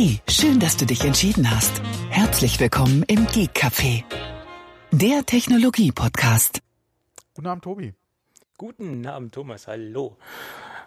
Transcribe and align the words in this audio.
Hey, 0.00 0.20
schön, 0.28 0.60
dass 0.60 0.76
du 0.76 0.86
dich 0.86 1.04
entschieden 1.04 1.50
hast. 1.50 1.82
Herzlich 2.08 2.60
willkommen 2.60 3.02
im 3.08 3.26
Geek 3.26 3.50
Café, 3.56 4.04
der 4.92 5.26
Technologie 5.26 5.90
Podcast. 5.90 6.60
Guten 7.34 7.48
Abend, 7.48 7.64
Tobi. 7.64 7.94
Guten 8.56 9.04
Abend, 9.08 9.34
Thomas. 9.34 9.66
Hallo. 9.66 10.16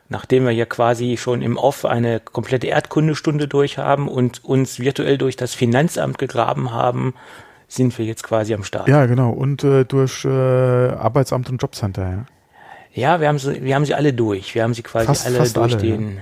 Nachdem 0.08 0.46
wir 0.46 0.54
ja 0.54 0.64
quasi 0.64 1.18
schon 1.18 1.42
im 1.42 1.58
Off 1.58 1.84
eine 1.84 2.22
komplette 2.22 2.68
Erdkundestunde 2.68 3.50
durch 3.50 3.78
haben 3.78 4.08
und 4.08 4.46
uns 4.46 4.80
virtuell 4.80 5.18
durch 5.18 5.36
das 5.36 5.54
Finanzamt 5.56 6.18
gegraben 6.18 6.72
haben, 6.72 7.14
sind 7.68 7.98
wir 7.98 8.06
jetzt 8.06 8.24
quasi 8.24 8.54
am 8.54 8.64
Start. 8.64 8.88
Ja, 8.88 9.08
genau. 9.08 9.32
Und 9.32 9.66
äh, 9.66 9.84
durch 9.84 10.24
äh, 10.24 10.30
Arbeitsamt 10.30 11.50
und 11.50 11.62
Jobcenter, 11.62 12.10
ja. 12.10 12.26
Ja, 12.94 13.20
wir 13.22 13.28
haben 13.28 13.40
sie, 13.40 13.64
wir 13.64 13.76
haben 13.76 13.86
sie 13.86 13.94
alle 13.96 14.14
durch. 14.14 14.54
Wir 14.56 14.64
haben 14.64 14.74
sie 14.74 14.84
quasi 14.84 15.06
Fast- 15.08 15.26
alle 15.26 15.38
fast 15.38 15.56
durch 15.58 15.74
alle, 15.74 15.82
den, 15.82 16.20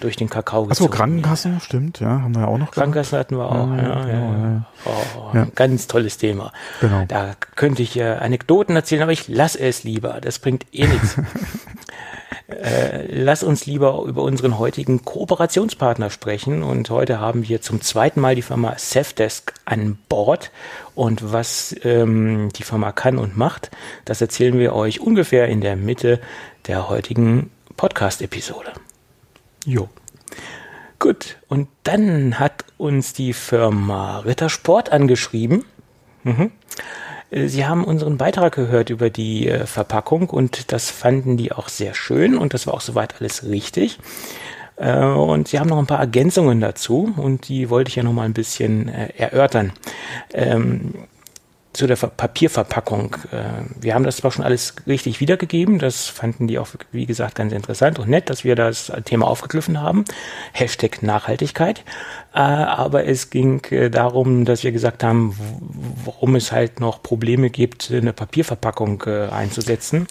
durch 0.00 0.16
den 0.16 0.28
Kakao 0.28 0.62
Achso, 0.64 0.68
gezogen. 0.84 0.90
Krankenkassen, 0.92 1.60
stimmt, 1.60 2.00
ja, 2.00 2.08
haben 2.22 2.34
wir 2.34 2.42
ja 2.42 2.46
auch 2.48 2.52
noch 2.58 2.66
gehabt. 2.70 2.74
Krankenkassen 2.74 3.18
hatten 3.18 3.36
wir 3.36 3.44
auch. 3.50 3.68
Ja, 3.68 3.76
Ja, 3.76 3.82
ja, 3.82 4.04
genau, 4.04 4.32
ja. 4.32 4.66
Oh, 4.84 5.36
Ja. 5.36 5.46
Ganz 5.54 5.86
tolles 5.86 6.18
Thema. 6.18 6.52
Genau. 6.80 7.04
Da 7.08 7.34
könnte 7.56 7.82
ich 7.82 7.98
äh, 7.98 8.04
Anekdoten 8.14 8.76
erzählen, 8.76 9.02
aber 9.02 9.12
ich 9.12 9.28
lass 9.28 9.56
es 9.56 9.82
lieber. 9.84 10.20
Das 10.20 10.38
bringt 10.38 10.66
eh 10.72 10.86
nichts. 10.86 11.16
äh, 12.48 13.06
lass 13.08 13.42
uns 13.42 13.66
lieber 13.66 14.04
über 14.06 14.22
unseren 14.22 14.58
heutigen 14.58 15.04
Kooperationspartner 15.04 16.10
sprechen. 16.10 16.62
Und 16.62 16.90
heute 16.90 17.20
haben 17.20 17.48
wir 17.48 17.60
zum 17.62 17.80
zweiten 17.80 18.20
Mal 18.20 18.34
die 18.34 18.42
Firma 18.42 18.74
Safdesk 18.76 19.54
an 19.64 19.98
Bord. 20.08 20.50
Und 20.94 21.32
was 21.32 21.74
ähm, 21.84 22.50
die 22.54 22.62
Firma 22.62 22.92
kann 22.92 23.18
und 23.18 23.36
macht, 23.36 23.70
das 24.04 24.20
erzählen 24.20 24.58
wir 24.58 24.74
euch 24.74 25.00
ungefähr 25.00 25.48
in 25.48 25.60
der 25.60 25.76
Mitte 25.76 26.20
der 26.66 26.88
heutigen 26.88 27.50
Podcast-Episode. 27.76 28.72
Jo. 29.64 29.88
Gut, 30.98 31.38
und 31.48 31.68
dann 31.84 32.38
hat 32.38 32.64
uns 32.76 33.14
die 33.14 33.32
Firma 33.32 34.18
Rittersport 34.18 34.92
angeschrieben. 34.92 35.64
Mhm. 36.24 36.52
Äh, 37.30 37.48
Sie 37.48 37.66
haben 37.66 37.84
unseren 37.84 38.16
Beitrag 38.16 38.54
gehört 38.54 38.90
über 38.90 39.10
die 39.10 39.48
äh, 39.48 39.66
Verpackung 39.66 40.30
und 40.30 40.72
das 40.72 40.90
fanden 40.90 41.36
die 41.36 41.52
auch 41.52 41.68
sehr 41.68 41.94
schön 41.94 42.36
und 42.36 42.54
das 42.54 42.66
war 42.66 42.74
auch 42.74 42.80
soweit 42.80 43.20
alles 43.20 43.44
richtig. 43.44 43.98
Äh, 44.76 44.98
und 45.04 45.48
sie 45.48 45.58
haben 45.58 45.68
noch 45.68 45.78
ein 45.78 45.86
paar 45.86 46.00
Ergänzungen 46.00 46.60
dazu 46.60 47.12
und 47.16 47.48
die 47.48 47.70
wollte 47.70 47.90
ich 47.90 47.96
ja 47.96 48.02
noch 48.02 48.12
mal 48.12 48.24
ein 48.24 48.32
bisschen 48.32 48.88
erörtern. 48.88 49.72
Ähm, 50.32 50.94
zu 51.72 51.86
der 51.86 51.96
Ver 51.96 52.08
Papierverpackung. 52.08 53.16
Äh, 53.32 53.64
wir 53.80 53.94
haben 53.94 54.04
das 54.04 54.16
zwar 54.16 54.30
schon 54.30 54.44
alles 54.44 54.74
richtig 54.86 55.20
wiedergegeben, 55.20 55.78
das 55.78 56.08
fanden 56.08 56.48
die 56.48 56.58
auch, 56.58 56.68
wie 56.92 57.06
gesagt, 57.06 57.36
ganz 57.36 57.52
interessant 57.52 57.98
und 57.98 58.08
nett, 58.08 58.28
dass 58.30 58.44
wir 58.44 58.56
das 58.56 58.92
Thema 59.04 59.26
aufgegriffen 59.26 59.80
haben. 59.80 60.04
Hashtag 60.52 61.02
Nachhaltigkeit. 61.02 61.84
Äh, 62.34 62.38
aber 62.38 63.06
es 63.06 63.30
ging 63.30 63.64
äh, 63.70 63.90
darum, 63.90 64.44
dass 64.44 64.64
wir 64.64 64.72
gesagt 64.72 65.04
haben, 65.04 65.36
warum 66.04 66.34
es 66.34 66.52
halt 66.52 66.80
noch 66.80 67.02
Probleme 67.02 67.50
gibt, 67.50 67.90
eine 67.90 68.12
Papierverpackung 68.12 69.02
einzusetzen. 69.02 70.06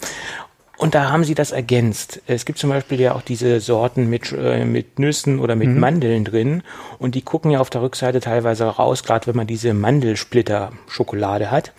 Und 0.80 0.94
da 0.94 1.10
haben 1.12 1.24
sie 1.24 1.34
das 1.34 1.52
ergänzt. 1.52 2.22
Es 2.26 2.46
gibt 2.46 2.58
zum 2.58 2.70
Beispiel 2.70 2.98
ja 2.98 3.14
auch 3.14 3.20
diese 3.20 3.60
Sorten 3.60 4.08
mit, 4.08 4.32
äh, 4.32 4.64
mit 4.64 4.98
Nüssen 4.98 5.38
oder 5.38 5.54
mit 5.54 5.68
Mandeln 5.76 6.24
drin. 6.24 6.62
Und 6.98 7.14
die 7.14 7.20
gucken 7.20 7.50
ja 7.50 7.60
auf 7.60 7.68
der 7.68 7.82
Rückseite 7.82 8.20
teilweise 8.20 8.64
raus, 8.64 9.04
gerade 9.04 9.26
wenn 9.26 9.36
man 9.36 9.46
diese 9.46 9.74
Mandelsplitter-Schokolade 9.74 11.50
hat. 11.50 11.74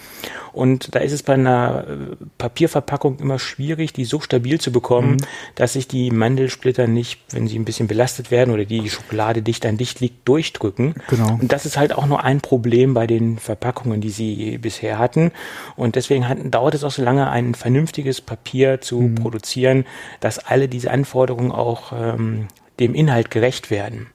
Und 0.54 0.96
da 0.96 1.00
ist 1.00 1.12
es 1.12 1.24
bei 1.24 1.34
einer 1.34 1.86
äh, 1.88 2.16
Papierverpackung 2.38 3.20
immer 3.20 3.40
schwierig, 3.40 3.94
die 3.94 4.06
so 4.06 4.20
stabil 4.20 4.60
zu 4.60 4.72
bekommen, 4.72 5.18
dass 5.56 5.74
sich 5.74 5.88
die 5.88 6.12
Mandelsplitter 6.12 6.88
nicht, 6.88 7.20
wenn 7.32 7.48
sie 7.48 7.58
ein 7.58 7.66
bisschen 7.66 7.88
belastet 7.88 8.32
werden 8.32 8.54
oder 8.54 8.66
die 8.66 8.90
Schokolade 8.90 9.42
dicht 9.42 9.66
an 9.66 9.78
dicht 9.78 10.00
liegt, 10.00 10.28
durchdrücken. 10.28 10.96
Genau. 11.10 11.38
Und 11.42 11.52
das 11.52 11.66
ist 11.66 11.78
halt 11.78 11.94
auch 11.94 12.06
nur 12.06 12.24
ein 12.24 12.42
Problem 12.42 12.94
bei 12.94 13.08
den 13.08 13.38
Verpackungen, 13.38 14.02
die 14.02 14.10
sie 14.10 14.58
bisher 14.58 14.98
hatten. 14.98 15.32
Und 15.76 15.96
deswegen 15.96 16.28
hatten, 16.28 16.52
dauert 16.52 16.76
es 16.76 16.84
auch 16.84 16.92
so 16.92 17.02
lange, 17.02 17.30
ein 17.30 17.56
vernünftiges 17.56 18.22
Papier 18.22 18.82
zu 18.82 19.12
produzieren, 19.16 19.86
dass 20.20 20.40
alle 20.40 20.68
diese 20.68 20.92
Anforderungen 20.92 21.52
auch 21.52 21.94
ähm, 21.94 22.48
dem 22.80 22.96
Inhalt 22.96 23.32
gerecht 23.32 23.70
werden. 23.70 24.08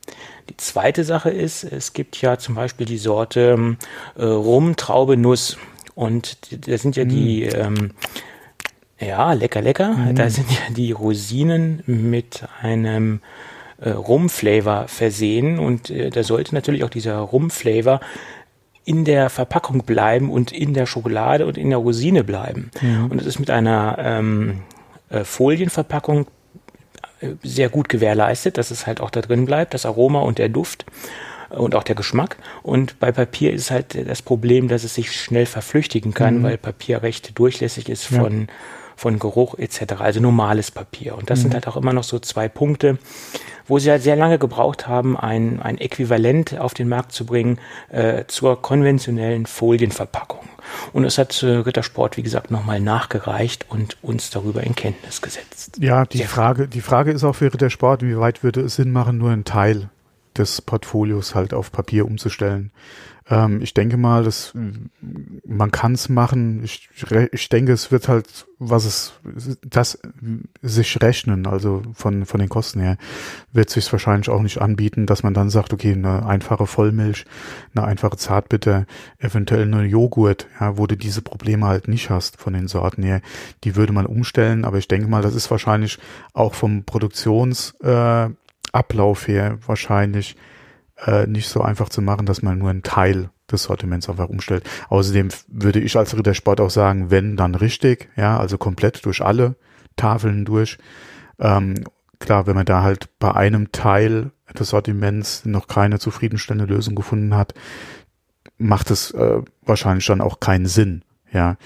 Die 0.49 0.57
zweite 0.57 1.03
Sache 1.03 1.29
ist, 1.29 1.63
es 1.63 1.93
gibt 1.93 2.21
ja 2.21 2.37
zum 2.37 2.55
Beispiel 2.55 2.85
die 2.85 2.97
Sorte 2.97 3.55
ähm, 3.57 3.77
äh, 4.15 4.23
Rum, 4.23 4.75
Traube, 4.75 5.17
Nuss. 5.17 5.57
Und 5.97 6.67
das 6.67 6.83
sind 6.83 6.95
ja 6.95 7.05
die, 7.05 7.41
ähm, 7.41 7.89
ja, 8.99 9.33
lecker, 9.33 9.63
lecker. 9.63 9.95
Da 10.13 10.29
sind 10.29 10.51
ja 10.51 10.71
die 10.75 10.91
Rosinen 10.91 11.81
mit 11.87 12.43
einem 12.61 13.21
äh, 13.81 13.89
Rum-Flavor 13.89 14.87
versehen. 14.89 15.57
Und 15.57 15.89
äh, 15.89 16.11
da 16.11 16.21
sollte 16.21 16.53
natürlich 16.53 16.83
auch 16.83 16.91
dieser 16.91 17.17
Rum-Flavor 17.17 17.99
in 18.85 19.05
der 19.05 19.31
Verpackung 19.31 19.85
bleiben 19.85 20.29
und 20.29 20.51
in 20.51 20.75
der 20.75 20.85
Schokolade 20.85 21.47
und 21.47 21.57
in 21.57 21.71
der 21.71 21.79
Rosine 21.79 22.23
bleiben. 22.23 22.69
Und 23.09 23.19
es 23.19 23.25
ist 23.25 23.39
mit 23.39 23.49
einer 23.49 23.97
ähm, 23.99 24.61
äh, 25.09 25.23
Folienverpackung 25.23 26.27
äh, 27.21 27.29
sehr 27.41 27.69
gut 27.69 27.89
gewährleistet, 27.89 28.59
dass 28.59 28.69
es 28.69 28.85
halt 28.85 29.01
auch 29.01 29.09
da 29.09 29.21
drin 29.21 29.45
bleibt, 29.45 29.73
das 29.73 29.87
Aroma 29.87 30.19
und 30.19 30.37
der 30.37 30.49
Duft 30.49 30.85
und 31.49 31.75
auch 31.75 31.83
der 31.83 31.95
Geschmack. 31.95 32.37
Und 32.63 32.99
bei 32.99 33.11
Papier 33.11 33.53
ist 33.53 33.71
halt 33.71 33.97
das 34.07 34.21
Problem, 34.21 34.67
dass 34.67 34.83
es 34.83 34.95
sich 34.95 35.11
schnell 35.11 35.45
verflüchtigen 35.45 36.13
kann, 36.13 36.43
weil 36.43 36.57
Papier 36.57 37.03
recht 37.03 37.37
durchlässig 37.37 37.89
ist 37.89 38.09
Ja. 38.11 38.19
von, 38.21 38.47
von 38.95 39.19
Geruch 39.19 39.55
etc. 39.57 39.93
Also 39.99 40.19
normales 40.19 40.71
Papier. 40.71 41.15
Und 41.17 41.29
das 41.29 41.41
sind 41.41 41.53
halt 41.53 41.67
auch 41.67 41.77
immer 41.77 41.93
noch 41.93 42.03
so 42.03 42.19
zwei 42.19 42.47
Punkte, 42.49 42.97
wo 43.67 43.79
sie 43.79 43.91
halt 43.91 44.01
sehr 44.01 44.15
lange 44.15 44.39
gebraucht 44.39 44.87
haben, 44.87 45.17
ein, 45.17 45.61
ein 45.61 45.77
Äquivalent 45.77 46.57
auf 46.57 46.73
den 46.73 46.89
Markt 46.89 47.11
zu 47.11 47.25
bringen 47.25 47.59
äh, 47.89 48.23
zur 48.27 48.61
konventionellen 48.61 49.45
Folienverpackung. 49.45 50.47
Und 50.93 51.05
es 51.05 51.17
hat 51.17 51.43
äh, 51.43 51.47
Rittersport, 51.47 52.17
wie 52.17 52.23
gesagt, 52.23 52.51
nochmal 52.51 52.79
nachgereicht 52.79 53.65
und 53.69 53.97
uns 54.01 54.29
darüber 54.31 54.63
in 54.63 54.75
Kenntnis 54.75 55.21
gesetzt. 55.21 55.77
Ja, 55.79 56.05
die 56.05 56.17
Sehr 56.17 56.27
Frage, 56.27 56.67
die 56.67 56.81
Frage 56.81 57.11
ist 57.11 57.23
auch 57.23 57.35
für 57.35 57.49
der 57.49 57.69
Sport, 57.69 58.01
wie 58.03 58.17
weit 58.17 58.43
würde 58.43 58.61
es 58.61 58.75
Sinn 58.75 58.91
machen, 58.91 59.17
nur 59.17 59.31
einen 59.31 59.45
Teil 59.45 59.89
des 60.37 60.61
Portfolios 60.61 61.35
halt 61.35 61.53
auf 61.53 61.71
Papier 61.71 62.05
umzustellen. 62.05 62.71
Ähm, 63.29 63.61
ich 63.61 63.73
denke 63.73 63.97
mal, 63.97 64.23
dass 64.23 64.53
man 65.45 65.71
kann 65.71 65.93
es 65.93 66.09
machen. 66.09 66.63
Ich, 66.63 66.89
ich 67.31 67.49
denke, 67.49 67.73
es 67.73 67.91
wird 67.91 68.07
halt, 68.07 68.47
was 68.57 68.85
es, 68.85 69.13
das 69.65 69.99
sich 70.61 71.01
rechnen, 71.01 71.45
also 71.45 71.81
von, 71.93 72.25
von 72.25 72.39
den 72.39 72.49
Kosten 72.49 72.79
her, 72.79 72.97
wird 73.51 73.69
sich 73.69 73.91
wahrscheinlich 73.91 74.29
auch 74.29 74.41
nicht 74.41 74.61
anbieten, 74.61 75.05
dass 75.05 75.23
man 75.23 75.33
dann 75.33 75.49
sagt, 75.49 75.73
okay, 75.73 75.91
eine 75.91 76.25
einfache 76.25 76.67
Vollmilch, 76.67 77.25
eine 77.75 77.85
einfache 77.85 78.17
Zartbitter, 78.17 78.85
eventuell 79.19 79.63
eine 79.63 79.83
Joghurt, 79.83 80.47
ja, 80.59 80.77
wo 80.77 80.87
du 80.87 80.95
diese 80.95 81.21
Probleme 81.21 81.65
halt 81.65 81.87
nicht 81.87 82.09
hast 82.09 82.37
von 82.37 82.53
den 82.53 82.67
Sorten 82.67 83.03
her, 83.03 83.21
die 83.63 83.75
würde 83.75 83.93
man 83.93 84.05
umstellen, 84.05 84.63
aber 84.63 84.77
ich 84.77 84.87
denke 84.87 85.07
mal, 85.07 85.21
das 85.21 85.35
ist 85.35 85.51
wahrscheinlich 85.51 85.99
auch 86.33 86.53
vom 86.53 86.83
Produktions, 86.85 87.75
äh, 87.81 88.29
Ablauf 88.71 89.27
her 89.27 89.57
wahrscheinlich 89.65 90.35
äh, 91.05 91.27
nicht 91.27 91.49
so 91.49 91.61
einfach 91.61 91.89
zu 91.89 92.01
machen, 92.01 92.25
dass 92.25 92.41
man 92.41 92.57
nur 92.57 92.69
einen 92.69 92.83
Teil 92.83 93.29
des 93.51 93.63
Sortiments 93.63 94.09
einfach 94.09 94.29
umstellt. 94.29 94.67
Außerdem 94.89 95.29
würde 95.47 95.79
ich 95.79 95.97
als 95.97 96.17
Rittersport 96.17 96.59
auch 96.59 96.69
sagen, 96.69 97.11
wenn, 97.11 97.37
dann 97.37 97.55
richtig, 97.55 98.09
ja, 98.15 98.37
also 98.37 98.57
komplett 98.57 99.05
durch 99.05 99.21
alle 99.21 99.55
Tafeln 99.95 100.45
durch. 100.45 100.77
Ähm, 101.39 101.75
klar, 102.19 102.47
wenn 102.47 102.55
man 102.55 102.65
da 102.65 102.81
halt 102.81 103.09
bei 103.19 103.33
einem 103.33 103.71
Teil 103.71 104.31
des 104.57 104.69
Sortiments 104.69 105.45
noch 105.45 105.67
keine 105.67 105.99
zufriedenstellende 105.99 106.73
Lösung 106.73 106.95
gefunden 106.95 107.35
hat, 107.35 107.53
macht 108.57 108.91
es 108.91 109.11
äh, 109.11 109.41
wahrscheinlich 109.63 110.05
dann 110.05 110.21
auch 110.21 110.39
keinen 110.39 110.65
Sinn, 110.65 111.03
ja. 111.31 111.57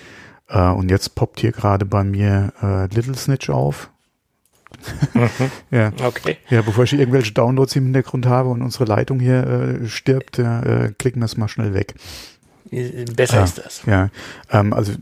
Äh, 0.48 0.70
und 0.70 0.92
jetzt 0.92 1.16
poppt 1.16 1.40
hier 1.40 1.52
gerade 1.52 1.86
bei 1.86 2.04
mir 2.04 2.54
äh, 2.62 2.94
Little 2.94 3.16
Snitch 3.16 3.50
auf. 3.50 3.92
Ja. 5.72 5.92
Okay. 6.04 6.38
Ja, 6.50 6.62
bevor 6.62 6.84
ich 6.84 6.94
irgendwelche 6.94 7.34
Downloads 7.34 7.76
im 7.76 7.86
Hintergrund 7.86 8.26
habe 8.26 8.50
und 8.50 8.62
unsere 8.62 8.86
Leitung 8.86 9.20
hier 9.20 9.46
äh, 9.82 9.88
stirbt, 9.88 10.38
ja, 10.38 10.62
äh, 10.62 10.94
klicken 10.98 11.22
wir 11.22 11.26
es 11.26 11.38
mal 11.38 11.48
schnell 11.48 11.74
weg. 11.74 11.96
Besser 13.16 13.42
Ah, 13.42 13.44
ist 13.44 13.58
das. 13.58 13.84
Ja, 13.86 14.10
ähm, 14.50 14.72
also 14.72 14.94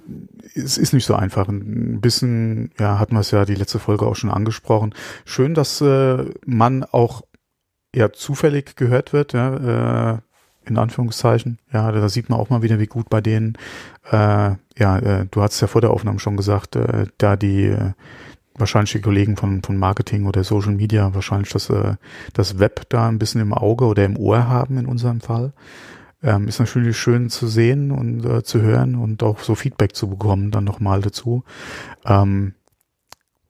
es 0.56 0.78
ist 0.78 0.92
nicht 0.94 1.06
so 1.06 1.14
einfach. 1.14 1.48
Ein 1.48 2.02
bisschen, 2.02 2.72
ja, 2.80 2.98
hatten 2.98 3.14
wir 3.14 3.20
es 3.20 3.30
ja 3.32 3.46
die 3.46 3.56
letzte 3.56 3.78
Folge 3.78 4.08
auch 4.08 4.16
schon 4.16 4.32
angesprochen. 4.32 4.96
Schön, 5.24 5.54
dass 5.54 5.80
äh, 5.82 6.26
man 6.46 6.84
auch 6.84 7.22
ja 7.96 8.12
zufällig 8.12 8.76
gehört 8.76 9.14
wird, 9.14 9.34
ja, 9.34 10.14
äh, 10.14 10.18
in 10.66 10.78
Anführungszeichen. 10.78 11.60
Ja, 11.72 11.92
da 11.92 12.10
sieht 12.10 12.30
man 12.30 12.40
auch 12.40 12.50
mal 12.50 12.64
wieder, 12.64 12.80
wie 12.80 12.88
gut 12.88 13.10
bei 13.10 13.22
denen, 13.22 13.56
äh, 14.12 14.56
ja, 14.78 15.00
äh, 15.00 15.26
du 15.30 15.42
hast 15.42 15.60
ja 15.62 15.68
vor 15.68 15.82
der 15.82 15.92
Aufnahme 15.92 16.20
schon 16.20 16.38
gesagt, 16.38 16.76
äh, 16.76 17.06
da 17.20 17.36
die 17.36 17.66
äh, 17.66 17.92
wahrscheinlich 18.60 18.92
die 18.92 19.02
Kollegen 19.02 19.38
von, 19.38 19.64
von 19.64 19.78
Marketing 19.78 20.26
oder 20.26 20.44
Social 20.44 20.74
Media 20.74 21.14
wahrscheinlich 21.14 21.50
das, 21.50 21.70
äh, 21.70 21.96
das 22.34 22.60
Web 22.60 22.90
da 22.90 23.08
ein 23.08 23.20
bisschen 23.20 23.42
im 23.42 23.54
Auge 23.54 23.86
oder 23.86 24.06
im 24.06 24.18
Ohr 24.18 24.48
haben 24.48 24.78
in 24.78 24.86
unserem 24.86 25.22
Fall. 25.22 25.54
Ähm, 26.22 26.50
ist 26.50 26.60
natürlich 26.60 26.98
schön 26.98 27.30
zu 27.30 27.48
sehen 27.48 27.92
und 27.92 28.26
äh, 28.26 28.44
zu 28.44 28.62
hören 28.62 28.96
und 28.96 29.24
auch 29.24 29.40
so 29.40 29.56
Feedback 29.56 29.96
zu 29.96 30.10
bekommen 30.10 30.52
dann 30.52 30.66
nochmal 30.66 31.02
dazu. 31.02 31.44
Ähm, 32.06 32.56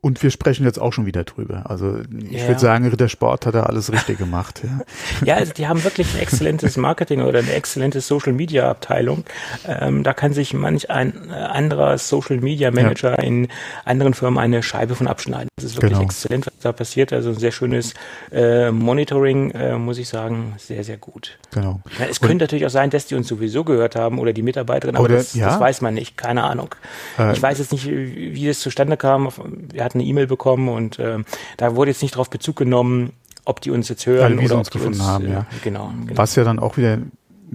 Und 0.01 0.24
wir 0.24 0.31
sprechen 0.31 0.63
jetzt 0.66 0.80
auch 0.80 0.94
schon 0.94 1.06
wieder 1.06 1.25
drüber. 1.25 1.69
Also 1.69 1.98
ich 2.30 2.42
Ja. 2.42 2.48
würde 2.48 2.60
sagen, 2.62 2.88
Rittersport 2.88 3.46
hat 3.46 3.54
da 3.56 3.63
alles 3.63 3.92
richtig 3.92 4.18
gemacht. 4.18 4.62
Ja. 4.63 4.80
Ja, 5.25 5.36
also 5.36 5.51
die 5.51 5.68
haben 5.68 5.84
wirklich 5.84 6.13
ein 6.16 6.22
exzellentes 6.22 6.78
Marketing 6.78 7.22
oder 7.22 7.40
eine 7.40 7.51
exzellente 7.51 8.00
Social 8.00 8.31
Media 8.31 8.69
Abteilung. 8.69 9.25
Ähm, 9.68 10.04
da 10.04 10.13
kann 10.13 10.31
sich 10.31 10.54
manch 10.54 10.90
ein 10.90 11.30
äh, 11.30 11.34
anderer 11.34 11.98
Social 11.98 12.38
Media 12.38 12.72
Manager 12.72 13.19
in 13.19 13.50
anderen 13.84 14.13
Firmen 14.13 14.40
eine 14.40 14.63
Scheibe 14.63 14.96
von 14.96 15.07
abschneiden. 15.07 15.50
Das 15.57 15.66
ist 15.66 15.75
wirklich 15.75 15.92
Genau. 15.92 16.04
exzellent, 16.04 16.45
was 16.48 16.54
da 16.62 16.72
passiert. 16.72 17.12
Also 17.12 17.30
ein 17.31 17.38
sehr 17.38 17.52
schönes 17.52 17.94
äh, 18.31 18.72
Monitoring, 18.72 19.52
äh, 19.52 19.78
muss 19.78 19.98
ich 19.98 20.07
sagen, 20.07 20.54
sehr, 20.57 20.86
sehr 20.86 20.98
gut. 20.98 21.38
Genau. 21.52 21.81
Ja, 22.00 22.06
es 22.10 22.22
könnte 22.22 22.45
natürlich 22.45 22.66
auch 22.66 22.69
sein, 22.69 22.90
dass 22.90 23.07
die 23.07 23.16
uns 23.16 23.28
sowieso 23.28 23.66
gehört 23.66 23.98
haben 23.98 24.18
oder 24.19 24.31
die 24.31 24.44
Mitarbeiterin, 24.44 24.95
aber 24.95 25.06
Oder- 25.06 25.16
das, 25.16 25.34
ja. 25.36 25.48
das 25.48 25.60
weiß 25.60 25.81
man 25.81 25.94
nicht, 25.94 26.16
keine 26.16 26.44
Ahnung. 26.45 26.74
Äh, 27.18 27.34
ich 27.34 27.42
weiß 27.42 27.60
jetzt 27.60 27.74
nicht, 27.74 27.86
wie 27.86 28.34
wie 28.34 28.48
das 28.48 28.62
zustande 28.62 28.95
kam. 28.95 29.28
Wir 29.74 29.84
hatten 29.90 30.00
eine 30.00 30.08
E-Mail 30.08 30.28
bekommen 30.28 30.70
und 30.70 31.00
ähm, 31.00 31.26
da 31.58 31.76
wurde 31.76 31.92
jetzt 31.92 32.02
nicht 32.02 32.16
darauf 32.16 32.30
Bezug 32.30 32.56
genommen, 32.56 33.14
ob 33.46 33.62
die 33.62 33.72
uns 33.72 33.90
jetzt 33.90 34.06
hören 34.06 34.38
wie 34.38 34.42
sie 34.42 34.46
oder 34.46 34.60
uns 34.60 34.68
ob 34.68 34.72
die 34.72 34.78
gefunden 34.78 35.00
uns, 35.00 35.10
haben, 35.10 35.26
äh, 35.26 35.32
ja. 35.32 35.46
Genau, 35.64 35.92
genau. 36.06 36.18
Was 36.18 36.36
ja 36.36 36.44
dann 36.44 36.60
auch 36.60 36.78
wieder 36.78 37.00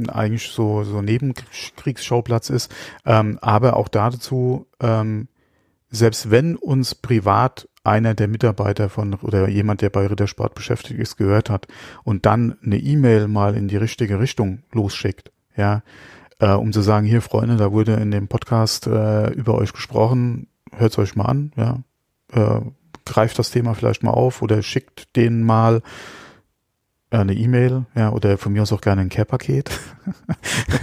eigentlich 0.09 0.51
so, 0.51 0.85
so 0.85 1.03
Nebenkriegsschauplatz 1.03 2.51
ist. 2.51 2.75
Ähm, 3.05 3.39
aber 3.41 3.77
auch 3.77 3.89
dazu, 3.89 4.67
ähm, 4.81 5.29
selbst 5.91 6.31
wenn 6.31 6.57
uns 6.57 6.95
privat 6.95 7.69
einer 7.85 8.15
der 8.15 8.29
Mitarbeiter 8.29 8.89
von 8.89 9.15
oder 9.15 9.49
jemand, 9.49 9.83
der 9.83 9.91
bei 9.91 10.07
Rittersport 10.07 10.55
beschäftigt 10.55 10.99
ist, 10.99 11.17
gehört 11.17 11.51
hat 11.51 11.69
und 12.03 12.27
dann 12.27 12.57
eine 12.65 12.79
E-Mail 12.79 13.29
mal 13.29 13.55
in 13.55 13.69
die 13.69 13.77
richtige 13.77 14.19
Richtung 14.21 14.63
losschickt, 14.73 15.31
ja, 15.57 15.83
äh, 16.39 16.53
um 16.53 16.73
zu 16.73 16.81
sagen, 16.81 17.07
hier 17.07 17.21
Freunde, 17.21 17.57
da 17.57 17.73
wurde 17.73 17.95
in 17.95 18.11
dem 18.11 18.27
Podcast 18.27 18.87
äh, 18.87 19.31
über 19.33 19.55
euch 19.55 19.73
gesprochen, 19.73 20.49
hört's 20.73 20.99
euch 20.99 21.15
mal 21.15 21.27
an, 21.27 21.53
ja, 21.57 21.79
äh, 22.35 22.61
greift 23.05 23.39
das 23.39 23.51
Thema 23.51 23.75
vielleicht 23.75 24.03
mal 24.03 24.11
auf 24.13 24.43
oder 24.43 24.63
schickt 24.63 25.15
denen 25.17 25.43
mal 25.45 25.83
eine 27.11 27.35
E-Mail, 27.35 27.85
ja, 27.95 28.11
oder 28.11 28.39
von 28.39 28.53
mir 28.53 28.63
aus 28.63 28.73
auch 28.73 28.81
gerne 28.81 29.03
ein 29.03 29.09
Care-Paket. 29.09 29.71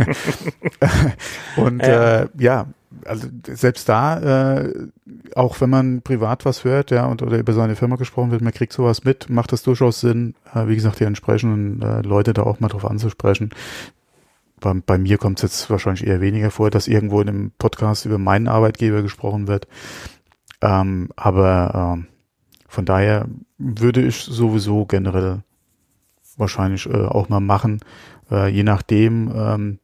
und 1.57 1.81
Ja. 1.81 2.19
äh, 2.21 2.27
ja, 2.37 2.67
also 3.05 3.27
selbst 3.47 3.89
da, 3.89 4.61
äh, 4.61 4.73
auch 5.35 5.59
wenn 5.61 5.69
man 5.69 6.01
privat 6.01 6.45
was 6.45 6.63
hört, 6.63 6.91
ja, 6.91 7.05
und 7.05 7.21
oder 7.21 7.37
über 7.37 7.53
seine 7.53 7.75
Firma 7.75 7.95
gesprochen 7.95 8.31
wird, 8.31 8.41
man 8.41 8.53
kriegt 8.53 8.73
sowas 8.73 9.03
mit, 9.03 9.29
macht 9.29 9.51
das 9.51 9.63
durchaus 9.63 9.99
Sinn, 9.99 10.35
äh, 10.53 10.67
wie 10.67 10.75
gesagt, 10.75 10.99
die 10.99 11.05
entsprechenden 11.05 11.81
äh, 11.81 12.01
Leute 12.01 12.33
da 12.33 12.43
auch 12.43 12.59
mal 12.59 12.67
drauf 12.69 12.85
anzusprechen. 12.85 13.49
Bei, 14.59 14.73
bei 14.73 14.97
mir 14.97 15.17
kommt 15.17 15.39
es 15.39 15.43
jetzt 15.43 15.69
wahrscheinlich 15.69 16.05
eher 16.05 16.21
weniger 16.21 16.51
vor, 16.51 16.69
dass 16.69 16.87
irgendwo 16.87 17.19
in 17.21 17.29
einem 17.29 17.51
Podcast 17.57 18.05
über 18.05 18.17
meinen 18.19 18.47
Arbeitgeber 18.47 19.01
gesprochen 19.01 19.47
wird. 19.47 19.67
Ähm, 20.61 21.09
aber 21.15 21.95
ähm, 21.95 22.07
von 22.67 22.85
daher 22.85 23.27
würde 23.57 24.01
ich 24.01 24.17
sowieso 24.17 24.85
generell 24.85 25.43
wahrscheinlich 26.37 26.87
äh, 26.87 27.05
auch 27.05 27.29
mal 27.29 27.39
machen, 27.39 27.79
äh, 28.29 28.47
je 28.47 28.63
nachdem. 28.63 29.31
Ähm, 29.35 29.79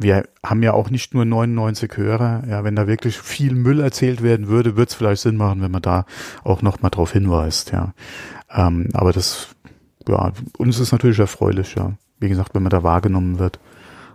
wir 0.00 0.28
haben 0.46 0.62
ja 0.62 0.74
auch 0.74 0.90
nicht 0.90 1.12
nur 1.12 1.24
99 1.24 1.96
Hörer. 1.96 2.44
Ja, 2.48 2.62
wenn 2.62 2.76
da 2.76 2.86
wirklich 2.86 3.18
viel 3.18 3.54
Müll 3.54 3.80
erzählt 3.80 4.22
werden 4.22 4.46
würde, 4.46 4.76
würde 4.76 4.88
es 4.88 4.94
vielleicht 4.94 5.22
Sinn 5.22 5.36
machen, 5.36 5.60
wenn 5.60 5.72
man 5.72 5.82
da 5.82 6.06
auch 6.44 6.62
noch 6.62 6.80
mal 6.82 6.90
drauf 6.90 7.12
hinweist. 7.12 7.72
Ja, 7.72 7.94
ähm, 8.54 8.88
aber 8.94 9.12
das, 9.12 9.48
ja, 10.06 10.32
uns 10.56 10.78
ist 10.78 10.92
natürlich 10.92 11.18
erfreulich. 11.18 11.74
Ja, 11.74 11.94
wie 12.20 12.28
gesagt, 12.28 12.54
wenn 12.54 12.62
man 12.62 12.70
da 12.70 12.84
wahrgenommen 12.84 13.40
wird 13.40 13.58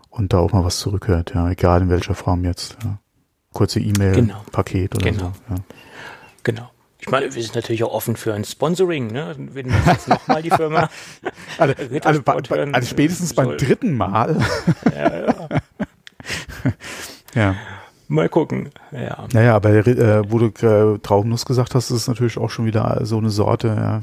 und 0.10 0.32
da 0.32 0.38
auch 0.38 0.54
mal 0.54 0.64
was 0.64 0.80
zurückhört. 0.80 1.34
Ja, 1.36 1.50
egal 1.50 1.82
in 1.82 1.90
welcher 1.90 2.16
Form 2.16 2.46
jetzt. 2.46 2.78
Ja. 2.84 3.00
Kurze 3.54 3.80
E-Mail, 3.80 4.14
Genau. 4.16 4.42
Oder 4.52 4.64
Genau. 4.64 5.20
so. 5.48 5.54
Ja. 5.54 5.56
Genau. 6.44 6.70
Ich 7.00 7.10
meine, 7.10 7.34
wir 7.36 7.44
sind 7.44 7.54
natürlich 7.56 7.84
auch 7.84 7.94
offen 7.94 8.16
für 8.16 8.34
ein 8.34 8.46
Sponsoring, 8.46 9.08
ne? 9.08 9.36
Wenn 9.38 9.68
wir 9.70 9.76
jetzt 9.88 10.08
nochmal 10.08 10.42
die 10.42 10.50
Firma. 10.52 10.90
Also, 11.60 11.76
also, 12.04 12.22
hören 12.50 12.74
also 12.74 12.88
spätestens 12.88 13.34
beim 13.36 13.46
soll. 13.46 13.58
dritten 13.58 13.96
Mal. 13.96 14.38
Ja, 14.96 15.18
ja. 15.20 15.50
ja. 17.36 17.56
Mal 18.08 18.28
gucken. 18.30 18.70
Ja. 18.92 19.28
Naja, 19.34 19.56
aber 19.56 19.70
äh, 19.70 20.24
wo 20.32 20.40
du 20.40 20.48
äh, 20.66 20.98
Traubennuss 21.00 21.46
gesagt 21.46 21.76
hast, 21.76 21.92
ist 21.92 22.08
natürlich 22.08 22.38
auch 22.38 22.50
schon 22.50 22.66
wieder 22.66 23.02
so 23.04 23.18
eine 23.18 23.30
Sorte, 23.30 23.68
ja. 23.68 24.02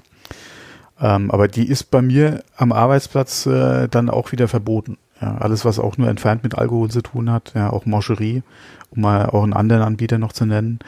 Ähm, 1.00 1.31
aber 1.31 1.49
die 1.49 1.69
ist 1.69 1.91
bei 1.91 2.02
mir 2.02 2.44
am 2.56 2.73
Arbeitsplatz 2.73 3.47
äh, 3.47 3.88
dann 3.88 4.11
auch 4.11 4.32
wieder 4.32 4.47
verboten. 4.49 4.99
Ja, 5.20 5.37
alles, 5.38 5.64
was 5.64 5.79
auch 5.79 5.99
nur 5.99 6.08
entfernt 6.08 6.43
mit 6.43 6.56
Alkohol 6.56 6.91
zu 6.91 7.02
tun 7.02 7.31
hat, 7.31 7.52
ja, 7.55 7.70
auch 7.70 7.85
Moscherie, 7.87 8.43
um 8.90 9.02
mal 9.02 9.26
auch 9.26 9.42
einen 9.42 9.52
anderen 9.52 9.82
Anbieter 9.82 10.19
noch 10.19 10.32
zu 10.32 10.46
nennen, 10.46 10.78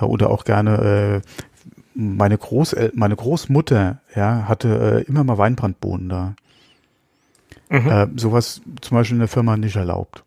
äh, 0.00 0.04
oder 0.04 0.30
auch 0.30 0.44
gerne 0.44 1.22
äh, 1.22 1.28
meine 1.94 2.38
Großel 2.38 2.92
meine 2.94 3.16
Großmutter, 3.16 4.00
ja, 4.14 4.48
hatte 4.48 5.02
äh, 5.06 5.08
immer 5.08 5.24
mal 5.24 5.38
Weinbrandbohnen 5.38 6.08
da. 6.08 6.34
Mhm. 7.68 7.88
Äh, 7.88 8.08
sowas 8.16 8.60
zum 8.80 8.96
Beispiel 8.96 9.16
in 9.16 9.20
der 9.20 9.28
Firma 9.28 9.56
nicht 9.56 9.76
erlaubt. 9.76 10.24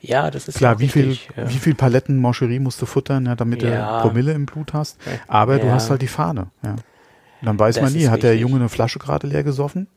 ja, 0.00 0.30
das 0.30 0.48
ist 0.48 0.58
Klar, 0.58 0.78
wie 0.80 0.88
viel, 0.88 1.12
ja. 1.36 1.48
wie 1.48 1.58
viel 1.58 1.74
Paletten 1.74 2.18
Moscherie 2.18 2.58
musst 2.58 2.80
du 2.82 2.86
futtern, 2.86 3.26
ja, 3.26 3.34
damit 3.36 3.62
Ja. 3.62 3.96
du 4.02 4.08
Promille 4.08 4.32
im 4.32 4.46
Blut 4.46 4.72
hast. 4.74 4.98
Aber 5.28 5.58
du 5.58 5.70
hast 5.70 5.88
halt 5.90 6.02
die 6.02 6.08
Fahne, 6.08 6.48
ja. 6.62 6.72
Und 6.72 7.46
dann 7.46 7.58
weiß 7.58 7.76
Das 7.76 7.84
man 7.84 7.92
nie, 7.92 8.06
hat 8.08 8.22
der. 8.22 8.36
Junge 8.36 8.56
eine 8.56 8.68
Flasche 8.68 8.98
gerade 8.98 9.26
leer 9.26 9.42
gesoffen 9.42 9.88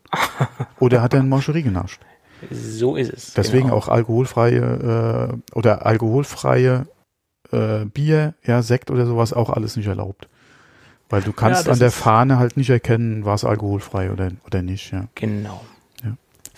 oder 0.79 1.01
hat 1.01 1.13
er 1.13 1.19
eine 1.19 1.29
Moscherie 1.29 1.61
genascht. 1.63 2.01
So 2.51 2.95
ist 2.95 3.11
es. 3.13 3.33
Deswegen 3.33 3.65
genau. 3.65 3.77
auch 3.77 3.87
alkoholfreie 3.87 5.33
äh, 5.33 5.55
oder 5.55 5.85
alkoholfreie 5.85 6.87
äh, 7.51 7.85
Bier, 7.85 8.33
ja, 8.43 8.61
Sekt 8.61 8.91
oder 8.91 9.05
sowas 9.05 9.33
auch 9.33 9.49
alles 9.49 9.75
nicht 9.75 9.87
erlaubt. 9.87 10.27
Weil 11.09 11.21
du 11.21 11.33
kannst 11.33 11.67
das 11.67 11.73
an 11.73 11.79
der 11.79 11.91
Fahne 11.91 12.39
halt 12.39 12.57
nicht 12.57 12.69
erkennen, 12.69 13.25
war 13.25 13.35
es 13.35 13.45
alkoholfrei 13.45 14.11
oder, 14.11 14.31
oder 14.45 14.61
nicht, 14.61 14.91
ja. 14.91 15.07
Genau. 15.15 15.63
Ja. 16.03 16.15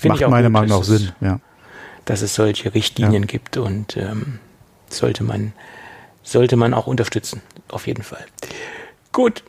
Macht 0.10 0.22
ich 0.22 0.28
meiner 0.28 0.50
Meinung 0.50 0.78
nach 0.78 0.84
Sinn, 0.84 1.12
ja. 1.20 1.40
Dass 2.06 2.22
es 2.22 2.36
solche 2.36 2.74
Richtlinien 2.74 3.28
gibt 3.28 3.58
und 3.58 3.98
ähm, 3.98 4.40
sollte 4.90 5.24
man 5.24 5.52
sollte 6.24 6.58
man 6.58 6.74
auch 6.74 6.88
unterstützen, 6.88 7.42
auf 7.70 7.88
jeden 7.88 8.04
Fall. 8.04 8.26
Gut. 9.12 9.44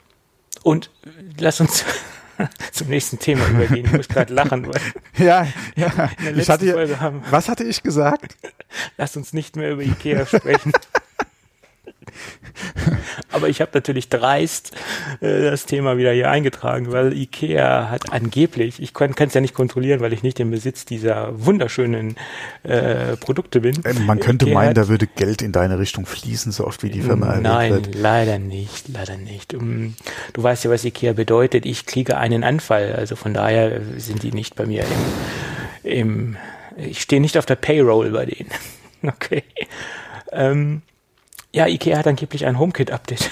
Und 0.63 0.91
lass 1.39 1.61
uns 1.61 1.85
zum 2.73 2.89
nächsten 2.89 3.19
Thema 3.19 3.47
übergehen. 3.49 3.87
Ich 3.87 3.93
muss 3.93 4.09
gerade 4.09 4.33
lachen, 4.33 4.67
weil 4.67 4.81
Ja, 5.19 5.47
ja. 5.77 5.87
in 6.19 6.25
der 6.25 6.31
Ich 6.31 6.37
letzten 6.37 6.53
hatte, 6.53 6.73
Folge 6.73 7.01
haben, 7.01 7.23
was 7.31 7.49
hatte 7.49 7.65
ich 7.65 7.83
gesagt? 7.83 8.37
lass 8.97 9.17
uns 9.17 9.33
nicht 9.33 9.57
mehr 9.57 9.73
über 9.73 9.83
Ikea 9.83 10.27
sprechen. 10.27 10.73
Aber 13.39 13.49
ich 13.49 13.61
habe 13.63 13.71
natürlich 13.75 14.09
dreist 14.11 14.73
äh, 15.21 15.43
das 15.51 15.65
Thema 15.65 15.97
wieder 15.97 16.13
hier 16.13 16.31
eingetragen, 16.31 16.93
weil 16.93 17.13
Ikea 17.13 17.89
hat 17.91 18.13
angeblich, 18.13 18.83
ich 18.83 18.93
kann 18.93 19.15
es 19.17 19.35
ja 19.35 19.41
nicht 19.41 19.55
kontrollieren, 19.55 20.01
weil 20.01 20.13
ich 20.13 20.23
nicht 20.23 20.39
im 20.41 20.51
Besitz 20.51 20.85
dieser 20.85 21.33
wunderschönen 21.45 22.17
äh, 22.65 23.17
Produkte 23.17 23.61
bin. 23.61 23.83
Äh, 23.85 23.95
Man 23.95 24.21
könnte 24.21 24.45
Ikea 24.45 24.55
meinen, 24.55 24.69
hat- 24.71 24.77
da 24.77 24.89
würde 24.89 25.07
Geld 25.07 25.41
in 25.41 25.53
deine 25.53 25.79
Richtung 25.79 26.05
fließen, 26.05 26.53
so 26.53 26.67
oft 26.67 26.83
wie 26.83 26.91
die 26.91 27.01
Firma 27.01 27.29
erwähnt 27.29 27.43
Nein, 27.45 27.73
wird. 27.73 27.95
leider 27.95 28.39
nicht, 28.39 28.89
leider 28.89 29.17
nicht. 29.17 29.53
Du 29.53 30.43
weißt 30.43 30.65
ja, 30.65 30.71
was 30.71 30.85
Ikea 30.85 31.13
bedeutet. 31.15 31.65
Ich 31.65 31.87
kriege 31.87 32.17
einen 32.19 32.45
Anfall. 32.45 32.95
Also 32.95 33.17
von 33.17 33.33
daher 33.33 33.81
sind 33.97 34.23
die 34.23 34.33
nicht 34.33 34.55
bei 34.57 34.67
mir 34.67 34.85
im, 35.85 35.91
im 35.93 36.37
ich 36.77 37.01
stehe 37.01 37.21
nicht 37.21 37.39
auf 37.39 37.47
der 37.47 37.57
Payroll 37.57 38.11
bei 38.11 38.27
denen. 38.27 38.51
Okay. 39.07 39.45
Ähm, 40.33 40.83
ja, 41.53 41.67
Ikea 41.67 41.99
hat 41.99 42.07
angeblich 42.07 42.47
ein 42.47 42.59
HomeKit-Update 42.59 43.31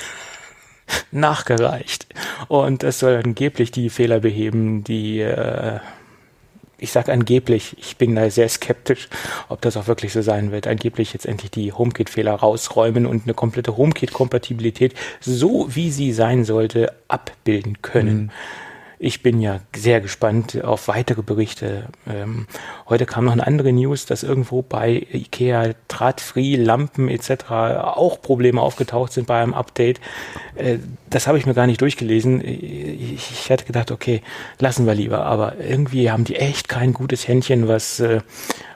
nachgereicht. 1.11 2.07
Und 2.49 2.83
das 2.83 2.99
soll 2.99 3.21
angeblich 3.25 3.71
die 3.71 3.91
Fehler 3.91 4.21
beheben, 4.21 4.85
die 4.85 5.21
äh, 5.21 5.81
ich 6.79 6.93
sage 6.93 7.13
angeblich, 7.13 7.77
ich 7.79 7.97
bin 7.97 8.15
da 8.15 8.29
sehr 8.29 8.49
skeptisch, 8.49 9.09
ob 9.49 9.63
das 9.63 9.77
auch 9.77 9.87
wirklich 9.87 10.13
so 10.13 10.21
sein 10.21 10.53
wird. 10.53 10.67
Angeblich 10.67 11.13
jetzt 11.13 11.27
endlich 11.27 11.51
die 11.51 11.73
HomeKit-Fehler 11.73 12.35
rausräumen 12.35 13.07
und 13.07 13.25
eine 13.25 13.35
komplette 13.35 13.77
HomeKit-Kompatibilität, 13.77 14.95
so 15.21 15.75
wie 15.75 15.91
sie 15.91 16.13
sein 16.13 16.45
sollte, 16.45 16.93
abbilden 17.09 17.81
können. 17.81 18.31
Ich 18.99 19.23
bin 19.23 19.41
ja 19.41 19.61
sehr 19.75 20.01
gespannt 20.01 20.63
auf 20.65 20.89
weitere 20.89 21.23
Berichte. 21.23 21.87
Ähm, 22.09 22.47
heute 22.89 23.05
kam 23.05 23.27
noch 23.27 23.33
eine 23.33 23.47
andere 23.47 23.73
News, 23.73 24.07
dass 24.07 24.23
irgendwo 24.23 24.63
bei 24.63 25.07
IKEA 25.13 25.75
Drahtfree, 25.89 26.57
Lampen 26.57 27.09
etc. 27.09 27.51
auch 27.51 28.23
Probleme 28.23 28.61
aufgetaucht 28.61 29.13
sind 29.13 29.27
bei 29.27 29.43
einem 29.43 29.53
Update. 29.53 30.01
Äh, 30.55 30.79
das 31.11 31.27
habe 31.27 31.37
ich 31.37 31.45
mir 31.45 31.55
gar 31.55 31.67
nicht 31.67 31.81
durchgelesen. 31.81 32.41
Ich, 32.43 33.31
ich 33.31 33.51
hatte 33.51 33.65
gedacht, 33.67 33.91
okay, 33.91 34.23
lassen 34.59 34.87
wir 34.87 34.95
lieber. 34.95 35.27
Aber 35.27 35.59
irgendwie 35.59 36.11
haben 36.11 36.25
die 36.25 36.37
echt 36.37 36.69
kein 36.69 36.95
gutes 36.95 37.29
Händchen, 37.29 37.69
was, 37.69 38.01
äh, 38.01 38.21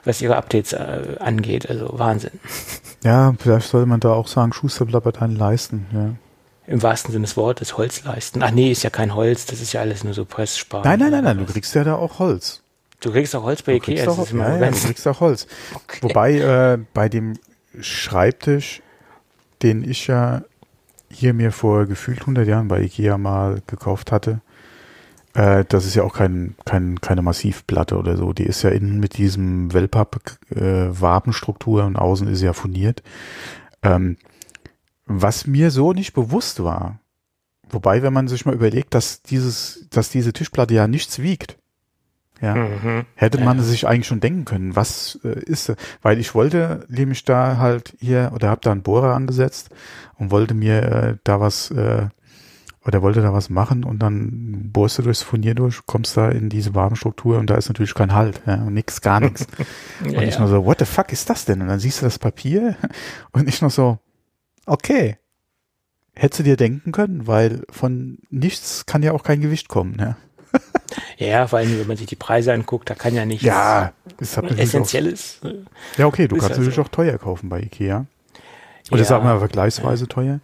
was 0.03 0.21
ihre 0.21 0.35
Updates 0.35 0.73
äh, 0.73 1.17
angeht. 1.19 1.67
Also 1.69 1.97
Wahnsinn. 1.97 2.39
Ja, 3.03 3.33
vielleicht 3.39 3.67
sollte 3.67 3.87
man 3.87 3.99
da 3.99 4.13
auch 4.13 4.27
sagen, 4.27 4.53
Schuster 4.53 4.85
bleibt 4.85 5.19
deinen 5.19 5.35
Leisten. 5.35 5.87
Ja. 5.93 6.30
Im 6.67 6.83
wahrsten 6.83 7.11
Sinne 7.11 7.25
des 7.25 7.35
Wortes, 7.37 7.77
Holzleisten. 7.77 8.43
Ach 8.43 8.51
nee, 8.51 8.71
ist 8.71 8.83
ja 8.83 8.89
kein 8.89 9.15
Holz, 9.15 9.45
das 9.45 9.61
ist 9.61 9.73
ja 9.73 9.81
alles 9.81 10.03
nur 10.03 10.13
so 10.13 10.25
Pressspan. 10.25 10.83
Nein, 10.83 10.99
nein, 10.99 11.11
nein, 11.11 11.23
nein, 11.23 11.37
du 11.39 11.45
kriegst 11.45 11.73
ja 11.73 11.83
da 11.83 11.95
auch 11.95 12.19
Holz. 12.19 12.61
Du 12.99 13.11
kriegst 13.11 13.35
auch 13.35 13.43
Holz 13.43 13.63
bei 13.63 13.73
Du 13.73 13.77
Ikea. 13.79 14.05
das 14.05 14.19
auch, 14.19 14.23
ist 14.23 14.31
immer 14.31 14.47
ja, 14.47 14.65
ja, 14.65 14.71
du 14.71 14.77
kriegst 14.77 15.07
auch 15.07 15.19
Holz. 15.19 15.47
Okay. 15.73 15.97
Wobei 16.01 16.37
äh, 16.37 16.77
bei 16.93 17.09
dem 17.09 17.33
Schreibtisch, 17.79 18.81
den 19.63 19.83
ich 19.83 20.07
ja 20.07 20.43
hier 21.09 21.33
mir 21.33 21.51
vor 21.51 21.87
gefühlt 21.87 22.21
100 22.21 22.47
Jahren 22.47 22.67
bei 22.67 22.81
Ikea 22.81 23.17
mal 23.17 23.63
gekauft 23.65 24.11
hatte, 24.11 24.41
äh, 25.33 25.65
das 25.67 25.85
ist 25.85 25.95
ja 25.95 26.03
auch 26.03 26.13
kein, 26.13 26.53
kein, 26.65 27.01
keine 27.01 27.23
Massivplatte 27.23 27.97
oder 27.97 28.17
so. 28.17 28.33
Die 28.33 28.45
ist 28.45 28.61
ja 28.63 28.69
innen 28.69 28.99
mit 28.99 29.17
diesem 29.17 29.73
Wellpapp-Wabenstruktur 29.73 31.81
äh, 31.81 31.85
und 31.85 31.95
außen 31.95 32.27
ist 32.27 32.41
ja 32.41 32.53
furniert. 32.53 33.01
Ähm, 33.81 34.17
was 35.19 35.47
mir 35.47 35.71
so 35.71 35.93
nicht 35.93 36.13
bewusst 36.13 36.63
war, 36.63 36.99
wobei, 37.69 38.03
wenn 38.03 38.13
man 38.13 38.27
sich 38.27 38.45
mal 38.45 38.55
überlegt, 38.55 38.93
dass 38.93 39.21
dieses, 39.21 39.87
dass 39.89 40.09
diese 40.09 40.33
Tischplatte 40.33 40.73
ja 40.73 40.87
nichts 40.87 41.19
wiegt, 41.19 41.57
ja, 42.41 42.55
mhm. 42.55 43.05
hätte 43.15 43.39
man 43.39 43.57
ja. 43.57 43.63
sich 43.63 43.87
eigentlich 43.87 44.07
schon 44.07 44.19
denken 44.19 44.45
können, 44.45 44.75
was 44.75 45.19
äh, 45.23 45.39
ist, 45.39 45.73
weil 46.01 46.19
ich 46.19 46.33
wollte 46.33 46.85
nämlich 46.89 47.23
da 47.23 47.57
halt 47.57 47.95
hier 47.99 48.31
oder 48.33 48.49
habe 48.49 48.61
da 48.63 48.71
einen 48.71 48.81
Bohrer 48.81 49.13
angesetzt 49.13 49.69
und 50.15 50.31
wollte 50.31 50.55
mir 50.55 50.81
äh, 50.81 51.17
da 51.23 51.39
was 51.39 51.69
äh, 51.69 52.07
oder 52.83 53.03
wollte 53.03 53.21
da 53.21 53.31
was 53.31 53.51
machen 53.51 53.83
und 53.83 53.99
dann 53.99 54.71
bohrst 54.71 54.97
du 54.97 55.03
durchs 55.03 55.21
Furnier 55.21 55.53
durch, 55.53 55.85
kommst 55.85 56.17
da 56.17 56.29
in 56.29 56.49
diese 56.49 56.73
Wabenstruktur 56.73 57.37
und 57.37 57.49
da 57.49 57.55
ist 57.55 57.69
natürlich 57.69 57.93
kein 57.93 58.13
Halt, 58.13 58.41
ja, 58.47 58.55
und 58.55 58.73
nix, 58.73 59.01
gar 59.01 59.19
nichts. 59.19 59.45
und 60.03 60.11
ja, 60.11 60.23
ich 60.23 60.39
nur 60.39 60.47
so, 60.47 60.65
what 60.65 60.79
the 60.79 60.85
fuck 60.85 61.11
ist 61.11 61.29
das 61.29 61.45
denn? 61.45 61.61
Und 61.61 61.67
dann 61.67 61.79
siehst 61.79 62.01
du 62.01 62.05
das 62.05 62.17
Papier 62.17 62.75
und 63.31 63.47
ich 63.47 63.61
noch 63.61 63.69
so, 63.69 63.99
okay. 64.71 65.17
Hättest 66.13 66.39
du 66.39 66.43
dir 66.43 66.57
denken 66.57 66.91
können, 66.91 67.25
weil 67.27 67.63
von 67.69 68.19
nichts 68.29 68.85
kann 68.85 69.01
ja 69.01 69.13
auch 69.13 69.23
kein 69.23 69.41
Gewicht 69.41 69.69
kommen, 69.69 69.95
ja. 69.99 70.17
ja, 71.17 71.47
vor 71.47 71.59
allem, 71.59 71.79
wenn 71.79 71.87
man 71.87 71.95
sich 71.95 72.07
die 72.07 72.17
Preise 72.17 72.51
anguckt, 72.51 72.89
da 72.89 72.95
kann 72.95 73.15
ja 73.15 73.25
nichts 73.25 73.45
ja, 73.45 73.93
es 74.19 74.35
hat 74.35 74.51
Essentielles. 74.57 75.39
Auch, 75.41 75.49
ja, 75.97 76.05
okay, 76.05 76.27
du 76.27 76.35
kannst 76.35 76.51
also, 76.51 76.61
natürlich 76.61 76.79
auch 76.79 76.89
teuer 76.89 77.17
kaufen 77.17 77.47
bei 77.47 77.61
Ikea. 77.61 78.05
Oder 78.89 78.99
ja, 78.99 79.05
sagen 79.05 79.23
wir 79.23 79.33
mal 79.33 79.39
vergleichsweise 79.39 80.03
ja. 80.03 80.07
teuer. 80.07 80.39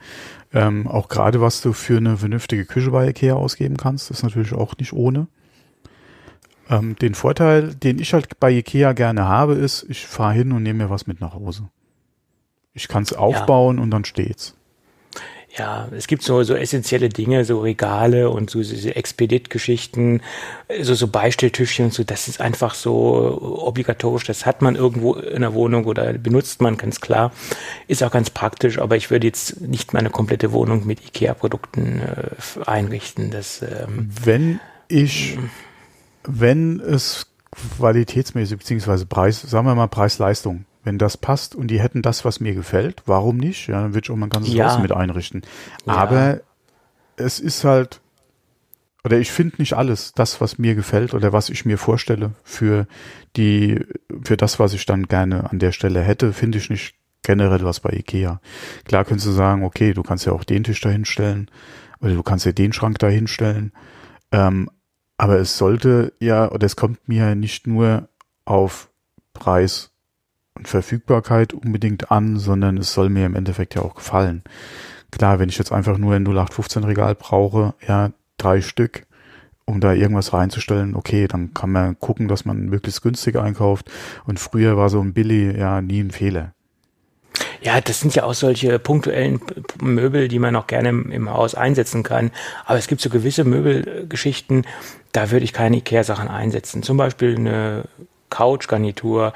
Ähm, 0.54 0.88
auch 0.88 1.10
gerade 1.10 1.42
was 1.42 1.62
du 1.62 1.74
für 1.74 1.98
eine 1.98 2.16
vernünftige 2.16 2.66
Küche 2.66 2.92
bei 2.92 3.10
Ikea 3.10 3.34
ausgeben 3.34 3.76
kannst, 3.76 4.10
ist 4.10 4.24
natürlich 4.24 4.54
auch 4.54 4.78
nicht 4.78 4.94
ohne. 4.94 5.28
Ähm, 6.70 6.96
den 6.96 7.14
Vorteil, 7.14 7.76
den 7.76 8.00
ich 8.00 8.14
halt 8.14 8.40
bei 8.40 8.52
Ikea 8.52 8.94
gerne 8.94 9.26
habe, 9.26 9.56
ist, 9.56 9.86
ich 9.90 10.08
fahre 10.08 10.34
hin 10.34 10.54
und 10.54 10.64
nehme 10.64 10.86
mir 10.86 10.90
was 10.90 11.08
mit 11.08 11.20
nach 11.20 11.34
Hause. 11.34 11.70
Ich 12.78 12.88
kann 12.88 13.04
es 13.04 13.12
aufbauen 13.12 13.78
ja. 13.78 13.84
und 13.84 13.92
dann 13.92 14.06
steht's. 14.06 14.54
Ja, 15.58 15.88
es 15.98 16.06
gibt 16.06 16.22
so, 16.22 16.44
so 16.44 16.54
essentielle 16.54 17.10
Dinge, 17.10 17.44
so 17.44 17.62
Regale 17.62 18.30
und 18.30 18.52
so 18.52 18.60
diese 18.60 18.96
Expedit-Geschichten, 18.96 20.22
so, 20.82 20.94
so 20.94 21.08
Beistelltischchen 21.08 21.86
und 21.86 21.94
so, 21.94 22.04
das 22.04 22.28
ist 22.28 22.40
einfach 22.40 22.76
so 22.76 23.64
obligatorisch, 23.66 24.26
das 24.26 24.46
hat 24.46 24.62
man 24.62 24.76
irgendwo 24.76 25.16
in 25.16 25.42
der 25.42 25.56
Wohnung 25.56 25.86
oder 25.86 26.14
benutzt 26.14 26.62
man, 26.62 26.78
ganz 26.78 27.02
klar. 27.02 27.32
Ist 27.88 28.04
auch 28.04 28.12
ganz 28.12 28.30
praktisch, 28.30 28.78
aber 28.78 28.98
ich 28.98 29.10
würde 29.10 29.26
jetzt 29.26 29.60
nicht 29.62 29.94
meine 29.94 30.12
komplette 30.12 30.52
Wohnung 30.52 30.86
mit 30.86 31.04
IKEA-Produkten 31.04 32.02
äh, 32.02 32.64
einrichten. 32.70 33.32
Das, 33.32 33.64
ähm, 33.64 34.12
wenn 34.24 34.60
ich, 34.90 35.40
wenn 36.24 36.80
es 36.80 37.26
qualitätsmäßig, 37.80 38.60
beziehungsweise 38.60 39.08
Preis, 39.08 39.42
sagen 39.42 39.66
wir 39.66 39.74
mal 39.74 39.88
Preis-Leistung, 39.88 40.66
wenn 40.88 40.98
das 40.98 41.18
passt 41.18 41.54
und 41.54 41.68
die 41.68 41.82
hätten 41.82 42.02
das, 42.02 42.24
was 42.24 42.40
mir 42.40 42.56
gefällt, 42.56 43.04
warum 43.06 43.36
nicht? 43.36 43.68
Ja, 43.68 43.82
dann 43.82 43.94
würde 43.94 44.06
ich 44.06 44.10
auch 44.10 44.16
mein 44.16 44.30
ganzes 44.30 44.54
ja. 44.54 44.72
Haus 44.72 44.82
mit 44.82 44.94
einrichten. 44.94 45.42
Ja. 45.86 45.96
Aber 45.96 46.40
es 47.18 47.42
ist 47.42 47.66
halt, 47.66 48.00
oder 49.04 49.18
ich 49.18 49.30
finde 49.30 49.58
nicht 49.58 49.74
alles, 49.74 50.14
das, 50.14 50.40
was 50.40 50.58
mir 50.60 50.76
gefällt 50.76 51.14
oder 51.14 51.34
was 51.34 51.50
ich 51.50 51.66
mir 51.66 51.78
vorstelle 51.78 52.32
für 52.46 52.88
die, 53.36 53.86
für 54.24 54.38
das, 54.38 54.60
was 54.60 54.72
ich 54.72 54.86
dann 54.86 55.10
gerne 55.10 55.52
an 55.52 55.60
der 55.60 55.74
Stelle 55.74 56.02
hätte, 56.02 56.32
finde 56.32 56.58
ich 56.58 56.70
nicht 56.70 56.96
generell 57.22 57.66
was 57.66 57.82
bei 57.82 57.90
Ikea. 57.90 58.40
Klar 58.86 59.04
könntest 59.04 59.28
du 59.28 59.32
sagen, 59.32 59.66
okay, 59.66 59.94
du 59.94 60.04
kannst 60.04 60.26
ja 60.26 60.32
auch 60.32 60.46
den 60.46 60.64
Tisch 60.64 60.80
dahinstellen 60.80 61.52
oder 62.00 62.14
du 62.14 62.24
kannst 62.24 62.46
ja 62.46 62.54
den 62.54 62.72
Schrank 62.72 62.98
dahinstellen. 63.00 63.74
Ähm, 64.32 64.70
aber 65.18 65.38
es 65.38 65.58
sollte 65.58 66.14
ja, 66.22 66.50
oder 66.50 66.66
es 66.66 66.78
kommt 66.78 67.10
mir 67.10 67.36
nicht 67.36 67.68
nur 67.68 68.08
auf 68.46 68.90
Preis 69.34 69.92
und 70.58 70.68
Verfügbarkeit 70.68 71.54
unbedingt 71.54 72.12
an, 72.12 72.38
sondern 72.38 72.78
es 72.78 72.94
soll 72.94 73.10
mir 73.10 73.26
im 73.26 73.36
Endeffekt 73.36 73.76
ja 73.76 73.82
auch 73.82 73.96
gefallen. 73.96 74.44
Klar, 75.12 75.40
wenn 75.40 75.50
ich 75.50 75.58
jetzt 75.58 75.72
einfach 75.72 75.98
nur 75.98 76.14
ein 76.14 76.26
0815 76.26 76.84
Regal 76.84 77.16
brauche, 77.16 77.74
ja, 77.88 78.12
drei 78.38 78.62
Stück, 78.62 79.06
um 79.66 79.80
da 79.82 79.94
irgendwas 79.94 80.34
reinzustellen, 80.34 80.96
okay, 80.96 81.28
dann 81.28 81.54
kann 81.54 81.72
man 81.72 82.00
gucken, 82.00 82.28
dass 82.28 82.46
man 82.46 82.66
möglichst 82.66 83.02
günstig 83.02 83.36
einkauft. 83.36 83.90
Und 84.26 84.40
früher 84.40 84.78
war 84.78 84.90
so 84.90 85.02
ein 85.02 85.14
Billy 85.14 85.58
ja 85.58 85.82
nie 85.82 86.00
ein 86.00 86.12
Fehler. 86.12 86.54
Ja, 87.62 87.82
das 87.82 88.00
sind 88.00 88.16
ja 88.16 88.24
auch 88.24 88.34
solche 88.34 88.80
punktuellen 88.80 89.42
Möbel, 89.82 90.28
die 90.28 90.40
man 90.40 90.56
auch 90.56 90.68
gerne 90.68 90.90
im, 90.90 91.12
im 91.12 91.30
Haus 91.30 91.56
einsetzen 91.56 92.04
kann. 92.04 92.32
Aber 92.66 92.78
es 92.78 92.88
gibt 92.88 93.02
so 93.02 93.10
gewisse 93.10 93.44
Möbelgeschichten, 93.44 94.66
da 95.12 95.32
würde 95.32 95.44
ich 95.44 95.54
keine 95.54 95.78
Ikea-Sachen 95.78 96.28
einsetzen. 96.28 96.84
Zum 96.84 96.98
Beispiel 96.98 97.36
eine 97.36 97.86
Couchgarnitur 98.30 99.34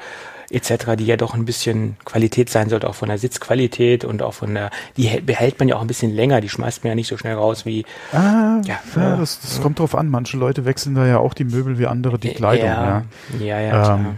etc., 0.52 0.96
die 0.96 1.06
ja 1.06 1.16
doch 1.16 1.34
ein 1.34 1.44
bisschen 1.44 1.96
Qualität 2.04 2.50
sein 2.50 2.68
sollte, 2.68 2.88
auch 2.88 2.94
von 2.94 3.08
der 3.08 3.18
Sitzqualität 3.18 4.04
und 4.04 4.22
auch 4.22 4.34
von 4.34 4.54
der, 4.54 4.70
die 4.96 5.20
behält 5.20 5.58
man 5.58 5.68
ja 5.68 5.76
auch 5.76 5.80
ein 5.80 5.86
bisschen 5.86 6.14
länger, 6.14 6.40
die 6.40 6.48
schmeißt 6.48 6.84
man 6.84 6.90
ja 6.90 6.94
nicht 6.94 7.08
so 7.08 7.16
schnell 7.16 7.34
raus 7.34 7.64
wie. 7.66 7.84
Ah, 8.12 8.60
ja, 8.64 8.78
ja 8.96 9.16
das, 9.16 9.40
das 9.40 9.60
kommt 9.60 9.78
drauf 9.78 9.94
an. 9.94 10.08
Manche 10.08 10.36
Leute 10.36 10.64
wechseln 10.64 10.94
da 10.94 11.06
ja 11.06 11.18
auch 11.18 11.34
die 11.34 11.44
Möbel 11.44 11.78
wie 11.78 11.86
andere 11.86 12.18
die 12.18 12.30
Kleidung. 12.30 12.66
Ja, 12.66 13.04
ja, 13.40 13.60
ja. 13.60 13.94
Ähm, 13.94 14.16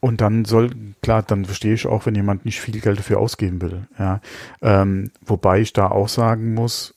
und 0.00 0.20
dann 0.20 0.44
soll, 0.44 0.70
klar, 1.02 1.22
dann 1.22 1.44
verstehe 1.44 1.74
ich 1.74 1.86
auch, 1.86 2.06
wenn 2.06 2.14
jemand 2.14 2.44
nicht 2.44 2.60
viel 2.60 2.80
Geld 2.80 2.98
dafür 2.98 3.18
ausgeben 3.18 3.60
will. 3.62 3.86
Ja. 3.98 4.20
Ähm, 4.62 5.10
wobei 5.24 5.60
ich 5.60 5.72
da 5.72 5.90
auch 5.90 6.08
sagen 6.08 6.54
muss, 6.54 6.95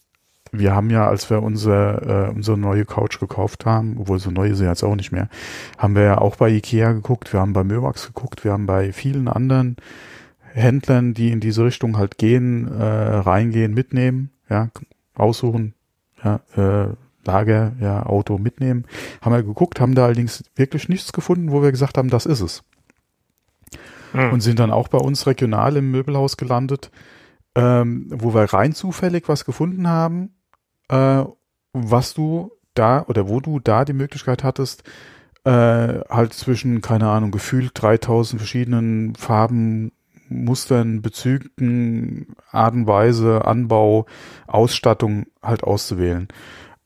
wir 0.51 0.75
haben 0.75 0.89
ja, 0.89 1.07
als 1.07 1.29
wir 1.29 1.43
unser, 1.43 2.27
äh, 2.27 2.29
unsere 2.29 2.57
neue 2.57 2.85
Couch 2.85 3.19
gekauft 3.19 3.65
haben, 3.65 3.97
obwohl 3.99 4.19
so 4.19 4.31
neu 4.31 4.49
ist 4.49 4.57
sie 4.57 4.65
jetzt 4.65 4.83
auch 4.83 4.95
nicht 4.95 5.11
mehr, 5.11 5.29
haben 5.77 5.95
wir 5.95 6.03
ja 6.03 6.17
auch 6.17 6.35
bei 6.35 6.49
Ikea 6.49 6.93
geguckt, 6.93 7.31
wir 7.33 7.39
haben 7.39 7.53
bei 7.53 7.63
Möwax 7.63 8.07
geguckt, 8.07 8.43
wir 8.43 8.51
haben 8.51 8.65
bei 8.65 8.91
vielen 8.91 9.27
anderen 9.27 9.77
Händlern, 10.53 11.13
die 11.13 11.31
in 11.31 11.39
diese 11.39 11.63
Richtung 11.63 11.97
halt 11.97 12.17
gehen, 12.17 12.67
äh, 12.67 12.83
reingehen, 12.83 13.73
mitnehmen, 13.73 14.31
ja, 14.49 14.69
aussuchen, 15.15 15.73
ja, 16.23 16.39
äh, 16.55 16.93
Lager, 17.25 17.73
ja, 17.79 18.05
Auto 18.05 18.37
mitnehmen, 18.37 18.85
haben 19.21 19.33
wir 19.33 19.43
geguckt, 19.43 19.79
haben 19.79 19.93
da 19.93 20.05
allerdings 20.05 20.43
wirklich 20.55 20.89
nichts 20.89 21.13
gefunden, 21.13 21.51
wo 21.51 21.61
wir 21.61 21.71
gesagt 21.71 21.97
haben, 21.97 22.09
das 22.09 22.25
ist 22.25 22.41
es. 22.41 22.63
Hm. 24.13 24.33
Und 24.33 24.41
sind 24.41 24.57
dann 24.57 24.71
auch 24.71 24.87
bei 24.87 24.97
uns 24.97 25.27
regional 25.27 25.75
im 25.77 25.91
Möbelhaus 25.91 26.37
gelandet, 26.37 26.89
ähm, 27.55 28.07
wo 28.09 28.33
wir 28.33 28.45
rein 28.45 28.73
zufällig 28.73 29.27
was 29.27 29.45
gefunden 29.45 29.87
haben, 29.87 30.31
äh, 30.89 31.23
was 31.73 32.13
du 32.13 32.51
da 32.73 33.05
oder 33.07 33.27
wo 33.29 33.39
du 33.39 33.59
da 33.59 33.85
die 33.85 33.93
Möglichkeit 33.93 34.43
hattest, 34.43 34.83
äh, 35.43 35.99
halt 36.09 36.33
zwischen, 36.33 36.81
keine 36.81 37.09
Ahnung, 37.09 37.31
gefühlt 37.31 37.71
3000 37.73 38.39
verschiedenen 38.39 39.15
Farben, 39.15 39.91
Mustern, 40.29 41.01
Bezügen, 41.01 42.35
Art 42.51 42.73
und 42.73 42.87
Weise, 42.87 43.45
Anbau, 43.45 44.05
Ausstattung 44.47 45.25
halt 45.41 45.63
auszuwählen. 45.63 46.27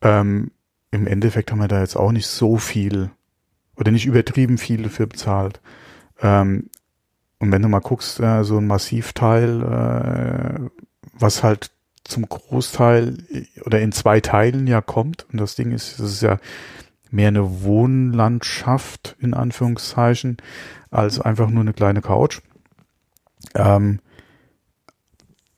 Ähm, 0.01 0.51
Im 0.91 1.07
Endeffekt 1.07 1.51
haben 1.51 1.59
wir 1.59 1.67
da 1.67 1.81
jetzt 1.81 1.97
auch 1.97 2.11
nicht 2.11 2.27
so 2.27 2.57
viel 2.57 3.11
oder 3.75 3.91
nicht 3.91 4.05
übertrieben 4.05 4.57
viel 4.57 4.83
dafür 4.83 5.07
bezahlt. 5.07 5.61
Ähm, 6.21 6.69
und 7.39 7.51
wenn 7.51 7.61
du 7.61 7.67
mal 7.67 7.79
guckst, 7.79 8.19
äh, 8.19 8.43
so 8.43 8.57
ein 8.57 8.67
Massivteil, 8.67 9.61
äh, 9.61 10.69
was 11.13 11.43
halt 11.43 11.71
zum 12.03 12.27
Großteil 12.27 13.17
oder 13.65 13.81
in 13.81 13.91
zwei 13.91 14.19
Teilen 14.19 14.67
ja 14.67 14.81
kommt. 14.81 15.25
Und 15.31 15.39
das 15.39 15.55
Ding 15.55 15.71
ist, 15.71 15.99
das 15.99 16.11
ist 16.11 16.21
ja 16.21 16.37
mehr 17.11 17.29
eine 17.29 17.63
Wohnlandschaft 17.63 19.15
in 19.19 19.33
Anführungszeichen 19.33 20.37
als 20.89 21.19
einfach 21.19 21.49
nur 21.49 21.61
eine 21.61 21.73
kleine 21.73 22.01
Couch. 22.01 22.41
Ähm, 23.55 23.99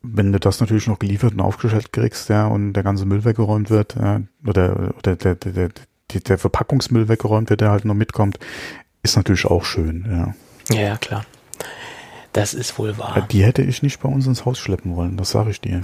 wenn 0.02 0.32
du 0.32 0.38
das 0.38 0.60
natürlich 0.60 0.86
noch 0.86 0.98
geliefert 0.98 1.32
und 1.32 1.40
aufgestellt 1.40 1.92
kriegst, 1.92 2.28
ja, 2.28 2.46
und 2.46 2.74
der 2.74 2.82
ganze 2.82 3.06
Müll 3.06 3.24
weggeräumt 3.24 3.70
wird, 3.70 3.96
ja, 3.96 4.20
oder, 4.46 4.94
oder 4.98 5.16
der, 5.16 5.34
der, 5.34 5.70
der, 6.10 6.20
der 6.20 6.38
Verpackungsmüll 6.38 7.08
weggeräumt 7.08 7.50
wird, 7.50 7.60
der 7.60 7.70
halt 7.70 7.84
noch 7.84 7.94
mitkommt, 7.94 8.38
ist 9.02 9.16
natürlich 9.16 9.46
auch 9.46 9.64
schön. 9.64 10.34
Ja, 10.70 10.76
ja 10.76 10.96
klar. 10.96 11.24
Das 12.36 12.52
ist 12.52 12.78
wohl 12.78 12.98
wahr. 12.98 13.26
Die 13.30 13.42
hätte 13.42 13.62
ich 13.62 13.82
nicht 13.82 13.98
bei 14.00 14.10
uns 14.10 14.26
ins 14.26 14.44
Haus 14.44 14.58
schleppen 14.58 14.94
wollen, 14.94 15.16
das 15.16 15.30
sage 15.30 15.48
ich 15.50 15.62
dir. 15.62 15.80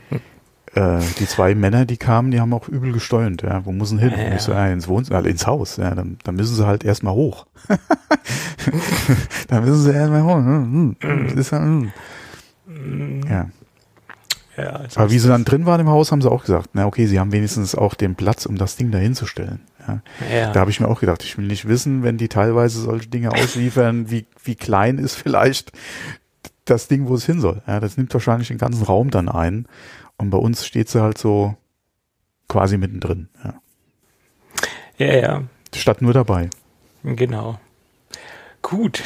äh, 0.74 1.00
die 1.18 1.26
zwei 1.26 1.56
Männer, 1.56 1.84
die 1.84 1.96
kamen, 1.96 2.30
die 2.30 2.40
haben 2.40 2.54
auch 2.54 2.68
übel 2.68 2.92
gesteuert. 2.92 3.42
Ja. 3.42 3.64
Wo 3.66 3.72
müssen 3.72 3.98
hin? 3.98 4.12
Ja, 4.16 4.30
ja. 4.30 4.38
So, 4.38 4.52
äh, 4.52 4.72
ins 4.72 4.86
Wohnzimmer, 4.86 5.24
äh, 5.24 5.28
ins 5.28 5.48
Haus. 5.48 5.78
Ja, 5.78 5.92
dann, 5.96 6.18
dann 6.22 6.36
müssen 6.36 6.54
sie 6.54 6.64
halt 6.64 6.84
erstmal 6.84 7.14
hoch. 7.14 7.46
dann 9.48 9.64
müssen 9.64 9.82
sie 9.82 9.92
erstmal 9.92 10.22
hoch. 10.22 10.36
Hm, 10.36 10.96
hm. 11.00 11.26
Ist, 11.36 11.50
hm. 11.50 11.90
Ja. 13.28 13.48
Ja, 14.56 14.82
Aber 14.94 15.10
wie 15.10 15.18
sie 15.18 15.28
dann 15.28 15.44
drin 15.44 15.66
waren 15.66 15.80
im 15.80 15.88
Haus, 15.88 16.12
haben 16.12 16.22
sie 16.22 16.30
auch 16.30 16.44
gesagt, 16.44 16.70
na 16.74 16.86
okay, 16.86 17.06
sie 17.06 17.18
haben 17.18 17.32
wenigstens 17.32 17.74
auch 17.74 17.94
den 17.94 18.14
Platz, 18.14 18.46
um 18.46 18.58
das 18.58 18.76
Ding 18.76 18.92
da 18.92 18.98
hinzustellen. 18.98 19.60
Ja. 19.86 20.02
ja. 20.32 20.52
Da 20.52 20.60
habe 20.60 20.70
ich 20.70 20.80
mir 20.80 20.88
auch 20.88 21.00
gedacht, 21.00 21.22
ich 21.22 21.36
will 21.38 21.46
nicht 21.46 21.68
wissen, 21.68 22.02
wenn 22.02 22.18
die 22.18 22.28
teilweise 22.28 22.80
solche 22.80 23.08
Dinge 23.08 23.32
ausliefern, 23.32 24.10
wie, 24.10 24.26
wie 24.44 24.54
klein 24.54 24.98
ist 24.98 25.14
vielleicht 25.14 25.72
das 26.64 26.88
Ding, 26.88 27.08
wo 27.08 27.14
es 27.14 27.26
hin 27.26 27.40
soll. 27.40 27.62
Ja, 27.66 27.80
das 27.80 27.96
nimmt 27.96 28.12
wahrscheinlich 28.14 28.48
den 28.48 28.58
ganzen 28.58 28.84
Raum 28.84 29.10
dann 29.10 29.28
ein. 29.28 29.66
Und 30.16 30.30
bei 30.30 30.38
uns 30.38 30.66
steht 30.66 30.88
sie 30.88 31.02
halt 31.02 31.18
so 31.18 31.56
quasi 32.48 32.76
mittendrin. 32.76 33.28
Ja, 33.44 33.54
ja. 34.98 35.16
ja. 35.16 35.42
Statt 35.74 36.02
nur 36.02 36.12
dabei. 36.12 36.50
Genau. 37.02 37.58
Gut. 38.62 39.02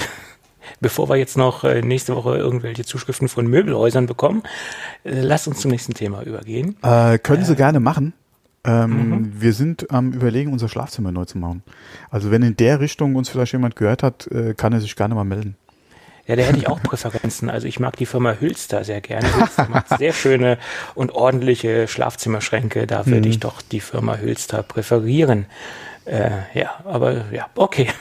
Bevor 0.80 1.08
wir 1.08 1.16
jetzt 1.16 1.36
noch 1.36 1.64
äh, 1.64 1.82
nächste 1.82 2.16
Woche 2.16 2.36
irgendwelche 2.36 2.84
Zuschriften 2.84 3.28
von 3.28 3.46
Möbelhäusern 3.46 4.06
bekommen, 4.06 4.42
äh, 5.04 5.20
lasst 5.20 5.46
uns 5.46 5.60
zum 5.60 5.70
nächsten 5.70 5.94
Thema 5.94 6.22
übergehen. 6.22 6.76
Äh, 6.82 7.18
können 7.18 7.44
Sie 7.44 7.54
gerne 7.54 7.80
machen. 7.80 8.14
Ähm, 8.64 9.10
mhm. 9.10 9.32
Wir 9.36 9.52
sind 9.52 9.90
am 9.90 10.12
überlegen, 10.12 10.52
unser 10.52 10.68
Schlafzimmer 10.68 11.12
neu 11.12 11.24
zu 11.26 11.38
machen. 11.38 11.62
Also 12.10 12.30
wenn 12.30 12.42
in 12.42 12.56
der 12.56 12.80
Richtung 12.80 13.14
uns 13.14 13.28
vielleicht 13.28 13.52
jemand 13.52 13.76
gehört 13.76 14.02
hat, 14.02 14.26
äh, 14.28 14.54
kann 14.54 14.72
er 14.72 14.80
sich 14.80 14.96
gerne 14.96 15.14
mal 15.14 15.24
melden. 15.24 15.56
Ja, 16.26 16.36
da 16.36 16.42
hätte 16.42 16.58
ich 16.58 16.68
auch 16.68 16.82
Präferenzen. 16.82 17.50
Also 17.50 17.66
ich 17.66 17.78
mag 17.78 17.96
die 17.96 18.06
Firma 18.06 18.36
Hülster 18.40 18.84
sehr 18.84 19.00
gerne. 19.00 19.28
Hülster 19.34 19.68
macht 19.68 19.98
sehr 19.98 20.12
schöne 20.12 20.58
und 20.94 21.12
ordentliche 21.12 21.86
Schlafzimmerschränke. 21.88 22.86
Da 22.86 23.06
würde 23.06 23.20
mhm. 23.20 23.26
ich 23.26 23.40
doch 23.40 23.60
die 23.60 23.80
Firma 23.80 24.16
Hülster 24.16 24.62
präferieren. 24.62 25.46
Äh, 26.06 26.30
ja, 26.54 26.80
aber 26.84 27.30
ja, 27.32 27.48
okay. 27.54 27.88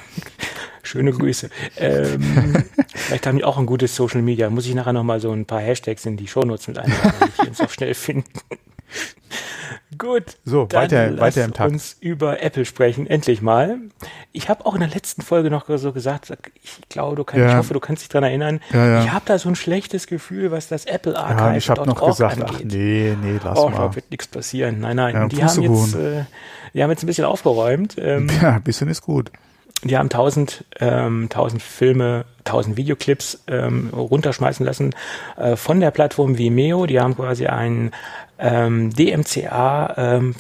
Schöne 0.86 1.12
Grüße. 1.12 1.50
Ähm, 1.78 2.66
vielleicht 2.94 3.26
haben 3.26 3.38
die 3.38 3.46
auch 3.46 3.58
ein 3.58 3.66
gutes 3.66 3.96
Social 3.96 4.22
Media. 4.22 4.50
Muss 4.50 4.66
ich 4.66 4.76
nachher 4.76 4.94
nochmal 4.94 5.22
so 5.22 5.32
ein 5.32 5.46
paar 5.46 5.62
Hashtags 5.62 6.06
in 6.06 6.18
die 6.18 6.28
Shownotes 6.28 6.68
mit 6.68 6.78
einbauen, 6.78 7.14
damit 7.20 7.34
die 7.42 7.48
uns 7.48 7.62
auch 7.62 7.70
schnell 7.70 7.94
finden. 7.94 8.32
Gut. 9.98 10.38
So, 10.44 10.68
weiter, 10.72 11.18
weiter 11.20 11.46
im 11.46 11.54
Tag. 11.54 11.70
uns 11.70 11.98
über 12.00 12.42
Apple 12.42 12.66
sprechen, 12.66 13.08
endlich 13.08 13.42
mal. 13.42 13.78
Ich 14.32 14.50
habe 14.50 14.66
auch 14.66 14.74
in 14.74 14.80
der 14.80 14.90
letzten 14.90 15.22
Folge 15.22 15.50
noch 15.50 15.66
so 15.78 15.92
gesagt, 15.92 16.34
ich 16.62 16.82
glaube, 16.90 17.16
du 17.16 17.24
kannst, 17.24 17.44
ja. 17.44 17.52
ich 17.52 17.56
hoffe, 17.58 17.74
du 17.74 17.80
kannst 17.80 18.02
dich 18.02 18.10
dran 18.10 18.24
erinnern. 18.24 18.60
Ja, 18.72 18.88
ja. 18.88 19.04
Ich 19.04 19.12
habe 19.12 19.26
da 19.26 19.38
so 19.38 19.50
ein 19.50 19.56
schlechtes 19.56 20.08
Gefühl, 20.08 20.52
was 20.52 20.68
das 20.68 20.86
Apple 20.86 21.18
Archive 21.18 21.40
ja, 21.40 21.56
ich 21.56 21.70
habe 21.70 21.86
noch 21.86 22.06
gesagt, 22.06 22.42
angeht. 22.42 22.56
ach 22.56 22.64
nee, 22.64 23.16
nee, 23.22 23.40
lass 23.44 23.60
oh, 23.60 23.70
mal. 23.70 23.96
wird 23.96 24.10
nichts 24.12 24.28
passieren. 24.28 24.80
Nein, 24.80 24.96
nein, 24.96 25.30
die 25.30 25.44
haben 25.44 25.62
jetzt, 25.62 25.96
äh, 25.96 26.26
die 26.74 26.84
haben 26.84 26.90
jetzt 26.90 27.04
ein 27.04 27.08
bisschen 27.08 27.26
aufgeräumt. 27.26 27.96
Ähm, 27.98 28.30
ja, 28.42 28.56
ein 28.56 28.64
bisschen 28.64 28.90
ist 28.90 29.02
gut. 29.02 29.32
Die 29.84 29.98
haben 29.98 30.10
tausend, 30.10 30.64
ähm, 30.80 31.28
tausend 31.30 31.62
Filme, 31.62 32.24
tausend 32.46 32.78
Videoclips 32.78 33.44
ähm, 33.48 33.90
runterschmeißen 33.92 34.66
lassen 34.66 34.96
äh, 35.36 35.58
von 35.58 35.82
der 35.82 35.92
Plattform 35.92 36.38
Vimeo. 36.38 36.86
Die 36.86 37.02
haben 37.02 37.16
quasi 37.16 37.48
einen 37.48 37.92
ähm, 38.40 38.92
DMCA 38.94 39.94
ähm, 39.98 40.36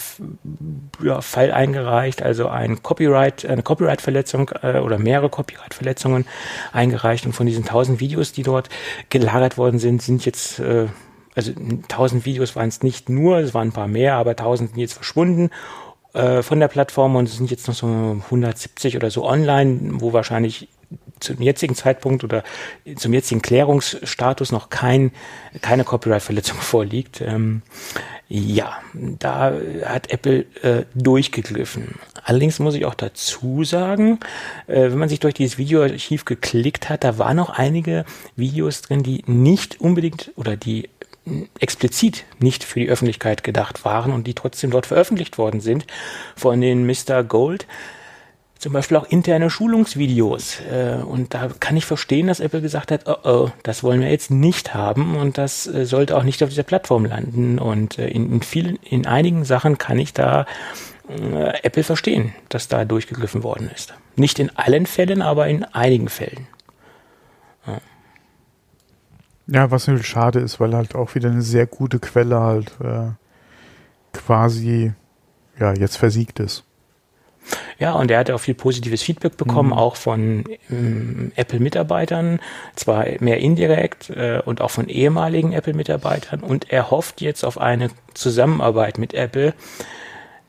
ja, 1.01 1.21
Fall 1.21 1.51
eingereicht, 1.51 2.21
also 2.21 2.47
ein 2.47 2.81
Copyright, 2.83 3.45
eine 3.45 3.63
Copyright-Verletzung 3.63 4.51
äh, 4.61 4.79
oder 4.79 4.97
mehrere 4.97 5.29
Copyright-Verletzungen 5.29 6.25
eingereicht. 6.71 7.25
Und 7.25 7.33
von 7.33 7.45
diesen 7.45 7.65
tausend 7.65 7.99
Videos, 7.99 8.31
die 8.31 8.43
dort 8.43 8.69
gelagert 9.09 9.57
worden 9.57 9.79
sind, 9.79 10.01
sind 10.01 10.25
jetzt 10.25 10.59
äh, 10.59 10.87
also 11.35 11.51
tausend 11.87 12.25
Videos 12.25 12.55
waren 12.55 12.69
es 12.69 12.83
nicht 12.83 13.09
nur, 13.09 13.37
es 13.37 13.53
waren 13.53 13.69
ein 13.69 13.73
paar 13.73 13.87
mehr, 13.87 14.15
aber 14.15 14.35
tausend 14.35 14.71
sind 14.71 14.79
jetzt 14.79 14.93
verschwunden 14.93 15.49
äh, 16.13 16.43
von 16.43 16.59
der 16.59 16.67
Plattform. 16.67 17.15
Und 17.15 17.27
es 17.27 17.37
sind 17.37 17.49
jetzt 17.49 17.67
noch 17.67 17.75
so 17.75 17.87
170 17.87 18.95
oder 18.95 19.09
so 19.09 19.25
online, 19.25 19.93
wo 19.93 20.13
wahrscheinlich 20.13 20.69
zum 21.19 21.41
jetzigen 21.41 21.75
Zeitpunkt 21.75 22.23
oder 22.23 22.43
zum 22.95 23.13
jetzigen 23.13 23.41
Klärungsstatus 23.41 24.51
noch 24.51 24.69
kein, 24.69 25.11
keine 25.61 25.83
Copyright-Verletzung 25.83 26.57
vorliegt. 26.61 27.21
Ähm, 27.21 27.61
ja, 28.29 28.77
da 28.93 29.53
hat 29.85 30.11
Apple 30.11 30.45
äh, 30.61 30.85
durchgegriffen. 30.95 31.95
Allerdings 32.23 32.59
muss 32.59 32.73
ich 32.73 32.85
auch 32.85 32.95
dazu 32.95 33.63
sagen, 33.63 34.19
äh, 34.67 34.83
wenn 34.83 34.97
man 34.97 35.09
sich 35.09 35.19
durch 35.19 35.33
dieses 35.33 35.57
Videoarchiv 35.57 36.25
geklickt 36.25 36.89
hat, 36.89 37.03
da 37.03 37.17
waren 37.17 37.37
noch 37.37 37.51
einige 37.51 38.05
Videos 38.35 38.81
drin, 38.81 39.03
die 39.03 39.23
nicht 39.27 39.81
unbedingt 39.81 40.31
oder 40.35 40.55
die 40.55 40.89
explizit 41.59 42.25
nicht 42.39 42.63
für 42.63 42.79
die 42.79 42.89
Öffentlichkeit 42.89 43.43
gedacht 43.43 43.85
waren 43.85 44.11
und 44.11 44.27
die 44.27 44.33
trotzdem 44.33 44.71
dort 44.71 44.85
veröffentlicht 44.85 45.37
worden 45.37 45.61
sind 45.61 45.85
von 46.35 46.59
den 46.59 46.85
Mr. 46.85 47.23
Gold. 47.23 47.65
Zum 48.63 48.71
Beispiel 48.71 48.95
auch 48.95 49.09
interne 49.09 49.49
Schulungsvideos. 49.49 50.61
Äh, 50.71 51.03
und 51.03 51.33
da 51.33 51.49
kann 51.59 51.75
ich 51.75 51.85
verstehen, 51.85 52.27
dass 52.27 52.39
Apple 52.39 52.61
gesagt 52.61 52.91
hat, 52.93 53.09
oh 53.09 53.17
oh, 53.25 53.49
das 53.61 53.83
wollen 53.83 53.99
wir 53.99 54.09
jetzt 54.09 54.31
nicht 54.31 54.73
haben 54.73 55.17
und 55.17 55.37
das 55.37 55.67
äh, 55.67 55.85
sollte 55.85 56.15
auch 56.15 56.23
nicht 56.23 56.41
auf 56.41 56.47
dieser 56.47 56.63
Plattform 56.63 57.03
landen. 57.03 57.59
Und 57.59 57.99
äh, 57.99 58.07
in, 58.07 58.41
vielen, 58.41 58.77
in 58.77 59.05
einigen 59.05 59.43
Sachen 59.43 59.77
kann 59.77 59.99
ich 59.99 60.13
da 60.13 60.45
Apple 61.09 61.83
verstehen, 61.83 62.33
dass 62.47 62.69
da 62.69 62.85
durchgegriffen 62.85 63.43
worden 63.43 63.69
ist. 63.75 63.95
Nicht 64.15 64.39
in 64.39 64.49
allen 64.55 64.85
Fällen, 64.85 65.21
aber 65.21 65.49
in 65.49 65.65
einigen 65.65 66.07
Fällen. 66.07 66.47
Ja. 67.67 67.81
Ja, 69.47 69.71
was 69.71 69.87
natürlich 69.87 70.07
schade 70.07 70.39
ist, 70.39 70.61
weil 70.61 70.73
halt 70.73 70.95
auch 70.95 71.15
wieder 71.15 71.29
eine 71.29 71.41
sehr 71.41 71.67
gute 71.67 71.99
Quelle 71.99 72.39
halt 72.39 72.71
äh, 72.81 73.09
quasi 74.13 74.93
ja 75.59 75.73
jetzt 75.73 75.97
versiegt 75.97 76.39
ist. 76.39 76.63
Ja, 77.79 77.93
und 77.93 78.11
er 78.11 78.19
hat 78.19 78.31
auch 78.31 78.39
viel 78.39 78.53
positives 78.53 79.01
Feedback 79.01 79.37
bekommen, 79.37 79.69
mhm. 79.69 79.77
auch 79.77 79.95
von 79.95 80.45
ähm, 80.69 81.31
Apple-Mitarbeitern, 81.35 82.39
zwar 82.75 83.05
mehr 83.19 83.39
indirekt 83.39 84.09
äh, 84.09 84.41
und 84.43 84.61
auch 84.61 84.71
von 84.71 84.87
ehemaligen 84.87 85.53
Apple-Mitarbeitern. 85.53 86.41
Und 86.41 86.71
er 86.71 86.91
hofft 86.91 87.21
jetzt 87.21 87.43
auf 87.43 87.59
eine 87.59 87.89
Zusammenarbeit 88.13 88.97
mit 88.97 89.13
Apple, 89.13 89.53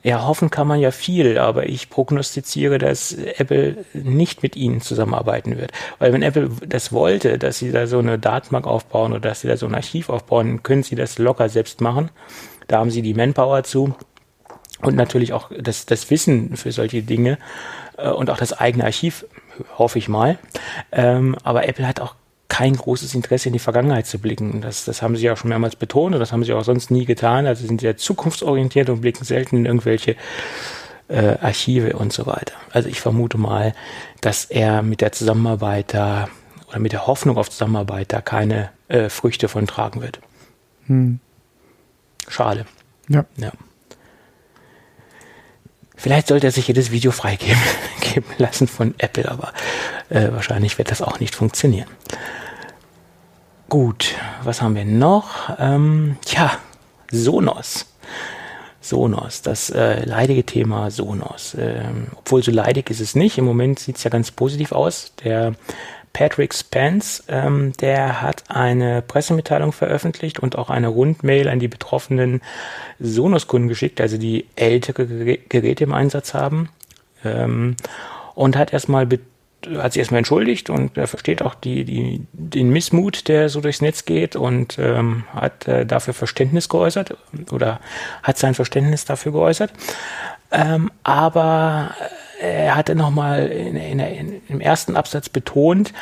ja, 0.04 0.26
hoffen 0.26 0.50
kann 0.50 0.68
man 0.68 0.80
ja 0.80 0.90
viel, 0.90 1.38
aber 1.38 1.66
ich 1.66 1.88
prognostiziere, 1.88 2.76
dass 2.76 3.14
Apple 3.14 3.87
nicht 3.94 4.42
mit 4.42 4.54
ihnen 4.54 4.83
zusammenarbeiten 4.83 5.57
wird. 5.57 5.72
Weil 5.98 6.12
wenn 6.12 6.20
Apple 6.20 6.50
das 6.68 6.92
wollte, 6.92 7.38
dass 7.38 7.59
sie 7.59 7.72
da 7.72 7.87
so 7.87 8.00
eine 8.00 8.18
Datenbank 8.18 8.66
aufbauen 8.66 9.12
oder 9.12 9.30
dass 9.30 9.40
sie 9.40 9.48
da 9.48 9.57
so 9.57 9.64
ein 9.64 9.74
Archiv 9.74 10.11
aufbauen, 10.11 10.62
können 10.62 10.83
sie 10.83 10.94
das 10.94 11.18
locker 11.18 11.48
selbst 11.48 11.80
machen. 11.80 12.11
Da 12.68 12.80
haben 12.80 12.90
sie 12.90 13.00
die 13.00 13.14
Manpower 13.14 13.64
zu 13.64 13.94
und 14.80 14.96
natürlich 14.96 15.32
auch 15.32 15.50
das, 15.58 15.87
das 15.87 16.10
Wissen 16.10 16.56
für 16.56 16.72
solche 16.72 17.02
Dinge 17.02 17.38
äh, 17.96 18.10
und 18.10 18.30
auch 18.30 18.37
das 18.37 18.52
eigene 18.52 18.84
Archiv, 18.84 19.24
hoffe 19.78 19.98
ich 19.98 20.08
mal. 20.08 20.38
Ähm, 20.92 21.37
aber 21.42 21.68
Apple 21.68 21.87
hat 21.87 22.00
auch 22.00 22.14
kein 22.48 22.76
großes 22.76 23.14
Interesse 23.14 23.48
in 23.48 23.52
die 23.52 23.58
Vergangenheit 23.58 24.06
zu 24.06 24.18
blicken. 24.18 24.60
Das, 24.60 24.84
das 24.84 25.02
haben 25.02 25.16
sie 25.16 25.24
ja 25.24 25.37
schon 25.37 25.48
mehrmals 25.48 25.76
betont 25.76 26.14
und 26.14 26.20
das 26.20 26.32
haben 26.32 26.44
sie 26.44 26.52
auch 26.52 26.64
sonst 26.64 26.90
nie 26.90 27.04
getan. 27.04 27.46
Also 27.46 27.66
sind 27.66 27.80
sehr 27.80 27.96
zukunftsorientiert 27.96 28.90
und 28.90 29.00
blicken 29.00 29.24
selten 29.24 29.56
in 29.56 29.66
irgendwelche 29.66 30.16
äh, 31.08 31.37
Archive 31.40 31.96
und 31.96 32.12
so 32.12 32.26
weiter. 32.26 32.54
Also 32.70 32.88
ich 32.88 33.00
vermute 33.00 33.38
mal, 33.38 33.74
dass 34.20 34.44
er 34.44 34.82
mit 34.82 35.00
der 35.00 35.12
Zusammenarbeit 35.12 35.94
da 35.94 36.28
oder 36.68 36.78
mit 36.78 36.92
der 36.92 37.06
Hoffnung 37.06 37.38
auf 37.38 37.50
Zusammenarbeit 37.50 38.12
da 38.12 38.20
keine 38.20 38.70
äh, 38.88 39.08
Früchte 39.08 39.48
von 39.48 39.66
tragen 39.66 40.00
wird. 40.00 40.20
Hm. 40.87 41.18
Schade. 42.28 42.66
Ja. 43.08 43.24
ja. 43.37 43.52
Vielleicht 45.96 46.28
sollte 46.28 46.48
er 46.48 46.52
sich 46.52 46.68
jedes 46.68 46.90
Video 46.90 47.12
freigeben 47.12 47.59
lassen 48.38 48.66
von 48.68 48.94
Apple, 48.98 49.30
aber 49.30 49.52
äh, 50.11 50.33
wahrscheinlich 50.33 50.78
wird 50.78 50.90
das 50.90 51.02
auch 51.02 51.20
nicht 51.20 51.35
funktionieren. 51.35 51.88
Gut, 53.68 54.14
was 54.42 54.61
haben 54.61 54.74
wir 54.74 54.85
noch? 54.85 55.57
Ähm, 55.59 56.16
ja, 56.26 56.59
Sonos. 57.11 57.87
Sonos, 58.80 59.40
das 59.40 59.70
äh, 59.70 60.04
leidige 60.04 60.44
Thema 60.44 60.90
Sonos. 60.90 61.57
Ähm, 61.59 62.09
obwohl 62.16 62.42
so 62.42 62.50
leidig 62.50 62.90
ist 62.90 63.00
es 63.00 63.14
nicht. 63.14 63.38
Im 63.38 63.46
Moment 63.46 63.78
sieht 63.78 63.96
es 63.96 64.04
ja 64.04 64.11
ganz 64.11 64.30
positiv 64.30 64.72
aus. 64.72 65.14
Der 65.24 65.54
Patrick 66.14 66.55
Spence, 66.55 67.24
ähm, 67.29 67.72
der 67.81 68.22
hat 68.22 68.44
eine 68.48 69.03
Pressemitteilung 69.03 69.72
veröffentlicht 69.72 70.38
und 70.38 70.57
auch 70.57 70.70
eine 70.70 70.88
Rundmail 70.88 71.48
an 71.48 71.59
die 71.59 71.68
betroffenen 71.68 72.40
Sonos-Kunden 73.00 73.68
geschickt, 73.68 74.00
also 74.00 74.16
die 74.16 74.46
ältere 74.57 75.07
Geräte 75.07 75.85
im 75.85 75.92
Einsatz 75.92 76.33
haben. 76.33 76.70
Ähm, 77.24 77.77
und 78.35 78.57
hat 78.57 78.72
erstmal 78.72 79.07
hat 79.79 79.92
sich 79.92 80.00
erstmal 80.00 80.18
entschuldigt 80.18 80.70
und 80.70 80.96
er 80.98 81.07
versteht 81.07 81.42
auch 81.42 81.55
die, 81.55 81.85
die, 81.85 82.27
den 82.33 82.68
Missmut, 82.70 83.29
der 83.29 83.48
so 83.48 83.61
durchs 83.61 83.81
Netz 83.81 84.05
geht 84.05 84.37
und 84.37 84.79
ähm, 84.79 85.24
hat 85.35 85.66
äh, 85.66 85.87
dafür 85.87 86.14
Verständnis 86.14 86.68
geäußert 86.68 87.16
oder 87.50 87.81
hat 88.22 88.38
sein 88.38 88.55
Verständnis 88.55 89.05
dafür 89.05 89.33
geäußert. 89.33 89.72
Ähm, 90.53 90.90
aber 91.03 91.94
er 92.40 92.76
hatte 92.76 92.94
nochmal 92.94 93.46
in, 93.46 93.76
in, 93.76 93.98
in, 94.00 94.42
im 94.48 94.60
ersten 94.60 94.96
Absatz 94.96 95.28
betont, 95.28 95.92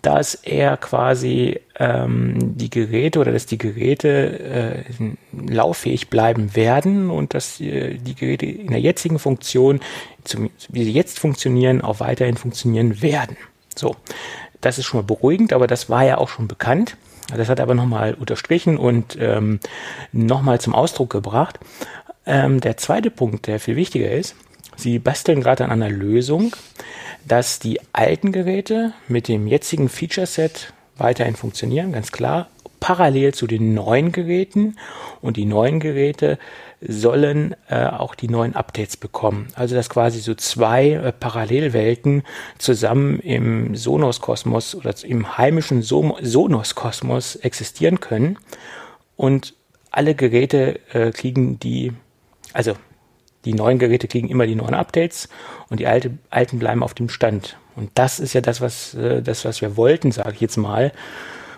dass 0.00 0.34
er 0.34 0.76
quasi 0.76 1.60
ähm, 1.78 2.56
die 2.56 2.70
Geräte 2.70 3.20
oder 3.20 3.32
dass 3.32 3.46
die 3.46 3.58
Geräte 3.58 4.84
äh, 4.98 5.12
lauffähig 5.32 6.10
bleiben 6.10 6.56
werden 6.56 7.10
und 7.10 7.34
dass 7.34 7.60
äh, 7.60 7.98
die 7.98 8.14
Geräte 8.14 8.46
in 8.46 8.70
der 8.70 8.80
jetzigen 8.80 9.18
Funktion, 9.18 9.80
zum, 10.24 10.50
wie 10.68 10.84
sie 10.84 10.92
jetzt 10.92 11.18
funktionieren, 11.18 11.82
auch 11.82 12.00
weiterhin 12.00 12.36
funktionieren 12.36 13.02
werden. 13.02 13.36
So, 13.76 13.96
das 14.60 14.78
ist 14.78 14.86
schon 14.86 15.00
mal 15.00 15.06
beruhigend, 15.06 15.52
aber 15.52 15.66
das 15.66 15.88
war 15.88 16.04
ja 16.04 16.18
auch 16.18 16.28
schon 16.28 16.48
bekannt. 16.48 16.96
Das 17.36 17.48
hat 17.48 17.58
er 17.58 17.64
aber 17.64 17.74
nochmal 17.74 18.14
unterstrichen 18.14 18.76
und 18.76 19.16
ähm, 19.20 19.60
nochmal 20.12 20.60
zum 20.60 20.74
Ausdruck 20.74 21.10
gebracht. 21.10 21.58
Ähm, 22.26 22.60
der 22.60 22.76
zweite 22.76 23.10
Punkt, 23.10 23.46
der 23.46 23.58
viel 23.58 23.76
wichtiger 23.76 24.10
ist, 24.10 24.36
Sie 24.76 24.98
basteln 24.98 25.40
gerade 25.40 25.64
an 25.64 25.70
einer 25.70 25.90
Lösung, 25.90 26.54
dass 27.26 27.58
die 27.58 27.80
alten 27.92 28.32
Geräte 28.32 28.92
mit 29.08 29.28
dem 29.28 29.46
jetzigen 29.46 29.88
Feature-Set 29.88 30.72
weiterhin 30.96 31.36
funktionieren, 31.36 31.92
ganz 31.92 32.12
klar, 32.12 32.48
parallel 32.82 33.32
zu 33.32 33.46
den 33.46 33.74
neuen 33.74 34.10
Geräten. 34.10 34.76
Und 35.20 35.36
die 35.36 35.44
neuen 35.44 35.78
Geräte 35.78 36.38
sollen 36.80 37.54
äh, 37.68 37.86
auch 37.86 38.16
die 38.16 38.28
neuen 38.28 38.56
Updates 38.56 38.96
bekommen. 38.96 39.48
Also 39.54 39.76
dass 39.76 39.88
quasi 39.88 40.18
so 40.18 40.34
zwei 40.34 40.90
äh, 40.90 41.12
Parallelwelten 41.12 42.24
zusammen 42.58 43.20
im 43.20 43.76
Sonos-Kosmos 43.76 44.74
oder 44.74 44.92
im 45.04 45.38
heimischen 45.38 45.82
so 45.82 46.18
Sonos-Kosmos 46.20 47.36
existieren 47.36 48.00
können. 48.00 48.36
Und 49.16 49.54
alle 49.92 50.16
Geräte 50.16 50.80
äh, 50.92 51.12
kriegen 51.12 51.60
die, 51.60 51.92
also 52.52 52.74
die 53.44 53.54
neuen 53.54 53.78
Geräte 53.78 54.08
kriegen 54.08 54.28
immer 54.28 54.46
die 54.46 54.54
neuen 54.54 54.74
Updates 54.74 55.28
und 55.68 55.80
die 55.80 55.86
alte, 55.86 56.16
alten 56.30 56.58
bleiben 56.58 56.82
auf 56.82 56.94
dem 56.94 57.08
Stand. 57.08 57.56
Und 57.74 57.90
das 57.94 58.20
ist 58.20 58.34
ja 58.34 58.40
das, 58.40 58.60
was, 58.60 58.94
äh, 58.94 59.22
das, 59.22 59.44
was 59.44 59.60
wir 59.60 59.76
wollten, 59.76 60.12
sage 60.12 60.32
ich 60.34 60.40
jetzt 60.40 60.56
mal. 60.56 60.92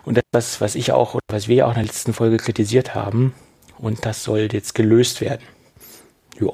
Und 0.04 0.20
das, 0.32 0.60
was 0.60 0.74
ich 0.74 0.92
auch, 0.92 1.18
was 1.28 1.48
wir 1.48 1.66
auch 1.66 1.70
in 1.70 1.76
der 1.76 1.84
letzten 1.84 2.12
Folge 2.12 2.36
kritisiert 2.36 2.94
haben, 2.94 3.34
und 3.78 4.06
das 4.06 4.22
soll 4.22 4.48
jetzt 4.52 4.74
gelöst 4.74 5.20
werden. 5.20 5.42
Ja. 6.40 6.50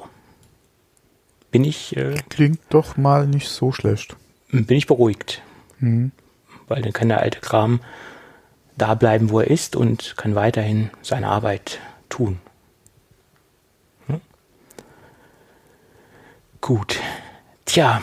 Bin 1.51 1.63
ich. 1.63 1.95
Äh, 1.95 2.15
Klingt 2.29 2.59
doch 2.69 2.97
mal 2.97 3.27
nicht 3.27 3.49
so 3.49 3.71
schlecht. 3.71 4.15
Bin 4.51 4.77
ich 4.77 4.87
beruhigt. 4.87 5.41
Mhm. 5.79 6.11
Weil 6.67 6.81
dann 6.81 6.93
kann 6.93 7.09
der 7.09 7.19
alte 7.19 7.39
Kram 7.39 7.81
da 8.77 8.95
bleiben, 8.95 9.29
wo 9.29 9.39
er 9.39 9.49
ist 9.49 9.75
und 9.75 10.15
kann 10.17 10.35
weiterhin 10.35 10.89
seine 11.01 11.27
Arbeit 11.27 11.79
tun. 12.09 12.39
Gut. 16.61 16.99
Tja, 17.65 18.01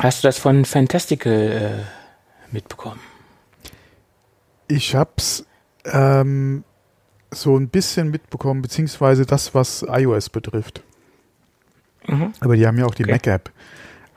hast 0.00 0.24
du 0.24 0.28
das 0.28 0.38
von 0.38 0.64
Fantastical 0.64 1.32
äh, 1.32 2.52
mitbekommen? 2.52 3.00
Ich 4.66 4.96
hab's 4.96 5.44
ähm, 5.84 6.64
so 7.30 7.56
ein 7.56 7.68
bisschen 7.68 8.10
mitbekommen, 8.10 8.62
beziehungsweise 8.62 9.26
das, 9.26 9.54
was 9.54 9.84
iOS 9.86 10.30
betrifft. 10.30 10.82
Mhm. 12.06 12.32
Aber 12.40 12.56
die 12.56 12.66
haben 12.66 12.78
ja 12.78 12.86
auch 12.86 12.94
die 12.94 13.04
okay. 13.04 13.12
Mac-App. 13.12 13.50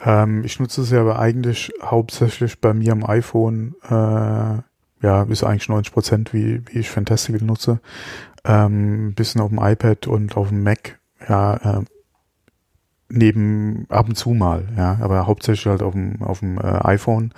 Ähm, 0.05 0.45
ich 0.45 0.59
nutze 0.59 0.81
es 0.81 0.91
ja 0.91 1.01
aber 1.01 1.19
eigentlich 1.19 1.71
hauptsächlich 1.81 2.61
bei 2.61 2.73
mir 2.73 2.93
am 2.93 3.03
iPhone. 3.03 3.75
Äh, 3.83 4.61
ja, 5.01 5.23
ist 5.23 5.43
eigentlich 5.43 5.69
90 5.69 5.93
Prozent, 5.93 6.33
wie, 6.33 6.61
wie 6.67 6.79
ich 6.79 6.89
Fantastical 6.89 7.45
nutze. 7.45 7.79
Ähm, 8.45 9.13
bisschen 9.13 9.41
auf 9.41 9.49
dem 9.49 9.59
iPad 9.59 10.07
und 10.07 10.37
auf 10.37 10.49
dem 10.49 10.63
Mac. 10.63 10.99
Ja, 11.27 11.79
äh, 11.79 11.85
neben 13.09 13.85
ab 13.89 14.07
und 14.09 14.15
zu 14.15 14.31
mal, 14.31 14.67
ja, 14.75 14.97
aber 15.01 15.27
hauptsächlich 15.27 15.65
halt 15.67 15.81
auf 15.81 15.93
dem, 15.93 16.21
auf 16.21 16.39
dem 16.39 16.57
äh, 16.57 16.79
iPhone. 16.83 17.33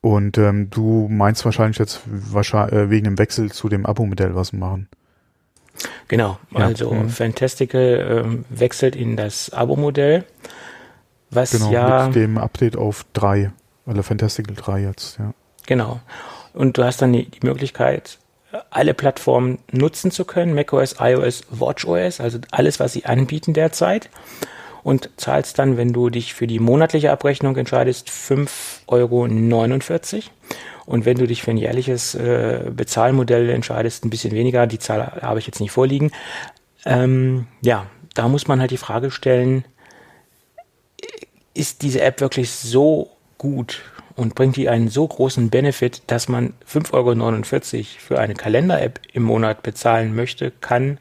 Und 0.00 0.38
ähm, 0.38 0.70
du 0.70 1.08
meinst 1.10 1.44
wahrscheinlich 1.44 1.78
jetzt 1.78 2.00
wahrscheinlich, 2.06 2.74
äh, 2.74 2.90
wegen 2.90 3.04
dem 3.04 3.18
Wechsel 3.18 3.50
zu 3.50 3.68
dem 3.68 3.84
Abo-Modell 3.84 4.34
was 4.34 4.52
machen. 4.52 4.88
Genau, 6.08 6.38
ja. 6.52 6.66
also 6.66 6.92
mhm. 6.92 7.10
Fantastical 7.10 8.24
ähm, 8.24 8.44
wechselt 8.48 8.96
in 8.96 9.16
das 9.16 9.50
Abo-Modell, 9.50 10.24
was 11.30 11.52
genau, 11.52 11.70
ja 11.70 12.06
mit 12.06 12.16
dem 12.16 12.38
Update 12.38 12.76
auf 12.76 13.04
3, 13.12 13.52
oder 13.86 14.02
Fantastical 14.02 14.54
3 14.56 14.80
jetzt, 14.80 15.18
ja. 15.18 15.34
Genau. 15.66 16.00
Und 16.52 16.78
du 16.78 16.84
hast 16.84 17.02
dann 17.02 17.12
die, 17.12 17.26
die 17.26 17.46
Möglichkeit, 17.46 18.18
alle 18.70 18.94
Plattformen 18.94 19.58
nutzen 19.70 20.10
zu 20.10 20.24
können, 20.24 20.54
macOS, 20.54 20.96
iOS, 20.98 21.44
WatchOS, 21.50 22.20
also 22.20 22.38
alles, 22.50 22.80
was 22.80 22.92
sie 22.92 23.04
anbieten 23.04 23.52
derzeit 23.52 24.10
und 24.82 25.10
zahlst 25.16 25.58
dann, 25.58 25.76
wenn 25.76 25.92
du 25.92 26.10
dich 26.10 26.34
für 26.34 26.46
die 26.46 26.58
monatliche 26.58 27.10
Abrechnung 27.12 27.56
entscheidest, 27.56 28.08
5,49 28.08 28.88
Euro. 28.88 29.28
Und 30.86 31.04
wenn 31.04 31.18
du 31.18 31.26
dich 31.26 31.42
für 31.42 31.52
ein 31.52 31.56
jährliches 31.56 32.14
äh, 32.14 32.70
Bezahlmodell 32.74 33.48
entscheidest, 33.50 34.04
ein 34.04 34.10
bisschen 34.10 34.32
weniger, 34.32 34.66
die 34.66 34.78
Zahl 34.78 35.20
habe 35.22 35.38
ich 35.38 35.46
jetzt 35.46 35.60
nicht 35.60 35.70
vorliegen. 35.70 36.10
Ähm, 36.84 37.46
ja, 37.60 37.86
da 38.14 38.28
muss 38.28 38.48
man 38.48 38.60
halt 38.60 38.70
die 38.70 38.76
Frage 38.76 39.10
stellen, 39.10 39.64
ist 41.54 41.82
diese 41.82 42.00
App 42.00 42.20
wirklich 42.20 42.50
so 42.50 43.10
gut 43.38 43.82
und 44.16 44.34
bringt 44.34 44.56
die 44.56 44.68
einen 44.68 44.88
so 44.88 45.06
großen 45.06 45.50
Benefit, 45.50 46.02
dass 46.08 46.28
man 46.28 46.54
5,49 46.68 46.92
Euro 46.92 47.84
für 47.98 48.18
eine 48.18 48.34
Kalender-App 48.34 49.00
im 49.12 49.22
Monat 49.22 49.62
bezahlen 49.62 50.14
möchte, 50.14 50.50
kann, 50.50 50.98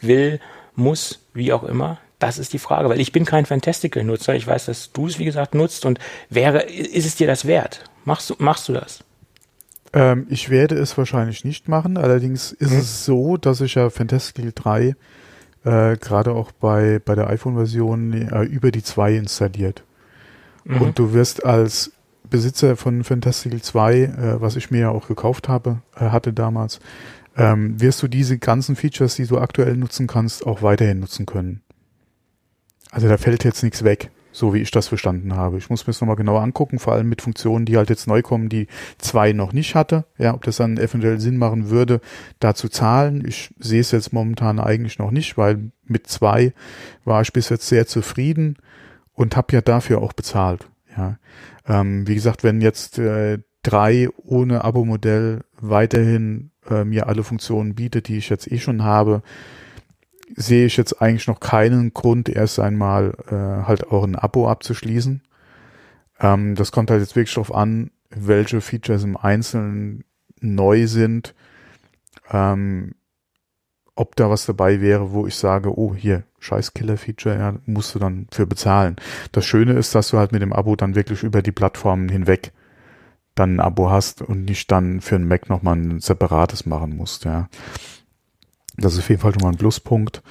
will, 0.00 0.40
muss, 0.74 1.20
wie 1.32 1.52
auch 1.52 1.64
immer? 1.64 1.98
Das 2.18 2.38
ist 2.38 2.52
die 2.52 2.58
Frage, 2.58 2.88
weil 2.88 3.00
ich 3.00 3.12
bin 3.12 3.24
kein 3.24 3.46
Fantastical-Nutzer. 3.46 4.34
Ich 4.34 4.46
weiß, 4.46 4.66
dass 4.66 4.92
du 4.92 5.06
es, 5.06 5.18
wie 5.18 5.24
gesagt, 5.24 5.54
nutzt 5.54 5.84
und 5.84 5.98
wäre, 6.30 6.62
ist 6.62 7.06
es 7.06 7.16
dir 7.16 7.26
das 7.26 7.46
wert? 7.46 7.84
Machst 8.04 8.30
du, 8.30 8.36
machst 8.38 8.68
du 8.68 8.72
das? 8.72 9.04
Ähm, 9.92 10.26
ich 10.28 10.50
werde 10.50 10.76
es 10.76 10.96
wahrscheinlich 10.96 11.44
nicht 11.44 11.68
machen. 11.68 11.96
Allerdings 11.96 12.52
ist 12.52 12.72
mhm. 12.72 12.78
es 12.78 13.04
so, 13.04 13.36
dass 13.36 13.60
ich 13.60 13.74
ja 13.74 13.90
Fantastical 13.90 14.52
3 14.54 14.96
äh, 15.64 15.96
gerade 15.96 16.32
auch 16.32 16.52
bei, 16.52 17.00
bei 17.04 17.14
der 17.14 17.28
iPhone-Version 17.28 18.12
äh, 18.12 18.42
über 18.42 18.70
die 18.70 18.82
2 18.82 19.14
installiert. 19.14 19.82
Mhm. 20.64 20.82
Und 20.82 20.98
du 20.98 21.12
wirst 21.12 21.44
als 21.44 21.92
Besitzer 22.28 22.76
von 22.76 23.04
Fantastical 23.04 23.60
2, 23.60 23.94
äh, 23.94 24.40
was 24.40 24.56
ich 24.56 24.70
mir 24.70 24.80
ja 24.80 24.90
auch 24.90 25.08
gekauft 25.08 25.48
habe, 25.48 25.82
äh, 25.96 26.06
hatte 26.06 26.32
damals, 26.32 26.80
ähm, 27.36 27.80
wirst 27.80 28.02
du 28.02 28.08
diese 28.08 28.38
ganzen 28.38 28.76
Features, 28.76 29.16
die 29.16 29.26
du 29.26 29.38
aktuell 29.38 29.76
nutzen 29.76 30.06
kannst, 30.06 30.46
auch 30.46 30.62
weiterhin 30.62 31.00
nutzen 31.00 31.26
können. 31.26 31.62
Also 32.94 33.08
da 33.08 33.16
fällt 33.16 33.42
jetzt 33.42 33.64
nichts 33.64 33.82
weg, 33.82 34.12
so 34.30 34.54
wie 34.54 34.60
ich 34.60 34.70
das 34.70 34.86
verstanden 34.86 35.34
habe. 35.34 35.58
Ich 35.58 35.68
muss 35.68 35.84
mir 35.84 35.92
das 35.92 36.00
nochmal 36.00 36.14
genauer 36.14 36.42
angucken, 36.42 36.78
vor 36.78 36.92
allem 36.92 37.08
mit 37.08 37.22
Funktionen, 37.22 37.66
die 37.66 37.76
halt 37.76 37.90
jetzt 37.90 38.06
neu 38.06 38.22
kommen, 38.22 38.48
die 38.48 38.68
zwei 38.98 39.32
noch 39.32 39.52
nicht 39.52 39.74
hatte. 39.74 40.04
Ja, 40.16 40.32
ob 40.32 40.44
das 40.44 40.58
dann 40.58 40.76
eventuell 40.76 41.18
Sinn 41.18 41.36
machen 41.36 41.70
würde, 41.70 42.00
da 42.38 42.54
zu 42.54 42.68
zahlen. 42.68 43.24
Ich 43.26 43.52
sehe 43.58 43.80
es 43.80 43.90
jetzt 43.90 44.12
momentan 44.12 44.60
eigentlich 44.60 45.00
noch 45.00 45.10
nicht, 45.10 45.36
weil 45.36 45.72
mit 45.86 46.06
zwei 46.06 46.52
war 47.04 47.20
ich 47.20 47.32
bis 47.32 47.48
jetzt 47.48 47.66
sehr 47.66 47.88
zufrieden 47.88 48.58
und 49.12 49.36
habe 49.36 49.52
ja 49.54 49.60
dafür 49.60 50.00
auch 50.00 50.12
bezahlt. 50.12 50.68
Ja, 50.96 51.18
ähm, 51.66 52.06
wie 52.06 52.14
gesagt, 52.14 52.44
wenn 52.44 52.60
jetzt 52.60 53.00
äh, 53.00 53.40
drei 53.64 54.08
ohne 54.18 54.62
Abo-Modell 54.62 55.40
weiterhin 55.60 56.52
äh, 56.70 56.84
mir 56.84 57.08
alle 57.08 57.24
Funktionen 57.24 57.74
bietet, 57.74 58.06
die 58.06 58.18
ich 58.18 58.28
jetzt 58.28 58.52
eh 58.52 58.58
schon 58.58 58.84
habe, 58.84 59.22
sehe 60.36 60.66
ich 60.66 60.76
jetzt 60.76 61.00
eigentlich 61.00 61.26
noch 61.26 61.40
keinen 61.40 61.94
Grund, 61.94 62.28
erst 62.28 62.58
einmal 62.58 63.14
äh, 63.28 63.66
halt 63.66 63.90
auch 63.90 64.04
ein 64.04 64.16
Abo 64.16 64.48
abzuschließen. 64.48 65.22
Ähm, 66.20 66.54
das 66.54 66.72
kommt 66.72 66.90
halt 66.90 67.00
jetzt 67.00 67.16
wirklich 67.16 67.34
darauf 67.34 67.54
an, 67.54 67.90
welche 68.10 68.60
Features 68.60 69.04
im 69.04 69.16
Einzelnen 69.16 70.04
neu 70.40 70.86
sind. 70.86 71.34
Ähm, 72.30 72.94
ob 73.96 74.16
da 74.16 74.28
was 74.28 74.46
dabei 74.46 74.80
wäre, 74.80 75.12
wo 75.12 75.26
ich 75.26 75.36
sage, 75.36 75.78
oh, 75.78 75.94
hier, 75.94 76.24
scheiß 76.40 76.74
Killer-Feature, 76.74 77.38
ja, 77.38 77.54
musst 77.66 77.94
du 77.94 78.00
dann 78.00 78.26
für 78.32 78.46
bezahlen. 78.46 78.96
Das 79.30 79.46
Schöne 79.46 79.74
ist, 79.74 79.94
dass 79.94 80.08
du 80.08 80.18
halt 80.18 80.32
mit 80.32 80.42
dem 80.42 80.52
Abo 80.52 80.74
dann 80.74 80.96
wirklich 80.96 81.22
über 81.22 81.42
die 81.42 81.52
Plattformen 81.52 82.08
hinweg 82.08 82.52
dann 83.36 83.56
ein 83.56 83.60
Abo 83.60 83.90
hast 83.90 84.22
und 84.22 84.44
nicht 84.44 84.70
dann 84.70 85.00
für 85.00 85.16
einen 85.16 85.28
Mac 85.28 85.48
nochmal 85.48 85.76
ein 85.76 86.00
separates 86.00 86.66
machen 86.66 86.96
musst, 86.96 87.24
ja. 87.24 87.48
Das 88.76 88.94
ist 88.94 89.00
auf 89.00 89.08
jeden 89.08 89.20
Fall 89.20 89.32
schon 89.32 89.42
mal 89.42 89.50
ein 89.50 89.58
Pluspunkt. 89.58 90.22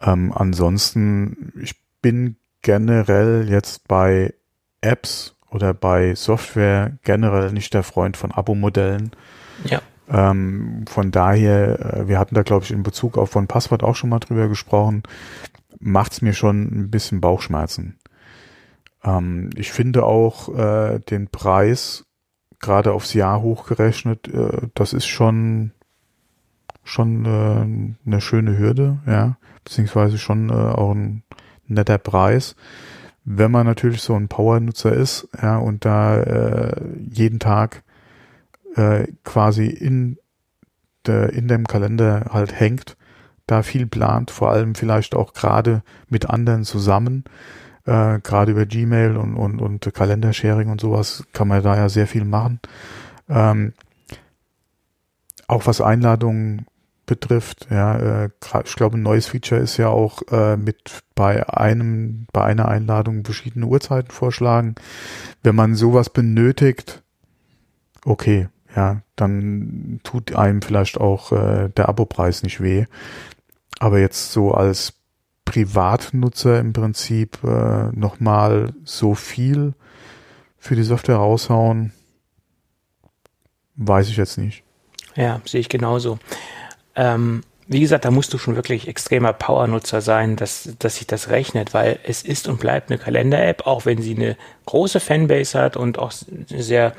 Ähm, 0.00 0.32
ansonsten, 0.34 1.52
ich 1.60 1.74
bin 2.02 2.36
generell 2.62 3.48
jetzt 3.48 3.88
bei 3.88 4.34
Apps 4.80 5.36
oder 5.50 5.74
bei 5.74 6.14
Software 6.14 6.98
generell 7.02 7.52
nicht 7.52 7.74
der 7.74 7.82
Freund 7.82 8.16
von 8.16 8.32
Abo-Modellen. 8.32 9.10
Ja. 9.64 9.80
Ähm, 10.10 10.84
von 10.88 11.10
daher, 11.10 11.80
äh, 11.80 12.08
wir 12.08 12.18
hatten 12.18 12.34
da, 12.34 12.42
glaube 12.42 12.64
ich, 12.64 12.70
in 12.70 12.82
Bezug 12.82 13.18
auf 13.18 13.30
von 13.30 13.46
Passwort 13.46 13.82
auch 13.82 13.96
schon 13.96 14.10
mal 14.10 14.20
drüber 14.20 14.48
gesprochen, 14.48 15.02
macht's 15.80 16.22
mir 16.22 16.32
schon 16.32 16.62
ein 16.62 16.90
bisschen 16.90 17.20
Bauchschmerzen. 17.20 17.98
Ähm, 19.04 19.50
ich 19.54 19.72
finde 19.72 20.04
auch 20.04 20.54
äh, 20.56 21.00
den 21.00 21.28
Preis 21.28 22.06
gerade 22.60 22.92
aufs 22.92 23.14
Jahr 23.14 23.42
hochgerechnet, 23.42 24.28
äh, 24.28 24.68
das 24.74 24.92
ist 24.92 25.06
schon 25.06 25.72
schon 26.88 27.24
äh, 27.26 28.06
eine 28.06 28.20
schöne 28.20 28.56
Hürde, 28.58 28.98
ja, 29.06 29.36
beziehungsweise 29.64 30.18
schon 30.18 30.48
äh, 30.48 30.52
auch 30.52 30.92
ein 30.92 31.22
netter 31.66 31.98
Preis. 31.98 32.56
Wenn 33.24 33.50
man 33.50 33.66
natürlich 33.66 34.00
so 34.00 34.14
ein 34.14 34.28
Power-Nutzer 34.28 34.92
ist, 34.92 35.28
ja, 35.40 35.58
und 35.58 35.84
da 35.84 36.18
äh, 36.20 36.80
jeden 37.10 37.38
Tag 37.38 37.82
äh, 38.74 39.06
quasi 39.22 39.66
in 39.66 40.18
der, 41.04 41.34
in 41.34 41.46
dem 41.46 41.66
Kalender 41.66 42.30
halt 42.32 42.58
hängt, 42.58 42.96
da 43.46 43.62
viel 43.62 43.86
plant, 43.86 44.30
vor 44.30 44.50
allem 44.50 44.74
vielleicht 44.74 45.14
auch 45.14 45.34
gerade 45.34 45.82
mit 46.08 46.30
anderen 46.30 46.64
zusammen, 46.64 47.24
äh, 47.84 48.18
gerade 48.20 48.52
über 48.52 48.64
Gmail 48.64 49.16
und, 49.16 49.36
und, 49.36 49.60
und 49.60 49.92
Kalendersharing 49.92 50.70
und 50.70 50.80
sowas 50.80 51.24
kann 51.34 51.48
man 51.48 51.62
da 51.62 51.76
ja 51.76 51.90
sehr 51.90 52.06
viel 52.06 52.24
machen. 52.24 52.60
Ähm, 53.28 53.74
auch 55.48 55.66
was 55.66 55.80
Einladungen 55.80 56.66
betrifft. 57.08 57.66
Ja, 57.70 58.24
äh, 58.24 58.30
ich 58.64 58.76
glaube, 58.76 58.96
ein 58.96 59.02
neues 59.02 59.26
Feature 59.26 59.60
ist 59.60 59.76
ja 59.78 59.88
auch 59.88 60.22
äh, 60.30 60.56
mit 60.56 61.02
bei 61.16 61.48
einem, 61.48 62.28
bei 62.32 62.44
einer 62.44 62.68
Einladung 62.68 63.24
verschiedene 63.24 63.66
Uhrzeiten 63.66 64.12
vorschlagen. 64.12 64.76
Wenn 65.42 65.56
man 65.56 65.74
sowas 65.74 66.10
benötigt, 66.10 67.02
okay, 68.04 68.48
ja, 68.76 69.02
dann 69.16 69.98
tut 70.04 70.36
einem 70.36 70.62
vielleicht 70.62 70.98
auch 70.98 71.32
äh, 71.32 71.70
der 71.70 71.88
Abopreis 71.88 72.44
nicht 72.44 72.60
weh. 72.60 72.84
Aber 73.80 73.98
jetzt 73.98 74.32
so 74.32 74.52
als 74.52 74.94
Privatnutzer 75.44 76.60
im 76.60 76.72
Prinzip 76.72 77.42
äh, 77.42 77.90
nochmal 77.92 78.74
so 78.84 79.14
viel 79.14 79.74
für 80.58 80.76
die 80.76 80.82
Software 80.82 81.16
raushauen, 81.16 81.92
weiß 83.76 84.08
ich 84.08 84.16
jetzt 84.16 84.36
nicht. 84.36 84.62
Ja, 85.16 85.40
sehe 85.44 85.60
ich 85.60 85.68
genauso. 85.68 86.18
Ähm, 86.98 87.42
wie 87.68 87.80
gesagt, 87.80 88.04
da 88.04 88.10
musst 88.10 88.32
du 88.32 88.38
schon 88.38 88.56
wirklich 88.56 88.88
extremer 88.88 89.32
Power-Nutzer 89.32 90.00
sein, 90.00 90.36
dass, 90.36 90.70
dass 90.78 90.96
sich 90.96 91.06
das 91.06 91.28
rechnet, 91.28 91.74
weil 91.74 91.98
es 92.02 92.22
ist 92.22 92.48
und 92.48 92.58
bleibt 92.58 92.90
eine 92.90 92.98
Kalender-App, 92.98 93.66
auch 93.66 93.86
wenn 93.86 94.02
sie 94.02 94.16
eine 94.16 94.36
große 94.66 95.00
Fanbase 95.00 95.58
hat 95.58 95.76
und 95.76 95.98
auch 95.98 96.12
eine 96.50 96.62
sehr 96.62 96.94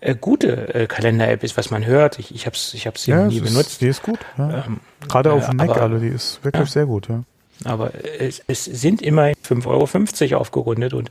äh, 0.00 0.14
gute 0.14 0.74
äh, 0.74 0.86
Kalender-App 0.86 1.42
ist, 1.42 1.56
was 1.56 1.70
man 1.70 1.84
hört. 1.84 2.20
Ich, 2.20 2.32
ich 2.32 2.46
habe 2.46 2.56
ich 2.56 2.86
hab 2.86 2.98
sie 2.98 3.10
ja, 3.10 3.26
nie 3.26 3.40
benutzt. 3.40 3.72
Ist, 3.72 3.80
die 3.80 3.88
ist 3.88 4.02
gut. 4.02 4.20
Ja. 4.38 4.64
Ähm, 4.64 4.80
Gerade 5.08 5.32
auf 5.32 5.46
dem 5.50 5.58
äh, 5.58 5.66
Mac, 5.66 5.76
also 5.76 5.98
die 5.98 6.08
ist 6.08 6.42
wirklich 6.44 6.68
ja. 6.68 6.72
sehr 6.72 6.86
gut. 6.86 7.08
Ja. 7.08 7.24
Aber 7.64 7.90
es, 8.18 8.42
es 8.46 8.64
sind 8.64 9.02
immerhin 9.02 9.34
5,50 9.44 10.30
Euro 10.30 10.40
aufgerundet 10.40 10.94
und 10.94 11.10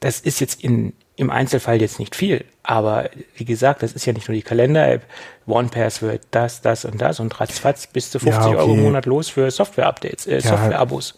das 0.00 0.20
ist 0.20 0.40
jetzt 0.40 0.62
in, 0.62 0.92
im 1.16 1.30
Einzelfall 1.30 1.80
jetzt 1.80 1.98
nicht 1.98 2.16
viel, 2.16 2.44
aber 2.62 3.08
wie 3.36 3.44
gesagt, 3.44 3.82
das 3.82 3.92
ist 3.92 4.04
ja 4.04 4.12
nicht 4.12 4.28
nur 4.28 4.34
die 4.34 4.42
Kalender-App. 4.42 5.06
OnePass 5.46 6.02
wird 6.02 6.26
das, 6.32 6.60
das 6.60 6.84
und 6.84 7.00
das 7.00 7.20
und 7.20 7.38
ratzfatz 7.40 7.86
bis 7.86 8.10
zu 8.10 8.18
50 8.18 8.42
ja, 8.42 8.48
okay. 8.48 8.56
Euro 8.56 8.74
im 8.74 8.82
Monat 8.82 9.06
los 9.06 9.28
für 9.28 9.50
Software-Updates, 9.50 10.26
äh, 10.26 10.40
Software-Abos. 10.40 11.14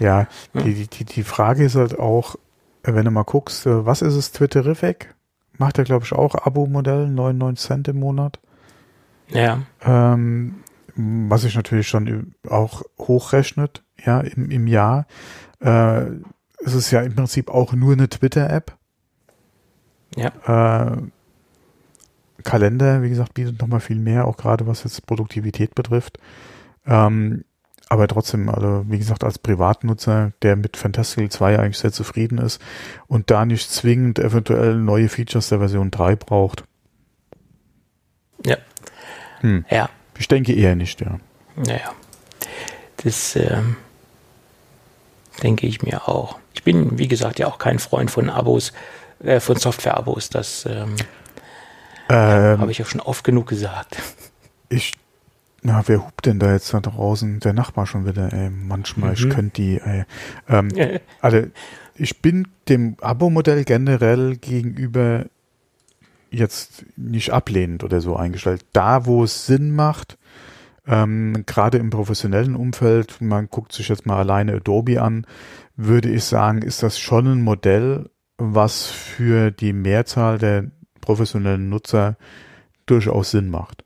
Ja, 0.00 0.26
ja, 0.52 0.60
Die, 0.62 0.86
die, 0.86 1.04
die 1.04 1.22
Frage 1.22 1.64
ist 1.64 1.76
halt 1.76 1.98
auch, 1.98 2.36
wenn 2.82 3.04
du 3.04 3.10
mal 3.10 3.22
guckst, 3.22 3.66
äh, 3.66 3.86
was 3.86 4.02
ist 4.02 4.14
es, 4.14 4.32
Twitterific? 4.32 5.14
Macht 5.58 5.78
er, 5.78 5.84
glaube 5.84 6.04
ich, 6.04 6.12
auch 6.12 6.34
Abo-Modell, 6.34 7.08
99 7.08 7.66
Cent 7.66 7.88
im 7.88 8.00
Monat. 8.00 8.40
Ja. 9.28 9.62
Ähm, 9.84 10.56
was 10.96 11.42
sich 11.42 11.54
natürlich 11.54 11.88
schon 11.88 12.34
auch 12.48 12.82
hochrechnet, 12.98 13.82
ja, 14.04 14.20
im, 14.20 14.50
im 14.50 14.66
Jahr. 14.66 15.06
Äh, 15.60 16.06
es 16.64 16.74
ist 16.74 16.90
ja 16.90 17.02
im 17.02 17.14
Prinzip 17.14 17.50
auch 17.50 17.72
nur 17.72 17.92
eine 17.92 18.08
Twitter-App. 18.08 18.75
Ja. 20.16 20.92
Äh, 20.92 20.96
Kalender, 22.42 23.02
wie 23.02 23.08
gesagt, 23.08 23.34
bietet 23.34 23.60
nochmal 23.60 23.80
viel 23.80 23.98
mehr, 23.98 24.26
auch 24.26 24.36
gerade 24.36 24.66
was 24.66 24.84
jetzt 24.84 25.06
Produktivität 25.06 25.74
betrifft. 25.74 26.18
Ähm, 26.86 27.44
aber 27.88 28.08
trotzdem, 28.08 28.48
also 28.48 28.84
wie 28.88 28.98
gesagt, 28.98 29.22
als 29.22 29.38
Privatnutzer, 29.38 30.32
der 30.42 30.56
mit 30.56 30.76
Fantastical 30.76 31.28
2 31.28 31.58
eigentlich 31.58 31.78
sehr 31.78 31.92
zufrieden 31.92 32.38
ist 32.38 32.60
und 33.06 33.30
da 33.30 33.44
nicht 33.44 33.70
zwingend 33.70 34.18
eventuell 34.18 34.76
neue 34.76 35.08
Features 35.08 35.48
der 35.50 35.58
Version 35.58 35.90
3 35.90 36.16
braucht. 36.16 36.64
Ja. 38.44 38.56
Hm. 39.40 39.64
Ja. 39.70 39.88
Ich 40.18 40.28
denke 40.28 40.52
eher 40.52 40.74
nicht, 40.74 41.00
ja. 41.00 41.18
Naja. 41.56 41.92
Das 43.04 43.36
ähm, 43.36 43.76
denke 45.42 45.66
ich 45.66 45.82
mir 45.82 46.08
auch. 46.08 46.38
Ich 46.54 46.64
bin, 46.64 46.98
wie 46.98 47.08
gesagt, 47.08 47.38
ja 47.38 47.46
auch 47.46 47.58
kein 47.58 47.78
Freund 47.78 48.10
von 48.10 48.30
Abos, 48.30 48.72
äh, 49.22 49.40
von 49.40 49.56
Software-Abos. 49.56 50.30
Das 50.30 50.66
ähm, 50.66 50.96
ähm, 52.08 52.60
habe 52.60 52.70
ich 52.70 52.78
ja 52.78 52.84
schon 52.84 53.00
oft 53.00 53.24
genug 53.24 53.48
gesagt. 53.48 53.96
Ich, 54.68 54.92
na, 55.62 55.82
wer 55.86 56.04
hupt 56.04 56.26
denn 56.26 56.38
da 56.38 56.52
jetzt 56.52 56.72
da 56.72 56.80
draußen? 56.80 57.40
Der 57.40 57.52
Nachbar 57.52 57.86
schon 57.86 58.06
wieder, 58.06 58.32
ey. 58.32 58.50
Manchmal, 58.50 59.10
mhm. 59.10 59.14
ich 59.14 59.30
könnte 59.30 59.62
die, 59.62 59.80
ey. 59.80 60.04
Ähm, 60.48 60.68
also, 61.20 61.42
ich 61.94 62.20
bin 62.20 62.48
dem 62.68 62.96
Abo-Modell 63.00 63.64
generell 63.64 64.36
gegenüber 64.36 65.24
jetzt 66.30 66.84
nicht 66.96 67.32
ablehnend 67.32 67.84
oder 67.84 68.00
so 68.00 68.16
eingestellt. 68.16 68.64
Da, 68.72 69.06
wo 69.06 69.24
es 69.24 69.46
Sinn 69.46 69.74
macht, 69.74 70.18
ähm, 70.86 71.44
gerade 71.46 71.78
im 71.78 71.90
professionellen 71.90 72.54
Umfeld, 72.54 73.20
man 73.20 73.48
guckt 73.48 73.72
sich 73.72 73.88
jetzt 73.88 74.06
mal 74.06 74.18
alleine 74.18 74.54
Adobe 74.54 75.02
an, 75.02 75.26
würde 75.76 76.10
ich 76.10 76.24
sagen, 76.24 76.62
ist 76.62 76.82
das 76.82 76.98
schon 76.98 77.26
ein 77.26 77.42
Modell, 77.42 78.10
was 78.38 78.86
für 78.86 79.50
die 79.50 79.72
Mehrzahl 79.72 80.38
der 80.38 80.70
professionellen 81.00 81.68
Nutzer 81.68 82.16
durchaus 82.86 83.30
Sinn 83.30 83.50
macht. 83.50 83.84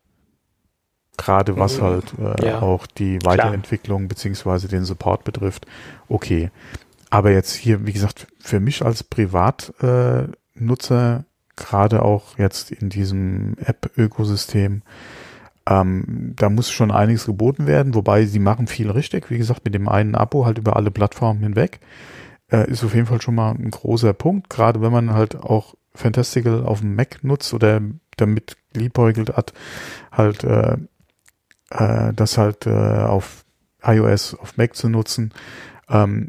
Gerade 1.17 1.59
was 1.59 1.79
mhm. 1.79 1.83
halt 1.83 2.15
äh, 2.19 2.47
ja, 2.47 2.63
auch 2.63 2.87
die 2.87 3.19
Weiterentwicklung 3.25 4.03
klar. 4.03 4.09
beziehungsweise 4.09 4.69
den 4.69 4.85
Support 4.85 5.25
betrifft. 5.25 5.67
Okay. 6.09 6.51
Aber 7.11 7.31
jetzt 7.31 7.55
hier, 7.55 7.87
wie 7.87 7.93
gesagt, 7.93 8.29
für 8.39 8.61
mich 8.61 8.85
als 8.85 9.03
Privatnutzer, 9.03 11.17
äh, 11.17 11.23
gerade 11.57 12.03
auch 12.03 12.39
jetzt 12.39 12.71
in 12.71 12.89
diesem 12.89 13.57
App-Ökosystem, 13.59 14.83
ähm, 15.67 16.33
da 16.37 16.49
muss 16.49 16.71
schon 16.71 16.91
einiges 16.91 17.27
geboten 17.27 17.67
werden, 17.67 17.95
wobei 17.95 18.25
sie 18.25 18.39
machen 18.39 18.67
viel 18.67 18.91
richtig. 18.91 19.31
Wie 19.31 19.39
gesagt, 19.39 19.65
mit 19.65 19.75
dem 19.75 19.89
einen 19.89 20.15
Abo 20.15 20.47
halt 20.47 20.59
über 20.59 20.77
alle 20.77 20.91
Plattformen 20.91 21.41
hinweg. 21.41 21.81
Äh, 22.51 22.71
ist 22.71 22.85
auf 22.85 22.95
jeden 22.95 23.07
Fall 23.07 23.23
schon 23.23 23.35
mal 23.35 23.53
ein 23.53 23.71
großer 23.71 24.13
Punkt, 24.13 24.51
gerade 24.51 24.81
wenn 24.81 24.93
man 24.93 25.13
halt 25.13 25.37
auch 25.37 25.75
Fantastical 25.95 26.65
auf 26.65 26.81
dem 26.81 26.95
Mac 26.95 27.23
nutzt 27.23 27.53
oder 27.55 27.81
damit 28.17 28.57
liebäugelt 28.73 29.37
hat, 29.37 29.53
halt 30.13 30.45
äh, 30.45 30.77
äh, 31.71 32.13
das 32.13 32.39
halt 32.39 32.67
äh, 32.67 32.71
auf 32.71 33.45
iOS, 33.83 34.35
auf 34.35 34.57
Mac 34.57 34.77
zu 34.77 34.89
nutzen, 34.89 35.33
ähm, 35.89 36.29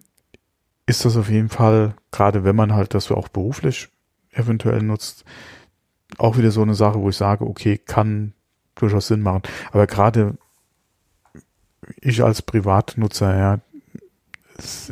ist 0.86 1.06
das 1.06 1.18
auf 1.18 1.30
jeden 1.30 1.50
Fall, 1.50 1.96
gerade 2.12 2.44
wenn 2.44 2.56
man 2.56 2.74
halt 2.74 2.94
das 2.94 3.12
auch 3.12 3.28
beruflich 3.28 3.90
eventuell 4.32 4.82
nutzt, 4.82 5.26
auch 6.18 6.38
wieder 6.38 6.52
so 6.52 6.62
eine 6.62 6.76
Sache, 6.76 7.00
wo 7.00 7.10
ich 7.10 7.18
sage, 7.18 7.46
okay, 7.46 7.78
kann 7.78 8.34
durchaus 8.76 9.08
Sinn 9.08 9.22
machen. 9.22 9.44
Aber 9.72 9.88
gerade 9.88 10.38
ich 12.00 12.24
als 12.24 12.42
Privatnutzer, 12.42 13.38
ja, 13.38 13.60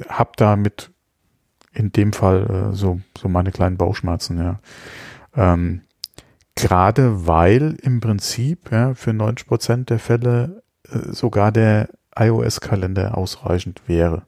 hab 0.07 0.37
da 0.37 0.55
mit 0.55 0.91
in 1.79 1.93
dem 1.93 2.11
Fall 2.11 2.71
äh, 2.71 2.75
so, 2.75 2.99
so 3.17 3.29
meine 3.29 3.51
kleinen 3.51 3.77
Bauchschmerzen, 3.77 4.37
ja. 4.37 4.59
Ähm, 5.35 5.81
Gerade 6.55 7.25
weil 7.25 7.77
im 7.81 8.01
Prinzip 8.01 8.69
ja, 8.69 8.93
für 8.93 9.13
90 9.13 9.47
Prozent 9.47 9.89
der 9.89 9.99
Fälle 9.99 10.61
äh, 10.91 11.13
sogar 11.13 11.53
der 11.53 11.87
iOS-Kalender 12.17 13.17
ausreichend 13.17 13.81
wäre. 13.87 14.23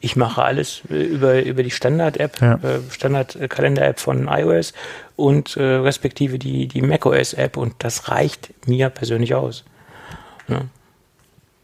Ich 0.00 0.14
mache 0.14 0.44
alles 0.44 0.82
äh, 0.88 1.02
über, 1.02 1.42
über 1.42 1.64
die 1.64 1.72
Standard-App, 1.72 2.40
ja. 2.40 2.54
äh, 2.54 2.78
Standard-Kalender-App 2.90 3.98
von 3.98 4.28
iOS 4.28 4.74
und 5.16 5.56
äh, 5.56 5.62
respektive 5.62 6.38
die, 6.38 6.68
die 6.68 6.82
macOS-App 6.82 7.56
und 7.56 7.74
das 7.80 8.08
reicht 8.08 8.54
mir 8.68 8.88
persönlich 8.88 9.34
aus. 9.34 9.64
Ja. 10.46 10.60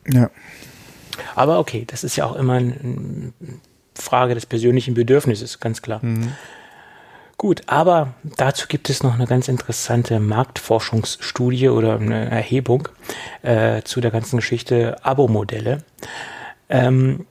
ja. 0.08 0.30
Aber 1.36 1.60
okay, 1.60 1.84
das 1.86 2.02
ist 2.02 2.16
ja 2.16 2.24
auch 2.24 2.34
immer 2.34 2.54
eine 2.54 3.32
Frage 3.94 4.34
des 4.34 4.46
persönlichen 4.46 4.94
Bedürfnisses, 4.94 5.60
ganz 5.60 5.82
klar. 5.82 6.00
Mhm. 6.02 6.32
Gut, 7.36 7.62
aber 7.66 8.14
dazu 8.36 8.68
gibt 8.68 8.88
es 8.88 9.02
noch 9.02 9.14
eine 9.14 9.26
ganz 9.26 9.48
interessante 9.48 10.20
Marktforschungsstudie 10.20 11.68
oder 11.68 11.98
eine 11.98 12.30
Erhebung 12.30 12.88
äh, 13.42 13.82
zu 13.82 14.00
der 14.00 14.10
ganzen 14.10 14.36
Geschichte 14.36 15.04
Abo-Modelle. 15.04 15.82
Ähm, 16.68 17.26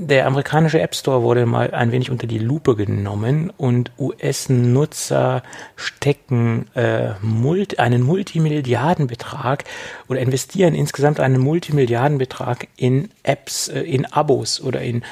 der 0.00 0.26
amerikanische 0.26 0.80
App 0.80 0.94
Store 0.94 1.24
wurde 1.24 1.44
mal 1.44 1.72
ein 1.72 1.90
wenig 1.90 2.12
unter 2.12 2.28
die 2.28 2.38
Lupe 2.38 2.76
genommen 2.76 3.52
und 3.56 3.90
US-Nutzer 3.98 5.42
stecken 5.74 6.66
äh, 6.76 7.14
Multi, 7.20 7.78
einen 7.78 8.02
Multimilliardenbetrag 8.02 9.64
oder 10.06 10.20
investieren 10.20 10.76
insgesamt 10.76 11.18
einen 11.18 11.40
Multimilliardenbetrag 11.40 12.68
in 12.76 13.10
Apps, 13.24 13.66
äh, 13.66 13.80
in 13.80 14.06
Abos 14.06 14.60
oder 14.60 14.82
in 14.82 15.02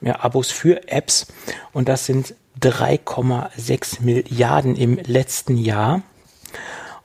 ja, 0.00 0.20
Abos 0.20 0.50
für 0.50 0.88
Apps. 0.88 1.26
Und 1.72 1.88
das 1.88 2.06
sind 2.06 2.34
3,6 2.60 4.02
Milliarden 4.02 4.76
im 4.76 4.96
letzten 4.96 5.56
Jahr. 5.56 6.02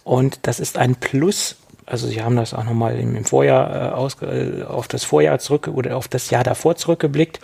Und 0.04 0.40
das 0.44 0.60
ist 0.60 0.78
ein 0.78 0.96
Plus 0.96 1.58
also 1.86 2.08
sie 2.08 2.24
haben 2.24 2.36
das 2.36 2.54
auch 2.54 2.64
nochmal 2.64 2.98
im, 3.00 3.16
im 3.16 3.26
Vorjahr 3.26 3.92
äh, 3.92 3.94
aus, 3.94 4.18
äh, 4.22 4.64
auf 4.64 4.88
das 4.88 5.04
Vorjahr 5.04 5.40
zurück 5.40 5.68
oder 5.68 5.96
auf 5.98 6.08
das 6.08 6.30
Jahr 6.30 6.44
davor 6.44 6.76
zurückgeblickt, 6.76 7.40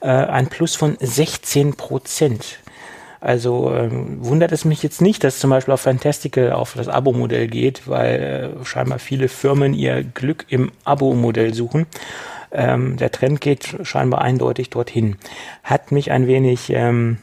äh, 0.00 0.08
ein 0.08 0.48
Plus 0.48 0.74
von 0.74 0.96
16 1.00 1.74
Prozent. 1.74 2.58
Also 3.26 3.74
ähm, 3.74 4.24
wundert 4.24 4.52
es 4.52 4.64
mich 4.64 4.84
jetzt 4.84 5.02
nicht, 5.02 5.24
dass 5.24 5.40
zum 5.40 5.50
Beispiel 5.50 5.74
auf 5.74 5.80
Fantastical 5.80 6.52
auf 6.52 6.74
das 6.74 6.86
Abo-Modell 6.86 7.48
geht, 7.48 7.88
weil 7.88 8.54
äh, 8.60 8.64
scheinbar 8.64 9.00
viele 9.00 9.26
Firmen 9.26 9.74
ihr 9.74 10.04
Glück 10.04 10.46
im 10.48 10.70
Abo-Modell 10.84 11.52
suchen. 11.52 11.86
Ähm, 12.52 12.96
der 12.98 13.10
Trend 13.10 13.40
geht 13.40 13.78
scheinbar 13.82 14.22
eindeutig 14.22 14.70
dorthin. 14.70 15.16
Hat 15.64 15.90
mich 15.90 16.12
ein 16.12 16.28
wenig 16.28 16.70
ähm, 16.70 17.18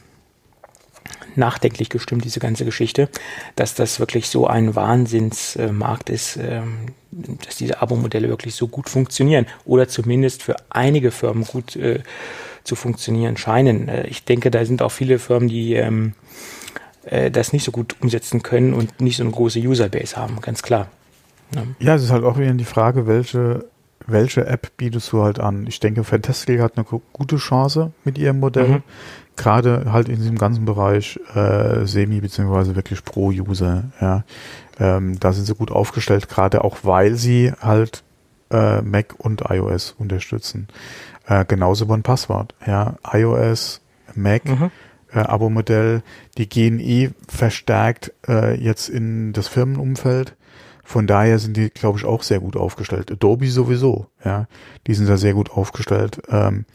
nachdenklich 1.36 1.88
gestimmt, 1.88 2.26
diese 2.26 2.38
ganze 2.38 2.66
Geschichte, 2.66 3.08
dass 3.56 3.74
das 3.74 3.98
wirklich 3.98 4.28
so 4.28 4.46
ein 4.46 4.74
Wahnsinnsmarkt 4.74 6.10
ist, 6.10 6.36
ähm, 6.36 6.88
dass 7.12 7.56
diese 7.56 7.80
Abo-Modelle 7.80 8.28
wirklich 8.28 8.54
so 8.56 8.68
gut 8.68 8.90
funktionieren 8.90 9.46
oder 9.64 9.88
zumindest 9.88 10.42
für 10.42 10.56
einige 10.68 11.10
Firmen 11.10 11.44
gut 11.44 11.76
äh, 11.76 12.00
zu 12.64 12.76
funktionieren 12.76 13.36
scheinen. 13.36 13.88
Äh, 13.88 14.06
ich 14.08 14.24
denke, 14.24 14.50
da 14.50 14.64
sind 14.64 14.82
auch 14.82 14.92
viele 14.92 15.18
Firmen, 15.18 15.48
die 15.48 15.74
ähm, 15.74 16.14
äh, 17.04 17.30
das 17.30 17.52
nicht 17.52 17.64
so 17.64 17.70
gut 17.70 17.96
umsetzen 18.00 18.42
können 18.42 18.74
und 18.74 19.00
nicht 19.00 19.18
so 19.18 19.22
eine 19.22 19.32
große 19.32 19.60
Userbase 19.60 20.16
haben, 20.16 20.40
ganz 20.40 20.62
klar. 20.62 20.88
Ja. 21.54 21.62
ja, 21.78 21.94
es 21.94 22.02
ist 22.02 22.10
halt 22.10 22.24
auch 22.24 22.38
wieder 22.38 22.52
die 22.54 22.64
Frage, 22.64 23.06
welche, 23.06 23.66
welche 24.06 24.46
App 24.46 24.72
bietest 24.76 25.12
du 25.12 25.22
halt 25.22 25.38
an? 25.38 25.66
Ich 25.68 25.78
denke, 25.78 26.02
Fantastic 26.02 26.60
hat 26.60 26.76
eine 26.76 26.84
gute 27.12 27.36
Chance 27.36 27.92
mit 28.04 28.18
ihrem 28.18 28.40
Modell. 28.40 28.68
Mhm. 28.68 28.82
Gerade 29.36 29.92
halt 29.92 30.08
in 30.08 30.16
diesem 30.16 30.38
ganzen 30.38 30.64
Bereich 30.64 31.18
äh, 31.34 31.86
Semi- 31.86 32.20
beziehungsweise 32.20 32.76
wirklich 32.76 33.04
Pro-User, 33.04 33.84
ja. 34.00 34.24
Ähm, 34.78 35.18
da 35.20 35.32
sind 35.32 35.44
sie 35.44 35.54
gut 35.54 35.70
aufgestellt, 35.70 36.28
gerade 36.28 36.64
auch 36.64 36.78
weil 36.82 37.14
sie 37.14 37.52
halt 37.60 38.02
äh, 38.50 38.80
Mac 38.82 39.14
und 39.18 39.42
iOS 39.48 39.94
unterstützen. 39.98 40.68
Äh, 41.26 41.44
genauso 41.46 41.86
beim 41.86 42.02
Passwort. 42.02 42.54
Ja, 42.66 42.96
iOS, 43.12 43.80
Mac, 44.14 44.44
mhm. 44.44 44.70
äh, 45.12 45.20
Abo-Modell, 45.20 46.02
die 46.36 46.48
gehen 46.48 46.80
eh 46.80 47.10
verstärkt 47.28 48.12
äh, 48.28 48.54
jetzt 48.60 48.88
in 48.88 49.32
das 49.32 49.48
Firmenumfeld. 49.48 50.36
Von 50.86 51.06
daher 51.06 51.38
sind 51.38 51.56
die, 51.56 51.70
glaube 51.70 51.98
ich, 51.98 52.04
auch 52.04 52.22
sehr 52.22 52.40
gut 52.40 52.56
aufgestellt. 52.56 53.10
Adobe 53.10 53.48
sowieso, 53.48 54.06
ja. 54.22 54.46
Die 54.86 54.92
sind 54.92 55.08
da 55.08 55.16
sehr 55.16 55.32
gut 55.32 55.50
aufgestellt, 55.50 56.20
ähm, 56.28 56.66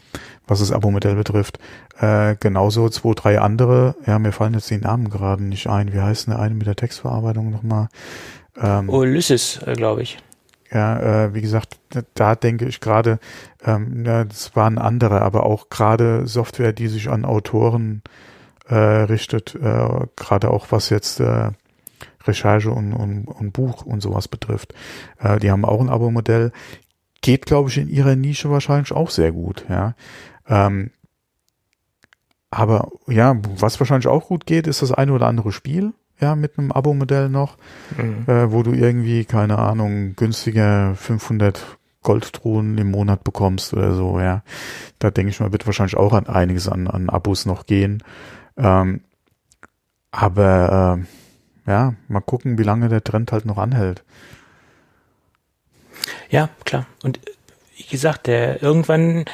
was 0.48 0.58
das 0.58 0.72
Abo-Modell 0.72 1.14
betrifft. 1.14 1.60
Äh, 2.00 2.34
genauso 2.40 2.88
zwei, 2.88 3.12
drei 3.14 3.40
andere, 3.40 3.94
ja, 4.06 4.18
mir 4.18 4.32
fallen 4.32 4.54
jetzt 4.54 4.68
die 4.68 4.78
Namen 4.78 5.10
gerade 5.10 5.44
nicht 5.44 5.68
ein. 5.68 5.92
Wie 5.92 6.00
heißt 6.00 6.26
denn 6.26 6.34
der 6.34 6.42
eine 6.42 6.54
mit 6.54 6.66
der 6.66 6.74
Textverarbeitung 6.74 7.50
nochmal? 7.50 7.88
Ähm, 8.60 8.88
Ulysses, 8.88 9.60
äh, 9.64 9.74
glaube 9.74 10.02
ich. 10.02 10.18
Ja, 10.72 11.24
äh, 11.24 11.34
wie 11.34 11.40
gesagt, 11.40 11.80
da 12.14 12.36
denke 12.36 12.66
ich 12.66 12.80
gerade, 12.80 13.18
ähm, 13.64 14.04
ja, 14.04 14.24
das 14.24 14.54
waren 14.54 14.78
andere, 14.78 15.22
aber 15.22 15.44
auch 15.44 15.68
gerade 15.68 16.26
Software, 16.28 16.72
die 16.72 16.86
sich 16.86 17.10
an 17.10 17.24
Autoren 17.24 18.02
äh, 18.68 18.74
richtet, 18.74 19.56
äh, 19.56 20.06
gerade 20.14 20.50
auch 20.50 20.66
was 20.70 20.90
jetzt 20.90 21.18
äh, 21.18 21.50
Recherche 22.24 22.70
und, 22.70 22.92
und, 22.92 23.26
und 23.26 23.52
Buch 23.52 23.84
und 23.84 24.00
sowas 24.00 24.28
betrifft. 24.28 24.72
Äh, 25.18 25.40
die 25.40 25.50
haben 25.50 25.64
auch 25.64 25.80
ein 25.80 25.90
Abo-Modell. 25.90 26.52
Geht, 27.20 27.46
glaube 27.46 27.68
ich, 27.68 27.78
in 27.78 27.88
ihrer 27.88 28.14
Nische 28.14 28.50
wahrscheinlich 28.50 28.92
auch 28.92 29.10
sehr 29.10 29.32
gut, 29.32 29.66
ja. 29.68 29.94
Ähm, 30.48 30.90
aber 32.50 32.90
ja, 33.06 33.36
was 33.56 33.78
wahrscheinlich 33.80 34.08
auch 34.08 34.28
gut 34.28 34.46
geht, 34.46 34.66
ist 34.66 34.82
das 34.82 34.92
eine 34.92 35.12
oder 35.12 35.26
andere 35.26 35.52
Spiel 35.52 35.92
ja, 36.20 36.34
mit 36.36 36.58
einem 36.58 36.72
Abo-Modell 36.72 37.28
noch, 37.28 37.56
mhm. 37.96 38.24
äh, 38.26 38.52
wo 38.52 38.62
du 38.62 38.72
irgendwie, 38.72 39.24
keine 39.24 39.58
Ahnung, 39.58 40.14
günstiger 40.16 40.94
500 40.94 41.78
Goldtruhen 42.02 42.78
im 42.78 42.90
Monat 42.90 43.24
bekommst 43.24 43.74
oder 43.74 43.94
so, 43.94 44.20
ja. 44.20 44.42
Da 44.98 45.10
denke 45.10 45.30
ich 45.30 45.40
mal, 45.40 45.52
wird 45.52 45.66
wahrscheinlich 45.66 45.96
auch 45.96 46.12
an 46.12 46.26
einiges 46.26 46.68
an, 46.68 46.88
an 46.88 47.10
Abos 47.10 47.46
noch 47.46 47.66
gehen. 47.66 48.02
Ähm, 48.56 49.02
aber 50.10 50.98
äh, 51.66 51.70
ja, 51.70 51.94
mal 52.08 52.20
gucken, 52.20 52.58
wie 52.58 52.62
lange 52.62 52.88
der 52.88 53.04
Trend 53.04 53.32
halt 53.32 53.44
noch 53.44 53.58
anhält. 53.58 54.02
Ja, 56.30 56.48
klar. 56.64 56.86
Und 57.02 57.20
wie 57.76 57.84
gesagt, 57.84 58.26
der 58.26 58.62
irgendwann 58.62 59.24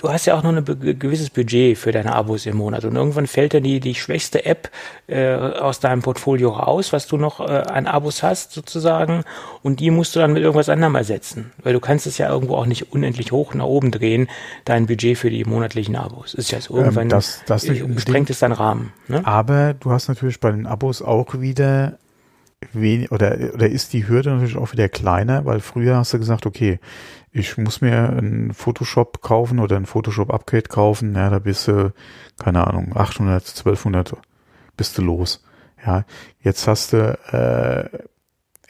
du 0.00 0.10
hast 0.10 0.24
ja 0.24 0.34
auch 0.34 0.42
noch 0.42 0.54
ein 0.54 0.98
gewisses 0.98 1.28
Budget 1.28 1.76
für 1.76 1.92
deine 1.92 2.14
Abos 2.14 2.46
im 2.46 2.56
Monat 2.56 2.84
und 2.84 2.96
irgendwann 2.96 3.26
fällt 3.26 3.52
dann 3.52 3.62
die, 3.62 3.80
die 3.80 3.94
schwächste 3.94 4.46
App 4.46 4.70
äh, 5.06 5.34
aus 5.34 5.80
deinem 5.80 6.00
Portfolio 6.00 6.50
raus, 6.50 6.92
was 6.92 7.06
du 7.06 7.18
noch 7.18 7.40
äh, 7.40 7.62
an 7.68 7.86
Abos 7.86 8.22
hast 8.22 8.52
sozusagen 8.52 9.24
und 9.62 9.80
die 9.80 9.90
musst 9.90 10.16
du 10.16 10.20
dann 10.20 10.32
mit 10.32 10.42
irgendwas 10.42 10.70
anderem 10.70 10.94
ersetzen, 10.94 11.52
weil 11.62 11.74
du 11.74 11.80
kannst 11.80 12.06
es 12.06 12.16
ja 12.16 12.30
irgendwo 12.30 12.56
auch 12.56 12.66
nicht 12.66 12.92
unendlich 12.92 13.30
hoch 13.30 13.52
nach 13.52 13.66
oben 13.66 13.90
drehen, 13.90 14.28
dein 14.64 14.86
Budget 14.86 15.18
für 15.18 15.28
die 15.28 15.44
monatlichen 15.44 15.96
Abos. 15.96 16.32
Ist 16.32 16.50
ja 16.50 16.60
so 16.60 16.74
ähm, 16.74 16.80
irgendwann 16.80 17.04
ähm, 17.04 17.10
das, 17.10 17.42
das 17.46 17.64
nicht 17.64 17.82
äh, 17.82 18.00
sprengt 18.00 18.30
es 18.30 18.38
deinen 18.38 18.52
Rahmen. 18.52 18.92
Ne? 19.06 19.20
Aber 19.24 19.74
du 19.74 19.90
hast 19.90 20.08
natürlich 20.08 20.40
bei 20.40 20.50
den 20.50 20.66
Abos 20.66 21.02
auch 21.02 21.40
wieder 21.40 21.98
wenig, 22.72 23.10
oder, 23.10 23.36
oder 23.54 23.68
ist 23.68 23.92
die 23.92 24.06
Hürde 24.06 24.30
natürlich 24.30 24.56
auch 24.56 24.72
wieder 24.72 24.88
kleiner, 24.88 25.44
weil 25.44 25.60
früher 25.60 25.96
hast 25.96 26.12
du 26.12 26.18
gesagt, 26.18 26.46
okay, 26.46 26.78
ich 27.32 27.56
muss 27.56 27.80
mir 27.80 28.10
ein 28.10 28.52
Photoshop 28.52 29.22
kaufen 29.22 29.60
oder 29.60 29.76
ein 29.76 29.86
Photoshop-Upgrade 29.86 30.68
kaufen, 30.68 31.14
ja, 31.14 31.30
da 31.30 31.38
bist 31.38 31.68
du, 31.68 31.92
keine 32.38 32.66
Ahnung, 32.66 32.92
800, 32.94 33.48
1200 33.48 34.16
bist 34.76 34.98
du 34.98 35.02
los. 35.02 35.44
Ja, 35.84 36.04
jetzt 36.42 36.66
hast 36.68 36.92
du, 36.92 37.18
äh, 37.32 37.98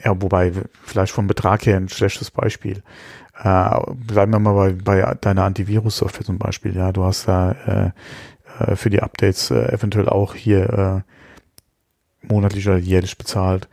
ja, 0.03 0.21
wobei, 0.21 0.53
vielleicht 0.83 1.11
vom 1.11 1.27
Betrag 1.27 1.65
her 1.65 1.77
ein 1.77 1.89
schlechtes 1.89 2.31
Beispiel. 2.31 2.83
Äh, 3.43 3.79
bleiben 3.93 4.31
wir 4.31 4.39
mal 4.39 4.73
bei, 4.73 5.01
bei 5.01 5.15
deiner 5.15 5.43
Antivirus-Software 5.43 6.25
zum 6.25 6.37
Beispiel. 6.37 6.75
Ja, 6.75 6.91
du 6.91 7.03
hast 7.03 7.27
da 7.27 7.51
äh, 7.51 7.91
äh, 8.59 8.75
für 8.75 8.89
die 8.89 9.01
Updates 9.01 9.51
äh, 9.51 9.73
eventuell 9.73 10.07
auch 10.07 10.35
hier 10.35 11.03
äh, 11.05 11.11
monatlich 12.21 12.67
oder 12.67 12.77
jährlich 12.77 13.17
bezahlt. 13.17 13.67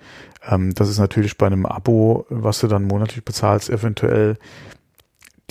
Ähm, 0.48 0.74
das 0.74 0.88
ist 0.88 0.98
natürlich 0.98 1.36
bei 1.38 1.46
einem 1.46 1.66
Abo, 1.66 2.26
was 2.28 2.60
du 2.60 2.66
dann 2.66 2.84
monatlich 2.84 3.24
bezahlst, 3.24 3.70
eventuell 3.70 4.38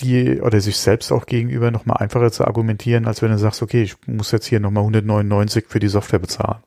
die 0.00 0.40
oder 0.40 0.60
sich 0.60 0.78
selbst 0.78 1.10
auch 1.10 1.26
gegenüber 1.26 1.70
nochmal 1.70 1.96
einfacher 1.98 2.30
zu 2.30 2.46
argumentieren, 2.46 3.06
als 3.06 3.20
wenn 3.20 3.32
du 3.32 3.38
sagst, 3.38 3.62
okay, 3.62 3.82
ich 3.82 3.96
muss 4.06 4.30
jetzt 4.30 4.46
hier 4.46 4.60
nochmal 4.60 4.82
199 4.82 5.64
für 5.68 5.80
die 5.80 5.88
Software 5.88 6.20
bezahlen 6.20 6.62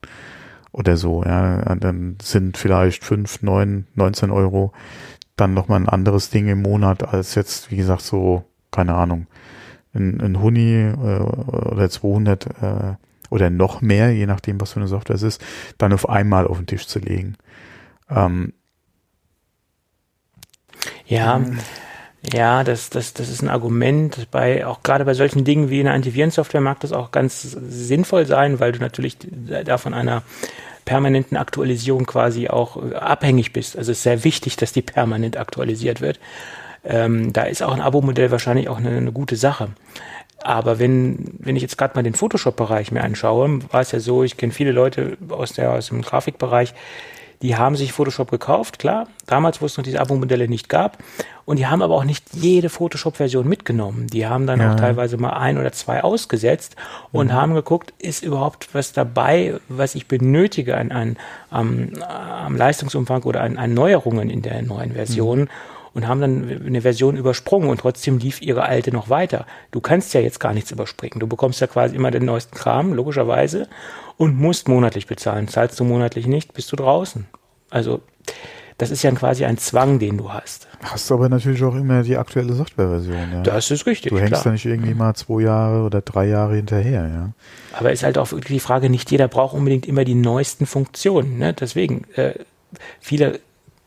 oder 0.73 0.97
so. 0.97 1.23
Ja, 1.23 1.75
dann 1.75 2.17
sind 2.21 2.57
vielleicht 2.57 3.03
5, 3.03 3.41
9, 3.41 3.87
19 3.95 4.31
Euro 4.31 4.73
dann 5.37 5.53
nochmal 5.53 5.79
ein 5.79 5.89
anderes 5.89 6.29
Ding 6.29 6.47
im 6.49 6.61
Monat 6.61 7.07
als 7.07 7.35
jetzt, 7.35 7.71
wie 7.71 7.77
gesagt, 7.77 8.01
so, 8.01 8.43
keine 8.69 8.95
Ahnung, 8.95 9.27
ein, 9.93 10.41
Huni 10.41 10.89
äh, 10.89 10.93
oder 10.93 11.89
200 11.89 12.45
äh, 12.45 12.95
oder 13.31 13.49
noch 13.49 13.81
mehr, 13.81 14.11
je 14.11 14.27
nachdem, 14.27 14.61
was 14.61 14.73
für 14.73 14.79
eine 14.79 14.87
Software 14.87 15.15
es 15.15 15.23
ist, 15.23 15.41
dann 15.79 15.93
auf 15.93 16.07
einmal 16.07 16.45
auf 16.45 16.57
den 16.57 16.67
Tisch 16.67 16.85
zu 16.85 16.99
legen. 16.99 17.35
Ähm, 18.09 18.53
ja, 21.07 21.37
ähm, 21.37 21.57
ja, 22.33 22.63
das, 22.63 22.91
das, 22.91 23.13
das 23.13 23.29
ist 23.29 23.41
ein 23.41 23.49
Argument. 23.49 24.27
Bei, 24.29 24.67
auch 24.67 24.83
gerade 24.83 25.05
bei 25.05 25.15
solchen 25.15 25.43
Dingen 25.43 25.69
wie 25.69 25.79
eine 25.79 25.91
Antivirensoftware 25.93 26.61
mag 26.61 26.79
das 26.81 26.91
auch 26.91 27.11
ganz 27.11 27.41
sinnvoll 27.41 28.27
sein, 28.27 28.59
weil 28.59 28.73
du 28.73 28.79
natürlich 28.79 29.17
da 29.65 29.77
von 29.79 29.93
einer 29.95 30.21
permanenten 30.85 31.37
Aktualisierung 31.37 32.05
quasi 32.05 32.47
auch 32.47 32.77
abhängig 32.93 33.53
bist. 33.53 33.77
Also 33.77 33.91
es 33.91 33.99
ist 33.99 34.03
sehr 34.03 34.23
wichtig, 34.23 34.57
dass 34.57 34.73
die 34.73 34.81
permanent 34.81 35.37
aktualisiert 35.37 36.01
wird. 36.01 36.19
Ähm, 36.83 37.31
da 37.33 37.43
ist 37.43 37.63
auch 37.63 37.73
ein 37.73 37.81
Abo-Modell 37.81 38.31
wahrscheinlich 38.31 38.67
auch 38.67 38.77
eine, 38.77 38.89
eine 38.89 39.11
gute 39.11 39.35
Sache. 39.35 39.69
Aber 40.43 40.79
wenn, 40.79 41.33
wenn 41.39 41.55
ich 41.55 41.61
jetzt 41.61 41.77
gerade 41.77 41.95
mal 41.95 42.03
den 42.03 42.13
Photoshop-Bereich 42.13 42.91
mir 42.91 43.03
anschaue, 43.03 43.59
war 43.71 43.81
es 43.81 43.91
ja 43.91 43.99
so, 43.99 44.23
ich 44.23 44.37
kenne 44.37 44.51
viele 44.51 44.71
Leute 44.71 45.17
aus, 45.29 45.53
der, 45.53 45.71
aus 45.73 45.87
dem 45.87 46.01
Grafikbereich, 46.01 46.73
die 47.41 47.55
haben 47.55 47.75
sich 47.75 47.91
Photoshop 47.91 48.29
gekauft, 48.29 48.77
klar, 48.77 49.07
damals, 49.25 49.61
wo 49.61 49.65
es 49.65 49.75
noch 49.75 49.83
diese 49.83 49.99
Abo-Modelle 49.99 50.47
nicht 50.47 50.69
gab. 50.69 50.99
Und 51.43 51.57
die 51.57 51.65
haben 51.65 51.81
aber 51.81 51.95
auch 51.95 52.03
nicht 52.03 52.23
jede 52.33 52.69
Photoshop-Version 52.69 53.47
mitgenommen. 53.47 54.05
Die 54.07 54.27
haben 54.27 54.45
dann 54.45 54.59
ja. 54.59 54.71
auch 54.71 54.75
teilweise 54.75 55.17
mal 55.17 55.31
ein 55.31 55.57
oder 55.57 55.71
zwei 55.71 56.03
ausgesetzt 56.03 56.75
und 57.11 57.27
mhm. 57.27 57.33
haben 57.33 57.53
geguckt, 57.55 57.93
ist 57.97 58.23
überhaupt 58.23 58.69
was 58.73 58.93
dabei, 58.93 59.55
was 59.67 59.95
ich 59.95 60.07
benötige 60.07 60.77
an, 60.77 60.91
an, 60.91 61.17
am, 61.49 61.89
am 61.99 62.55
Leistungsumfang 62.55 63.23
oder 63.23 63.41
an, 63.41 63.57
an 63.57 63.73
Neuerungen 63.73 64.29
in 64.29 64.43
der 64.43 64.61
neuen 64.61 64.93
Version. 64.93 65.41
Mhm 65.41 65.49
und 65.93 66.07
haben 66.07 66.21
dann 66.21 66.61
eine 66.65 66.81
Version 66.81 67.17
übersprungen 67.17 67.69
und 67.69 67.79
trotzdem 67.81 68.17
lief 68.17 68.41
ihre 68.41 68.63
alte 68.63 68.91
noch 68.91 69.09
weiter. 69.09 69.45
Du 69.71 69.81
kannst 69.81 70.13
ja 70.13 70.21
jetzt 70.21 70.39
gar 70.39 70.53
nichts 70.53 70.71
überspringen. 70.71 71.19
Du 71.19 71.27
bekommst 71.27 71.59
ja 71.61 71.67
quasi 71.67 71.95
immer 71.95 72.11
den 72.11 72.25
neuesten 72.25 72.55
Kram, 72.55 72.93
logischerweise, 72.93 73.67
und 74.17 74.37
musst 74.37 74.67
monatlich 74.67 75.07
bezahlen. 75.07 75.47
Zahlst 75.47 75.79
du 75.79 75.83
monatlich 75.83 76.27
nicht, 76.27 76.53
bist 76.53 76.71
du 76.71 76.75
draußen. 76.75 77.25
Also 77.69 78.01
das 78.81 78.89
ist 78.89 79.03
ja 79.03 79.11
quasi 79.11 79.45
ein 79.45 79.59
Zwang, 79.59 79.99
den 79.99 80.17
du 80.17 80.33
hast. 80.33 80.67
Hast 80.81 81.07
du 81.09 81.13
aber 81.13 81.29
natürlich 81.29 81.63
auch 81.63 81.75
immer 81.75 82.01
die 82.01 82.17
aktuelle 82.17 82.53
Softwareversion. 82.53 83.31
Ja. 83.31 83.41
Das 83.43 83.69
ist 83.69 83.85
richtig. 83.85 84.11
Du 84.11 84.17
hängst 84.17 84.31
klar. 84.31 84.43
da 84.45 84.51
nicht 84.51 84.65
irgendwie 84.65 84.95
mal 84.95 85.13
zwei 85.13 85.43
Jahre 85.43 85.83
oder 85.85 86.01
drei 86.01 86.25
Jahre 86.25 86.55
hinterher. 86.55 87.07
Ja. 87.07 87.29
Aber 87.77 87.91
ist 87.91 88.01
halt 88.01 88.17
auch 88.17 88.31
wirklich 88.31 88.55
die 88.55 88.59
Frage, 88.59 88.89
nicht 88.89 89.11
jeder 89.11 89.27
braucht 89.27 89.53
unbedingt 89.53 89.87
immer 89.87 90.03
die 90.03 90.15
neuesten 90.15 90.65
Funktionen. 90.65 91.37
Ne? 91.37 91.53
Deswegen, 91.53 92.05
äh, 92.15 92.33
viele 92.99 93.39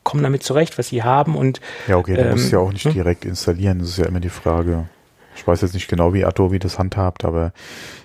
kommen 0.04 0.22
damit 0.22 0.42
zurecht, 0.42 0.78
was 0.78 0.88
sie 0.88 1.02
haben 1.02 1.34
und 1.34 1.60
ja 1.88 1.96
okay, 1.96 2.14
du 2.14 2.22
ähm, 2.22 2.30
musst 2.32 2.52
ja 2.52 2.58
auch 2.58 2.72
nicht 2.72 2.84
hm? 2.84 2.92
direkt 2.92 3.24
installieren. 3.24 3.80
Das 3.80 3.88
ist 3.88 3.98
ja 3.98 4.06
immer 4.06 4.20
die 4.20 4.28
Frage. 4.28 4.88
Ich 5.36 5.46
weiß 5.46 5.62
jetzt 5.62 5.74
nicht 5.74 5.88
genau, 5.88 6.14
wie 6.14 6.24
Adobe 6.24 6.58
das 6.58 6.78
handhabt, 6.78 7.24
aber 7.24 7.52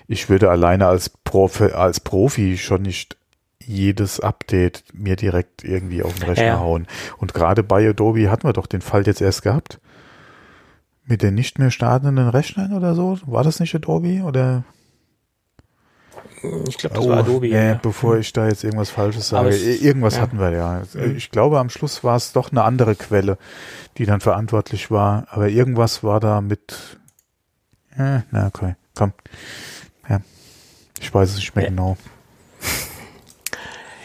ich 0.08 0.28
würde 0.28 0.50
alleine 0.50 0.88
als, 0.88 1.08
Profi, 1.08 1.64
als 1.66 2.00
Profi 2.00 2.58
schon 2.58 2.82
nicht 2.82 3.16
jedes 3.64 4.18
Update 4.18 4.82
mir 4.92 5.16
direkt 5.16 5.62
irgendwie 5.62 6.02
auf 6.02 6.14
den 6.14 6.24
Rechner 6.24 6.44
ja. 6.44 6.58
hauen. 6.58 6.88
Und 7.18 7.34
gerade 7.34 7.62
bei 7.62 7.88
Adobe 7.88 8.30
hatten 8.30 8.48
wir 8.48 8.52
doch 8.52 8.66
den 8.66 8.80
Fall 8.80 9.06
jetzt 9.06 9.20
erst 9.20 9.42
gehabt. 9.42 9.78
Mit 11.04 11.22
den 11.22 11.34
nicht 11.34 11.58
mehr 11.58 11.70
startenden 11.70 12.28
Rechnern 12.28 12.72
oder 12.72 12.94
so. 12.94 13.18
War 13.26 13.44
das 13.44 13.60
nicht 13.60 13.74
Adobe 13.74 14.22
oder? 14.24 14.64
Ich 16.68 16.78
glaube, 16.78 16.96
das 16.96 17.04
oh, 17.04 17.10
war 17.10 17.18
Adobe. 17.18 17.48
Nee, 17.48 17.68
ja. 17.68 17.74
bevor 17.74 18.16
ich 18.16 18.32
da 18.32 18.48
jetzt 18.48 18.64
irgendwas 18.64 18.90
Falsches 18.90 19.28
sage. 19.28 19.54
irgendwas 19.54 20.16
ja. 20.16 20.22
hatten 20.22 20.38
wir 20.38 20.50
ja. 20.50 20.82
Mhm. 20.94 21.16
Ich 21.16 21.30
glaube, 21.30 21.58
am 21.58 21.68
Schluss 21.68 22.02
war 22.02 22.16
es 22.16 22.32
doch 22.32 22.50
eine 22.50 22.62
andere 22.62 22.94
Quelle, 22.94 23.36
die 23.98 24.06
dann 24.06 24.20
verantwortlich 24.20 24.90
war. 24.90 25.26
Aber 25.30 25.48
irgendwas 25.48 26.02
war 26.02 26.20
da 26.20 26.40
mit. 26.40 26.98
Äh, 27.96 28.20
na, 28.30 28.46
okay, 28.46 28.76
komm. 28.94 29.12
Ja. 30.08 30.20
Ich 31.00 31.12
weiß 31.12 31.30
es 31.30 31.36
nicht 31.36 31.54
mehr 31.54 31.64
ja. 31.64 31.70
genau. 31.70 31.96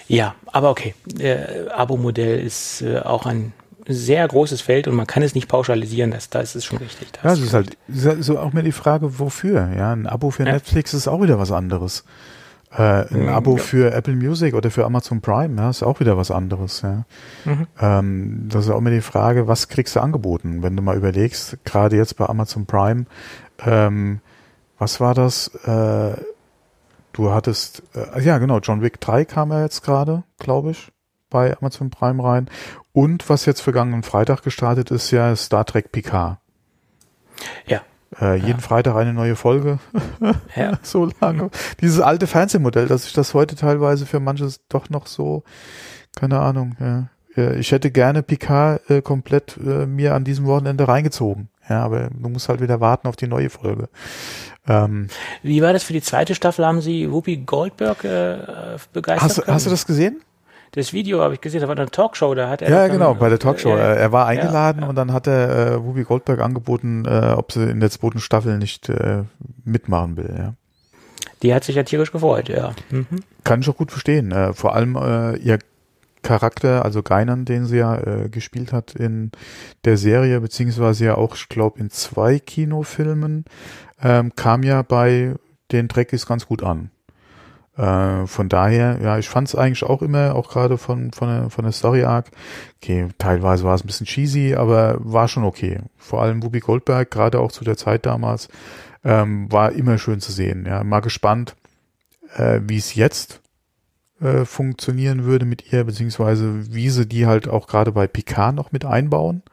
Ja, 0.07 0.35
aber 0.51 0.69
okay. 0.69 0.93
Äh, 1.19 1.69
Abo-Modell 1.69 2.39
ist 2.39 2.81
äh, 2.81 2.99
auch 2.99 3.25
ein 3.25 3.53
sehr 3.87 4.27
großes 4.27 4.61
Feld 4.61 4.87
und 4.87 4.95
man 4.95 5.07
kann 5.07 5.23
es 5.23 5.35
nicht 5.35 5.47
pauschalisieren, 5.47 6.11
das, 6.11 6.29
da 6.29 6.39
ist 6.39 6.63
schon 6.63 6.79
richtig. 6.79 7.07
Ja, 7.23 7.33
es 7.33 7.39
ist 7.39 7.53
halt, 7.53 7.77
halt 8.03 8.23
so 8.23 8.39
auch 8.39 8.53
mehr 8.53 8.63
die 8.63 8.71
Frage, 8.71 9.19
wofür. 9.19 9.69
Ja, 9.75 9.93
ein 9.93 10.07
Abo 10.07 10.31
für 10.31 10.45
ja. 10.45 10.53
Netflix 10.53 10.93
ist 10.93 11.07
auch 11.07 11.21
wieder 11.21 11.37
was 11.37 11.51
anderes. 11.51 12.03
Äh, 12.71 13.05
ein 13.13 13.29
Abo 13.29 13.57
ja. 13.57 13.63
für 13.63 13.93
Apple 13.93 14.15
Music 14.15 14.53
oder 14.53 14.69
für 14.71 14.85
Amazon 14.85 15.21
Prime, 15.21 15.55
ja, 15.61 15.69
ist 15.69 15.83
auch 15.83 15.99
wieder 15.99 16.17
was 16.17 16.31
anderes. 16.31 16.81
Ja. 16.81 17.05
Mhm. 17.45 17.67
Ähm, 17.79 18.49
das 18.49 18.65
ist 18.65 18.71
auch 18.71 18.79
immer 18.79 18.91
die 18.91 19.01
Frage, 19.01 19.47
was 19.47 19.69
kriegst 19.69 19.95
du 19.95 20.01
angeboten, 20.01 20.63
wenn 20.63 20.75
du 20.75 20.81
mal 20.81 20.97
überlegst, 20.97 21.57
gerade 21.63 21.95
jetzt 21.95 22.17
bei 22.17 22.25
Amazon 22.25 22.65
Prime, 22.65 23.05
ähm, 23.65 24.19
was 24.77 24.99
war 24.99 25.13
das? 25.13 25.47
Äh, 25.65 26.17
du 27.13 27.31
hattest, 27.31 27.83
äh, 27.93 28.21
ja 28.21 28.39
genau, 28.39 28.59
John 28.59 28.81
Wick 28.81 28.99
3 28.99 29.25
kam 29.25 29.51
ja 29.51 29.61
jetzt 29.61 29.83
gerade, 29.83 30.23
glaube 30.37 30.71
ich, 30.71 30.91
bei 31.35 31.57
Amazon 31.57 31.89
Prime 31.89 32.23
rein. 32.23 32.49
Und 32.93 33.27
was 33.29 33.45
jetzt 33.45 33.59
vergangenen 33.59 34.03
Freitag 34.03 34.41
gestartet 34.41 34.89
ist, 34.89 35.11
ja 35.11 35.35
Star 35.35 35.65
Trek 35.65 35.91
Picard. 35.91 36.37
Ja, 37.67 37.81
äh, 38.21 38.35
jeden 38.35 38.51
ja. 38.51 38.57
Freitag 38.59 38.95
eine 38.95 39.13
neue 39.13 39.35
Folge. 39.35 39.79
ja. 40.55 40.79
so 40.81 41.09
lange. 41.19 41.49
Dieses 41.81 41.99
alte 41.99 42.25
Fernsehmodell, 42.25 42.87
dass 42.87 43.03
sich 43.03 43.11
das 43.11 43.33
heute 43.33 43.57
teilweise 43.57 44.05
für 44.05 44.21
manches 44.21 44.61
doch 44.69 44.89
noch 44.89 45.07
so, 45.07 45.43
keine 46.15 46.39
Ahnung, 46.39 46.75
ja. 46.79 47.09
Ich 47.57 47.73
hätte 47.73 47.91
gerne 47.91 48.23
Picard 48.23 48.89
äh, 48.89 49.01
komplett 49.01 49.57
äh, 49.57 49.85
mir 49.85 50.15
an 50.15 50.23
diesem 50.23 50.45
Wochenende 50.45 50.87
reingezogen. 50.87 51.49
Ja, 51.67 51.83
aber 51.83 52.09
du 52.09 52.29
musst 52.29 52.47
halt 52.47 52.61
wieder 52.61 52.79
warten 52.79 53.09
auf 53.09 53.17
die 53.17 53.27
neue 53.27 53.49
Folge. 53.49 53.89
Ähm, 54.65 55.09
Wie 55.43 55.61
war 55.61 55.73
das 55.73 55.83
für 55.83 55.91
die 55.91 56.01
zweite 56.01 56.33
Staffel? 56.33 56.65
Haben 56.65 56.79
Sie 56.79 57.11
Whoopi 57.11 57.35
Goldberg 57.35 58.05
äh, 58.05 58.77
begeistert? 58.93 59.47
Hast, 59.47 59.47
hast 59.49 59.65
du 59.65 59.69
das 59.69 59.85
gesehen? 59.85 60.21
Das 60.75 60.93
Video 60.93 61.21
habe 61.21 61.33
ich 61.33 61.41
gesehen, 61.41 61.61
da 61.61 61.67
war 61.67 61.77
eine 61.77 61.89
Talkshow, 61.89 62.35
da 62.35 62.49
hat 62.49 62.61
er. 62.61 62.69
Ja, 62.69 62.87
genau, 62.87 63.15
bei 63.15 63.29
der 63.29 63.39
Talkshow. 63.39 63.75
Äh, 63.75 63.97
er 63.97 64.11
war 64.11 64.27
eingeladen 64.27 64.81
ja, 64.81 64.89
und 64.89 64.95
dann 64.95 65.13
hat 65.13 65.25
er 65.27 65.73
äh, 65.73 65.83
Whoopi 65.83 66.03
Goldberg 66.03 66.41
angeboten, 66.41 67.05
äh, 67.05 67.33
ob 67.35 67.51
sie 67.51 67.69
in 67.69 67.79
der 67.79 67.89
zweiten 67.89 68.19
Staffel 68.19 68.57
nicht 68.57 68.89
äh, 68.89 69.23
mitmachen 69.63 70.17
will, 70.17 70.35
ja. 70.37 70.53
Die 71.41 71.53
hat 71.53 71.63
sich 71.63 71.75
ja 71.75 71.83
tierisch 71.83 72.11
gefreut, 72.11 72.49
ja. 72.49 72.73
Mhm. 72.89 73.07
Kann 73.43 73.61
ich 73.61 73.69
auch 73.69 73.77
gut 73.77 73.91
verstehen. 73.91 74.31
Äh, 74.31 74.53
vor 74.53 74.75
allem 74.75 74.95
äh, 74.95 75.37
ihr 75.37 75.59
Charakter, 76.21 76.83
also 76.83 77.03
Geinan, 77.03 77.45
den 77.45 77.65
sie 77.65 77.77
ja 77.77 77.95
äh, 77.97 78.29
gespielt 78.29 78.73
hat 78.73 78.95
in 78.95 79.31
der 79.85 79.95
Serie, 79.95 80.41
beziehungsweise 80.41 81.05
ja 81.05 81.15
auch, 81.15 81.35
ich 81.35 81.47
glaube, 81.49 81.79
in 81.79 81.89
zwei 81.91 82.39
Kinofilmen, 82.39 83.45
ähm, 84.01 84.35
kam 84.35 84.63
ja 84.63 84.81
bei 84.81 85.35
den 85.71 85.87
Trekkies 85.87 86.25
ganz 86.25 86.47
gut 86.47 86.63
an. 86.63 86.89
Äh, 87.77 88.25
von 88.25 88.47
daher, 88.47 88.99
ja, 89.01 89.17
ich 89.17 89.27
fand 89.27 89.47
es 89.47 89.55
eigentlich 89.55 89.83
auch 89.83 90.01
immer, 90.01 90.35
auch 90.35 90.49
gerade 90.49 90.77
von, 90.77 91.11
von, 91.11 91.49
von 91.49 91.63
der 91.63 91.73
Story 91.73 92.03
Arc, 92.03 92.31
okay, 92.77 93.09
teilweise 93.17 93.63
war 93.63 93.75
es 93.75 93.83
ein 93.83 93.87
bisschen 93.87 94.07
cheesy, 94.07 94.55
aber 94.55 94.97
war 94.99 95.27
schon 95.27 95.43
okay. 95.43 95.79
Vor 95.97 96.21
allem 96.21 96.41
Whoopi 96.41 96.59
Goldberg, 96.59 97.11
gerade 97.11 97.39
auch 97.39 97.51
zu 97.51 97.65
der 97.65 97.75
Zeit 97.75 98.05
damals, 98.05 98.47
ähm, 99.03 99.51
war 99.51 99.73
immer 99.73 99.97
schön 99.97 100.21
zu 100.21 100.31
sehen. 100.31 100.65
Ja, 100.65 100.83
mal 100.83 101.01
gespannt, 101.01 101.55
äh, 102.35 102.61
wie 102.63 102.77
es 102.77 102.95
jetzt 102.95 103.41
äh, 104.21 104.45
funktionieren 104.45 105.25
würde 105.25 105.45
mit 105.45 105.73
ihr, 105.73 105.83
beziehungsweise 105.83 106.73
wie 106.73 106.89
sie 106.89 107.05
die 107.05 107.25
halt 107.25 107.49
auch 107.49 107.67
gerade 107.67 107.91
bei 107.91 108.07
Picard 108.07 108.55
noch 108.55 108.71
mit 108.71 108.85
einbauen. 108.85 109.43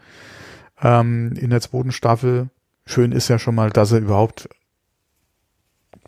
Ähm, 0.81 1.35
in 1.39 1.51
der 1.51 1.61
zweiten 1.61 1.93
Staffel. 1.93 2.51
Schön 2.85 3.13
ist 3.13 3.29
ja 3.29 3.39
schon 3.39 3.55
mal, 3.55 3.71
dass 3.71 3.93
er 3.93 3.99
überhaupt 3.99 4.49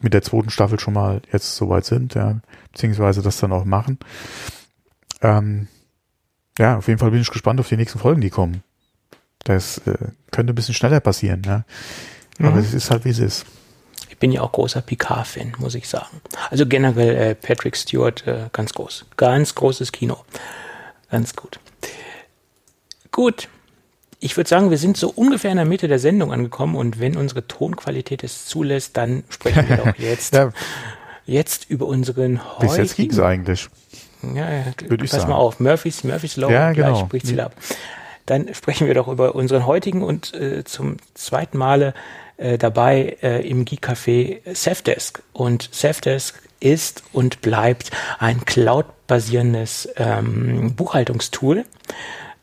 mit 0.04 0.14
der 0.14 0.22
zweiten 0.22 0.50
Staffel 0.50 0.78
schon 0.78 0.94
mal 0.94 1.22
jetzt 1.32 1.56
soweit 1.56 1.84
sind, 1.84 2.14
ja, 2.14 2.40
beziehungsweise 2.70 3.22
das 3.22 3.38
dann 3.38 3.52
auch 3.52 3.64
machen. 3.64 3.98
Ähm, 5.22 5.66
ja, 6.58 6.76
auf 6.76 6.86
jeden 6.86 7.00
Fall 7.00 7.10
bin 7.10 7.20
ich 7.20 7.30
gespannt 7.30 7.58
auf 7.58 7.68
die 7.68 7.76
nächsten 7.76 7.98
Folgen, 7.98 8.20
die 8.20 8.30
kommen. 8.30 8.62
Das 9.42 9.78
äh, 9.78 9.96
könnte 10.30 10.52
ein 10.52 10.54
bisschen 10.54 10.74
schneller 10.74 11.00
passieren, 11.00 11.42
ja. 11.44 11.64
Aber 12.38 12.52
mhm. 12.52 12.58
es 12.58 12.74
ist 12.74 12.90
halt, 12.90 13.04
wie 13.04 13.10
es 13.10 13.18
ist. 13.18 13.46
Ich 14.08 14.18
bin 14.18 14.30
ja 14.30 14.42
auch 14.42 14.52
großer 14.52 14.82
Picard-Fan, 14.82 15.54
muss 15.58 15.74
ich 15.74 15.88
sagen. 15.88 16.20
Also 16.50 16.66
generell 16.66 17.16
äh, 17.16 17.34
Patrick 17.34 17.76
Stewart, 17.76 18.26
äh, 18.26 18.48
ganz 18.52 18.72
groß. 18.72 19.06
Ganz 19.16 19.54
großes 19.54 19.90
Kino. 19.90 20.24
Ganz 21.10 21.34
gut. 21.34 21.58
Gut, 23.10 23.48
ich 24.24 24.38
würde 24.38 24.48
sagen, 24.48 24.70
wir 24.70 24.78
sind 24.78 24.96
so 24.96 25.10
ungefähr 25.10 25.50
in 25.50 25.58
der 25.58 25.66
Mitte 25.66 25.86
der 25.86 25.98
Sendung 25.98 26.32
angekommen 26.32 26.76
und 26.76 26.98
wenn 26.98 27.14
unsere 27.14 27.46
Tonqualität 27.46 28.24
es 28.24 28.46
zulässt, 28.46 28.96
dann 28.96 29.22
sprechen 29.28 29.68
wir 29.68 29.76
doch 29.76 29.94
jetzt, 29.98 30.32
ja. 30.32 30.50
jetzt 31.26 31.68
über 31.68 31.84
unseren 31.84 32.42
heutigen... 32.42 32.66
Bis 32.66 32.76
jetzt 32.78 32.96
ging 32.96 33.10
es 33.10 33.18
eigentlich. 33.18 33.68
Ja, 34.34 34.50
ja 34.50 34.64
pass 34.96 35.10
sagen. 35.10 35.28
mal 35.28 35.36
auf, 35.36 35.60
Murphys, 35.60 36.04
Murphys 36.04 36.36
Law, 36.36 36.50
ja, 36.50 36.72
genau. 36.72 36.94
gleich 36.94 37.08
bricht 37.10 37.26
sie 37.26 37.38
ab. 37.38 37.54
Dann 38.24 38.54
sprechen 38.54 38.86
wir 38.86 38.94
doch 38.94 39.08
über 39.08 39.34
unseren 39.34 39.66
heutigen 39.66 40.02
und 40.02 40.32
äh, 40.32 40.64
zum 40.64 40.96
zweiten 41.12 41.58
Male 41.58 41.92
äh, 42.38 42.56
dabei 42.56 43.18
äh, 43.22 43.46
im 43.46 43.66
Geek 43.66 43.86
Café 43.86 44.38
Safdesk. 44.54 45.22
Und 45.34 45.68
Safdesk 45.70 46.40
ist 46.60 47.02
und 47.12 47.42
bleibt 47.42 47.90
ein 48.18 48.46
cloud-basierendes 48.46 49.90
ähm, 49.98 50.74
Buchhaltungstool 50.74 51.66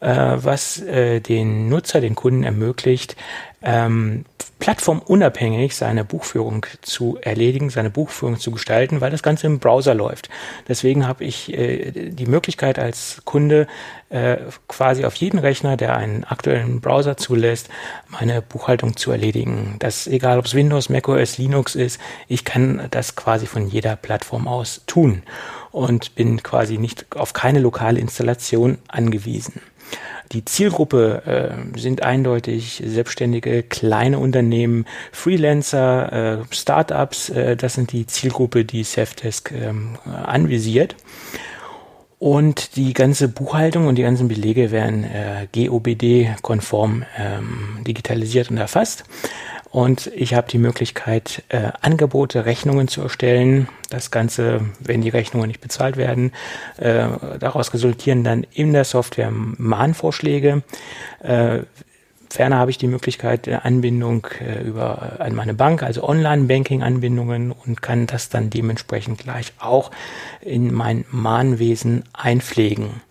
was 0.02 0.82
äh, 0.82 1.20
den 1.20 1.70
Nutzer, 1.70 2.02
den 2.02 2.16
Kunden 2.16 2.44
ermöglicht, 2.44 3.16
ähm, 3.62 4.26
plattformunabhängig 4.62 5.76
seine 5.76 6.06
Buchführung 6.06 6.66
zu 6.82 7.18
erledigen, 7.20 7.70
seine 7.70 7.90
Buchführung 7.90 8.40
zu 8.40 8.52
gestalten, 8.52 9.02
weil 9.02 9.12
das 9.12 9.24
Ganze 9.24 9.48
im 9.48 9.60
Browser 9.60 9.96
läuft. 9.96 10.30
Deswegen 10.68 11.08
habe 11.08 11.24
ich 11.24 11.52
äh, 11.52 11.92
die 11.92 12.28
Möglichkeit 12.28 12.78
als 12.78 13.22
Kunde 13.26 13.68
äh, 14.10 14.38
quasi 14.68 15.04
auf 15.04 15.16
jeden 15.16 15.40
Rechner, 15.40 15.78
der 15.78 15.98
einen 15.98 16.24
aktuellen 16.24 16.80
Browser 16.80 17.18
zulässt, 17.18 17.70
meine 18.08 18.42
Buchhaltung 18.42 18.96
zu 18.96 19.12
erledigen. 19.12 19.78
Das 19.80 20.08
egal, 20.08 20.38
ob 20.38 20.46
es 20.46 20.54
Windows, 20.54 20.90
macOS, 20.90 21.38
Linux 21.38 21.76
ist, 21.76 22.00
ich 22.28 22.46
kann 22.46 22.88
das 22.92 23.16
quasi 23.16 23.48
von 23.48 23.68
jeder 23.68 23.96
Plattform 23.96 24.48
aus 24.48 24.82
tun 24.86 25.24
und 25.72 26.14
bin 26.16 26.44
quasi 26.44 26.78
nicht 26.78 27.16
auf 27.16 27.34
keine 27.34 27.60
lokale 27.60 28.00
Installation 28.00 28.78
angewiesen. 28.88 29.62
Die 30.32 30.46
Zielgruppe 30.46 31.24
äh, 31.26 31.80
sind 31.80 32.04
eindeutig 32.04 32.82
selbstständige 32.86 33.64
kleine 33.64 34.18
Unternehmen, 34.18 34.86
Freelancer, 35.12 36.42
äh, 36.42 36.56
Startups. 36.56 37.30
Äh, 37.30 37.58
das 37.58 37.74
sind 37.74 37.92
die 37.92 38.08
Zielgruppe, 38.08 38.64
die 38.64 38.84
Safdesk 38.84 39.52
ähm, 39.52 39.98
anvisiert. 40.06 40.96
Und 42.18 42.76
die 42.76 42.94
ganze 42.94 43.28
Buchhaltung 43.28 43.88
und 43.88 43.96
die 43.96 44.04
ganzen 44.04 44.28
Belege 44.28 44.72
werden 44.72 45.04
äh, 45.04 45.48
GOBD-konform 45.54 47.04
ähm, 47.18 47.80
digitalisiert 47.86 48.52
und 48.52 48.58
erfasst. 48.58 49.06
Und 49.72 50.08
ich 50.14 50.34
habe 50.34 50.50
die 50.50 50.58
Möglichkeit, 50.58 51.44
äh, 51.48 51.72
Angebote, 51.82 52.46
Rechnungen 52.46 52.90
zu 52.90 53.02
erstellen. 53.02 53.70
Das 53.90 54.12
Ganze, 54.12 54.66
wenn 54.82 55.02
die 55.02 55.10
Rechnungen 55.10 55.48
nicht 55.48 55.62
bezahlt 55.62 55.96
werden, 55.96 56.34
äh, 56.78 57.08
daraus 57.40 57.74
resultieren 57.74 58.26
dann 58.26 58.46
in 58.52 58.74
der 58.74 58.84
Software 58.84 59.32
Mahnvorschläge. 59.32 60.64
Äh, 61.22 61.60
ferner 62.30 62.58
habe 62.58 62.72
ich 62.72 62.78
die 62.78 62.88
Möglichkeit 62.88 63.46
der 63.46 63.66
Anbindung 63.66 64.28
äh, 64.42 64.62
über 64.62 65.14
äh, 65.20 65.30
meine 65.30 65.54
Bank, 65.54 65.84
also 65.84 66.04
Online-Banking-Anbindungen 66.04 67.54
und 67.54 67.82
kann 67.82 68.08
das 68.08 68.28
dann 68.28 68.50
dementsprechend 68.50 69.20
gleich 69.20 69.54
auch 69.58 69.92
in 70.42 70.74
mein 70.74 71.06
Mahnwesen 71.12 72.04
einpflegen. 72.12 73.02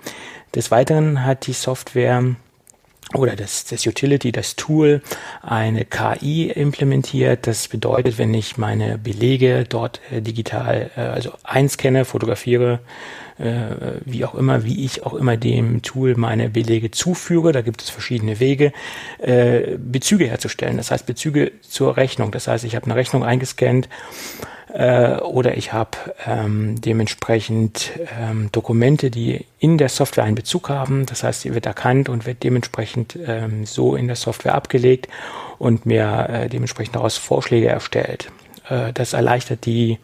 Des 0.54 0.70
Weiteren 0.70 1.24
hat 1.24 1.46
die 1.46 1.54
Software 1.54 2.22
oder 3.14 3.34
das, 3.34 3.64
das 3.64 3.86
Utility, 3.86 4.30
das 4.30 4.54
Tool, 4.56 5.02
eine 5.42 5.84
KI 5.84 6.50
implementiert. 6.50 7.46
Das 7.46 7.66
bedeutet, 7.66 8.18
wenn 8.18 8.32
ich 8.34 8.56
meine 8.56 8.98
Belege 8.98 9.64
dort 9.68 10.00
äh, 10.12 10.22
digital, 10.22 10.90
äh, 10.96 11.00
also 11.00 11.32
einscanne, 11.42 12.04
fotografiere, 12.04 12.78
äh, 13.38 14.00
wie 14.04 14.24
auch 14.24 14.34
immer, 14.34 14.64
wie 14.64 14.84
ich 14.84 15.04
auch 15.04 15.14
immer 15.14 15.36
dem 15.36 15.82
Tool 15.82 16.14
meine 16.14 16.50
Belege 16.50 16.90
zuführe, 16.92 17.52
da 17.52 17.62
gibt 17.62 17.82
es 17.82 17.90
verschiedene 17.90 18.38
Wege, 18.38 18.72
äh, 19.18 19.76
Bezüge 19.76 20.26
herzustellen. 20.26 20.76
Das 20.76 20.90
heißt 20.92 21.06
Bezüge 21.06 21.52
zur 21.62 21.96
Rechnung. 21.96 22.30
Das 22.30 22.46
heißt, 22.46 22.64
ich 22.64 22.76
habe 22.76 22.86
eine 22.86 22.94
Rechnung 22.94 23.24
eingescannt 23.24 23.88
äh, 24.72 25.16
oder 25.16 25.56
ich 25.56 25.72
habe 25.72 25.98
ähm, 26.26 26.80
dementsprechend 26.80 27.92
ähm, 28.20 28.50
Dokumente, 28.52 29.10
die 29.10 29.46
in 29.58 29.78
der 29.78 29.88
Software 29.88 30.24
einen 30.24 30.34
Bezug 30.34 30.68
haben. 30.68 31.06
Das 31.06 31.22
heißt, 31.22 31.42
sie 31.42 31.54
wird 31.54 31.66
erkannt 31.66 32.08
und 32.08 32.26
wird 32.26 32.42
dementsprechend 32.42 33.18
ähm, 33.26 33.66
so 33.66 33.96
in 33.96 34.06
der 34.06 34.16
Software 34.16 34.54
abgelegt 34.54 35.08
und 35.58 35.86
mir 35.86 36.28
äh, 36.28 36.48
dementsprechend 36.48 36.96
daraus 36.96 37.16
Vorschläge 37.16 37.68
erstellt. 37.68 38.30
Äh, 38.68 38.92
das 38.92 39.12
erleichtert 39.12 39.66
die 39.66 39.98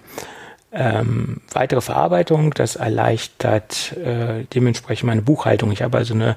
ähm, 0.72 1.40
weitere 1.52 1.80
Verarbeitung, 1.80 2.52
das 2.52 2.76
erleichtert 2.76 3.96
äh, 3.96 4.44
dementsprechend 4.52 5.06
meine 5.06 5.22
Buchhaltung. 5.22 5.72
Ich 5.72 5.82
habe 5.82 5.98
also 5.98 6.14
eine, 6.14 6.36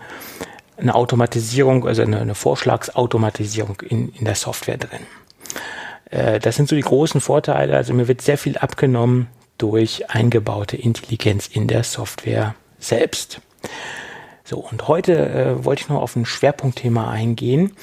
eine 0.77 0.95
Automatisierung, 0.95 1.85
also 1.87 2.03
eine, 2.03 2.19
eine 2.21 2.35
Vorschlagsautomatisierung 2.35 3.81
in, 3.81 4.09
in 4.09 4.25
der 4.25 4.35
Software 4.35 4.77
drin. 4.77 5.01
Äh, 6.09 6.39
das 6.39 6.55
sind 6.55 6.69
so 6.69 6.75
die 6.75 6.81
großen 6.81 7.21
Vorteile. 7.21 7.75
Also 7.75 7.93
mir 7.93 8.07
wird 8.07 8.21
sehr 8.21 8.37
viel 8.37 8.57
abgenommen 8.57 9.27
durch 9.57 10.09
eingebaute 10.09 10.77
Intelligenz 10.77 11.47
in 11.47 11.67
der 11.67 11.83
Software 11.83 12.55
selbst. 12.79 13.41
So, 14.43 14.57
und 14.57 14.87
heute 14.87 15.13
äh, 15.13 15.65
wollte 15.65 15.83
ich 15.83 15.89
noch 15.89 16.01
auf 16.01 16.15
ein 16.15 16.25
Schwerpunktthema 16.25 17.11
eingehen, 17.11 17.75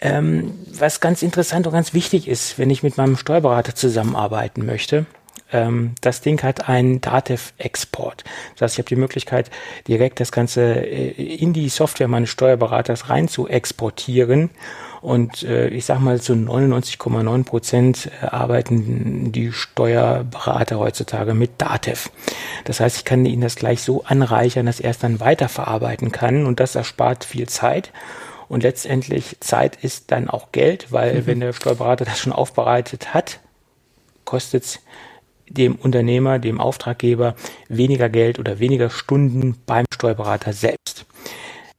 ähm, 0.00 0.54
was 0.72 1.00
ganz 1.00 1.22
interessant 1.22 1.66
und 1.66 1.72
ganz 1.72 1.94
wichtig 1.94 2.28
ist, 2.28 2.58
wenn 2.58 2.70
ich 2.70 2.82
mit 2.82 2.96
meinem 2.96 3.16
Steuerberater 3.16 3.74
zusammenarbeiten 3.74 4.64
möchte. 4.64 5.06
Ähm, 5.50 5.94
das 6.02 6.20
Ding 6.20 6.42
hat 6.42 6.68
einen 6.68 7.00
Datev-Export. 7.00 8.22
Das 8.54 8.62
heißt, 8.62 8.74
ich 8.74 8.78
habe 8.78 8.88
die 8.88 9.00
Möglichkeit, 9.00 9.50
direkt 9.88 10.20
das 10.20 10.30
Ganze 10.30 10.62
äh, 10.62 11.10
in 11.10 11.52
die 11.52 11.68
Software 11.68 12.08
meines 12.08 12.30
Steuerberaters 12.30 13.08
rein 13.08 13.26
zu 13.26 13.48
exportieren 13.48 14.50
und 15.04 15.42
äh, 15.42 15.68
ich 15.68 15.84
sag 15.84 16.00
mal, 16.00 16.18
zu 16.18 16.32
99,9 16.32 17.44
Prozent 17.44 18.10
äh, 18.22 18.24
arbeiten 18.24 19.32
die 19.32 19.52
Steuerberater 19.52 20.78
heutzutage 20.78 21.34
mit 21.34 21.50
Datev. 21.58 22.08
Das 22.64 22.80
heißt, 22.80 22.96
ich 22.96 23.04
kann 23.04 23.26
Ihnen 23.26 23.42
das 23.42 23.56
gleich 23.56 23.82
so 23.82 24.02
anreichern, 24.04 24.64
dass 24.64 24.80
er 24.80 24.92
es 24.92 24.98
dann 24.98 25.20
weiterverarbeiten 25.20 26.10
kann 26.10 26.46
und 26.46 26.58
das 26.58 26.74
erspart 26.74 27.24
viel 27.24 27.46
Zeit. 27.46 27.92
Und 28.48 28.62
letztendlich 28.62 29.36
Zeit 29.40 29.76
ist 29.84 30.10
dann 30.10 30.30
auch 30.30 30.52
Geld, 30.52 30.90
weil 30.90 31.16
mhm. 31.16 31.26
wenn 31.26 31.40
der 31.40 31.52
Steuerberater 31.52 32.06
das 32.06 32.18
schon 32.18 32.32
aufbereitet 32.32 33.12
hat, 33.12 33.40
kostet 34.24 34.64
es 34.64 34.80
dem 35.50 35.74
Unternehmer, 35.74 36.38
dem 36.38 36.62
Auftraggeber 36.62 37.34
weniger 37.68 38.08
Geld 38.08 38.38
oder 38.38 38.58
weniger 38.58 38.88
Stunden 38.88 39.54
beim 39.66 39.84
Steuerberater 39.92 40.54
selbst. 40.54 41.04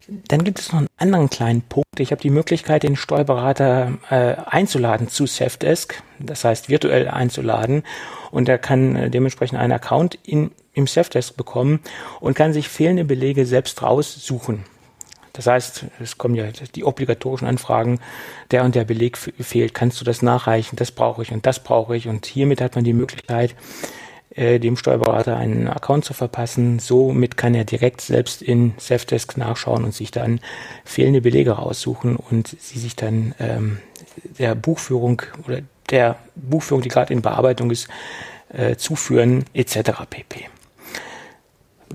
Dann 0.07 0.43
gibt 0.43 0.59
es 0.59 0.71
noch 0.71 0.79
einen 0.79 0.89
anderen 0.97 1.29
kleinen 1.29 1.61
Punkt. 1.63 1.99
Ich 1.99 2.11
habe 2.11 2.21
die 2.21 2.29
Möglichkeit, 2.29 2.83
den 2.83 2.95
Steuerberater 2.95 3.97
äh, 4.09 4.35
einzuladen 4.45 5.07
zu 5.07 5.25
Safdesk, 5.25 6.03
das 6.19 6.43
heißt 6.43 6.69
virtuell 6.69 7.07
einzuladen. 7.07 7.83
Und 8.29 8.47
er 8.47 8.59
kann 8.59 8.95
äh, 8.95 9.09
dementsprechend 9.09 9.59
einen 9.59 9.73
Account 9.73 10.15
in, 10.23 10.51
im 10.73 10.85
Safdesk 10.85 11.35
bekommen 11.37 11.79
und 12.19 12.35
kann 12.35 12.53
sich 12.53 12.69
fehlende 12.69 13.03
Belege 13.03 13.45
selbst 13.47 13.81
raussuchen. 13.81 14.65
Das 15.33 15.47
heißt, 15.47 15.85
es 15.99 16.17
kommen 16.17 16.35
ja 16.35 16.45
die 16.75 16.85
obligatorischen 16.85 17.47
Anfragen, 17.47 17.99
der 18.51 18.63
und 18.63 18.75
der 18.75 18.85
Beleg 18.85 19.17
fehlt, 19.17 19.73
kannst 19.73 19.99
du 19.99 20.05
das 20.05 20.21
nachreichen, 20.21 20.77
das 20.77 20.91
brauche 20.91 21.23
ich 21.23 21.31
und 21.31 21.45
das 21.45 21.61
brauche 21.61 21.97
ich. 21.97 22.07
Und 22.07 22.25
hiermit 22.25 22.61
hat 22.61 22.75
man 22.75 22.85
die 22.85 22.93
Möglichkeit, 22.93 23.55
äh, 24.35 24.59
dem 24.59 24.75
Steuerberater 24.75 25.37
einen 25.37 25.67
Account 25.67 26.05
zu 26.05 26.13
verpassen. 26.13 26.79
Somit 26.79 27.37
kann 27.37 27.55
er 27.55 27.63
direkt 27.63 28.01
selbst 28.01 28.41
in 28.41 28.73
Safdesk 28.77 29.37
nachschauen 29.37 29.85
und 29.85 29.93
sich 29.93 30.11
dann 30.11 30.41
fehlende 30.83 31.21
Belege 31.21 31.51
raussuchen 31.51 32.17
und 32.17 32.55
sie 32.59 32.79
sich 32.79 32.95
dann 32.95 33.33
ähm, 33.39 33.79
der 34.37 34.55
Buchführung 34.55 35.21
oder 35.45 35.61
der 35.89 36.17
Buchführung, 36.35 36.81
die 36.81 36.89
gerade 36.89 37.13
in 37.13 37.21
Bearbeitung 37.21 37.71
ist, 37.71 37.87
äh, 38.49 38.75
zuführen 38.75 39.45
etc. 39.53 39.91
pp. 40.09 40.49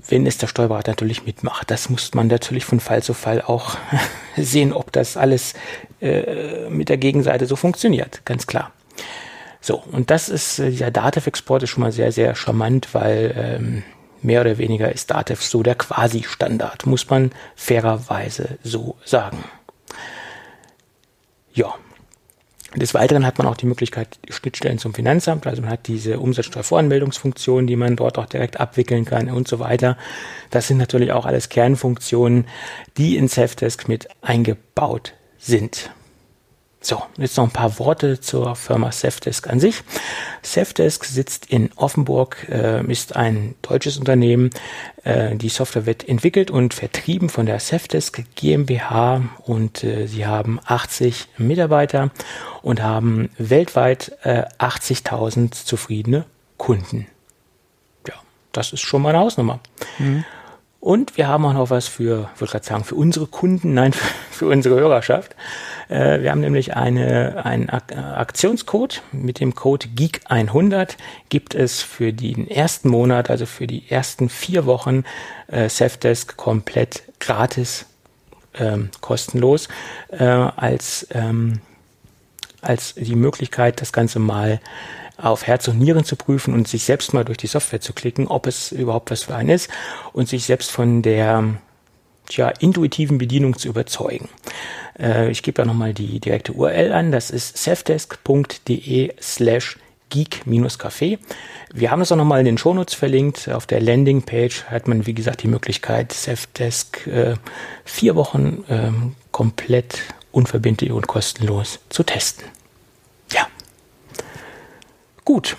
Wenn 0.07 0.25
es 0.25 0.37
der 0.37 0.47
Steuerberater 0.47 0.93
natürlich 0.93 1.25
mitmacht, 1.25 1.69
das 1.69 1.89
muss 1.89 2.13
man 2.15 2.27
natürlich 2.27 2.65
von 2.65 2.79
Fall 2.79 3.03
zu 3.03 3.13
Fall 3.13 3.41
auch 3.41 3.77
sehen, 4.35 4.73
ob 4.73 4.91
das 4.91 5.15
alles 5.15 5.53
äh, 6.01 6.69
mit 6.69 6.89
der 6.89 6.97
Gegenseite 6.97 7.45
so 7.45 7.55
funktioniert, 7.55 8.25
ganz 8.25 8.47
klar. 8.47 8.71
So, 9.61 9.83
und 9.91 10.09
das 10.09 10.27
ist, 10.27 10.59
äh, 10.59 10.71
dieser 10.71 10.91
Datev-Export 10.91 11.63
ist 11.63 11.69
schon 11.69 11.83
mal 11.83 11.91
sehr, 11.91 12.11
sehr 12.11 12.35
charmant, 12.35 12.93
weil 12.93 13.33
ähm, 13.37 13.83
mehr 14.23 14.41
oder 14.41 14.57
weniger 14.57 14.91
ist 14.91 15.11
Datev 15.11 15.43
so 15.43 15.63
der 15.63 15.75
Quasi-Standard, 15.75 16.85
muss 16.87 17.09
man 17.09 17.31
fairerweise 17.55 18.57
so 18.63 18.97
sagen. 19.05 19.43
Ja. 21.53 21.75
Des 22.73 22.93
Weiteren 22.93 23.25
hat 23.25 23.37
man 23.37 23.47
auch 23.47 23.57
die 23.57 23.65
Möglichkeit, 23.65 24.17
Schnittstellen 24.29 24.77
zum 24.77 24.93
Finanzamt, 24.93 25.45
also 25.45 25.61
man 25.61 25.71
hat 25.71 25.87
diese 25.87 26.21
Umsatzsteuervoranmeldungsfunktion, 26.21 27.67
die 27.67 27.75
man 27.75 27.97
dort 27.97 28.17
auch 28.17 28.27
direkt 28.27 28.61
abwickeln 28.61 29.03
kann 29.03 29.29
und 29.29 29.49
so 29.49 29.59
weiter. 29.59 29.97
Das 30.51 30.69
sind 30.69 30.77
natürlich 30.77 31.11
auch 31.11 31.25
alles 31.25 31.49
Kernfunktionen, 31.49 32.47
die 32.97 33.17
in 33.17 33.27
Safdesk 33.27 33.89
mit 33.89 34.07
eingebaut 34.21 35.13
sind. 35.37 35.91
So, 36.83 37.03
jetzt 37.17 37.37
noch 37.37 37.43
ein 37.43 37.51
paar 37.51 37.77
Worte 37.77 38.19
zur 38.19 38.55
Firma 38.55 38.91
Safdesk 38.91 39.47
an 39.47 39.59
sich. 39.59 39.83
Safdesk 40.41 41.05
sitzt 41.05 41.45
in 41.45 41.69
Offenburg, 41.75 42.47
äh, 42.49 42.83
ist 42.91 43.15
ein 43.15 43.53
deutsches 43.61 43.99
Unternehmen. 43.99 44.49
Äh, 45.03 45.35
die 45.35 45.49
Software 45.49 45.85
wird 45.85 46.09
entwickelt 46.09 46.49
und 46.49 46.73
vertrieben 46.73 47.29
von 47.29 47.45
der 47.45 47.59
Safdesk 47.59 48.23
GmbH 48.33 49.21
und 49.45 49.83
äh, 49.83 50.07
sie 50.07 50.25
haben 50.25 50.59
80 50.65 51.27
Mitarbeiter 51.37 52.09
und 52.63 52.81
haben 52.81 53.29
weltweit 53.37 54.17
80.000 54.23 55.45
äh, 55.45 55.49
zufriedene 55.51 56.25
Kunden. 56.57 57.05
Ja, 58.07 58.15
das 58.53 58.73
ist 58.73 58.81
schon 58.81 59.03
mal 59.03 59.09
eine 59.09 59.19
Hausnummer. 59.19 59.59
Mhm. 59.99 60.25
Und 60.81 61.15
wir 61.15 61.27
haben 61.27 61.45
auch 61.45 61.53
noch 61.53 61.69
was 61.69 61.87
für, 61.87 62.27
ich 62.33 62.41
würde 62.41 62.51
gerade 62.53 62.65
sagen, 62.65 62.83
für 62.83 62.95
unsere 62.95 63.27
Kunden, 63.27 63.75
nein, 63.75 63.93
für, 64.31 64.31
für 64.31 64.47
unsere 64.47 64.75
Hörerschaft. 64.79 65.35
Äh, 65.89 66.21
wir 66.21 66.31
haben 66.31 66.41
nämlich 66.41 66.75
eine, 66.75 67.45
einen 67.45 67.69
Aktionscode. 67.69 69.03
Mit 69.11 69.39
dem 69.39 69.53
Code 69.53 69.85
GEEK100 69.95 70.97
gibt 71.29 71.53
es 71.53 71.83
für 71.83 72.11
den 72.11 72.49
ersten 72.49 72.89
Monat, 72.89 73.29
also 73.29 73.45
für 73.45 73.67
die 73.67 73.89
ersten 73.89 74.27
vier 74.27 74.65
Wochen, 74.65 75.03
äh, 75.47 75.69
Safdesk 75.69 76.35
komplett 76.35 77.03
gratis, 77.19 77.85
ähm, 78.55 78.89
kostenlos, 79.01 79.67
äh, 80.09 80.23
als, 80.25 81.05
ähm, 81.11 81.61
als 82.63 82.95
die 82.95 83.15
Möglichkeit, 83.15 83.81
das 83.81 83.93
Ganze 83.93 84.17
mal 84.17 84.59
auf 85.21 85.47
Herz 85.47 85.67
und 85.67 85.79
Nieren 85.79 86.03
zu 86.03 86.15
prüfen 86.15 86.53
und 86.53 86.67
sich 86.67 86.83
selbst 86.83 87.13
mal 87.13 87.25
durch 87.25 87.37
die 87.37 87.47
Software 87.47 87.81
zu 87.81 87.93
klicken, 87.93 88.27
ob 88.27 88.47
es 88.47 88.71
überhaupt 88.71 89.11
was 89.11 89.23
für 89.23 89.35
einen 89.35 89.49
ist 89.49 89.69
und 90.13 90.27
sich 90.27 90.45
selbst 90.45 90.71
von 90.71 91.01
der 91.01 91.55
tja, 92.27 92.49
intuitiven 92.59 93.17
Bedienung 93.17 93.57
zu 93.57 93.67
überzeugen. 93.67 94.29
Äh, 94.99 95.31
ich 95.31 95.43
gebe 95.43 95.55
da 95.55 95.65
nochmal 95.65 95.93
die 95.93 96.19
direkte 96.19 96.53
URL 96.53 96.93
an. 96.93 97.11
Das 97.11 97.29
ist 97.29 97.57
safdesk.de 97.57 99.13
slash 99.21 99.77
geek-café. 100.09 101.19
Wir 101.73 101.91
haben 101.91 102.01
es 102.01 102.11
auch 102.11 102.17
nochmal 102.17 102.39
in 102.39 102.45
den 102.45 102.57
Shownotes 102.57 102.93
verlinkt. 102.93 103.49
Auf 103.49 103.65
der 103.65 103.79
Landingpage 103.79 104.65
hat 104.65 104.87
man, 104.87 105.05
wie 105.05 105.13
gesagt, 105.13 105.43
die 105.43 105.47
Möglichkeit, 105.47 106.11
Safdesk 106.11 107.07
äh, 107.07 107.35
vier 107.85 108.15
Wochen 108.15 108.63
äh, 108.67 108.91
komplett 109.31 109.99
unverbindlich 110.31 110.91
und 110.91 111.07
kostenlos 111.07 111.79
zu 111.89 112.03
testen. 112.03 112.45
Gut, 115.33 115.55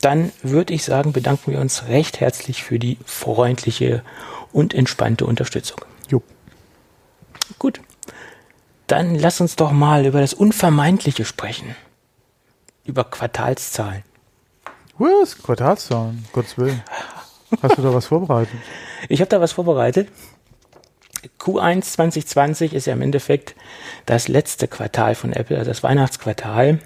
dann 0.00 0.32
würde 0.42 0.72
ich 0.72 0.82
sagen, 0.82 1.12
bedanken 1.12 1.52
wir 1.52 1.60
uns 1.60 1.88
recht 1.88 2.20
herzlich 2.20 2.62
für 2.62 2.78
die 2.78 2.96
freundliche 3.04 4.02
und 4.50 4.72
entspannte 4.72 5.26
Unterstützung. 5.26 5.82
Jo. 6.08 6.22
Gut. 7.58 7.82
Dann 8.86 9.14
lass 9.14 9.42
uns 9.42 9.56
doch 9.56 9.72
mal 9.72 10.06
über 10.06 10.22
das 10.22 10.32
Unvermeidliche 10.32 11.26
sprechen. 11.26 11.76
Über 12.86 13.04
Quartalszahlen. 13.04 14.04
Was? 14.96 15.36
Quartalszahlen? 15.36 16.24
Gottes 16.32 16.56
Willen. 16.56 16.82
Hast 17.60 17.76
du 17.76 17.82
da 17.82 17.92
was 17.92 18.06
vorbereitet? 18.06 18.58
Ich 19.10 19.20
habe 19.20 19.28
da 19.28 19.38
was 19.38 19.52
vorbereitet. 19.52 20.08
Q1 21.38 21.82
2020 21.82 22.72
ist 22.72 22.86
ja 22.86 22.94
im 22.94 23.02
Endeffekt 23.02 23.54
das 24.06 24.28
letzte 24.28 24.66
Quartal 24.66 25.14
von 25.14 25.34
Apple, 25.34 25.58
also 25.58 25.70
das 25.70 25.82
Weihnachtsquartal. 25.82 26.80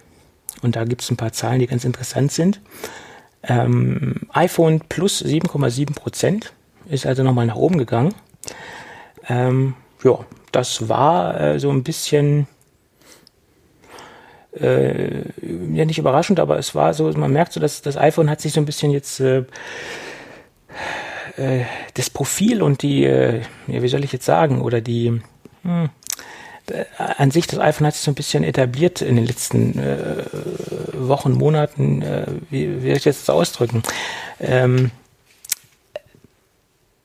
Und 0.64 0.76
da 0.76 0.84
gibt 0.84 1.02
es 1.02 1.10
ein 1.10 1.18
paar 1.18 1.32
Zahlen, 1.32 1.60
die 1.60 1.66
ganz 1.66 1.84
interessant 1.84 2.32
sind. 2.32 2.60
Ähm, 3.42 4.22
iPhone 4.32 4.80
plus 4.88 5.22
7,7 5.22 5.94
Prozent 5.94 6.54
ist 6.88 7.04
also 7.06 7.22
nochmal 7.22 7.44
nach 7.44 7.56
oben 7.56 7.76
gegangen. 7.76 8.14
Ähm, 9.28 9.74
ja, 10.02 10.18
das 10.52 10.88
war 10.88 11.38
äh, 11.38 11.60
so 11.60 11.70
ein 11.70 11.82
bisschen, 11.82 12.46
äh, 14.58 15.18
ja 15.42 15.84
nicht 15.84 15.98
überraschend, 15.98 16.40
aber 16.40 16.58
es 16.58 16.74
war 16.74 16.94
so, 16.94 17.10
man 17.12 17.32
merkt 17.32 17.52
so, 17.52 17.60
dass 17.60 17.82
das 17.82 17.98
iPhone 17.98 18.30
hat 18.30 18.40
sich 18.40 18.54
so 18.54 18.60
ein 18.60 18.66
bisschen 18.66 18.90
jetzt 18.90 19.20
äh, 19.20 19.44
äh 21.36 21.64
das 21.92 22.08
Profil 22.08 22.62
und 22.62 22.80
die, 22.80 23.04
äh, 23.04 23.42
ja, 23.66 23.82
wie 23.82 23.88
soll 23.88 24.02
ich 24.02 24.12
jetzt 24.12 24.24
sagen, 24.24 24.62
oder 24.62 24.80
die, 24.80 25.20
hm, 25.62 25.90
an 26.98 27.30
sich, 27.30 27.46
das 27.46 27.58
iPhone 27.58 27.86
hat 27.86 27.94
sich 27.94 28.02
so 28.02 28.10
ein 28.10 28.14
bisschen 28.14 28.44
etabliert 28.44 29.02
in 29.02 29.16
den 29.16 29.26
letzten 29.26 29.78
äh, 29.78 30.24
Wochen, 30.92 31.32
Monaten, 31.32 32.02
äh, 32.02 32.26
wie, 32.50 32.82
wie 32.82 32.88
soll 32.88 32.96
ich 32.96 33.02
das 33.04 33.28
ausdrücken? 33.28 33.82
Ähm, 34.40 34.90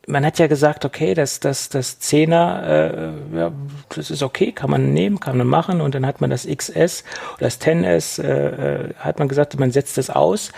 man 0.09 0.25
hat 0.25 0.39
ja 0.39 0.47
gesagt, 0.47 0.85
okay, 0.85 1.13
das, 1.13 1.39
das, 1.39 1.69
das 1.69 2.01
10er, 2.01 2.63
äh, 2.63 3.37
ja, 3.37 3.51
das 3.89 4.09
ist 4.09 4.23
okay, 4.23 4.51
kann 4.51 4.71
man 4.71 4.91
nehmen, 4.91 5.19
kann 5.19 5.37
man 5.37 5.47
machen. 5.47 5.81
Und 5.81 5.93
dann 5.93 6.05
hat 6.05 6.19
man 6.19 6.31
das 6.31 6.47
XS 6.47 7.03
oder 7.35 7.45
das 7.45 7.61
10S, 7.61 8.21
äh, 8.21 8.87
äh, 8.87 8.93
hat 8.95 9.19
man 9.19 9.27
gesagt, 9.27 9.57
man 9.59 9.71
setzt 9.71 9.97
es 9.97 10.09
aus. 10.09 10.51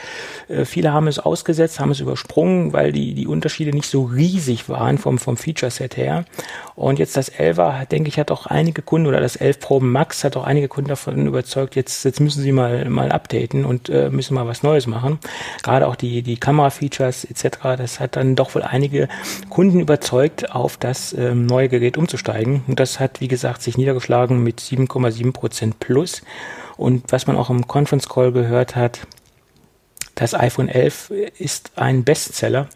Äh, 0.48 0.64
viele 0.66 0.94
haben 0.94 1.08
es 1.08 1.20
ausgesetzt, 1.20 1.80
haben 1.80 1.92
es 1.92 2.00
übersprungen, 2.00 2.72
weil 2.72 2.94
die, 2.94 3.14
die 3.14 3.28
Unterschiede 3.28 3.72
nicht 3.72 3.90
so 3.90 4.04
riesig 4.04 4.70
waren 4.70 4.98
vom, 4.98 5.18
vom 5.20 5.36
Feature-Set 5.36 5.98
her. 5.98 6.26
Und 6.76 6.98
jetzt 6.98 7.18
das 7.18 7.32
11er, 7.32 7.86
denke 7.88 8.08
ich, 8.08 8.18
hat 8.18 8.32
auch 8.32 8.46
einige 8.46 8.82
Kunden 8.82 9.08
oder 9.08 9.20
das 9.20 9.36
11 9.36 9.60
Pro 9.60 9.80
Max 9.82 10.24
hat 10.24 10.38
auch 10.38 10.46
einige 10.46 10.70
Kunden 10.70 10.90
davon 10.90 11.28
überzeugt, 11.28 11.76
jetzt, 11.76 12.06
jetzt 12.06 12.22
müssen 12.22 12.42
sie 12.42 12.54
mal, 12.54 12.90
mal 12.90 13.12
updaten 13.12 13.66
und 13.66 13.90
äh, 13.90 14.10
müssen 14.10 14.34
mal 14.34 14.48
was 14.48 14.64
Neues 14.64 14.88
machen. 14.88 15.20
Gerade 15.62 15.88
auch 15.88 15.98
die, 15.98 16.22
die 16.22 16.38
Kamera-Features 16.38 17.26
etc., 17.26 17.58
das 17.78 18.00
hat 18.00 18.16
dann 18.16 18.36
doch 18.36 18.56
wohl 18.56 18.64
einige 18.64 19.10
Kunden 19.50 19.80
überzeugt, 19.80 20.52
auf 20.52 20.78
das 20.78 21.14
ähm, 21.14 21.46
neue 21.46 21.70
Gerät 21.70 21.98
umzusteigen. 21.98 22.64
Und 22.68 22.80
das 22.80 23.00
hat, 23.00 23.22
wie 23.22 23.28
gesagt, 23.28 23.62
sich 23.62 23.78
niedergeschlagen 23.78 24.44
mit 24.44 24.60
7,7 24.60 25.32
Prozent 25.34 25.80
plus. 25.80 26.22
Und 26.78 27.12
was 27.12 27.28
man 27.28 27.38
auch 27.38 27.50
im 27.50 27.68
Conference 27.68 28.10
Call 28.10 28.32
gehört 28.32 28.76
hat, 28.76 29.08
das 30.16 30.34
iPhone 30.34 30.68
11 30.68 31.12
ist 31.40 31.72
ein 31.76 32.04
Bestseller. 32.04 32.70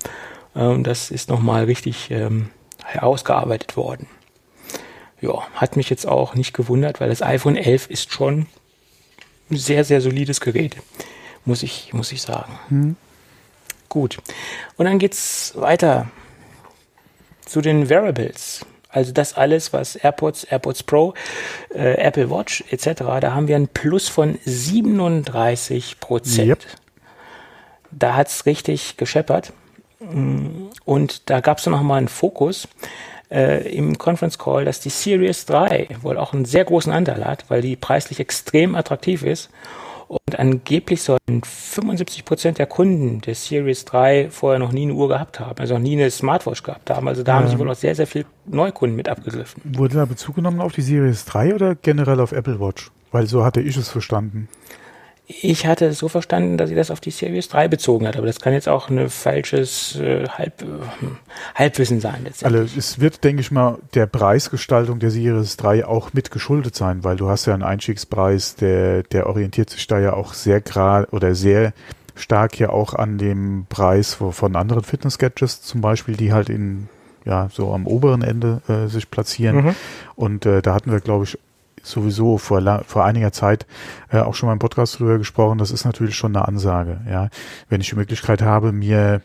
Äh, 0.55 0.63
und 0.63 0.85
das 0.85 1.11
ist 1.11 1.29
nochmal 1.29 1.65
richtig 1.65 2.09
ähm, 2.11 2.49
herausgearbeitet 2.83 3.77
worden. 3.77 4.07
Ja, 5.21 5.47
hat 5.53 5.75
mich 5.75 5.89
jetzt 5.89 6.07
auch 6.07 6.35
nicht 6.35 6.53
gewundert, 6.53 6.99
weil 6.99 7.09
das 7.09 7.21
iPhone 7.21 7.55
11 7.55 7.89
ist 7.89 8.11
schon 8.11 8.47
ein 9.49 9.57
sehr, 9.57 9.83
sehr 9.83 10.01
solides 10.01 10.41
Gerät. 10.41 10.75
Muss 11.45 11.63
ich, 11.63 11.93
muss 11.93 12.11
ich 12.11 12.21
sagen. 12.21 12.59
Hm. 12.69 12.95
Gut. 13.89 14.17
Und 14.77 14.85
dann 14.85 14.99
geht's 14.99 15.53
weiter 15.55 16.07
zu 17.45 17.61
den 17.61 17.89
Wearables. 17.89 18.65
Also 18.89 19.11
das 19.11 19.35
alles, 19.35 19.73
was 19.73 19.97
AirPods, 19.97 20.45
AirPods 20.45 20.83
Pro, 20.83 21.13
äh, 21.73 21.95
Apple 21.95 22.29
Watch 22.29 22.63
etc., 22.71 23.03
da 23.19 23.33
haben 23.33 23.49
wir 23.49 23.57
ein 23.57 23.67
Plus 23.67 24.07
von 24.07 24.39
37 24.45 25.99
Prozent. 25.99 26.47
Yep. 26.47 26.59
Da 27.91 28.15
hat's 28.15 28.45
richtig 28.45 28.95
gescheppert. 28.95 29.51
Mm, 29.99 30.67
und 30.85 31.29
da 31.29 31.41
gab's 31.41 31.63
dann 31.63 31.73
noch 31.73 31.81
mal 31.81 31.97
einen 31.97 32.07
Fokus 32.07 32.69
äh, 33.29 33.69
im 33.69 33.97
Conference 33.97 34.37
Call, 34.37 34.63
dass 34.63 34.79
die 34.79 34.89
Series 34.89 35.45
3 35.45 35.89
wohl 36.01 36.17
auch 36.17 36.33
einen 36.33 36.45
sehr 36.45 36.63
großen 36.63 36.91
Anteil 36.91 37.25
hat, 37.25 37.45
weil 37.49 37.61
die 37.61 37.75
preislich 37.75 38.21
extrem 38.21 38.75
attraktiv 38.75 39.23
ist 39.23 39.49
und 40.07 40.39
angeblich 40.39 41.01
sollen 41.01 41.43
75 41.43 42.25
Prozent 42.25 42.57
der 42.57 42.67
Kunden 42.67 43.21
der 43.21 43.35
Series 43.35 43.85
3 43.85 44.29
vorher 44.29 44.59
noch 44.59 44.71
nie 44.71 44.83
eine 44.83 44.93
Uhr 44.93 45.07
gehabt 45.07 45.39
haben, 45.39 45.59
also 45.59 45.75
noch 45.75 45.81
nie 45.81 45.93
eine 45.93 46.09
Smartwatch 46.11 46.63
gehabt 46.63 46.89
haben. 46.89 47.07
Also 47.07 47.23
da 47.23 47.33
ähm, 47.33 47.39
haben 47.39 47.49
sich 47.49 47.59
wohl 47.59 47.69
auch 47.69 47.75
sehr, 47.75 47.95
sehr 47.95 48.07
viele 48.07 48.25
Neukunden 48.45 48.95
mit 48.95 49.09
abgegriffen. 49.09 49.61
Wurde 49.63 49.95
da 49.95 50.05
Bezug 50.05 50.35
genommen 50.35 50.61
auf 50.61 50.73
die 50.73 50.81
Series 50.81 51.25
3 51.25 51.55
oder 51.55 51.75
generell 51.75 52.19
auf 52.19 52.31
Apple 52.31 52.59
Watch? 52.59 52.91
Weil 53.11 53.27
so 53.27 53.43
hatte 53.43 53.61
ich 53.61 53.77
es 53.77 53.89
verstanden. 53.89 54.49
Ich 55.27 55.65
hatte 55.65 55.85
es 55.85 55.97
so 55.97 56.07
verstanden, 56.07 56.57
dass 56.57 56.69
sie 56.69 56.75
das 56.75 56.91
auf 56.91 56.99
die 56.99 57.09
Series 57.09 57.49
3 57.49 57.67
bezogen 57.67 58.07
hat, 58.07 58.15
aber 58.15 58.27
das 58.27 58.39
kann 58.39 58.53
jetzt 58.53 58.69
auch 58.69 58.89
ein 58.89 59.09
falsches 59.09 59.95
äh, 59.95 60.27
Halb, 60.29 60.61
äh, 60.61 60.65
Halbwissen 61.55 61.99
sein. 61.99 62.27
Also 62.43 62.57
es 62.77 62.99
wird, 62.99 63.23
denke 63.23 63.41
ich 63.41 63.49
mal, 63.49 63.79
der 63.95 64.05
Preisgestaltung 64.05 64.99
der 64.99 65.09
Series 65.09 65.57
3 65.57 65.85
auch 65.85 66.13
mit 66.13 66.29
geschuldet 66.29 66.75
sein, 66.75 67.03
weil 67.03 67.15
du 67.15 67.27
hast 67.27 67.47
ja 67.47 67.55
einen 67.55 67.63
Einstiegspreis, 67.63 68.55
der, 68.55 69.03
der 69.03 69.27
orientiert 69.27 69.71
sich 69.71 69.87
da 69.87 69.99
ja 69.99 70.13
auch 70.13 70.33
sehr 70.33 70.61
gerade 70.61 71.07
oder 71.11 71.33
sehr 71.33 71.73
stark 72.13 72.59
ja 72.59 72.69
auch 72.69 72.93
an 72.93 73.17
dem 73.17 73.65
Preis 73.67 74.13
von 74.13 74.55
anderen 74.55 74.83
Fitness-Gadgets 74.83 75.61
zum 75.63 75.81
Beispiel, 75.81 76.15
die 76.15 76.33
halt 76.33 76.49
in 76.49 76.87
ja, 77.25 77.49
so 77.51 77.73
am 77.73 77.87
oberen 77.87 78.21
Ende 78.21 78.61
äh, 78.67 78.87
sich 78.87 79.09
platzieren. 79.09 79.55
Mhm. 79.65 79.75
Und 80.15 80.45
äh, 80.45 80.61
da 80.61 80.73
hatten 80.73 80.91
wir, 80.91 80.99
glaube 80.99 81.25
ich, 81.25 81.37
sowieso 81.81 82.37
vor, 82.37 82.83
vor 82.85 83.05
einiger 83.05 83.31
Zeit 83.31 83.65
äh, 84.09 84.19
auch 84.19 84.33
schon 84.33 84.47
mal 84.47 84.53
im 84.53 84.59
Podcast 84.59 84.99
drüber 84.99 85.17
gesprochen. 85.17 85.57
Das 85.57 85.71
ist 85.71 85.85
natürlich 85.85 86.15
schon 86.15 86.35
eine 86.35 86.47
Ansage. 86.47 87.01
Ja, 87.09 87.29
wenn 87.69 87.81
ich 87.81 87.89
die 87.89 87.95
Möglichkeit 87.95 88.41
habe, 88.41 88.71
mir 88.71 89.21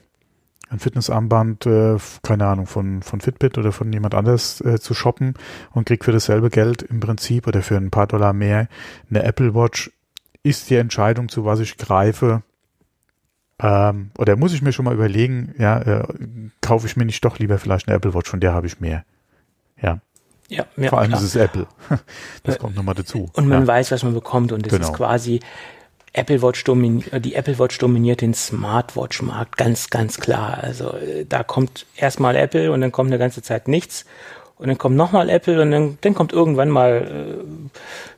ein 0.69 0.79
Fitnessarmband, 0.79 1.67
äh, 1.67 1.97
keine 2.23 2.47
Ahnung, 2.47 2.67
von, 2.67 3.03
von 3.03 3.21
Fitbit 3.21 3.59
oder 3.59 3.73
von 3.73 3.93
jemand 3.93 4.15
anders 4.15 4.61
äh, 4.61 4.79
zu 4.79 4.95
shoppen 4.95 5.35
und 5.73 5.87
krieg 5.87 6.05
für 6.05 6.13
dasselbe 6.13 6.49
Geld 6.49 6.83
im 6.83 7.01
Prinzip 7.01 7.47
oder 7.47 7.63
für 7.63 7.77
ein 7.77 7.91
paar 7.91 8.07
Dollar 8.07 8.33
mehr 8.33 8.69
eine 9.09 9.25
Apple 9.25 9.55
Watch, 9.55 9.91
ist 10.43 10.71
die 10.71 10.77
Entscheidung, 10.77 11.29
zu 11.29 11.45
was 11.45 11.61
ich 11.61 11.77
greife, 11.77 12.43
ähm, 13.63 14.11
oder 14.17 14.37
muss 14.37 14.55
ich 14.55 14.63
mir 14.63 14.73
schon 14.73 14.85
mal 14.85 14.95
überlegen, 14.95 15.55
ja, 15.59 15.81
äh, 15.81 16.09
kaufe 16.61 16.87
ich 16.87 16.97
mir 16.97 17.05
nicht 17.05 17.25
doch 17.25 17.39
lieber 17.39 17.59
vielleicht 17.59 17.89
eine 17.89 17.97
Apple 17.97 18.15
Watch, 18.15 18.31
von 18.31 18.41
der 18.41 18.55
habe 18.55 18.67
ich 18.67 18.81
mehr. 18.81 19.05
Ja. 19.81 20.01
Ja, 20.51 20.67
ja 20.77 20.89
Vor 20.91 20.99
allem 20.99 21.11
klar. 21.11 21.23
ist 21.23 21.27
es 21.29 21.37
Apple. 21.37 21.67
Das 22.43 22.59
kommt 22.59 22.77
nochmal 22.77 22.95
dazu. 22.95 23.31
Und 23.35 23.49
man 23.49 23.63
ja. 23.63 23.67
weiß, 23.67 23.93
was 23.93 24.03
man 24.03 24.15
bekommt 24.15 24.53
und 24.53 24.67
es 24.67 24.73
genau. 24.73 24.89
ist 24.89 24.95
quasi 24.95 25.41
Apple 26.13 26.43
Watch 26.43 26.65
dominiert, 26.65 27.25
die 27.25 27.35
Apple 27.35 27.59
Watch 27.59 27.79
dominiert 27.79 28.21
den 28.21 28.35
Smartwatch-Markt 28.35 29.57
ganz, 29.57 29.91
ganz 29.91 30.19
klar. 30.19 30.59
Also 30.61 30.93
äh, 30.95 31.25
da 31.25 31.45
kommt 31.45 31.87
erstmal 31.97 32.35
Apple 32.35 32.73
und 32.73 32.81
dann 32.81 32.91
kommt 32.91 33.11
eine 33.11 33.19
ganze 33.19 33.43
Zeit 33.43 33.69
nichts 33.69 34.05
und 34.61 34.69
dann 34.69 34.77
kommt 34.77 34.95
nochmal 34.95 35.31
Apple 35.31 35.63
und 35.63 35.71
dann, 35.71 35.97
dann 36.03 36.15
kommt 36.15 36.35
irgendwann 36.35 36.69
mal 36.69 37.39
äh, 37.41 37.69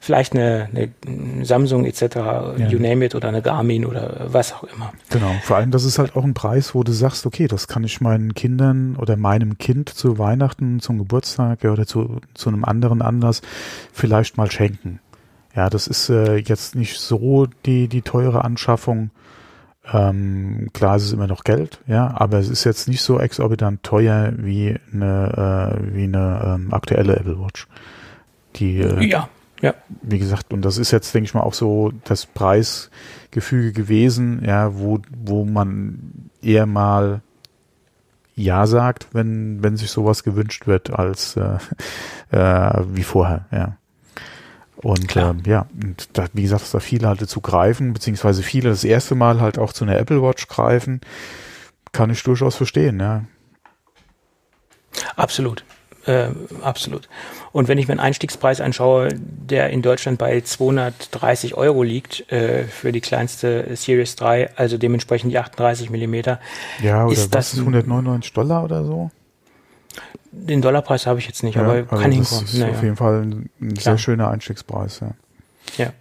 vielleicht 0.01 0.33
eine, 0.33 0.69
eine 1.07 1.45
Samsung 1.45 1.85
etc., 1.85 2.03
ja. 2.03 2.69
you 2.69 2.81
name 2.81 3.05
it, 3.05 3.15
oder 3.15 3.29
eine 3.29 3.43
Garmin 3.43 3.87
oder 3.87 4.27
was 4.27 4.53
auch 4.53 4.65
immer. 4.65 4.93
Genau, 5.11 5.31
vor 5.45 5.57
allem 5.57 5.71
das 5.71 5.85
ist 5.85 6.01
halt 6.01 6.17
auch 6.17 6.25
ein 6.25 6.35
Preis, 6.35 6.75
wo 6.75 6.83
du 6.83 6.91
sagst, 6.91 7.27
okay, 7.27 7.47
das 7.47 7.69
kann 7.69 7.85
ich 7.85 8.01
meinen 8.01 8.35
Kindern 8.35 8.97
oder 8.97 9.17
meinem 9.17 9.57
Kind 9.59 9.89
zu 9.89 10.19
Weihnachten, 10.19 10.81
zum 10.81 10.99
Geburtstag 10.99 11.63
oder 11.65 11.87
zu, 11.87 12.21
zu 12.35 12.49
einem 12.49 12.65
anderen 12.65 13.03
Anlass 13.03 13.41
vielleicht 13.93 14.37
mal 14.37 14.51
schenken. 14.51 14.99
Ja, 15.55 15.71
das 15.71 15.87
ist 15.87 16.09
äh, 16.09 16.39
jetzt 16.39 16.75
nicht 16.75 16.99
so 16.99 17.47
die, 17.67 17.87
die 17.87 18.03
teure 18.03 18.43
Anschaffung, 18.43 19.11
ähm, 19.91 20.69
klar, 20.73 20.97
es 20.97 21.05
ist 21.05 21.13
immer 21.13 21.27
noch 21.27 21.45
Geld, 21.45 21.81
ja, 21.87 22.13
aber 22.15 22.39
es 22.39 22.49
ist 22.49 22.65
jetzt 22.65 22.89
nicht 22.89 23.03
so 23.03 23.19
exorbitant 23.19 23.83
teuer 23.83 24.33
wie 24.37 24.79
eine, 24.93 25.77
äh, 25.81 25.95
wie 25.95 26.05
eine 26.05 26.57
ähm, 26.57 26.73
aktuelle 26.73 27.17
Apple 27.17 27.41
Watch. 27.41 27.67
Die, 28.57 28.79
äh, 28.79 29.05
ja, 29.05 29.29
ja. 29.61 29.75
Wie 30.03 30.19
gesagt, 30.19 30.53
und 30.53 30.65
das 30.65 30.79
ist 30.79 30.91
jetzt, 30.91 31.15
denke 31.15 31.27
ich 31.27 31.35
mal, 31.35 31.43
auch 31.43 31.55
so 31.55 31.93
das 32.05 32.27
Preisgefüge 32.27 33.73
gewesen, 33.73 34.43
ja, 34.45 34.77
wo, 34.79 35.01
wo 35.11 35.45
man 35.45 36.31
eher 36.43 36.67
mal 36.67 37.23
ja 38.35 38.67
sagt, 38.67 39.09
wenn, 39.13 39.63
wenn 39.63 39.77
sich 39.77 39.91
sowas 39.91 40.25
gewünscht 40.25 40.67
wird, 40.67 40.91
als 40.91 41.37
äh, 41.37 41.59
äh, 42.31 42.85
wie 42.93 43.03
vorher, 43.05 43.47
ja. 43.51 43.77
Und 44.83 45.17
ähm, 45.17 45.43
ja, 45.47 45.67
und 45.81 46.09
da, 46.19 46.27
wie 46.33 46.43
gesagt, 46.43 46.63
dass 46.63 46.73
da 46.73 46.81
viele 46.81 47.07
halt 47.09 47.23
dazu 47.23 47.41
greifen, 47.41 47.93
beziehungsweise 47.93 48.43
viele 48.43 48.71
das 48.71 48.85
erste 48.85 49.15
Mal 49.15 49.41
halt 49.41 49.59
auch 49.59 49.73
zu 49.73 49.85
einer 49.85 49.97
Apple 49.97 50.23
Watch 50.23 50.49
greifen, 50.49 51.01
kann 51.93 52.11
ich 52.11 52.23
durchaus 52.23 52.57
verstehen, 52.57 52.99
ja. 52.99 53.25
Absolut. 55.17 55.65
Äh, 56.05 56.31
absolut. 56.63 57.09
Und 57.53 57.69
wenn 57.69 57.79
ich 57.79 57.87
mir 57.87 57.93
einen 57.93 58.01
Einstiegspreis 58.01 58.61
anschaue, 58.61 59.11
der 59.13 59.71
in 59.71 59.83
Deutschland 59.83 60.19
bei 60.19 60.41
230 60.41 61.55
Euro 61.55 61.85
liegt 61.85 62.31
äh, 62.33 62.65
für 62.65 62.91
die 62.91 63.01
kleinste 63.01 63.77
Series 63.77 64.17
3, 64.17 64.57
also 64.57 64.79
dementsprechend 64.79 65.31
die 65.31 65.39
38 65.39 65.91
Millimeter. 65.91 66.41
Ja, 66.83 67.05
oder 67.05 67.13
ist 67.13 67.33
was 67.33 67.53
das 67.53 67.61
199 67.61 68.33
Dollar 68.33 68.65
oder 68.65 68.85
so? 68.85 69.11
Den 70.33 70.63
Dollarpreis 70.63 71.07
habe 71.07 71.19
ich 71.19 71.27
jetzt 71.27 71.43
nicht, 71.43 71.57
ja, 71.57 71.63
aber 71.63 71.83
kann 71.83 72.11
hinkommen. 72.11 72.43
Das 72.43 72.55
ist 72.55 72.59
naja. 72.59 72.73
auf 72.73 72.83
jeden 72.83 72.97
Fall 72.97 73.23
ein, 73.23 73.51
ein 73.61 73.77
sehr 73.77 73.99
schöner 73.99 74.31
Einstiegspreis. 74.31 75.01
Ja. 75.01 75.15
ja. 75.77 75.93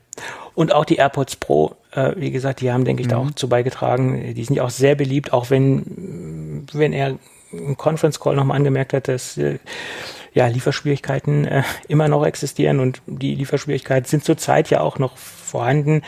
Und 0.55 0.73
auch 0.73 0.86
die 0.86 0.95
AirPods 0.95 1.36
Pro, 1.36 1.75
äh, 1.91 2.13
wie 2.15 2.32
gesagt, 2.32 2.61
die 2.61 2.71
haben, 2.71 2.86
denke 2.86 3.01
ich, 3.01 3.07
mhm. 3.07 3.11
da 3.11 3.17
auch 3.17 3.32
zu 3.32 3.49
beigetragen. 3.49 4.34
Die 4.34 4.43
sind 4.43 4.55
ja 4.55 4.63
auch 4.63 4.69
sehr 4.69 4.95
beliebt, 4.95 5.34
auch 5.34 5.49
wenn, 5.49 6.65
wenn 6.73 6.93
er 6.93 7.17
im 7.51 7.77
Conference 7.77 8.19
Call 8.19 8.36
nochmal 8.36 8.57
angemerkt 8.57 8.93
hat, 8.93 9.07
dass 9.07 9.38
äh, 9.38 9.59
ja, 10.34 10.47
Lieferschwierigkeiten 10.47 11.45
äh, 11.45 11.63
immer 11.88 12.07
noch 12.07 12.25
existieren 12.25 12.79
und 12.79 13.01
die 13.05 13.36
Lieferschwierigkeiten 13.36 14.07
sind 14.07 14.23
zurzeit 14.23 14.69
ja 14.69 14.79
auch 14.79 14.97
noch 14.97 15.17
vorhanden. 15.17 16.03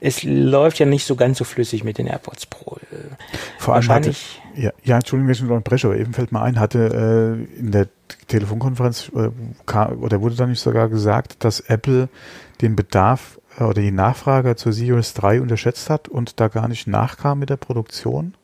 Es 0.00 0.24
läuft 0.24 0.80
ja 0.80 0.86
nicht 0.86 1.06
so 1.06 1.14
ganz 1.14 1.38
so 1.38 1.44
flüssig 1.44 1.84
mit 1.84 1.98
den 1.98 2.08
AirPods 2.08 2.46
Pro. 2.46 2.76
Äh, 2.76 2.96
Vor 3.58 3.74
allem 3.74 3.88
Wahrscheinlich, 3.88 4.40
hatte, 4.40 4.47
ja, 4.58 4.72
ja, 4.82 4.96
Entschuldigung, 4.96 5.28
wenn 5.28 5.76
ich 5.76 5.84
aber 5.84 5.96
eben 5.96 6.12
fällt 6.12 6.32
mir 6.32 6.42
ein, 6.42 6.58
hatte 6.58 7.46
äh, 7.56 7.58
in 7.60 7.70
der 7.70 7.86
Telefonkonferenz 8.26 9.10
äh, 9.14 9.30
kam, 9.66 10.02
oder 10.02 10.20
wurde 10.20 10.34
da 10.34 10.46
nicht 10.46 10.60
sogar 10.60 10.88
gesagt, 10.88 11.44
dass 11.44 11.60
Apple 11.60 12.08
den 12.60 12.74
Bedarf 12.74 13.38
äh, 13.58 13.62
oder 13.62 13.80
die 13.80 13.92
Nachfrage 13.92 14.56
zur 14.56 14.72
Series 14.72 15.14
3 15.14 15.40
unterschätzt 15.40 15.90
hat 15.90 16.08
und 16.08 16.40
da 16.40 16.48
gar 16.48 16.66
nicht 16.66 16.88
nachkam 16.88 17.38
mit 17.38 17.50
der 17.50 17.56
Produktion? 17.56 18.34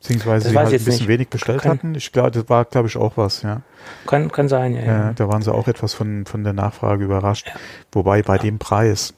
Beziehungsweise 0.00 0.44
das 0.44 0.52
sie 0.52 0.58
halt 0.58 0.66
ein 0.68 0.72
bisschen 0.72 0.92
nicht. 0.92 1.08
wenig 1.08 1.28
bestellt 1.28 1.62
kann, 1.62 1.72
hatten. 1.72 1.94
Ich 1.94 2.12
glaube, 2.12 2.30
das 2.32 2.48
war, 2.48 2.66
glaube 2.66 2.88
ich, 2.88 2.96
auch 2.96 3.16
was, 3.16 3.42
ja. 3.42 3.62
Kann, 4.06 4.30
kann 4.30 4.48
sein, 4.48 4.74
ja, 4.74 4.82
ja. 4.82 5.12
Da 5.14 5.28
waren 5.28 5.40
sie 5.40 5.52
auch 5.52 5.68
etwas 5.68 5.94
von, 5.94 6.26
von 6.26 6.44
der 6.44 6.52
Nachfrage 6.52 7.04
überrascht. 7.04 7.48
Ja. 7.48 7.54
Wobei 7.92 8.22
bei 8.22 8.36
ja. 8.36 8.42
dem 8.42 8.58
Preis 8.58 9.14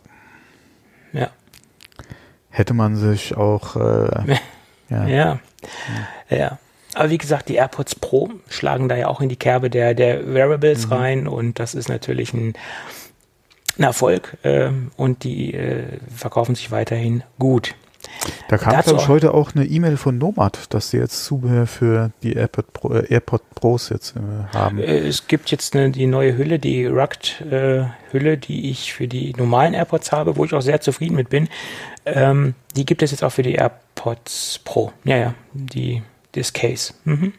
ja. 1.13 1.31
hätte 2.51 2.75
man 2.75 2.95
sich 2.97 3.37
auch 3.37 3.75
äh, 3.77 4.37
ja. 4.89 5.07
ja. 5.07 5.41
Ja. 6.31 6.59
aber 6.95 7.11
wie 7.11 7.19
gesagt, 7.19 7.49
die 7.49 7.57
AirPods 7.57 7.95
Pro 7.97 8.31
schlagen 8.49 8.89
da 8.89 8.97
ja 8.97 9.09
auch 9.09 9.21
in 9.21 9.29
die 9.29 9.37
Kerbe 9.37 9.71
der, 9.71 9.95
der 9.95 10.35
Wearables 10.35 10.87
mhm. 10.87 10.93
rein 10.93 11.29
und 11.29 11.59
das 11.59 11.75
ist 11.75 11.89
natürlich 11.89 12.33
ein, 12.33 12.55
ein 13.79 13.85
Erfolg 13.85 14.37
äh, 14.43 14.71
und 14.97 15.25
die 15.25 15.55
äh, 15.55 15.99
verkaufen 16.15 16.55
sich 16.55 16.71
weiterhin 16.71 17.23
gut. 17.39 17.75
Da 18.49 18.59
kam, 18.59 18.81
glaube 18.83 19.01
ich, 19.01 19.09
heute 19.09 19.35
auch 19.35 19.55
eine 19.55 19.65
E-Mail 19.65 19.97
von 19.97 20.19
Nomad, 20.19 20.73
dass 20.75 20.91
sie 20.91 20.99
jetzt 20.99 21.25
Zubehör 21.25 21.67
für 21.67 22.11
die 22.23 22.35
AirPod, 22.35 22.73
Pro, 22.73 22.93
äh, 22.93 23.07
AirPod 23.13 23.43
Pros 23.55 23.89
jetzt 23.89 24.15
äh, 24.17 24.21
haben. 24.55 24.79
Äh, 24.79 24.99
es 24.99 25.27
gibt 25.27 25.51
jetzt 25.51 25.75
eine, 25.75 25.91
die 25.91 26.07
neue 26.07 26.37
Hülle, 26.37 26.59
die 26.59 26.87
Rugged 26.87 27.41
äh, 27.41 27.85
Hülle, 28.11 28.39
die 28.39 28.71
ich 28.71 28.93
für 28.93 29.09
die 29.09 29.33
normalen 29.37 29.75
AirPods 29.75 30.13
habe, 30.13 30.37
wo 30.37 30.45
ich 30.45 30.53
auch 30.55 30.61
sehr 30.61 30.81
zufrieden 30.81 31.17
mit 31.17 31.31
bin. 31.31 31.49
Ähm, 32.05 32.55
die 32.77 32.85
gibt 32.85 33.03
es 33.03 33.11
jetzt 33.11 33.25
auch 33.25 33.33
für 33.33 33.43
die 33.43 33.55
AirPods 33.55 34.61
Pro. 34.65 34.93
Ja, 35.05 35.17
ja, 35.17 35.35
die, 35.53 36.03
das 36.33 36.53
Case. 36.53 36.95
Mhm. 37.05 37.33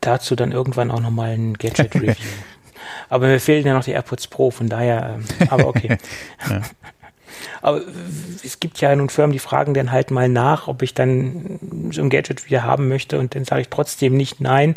Dazu 0.00 0.34
dann 0.34 0.52
irgendwann 0.52 0.90
auch 0.90 1.00
nochmal 1.00 1.30
ein 1.30 1.54
Gadget-Review. 1.54 2.14
aber 3.08 3.26
mir 3.26 3.40
fehlen 3.40 3.66
ja 3.66 3.74
noch 3.74 3.84
die 3.84 3.92
AirPods 3.92 4.26
Pro, 4.28 4.50
von 4.50 4.68
daher, 4.68 5.18
ähm, 5.18 5.48
aber 5.50 5.66
okay. 5.66 5.98
ja. 6.48 6.62
Aber 7.60 7.80
es 8.44 8.60
gibt 8.60 8.80
ja 8.80 8.94
nun 8.94 9.08
Firmen, 9.08 9.32
die 9.32 9.38
fragen 9.38 9.74
dann 9.74 9.92
halt 9.92 10.10
mal 10.10 10.28
nach, 10.28 10.68
ob 10.68 10.82
ich 10.82 10.94
dann 10.94 11.58
so 11.92 12.02
ein 12.02 12.10
Gadget 12.10 12.46
wieder 12.46 12.64
haben 12.64 12.88
möchte 12.88 13.18
und 13.18 13.34
dann 13.34 13.44
sage 13.44 13.62
ich 13.62 13.68
trotzdem 13.68 14.16
nicht 14.16 14.40
nein. 14.40 14.76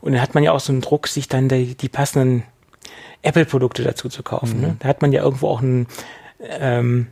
Und 0.00 0.12
dann 0.12 0.22
hat 0.22 0.34
man 0.34 0.42
ja 0.42 0.52
auch 0.52 0.60
so 0.60 0.72
einen 0.72 0.80
Druck, 0.80 1.08
sich 1.08 1.28
dann 1.28 1.48
die, 1.48 1.74
die 1.74 1.88
passenden 1.88 2.44
Apple-Produkte 3.22 3.82
dazu 3.82 4.08
zu 4.08 4.22
kaufen. 4.22 4.60
Ne? 4.60 4.66
Mhm. 4.66 4.72
Ne? 4.72 4.76
Da 4.80 4.88
hat 4.88 5.02
man 5.02 5.12
ja 5.12 5.22
irgendwo 5.22 5.48
auch 5.48 5.60
einen, 5.60 5.86
ähm, 6.40 7.08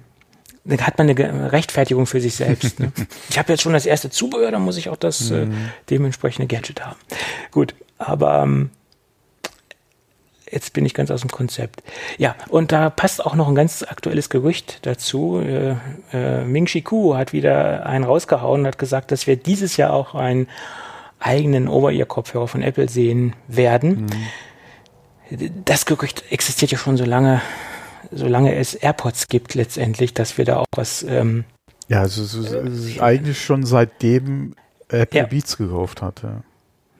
dann 0.64 0.86
hat 0.86 0.98
man 0.98 1.08
eine 1.08 1.52
Rechtfertigung 1.52 2.06
für 2.06 2.20
sich 2.20 2.34
selbst. 2.34 2.80
Ne? 2.80 2.92
ich 3.28 3.38
habe 3.38 3.52
jetzt 3.52 3.62
schon 3.62 3.72
das 3.72 3.86
erste 3.86 4.10
Zubehör, 4.10 4.50
dann 4.50 4.62
muss 4.62 4.76
ich 4.76 4.88
auch 4.88 4.96
das 4.96 5.30
äh, 5.30 5.46
mhm. 5.46 5.52
äh, 5.52 5.56
dementsprechende 5.90 6.46
Gadget 6.46 6.84
haben. 6.84 6.96
Gut, 7.50 7.74
aber 7.98 8.42
ähm, 8.42 8.70
jetzt 10.50 10.72
bin 10.72 10.84
ich 10.84 10.94
ganz 10.94 11.10
aus 11.10 11.20
dem 11.20 11.30
Konzept. 11.30 11.82
Ja, 12.16 12.34
und 12.48 12.72
da 12.72 12.90
passt 12.90 13.24
auch 13.24 13.34
noch 13.34 13.48
ein 13.48 13.54
ganz 13.54 13.82
aktuelles 13.82 14.30
Gerücht 14.30 14.86
dazu. 14.86 15.40
Äh, 15.40 15.76
äh, 16.12 16.44
Ming 16.44 16.66
Chi 16.66 16.82
Ku 16.82 17.14
hat 17.14 17.32
wieder 17.32 17.86
einen 17.86 18.04
rausgehauen 18.04 18.62
und 18.62 18.66
hat 18.66 18.78
gesagt, 18.78 19.10
dass 19.12 19.26
wir 19.26 19.36
dieses 19.36 19.76
Jahr 19.76 19.92
auch 19.92 20.14
einen 20.14 20.48
eigenen 21.20 21.68
Over-Ear-Kopfhörer 21.68 22.48
von 22.48 22.62
Apple 22.62 22.88
sehen 22.88 23.34
werden. 23.48 24.08
Mhm. 25.30 25.64
Das 25.64 25.84
Gerücht 25.84 26.24
existiert 26.30 26.70
ja 26.70 26.78
schon 26.78 26.96
so 26.96 27.04
lange, 27.04 27.42
solange 28.10 28.54
es 28.54 28.74
AirPods 28.74 29.28
gibt 29.28 29.54
letztendlich, 29.54 30.14
dass 30.14 30.38
wir 30.38 30.44
da 30.44 30.56
auch 30.58 30.66
was. 30.74 31.02
Ähm, 31.02 31.44
ja, 31.88 32.00
also 32.00 32.22
es 32.22 32.34
ist, 32.34 32.52
es 32.52 32.84
ist 32.84 33.00
eigentlich 33.00 33.42
schon 33.42 33.64
seitdem 33.64 34.54
Apple 34.88 35.20
ja. 35.20 35.26
Beats 35.26 35.56
gekauft 35.56 36.02
hatte. 36.02 36.26
Äh, 36.26 36.47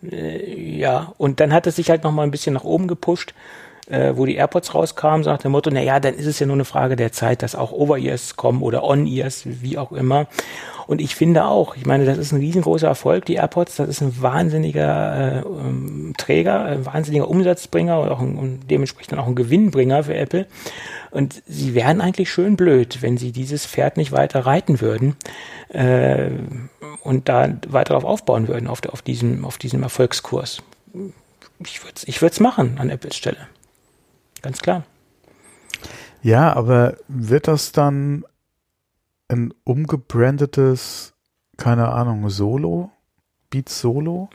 ja, 0.03 1.13
und 1.19 1.41
dann 1.41 1.53
hat 1.53 1.67
es 1.67 1.77
sich 1.77 1.91
halt 1.91 2.05
noch 2.05 2.13
mal 2.13 2.23
ein 2.23 2.31
bisschen 2.31 2.55
nach 2.55 2.65
oben 2.65 2.87
gepusht, 2.89 3.35
äh, 3.89 4.13
wo 4.17 4.27
die 4.27 4.37
AirPods 4.37 4.75
rauskamen, 4.75 5.25
so 5.25 5.31
nach 5.31 5.39
dem 5.39 5.53
Motto, 5.53 5.71
na 5.73 5.81
ja, 5.81 6.01
dann 6.01 6.15
ist 6.15 6.27
es 6.27 6.39
ja 6.39 6.47
nur 6.47 6.57
eine 6.57 6.65
Frage 6.65 6.97
der 6.97 7.13
Zeit, 7.13 7.43
dass 7.43 7.55
auch 7.55 7.73
Over-Ears 7.73 8.37
kommen 8.37 8.63
oder 8.63 8.85
On-Ears, 8.85 9.43
wie 9.45 9.79
auch 9.79 9.93
immer. 9.93 10.27
Und 10.87 11.03
ich 11.03 11.15
finde 11.15 11.45
auch, 11.45 11.77
ich 11.77 11.85
meine, 11.85 12.07
das 12.07 12.17
ist 12.17 12.33
ein 12.33 12.41
riesengroßer 12.41 12.87
Erfolg, 12.87 13.27
die 13.27 13.35
AirPods, 13.35 13.77
das 13.77 13.89
ist 13.91 14.01
ein 14.01 14.23
wahnsinniger 14.23 15.43
äh, 15.43 15.47
ähm, 15.47 16.15
Träger, 16.17 16.65
ein 16.65 16.87
wahnsinniger 16.87 17.29
Umsatzbringer 17.29 18.01
und, 18.01 18.09
auch 18.09 18.21
ein, 18.21 18.37
und 18.37 18.71
dementsprechend 18.71 19.19
auch 19.19 19.27
ein 19.27 19.35
Gewinnbringer 19.35 20.05
für 20.05 20.15
Apple. 20.15 20.47
Und 21.11 21.43
sie 21.47 21.75
wären 21.75 22.01
eigentlich 22.01 22.31
schön 22.31 22.57
blöd, 22.57 23.03
wenn 23.03 23.19
sie 23.19 23.33
dieses 23.33 23.67
Pferd 23.67 23.99
nicht 23.99 24.13
weiter 24.13 24.47
reiten 24.47 24.81
würden 24.81 25.17
äh, 25.69 26.31
und 27.03 27.29
da 27.29 27.49
weiter 27.69 27.95
darauf 27.95 28.05
aufbauen 28.05 28.49
würden, 28.49 28.67
auf, 28.67 28.81
auf, 28.89 29.03
diesem, 29.03 29.45
auf 29.45 29.59
diesem 29.59 29.83
Erfolgskurs. 29.83 30.63
Ich 31.61 31.83
würde 31.83 31.95
es 31.97 32.35
ich 32.35 32.41
machen 32.41 32.77
an 32.79 32.89
Apples 32.89 33.17
Stelle. 33.17 33.49
Ganz 34.43 34.61
klar. 34.61 34.85
Ja, 36.23 36.53
aber 36.53 36.97
wird 37.09 37.49
das 37.49 37.73
dann 37.73 38.25
ein 39.29 39.53
umgebrandetes, 39.65 41.15
keine 41.57 41.89
Ahnung, 41.89 42.29
Solo? 42.31 42.91
Beats 43.51 43.81
Solo? 43.81 44.29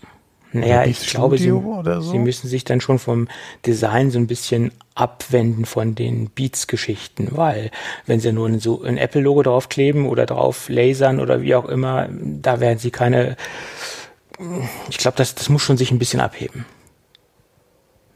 Naja, 0.53 0.85
ich 0.85 1.07
glaube, 1.07 1.39
sie, 1.39 1.49
so? 1.49 2.01
sie, 2.01 2.19
müssen 2.19 2.47
sich 2.47 2.63
dann 2.63 2.79
schon 2.79 2.99
vom 2.99 3.27
Design 3.65 4.11
so 4.11 4.19
ein 4.19 4.27
bisschen 4.27 4.71
abwenden 4.93 5.65
von 5.65 5.95
den 5.95 6.29
Beats-Geschichten, 6.29 7.29
weil 7.31 7.71
wenn 8.05 8.19
sie 8.19 8.31
nur 8.31 8.47
ein, 8.47 8.59
so 8.59 8.83
ein 8.83 8.97
Apple-Logo 8.97 9.41
draufkleben 9.41 10.05
oder 10.05 10.27
drauf 10.27 10.69
lasern 10.69 11.19
oder 11.19 11.41
wie 11.41 11.55
auch 11.55 11.65
immer, 11.65 12.07
da 12.11 12.59
werden 12.59 12.77
sie 12.77 12.91
keine. 12.91 13.35
Ich 14.89 14.99
glaube, 14.99 15.17
das, 15.17 15.33
das 15.33 15.49
muss 15.49 15.63
schon 15.63 15.77
sich 15.77 15.89
ein 15.89 15.97
bisschen 15.97 16.19
abheben. 16.19 16.65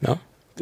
Ja? 0.00 0.18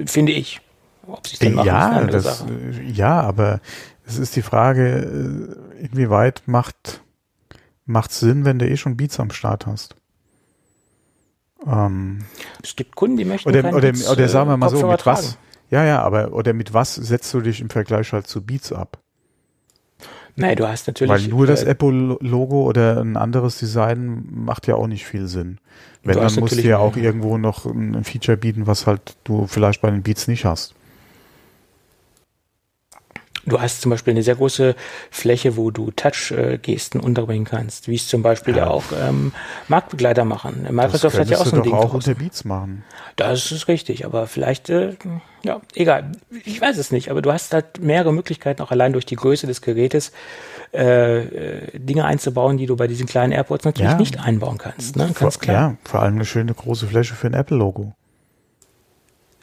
Finde 0.07 0.33
ich. 0.33 0.61
Ob 1.07 1.27
sie 1.27 1.39
dann 1.39 1.65
ja, 1.65 2.05
das, 2.05 2.39
Sache. 2.39 2.51
ja, 2.93 3.21
aber 3.21 3.61
es 4.07 4.19
ist 4.19 4.37
die 4.37 4.43
Frage, 4.43 5.57
äh, 5.81 5.85
inwieweit 5.85 6.43
macht 6.47 7.03
macht 7.87 8.13
Sinn, 8.13 8.45
wenn 8.45 8.59
du 8.59 8.69
eh 8.69 8.77
schon 8.77 8.97
Beats 8.97 9.21
am 9.21 9.31
Start 9.31 9.67
hast. 9.67 9.95
Ähm, 11.67 12.25
es 12.63 12.77
gibt 12.77 12.97
Kunden, 12.97 13.17
die 13.17 13.25
möchten 13.25 13.49
oder, 13.49 13.73
oder, 13.73 13.93
Beats, 13.93 14.09
oder 14.09 14.29
sagen 14.29 14.51
wir 14.51 14.57
mal 14.57 14.69
so, 14.69 14.87
mit 14.87 15.01
tragen. 15.01 15.19
was? 15.19 15.39
Ja, 15.71 15.85
ja, 15.85 16.03
aber 16.03 16.33
oder 16.33 16.53
mit 16.53 16.75
was 16.75 16.95
setzt 16.95 17.33
du 17.35 17.41
dich 17.41 17.61
im 17.61 17.71
Vergleich 17.71 18.13
halt 18.13 18.27
zu 18.27 18.43
Beats 18.43 18.73
ab? 18.73 18.99
Nein, 20.37 20.57
du 20.57 20.69
hast 20.69 20.87
natürlich. 20.87 21.11
Weil 21.11 21.29
nur 21.29 21.47
das 21.47 21.63
äh, 21.63 21.71
Apple-Logo 21.71 22.63
oder 22.65 23.01
ein 23.01 23.17
anderes 23.17 23.59
Design 23.59 24.27
macht 24.31 24.67
ja 24.67 24.75
auch 24.75 24.87
nicht 24.87 25.07
viel 25.07 25.27
Sinn. 25.29 25.59
Wenn, 26.05 26.19
dann 26.19 26.35
musst 26.35 26.57
du 26.57 26.63
ja 26.63 26.79
auch 26.79 26.97
irgendwo 26.97 27.39
noch 27.39 27.65
ein 27.65 28.05
Feature 28.05 28.37
bieten, 28.37 28.67
was 28.67 28.87
halt 28.87 29.17
du 29.25 29.47
vielleicht 29.47 29.81
bei 29.81 29.91
den 29.91 30.03
Beats 30.03 30.29
nicht 30.29 30.45
hast. 30.45 30.75
Du 33.47 33.61
hast 33.61 33.81
zum 33.81 33.91
Beispiel 33.91 34.13
eine 34.13 34.25
sehr 34.25 34.35
große 34.35 34.75
Fläche, 35.11 35.57
wo 35.57 35.71
du 35.71 35.93
Touch-Gesten 35.93 37.01
unterbringen 37.01 37.45
kannst, 37.45 37.87
wie 37.87 37.95
es 37.95 38.09
zum 38.09 38.23
Beispiel 38.23 38.57
ja, 38.57 38.67
auch 38.67 38.85
ähm, 39.01 39.33
Marktbegleiter 39.69 40.25
machen. 40.25 40.67
Microsoft 40.71 41.17
hat 41.17 41.31
ja 41.31 41.39
auch 41.39 41.47
so 41.47 41.57
ein 41.57 41.63
Ding. 41.63 41.73
auch 41.73 41.95
unter 41.95 42.15
Beats 42.15 42.45
machen. 42.45 42.83
Das 43.15 43.53
ist 43.53 43.69
richtig, 43.69 44.05
aber 44.05 44.27
vielleicht, 44.27 44.69
äh, 44.69 44.97
ja, 45.45 45.61
egal. 45.75 46.11
Ich 46.45 46.61
weiß 46.61 46.77
es 46.77 46.91
nicht, 46.91 47.09
aber 47.11 47.23
du 47.23 47.33
hast 47.33 47.55
halt 47.55 47.81
mehrere 47.81 48.13
Möglichkeiten, 48.13 48.61
auch 48.63 48.73
allein 48.73 48.93
durch 48.93 49.07
die 49.07 49.17
Größe 49.17 49.47
des 49.47 49.63
Gerätes, 49.63 50.11
äh, 50.75 51.21
äh 51.21 51.79
Dinge 51.79 52.05
einzubauen, 52.05 52.57
die 52.57 52.67
du 52.67 52.75
bei 52.75 52.89
diesen 52.89 53.07
kleinen 53.07 53.33
AirPods 53.33 53.65
natürlich 53.65 53.93
ja, 53.93 53.97
nicht 53.97 54.19
einbauen 54.19 54.59
kannst. 54.59 54.97
Ne? 54.97 55.09
Ganz 55.19 55.39
klar. 55.39 55.57
Ja, 55.57 55.77
vor 55.85 56.03
allem 56.03 56.17
eine 56.17 56.25
schöne 56.25 56.53
große 56.53 56.89
Fläche 56.89 57.15
für 57.15 57.29
ein 57.29 57.35
Apple-Logo 57.35 57.95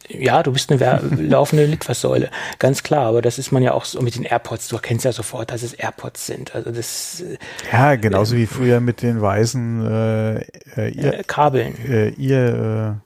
ja, 0.10 0.44
du 0.44 0.52
bist 0.52 0.72
eine 0.72 1.02
laufende 1.18 1.66
Litfaßsäule, 1.66 2.30
ganz 2.60 2.84
klar. 2.84 3.06
Aber 3.08 3.22
das 3.22 3.40
ist 3.40 3.52
man 3.52 3.64
ja 3.64 3.74
auch 3.74 3.86
so 3.86 4.02
mit 4.02 4.16
den 4.16 4.24
AirPods. 4.24 4.68
Du 4.68 4.76
erkennst 4.76 5.06
ja 5.06 5.12
sofort, 5.12 5.52
dass 5.52 5.64
es 5.64 5.74
AirPods 5.74 6.26
sind. 6.26 6.56
Also 6.56 6.72
das. 6.72 7.22
Äh, 7.22 7.38
ja, 7.72 7.96
genauso 7.96 8.36
äh, 8.36 8.40
wie 8.40 8.48
früher 8.48 8.80
mit 8.80 9.02
den 9.02 9.22
weißen 9.22 9.86
äh, 9.86 10.36
äh, 10.78 11.02
Ear, 11.02 11.24
Kabeln. 11.24 11.76
Äh, 11.88 12.10
Ear, 12.22 13.00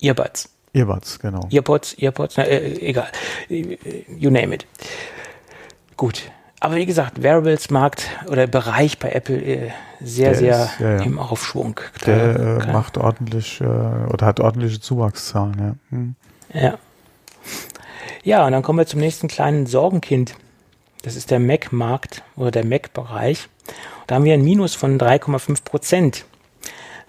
äh, 0.00 0.06
Earbuds. 0.06 0.50
Earbuds, 0.74 1.18
genau. 1.18 1.48
Earpods, 1.50 1.96
Earpods, 1.98 2.36
na, 2.36 2.44
äh, 2.44 2.74
egal. 2.80 3.08
You 3.48 4.30
name 4.30 4.54
it. 4.54 4.66
Gut. 5.96 6.30
Aber 6.60 6.76
wie 6.76 6.86
gesagt, 6.86 7.22
Wearables-Markt 7.22 8.08
oder 8.28 8.46
Bereich 8.46 8.98
bei 8.98 9.10
Apple 9.10 9.40
äh, 9.40 9.70
sehr, 10.00 10.30
der 10.30 10.38
sehr 10.38 10.64
ist, 10.64 10.80
ja, 10.80 10.90
ja. 10.96 11.02
im 11.02 11.18
Aufschwung. 11.18 11.80
Der 12.06 12.60
äh, 12.66 12.72
macht 12.72 12.98
ordentlich 12.98 13.60
äh, 13.60 13.64
oder 13.64 14.26
hat 14.26 14.40
ordentliche 14.40 14.80
Zuwachszahlen, 14.80 15.56
ja. 15.58 15.74
Hm. 15.90 16.14
Ja. 16.52 16.78
Ja, 18.24 18.46
und 18.46 18.52
dann 18.52 18.62
kommen 18.62 18.78
wir 18.78 18.86
zum 18.86 19.00
nächsten 19.00 19.28
kleinen 19.28 19.66
Sorgenkind. 19.66 20.34
Das 21.02 21.16
ist 21.16 21.30
der 21.30 21.38
Mac-Markt 21.38 22.22
oder 22.36 22.50
der 22.50 22.64
Mac-Bereich. 22.64 23.48
Da 24.06 24.16
haben 24.16 24.24
wir 24.24 24.34
ein 24.34 24.42
Minus 24.42 24.74
von 24.74 24.98
3,5 24.98 25.64
Prozent. 25.64 26.24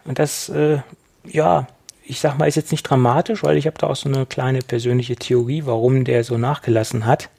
Und 0.06 0.20
das, 0.20 0.50
äh, 0.50 0.80
ja, 1.26 1.68
ich 2.04 2.20
sag 2.20 2.38
mal, 2.38 2.48
ist 2.48 2.56
jetzt 2.56 2.72
nicht 2.72 2.84
dramatisch, 2.84 3.44
weil 3.44 3.58
ich 3.58 3.68
habe 3.68 3.78
da 3.78 3.88
auch 3.88 3.96
so 3.96 4.10
eine 4.10 4.26
kleine 4.26 4.60
persönliche 4.60 5.16
Theorie, 5.16 5.64
warum 5.66 6.06
der 6.06 6.24
so 6.24 6.38
nachgelassen 6.38 7.06
hat. 7.06 7.30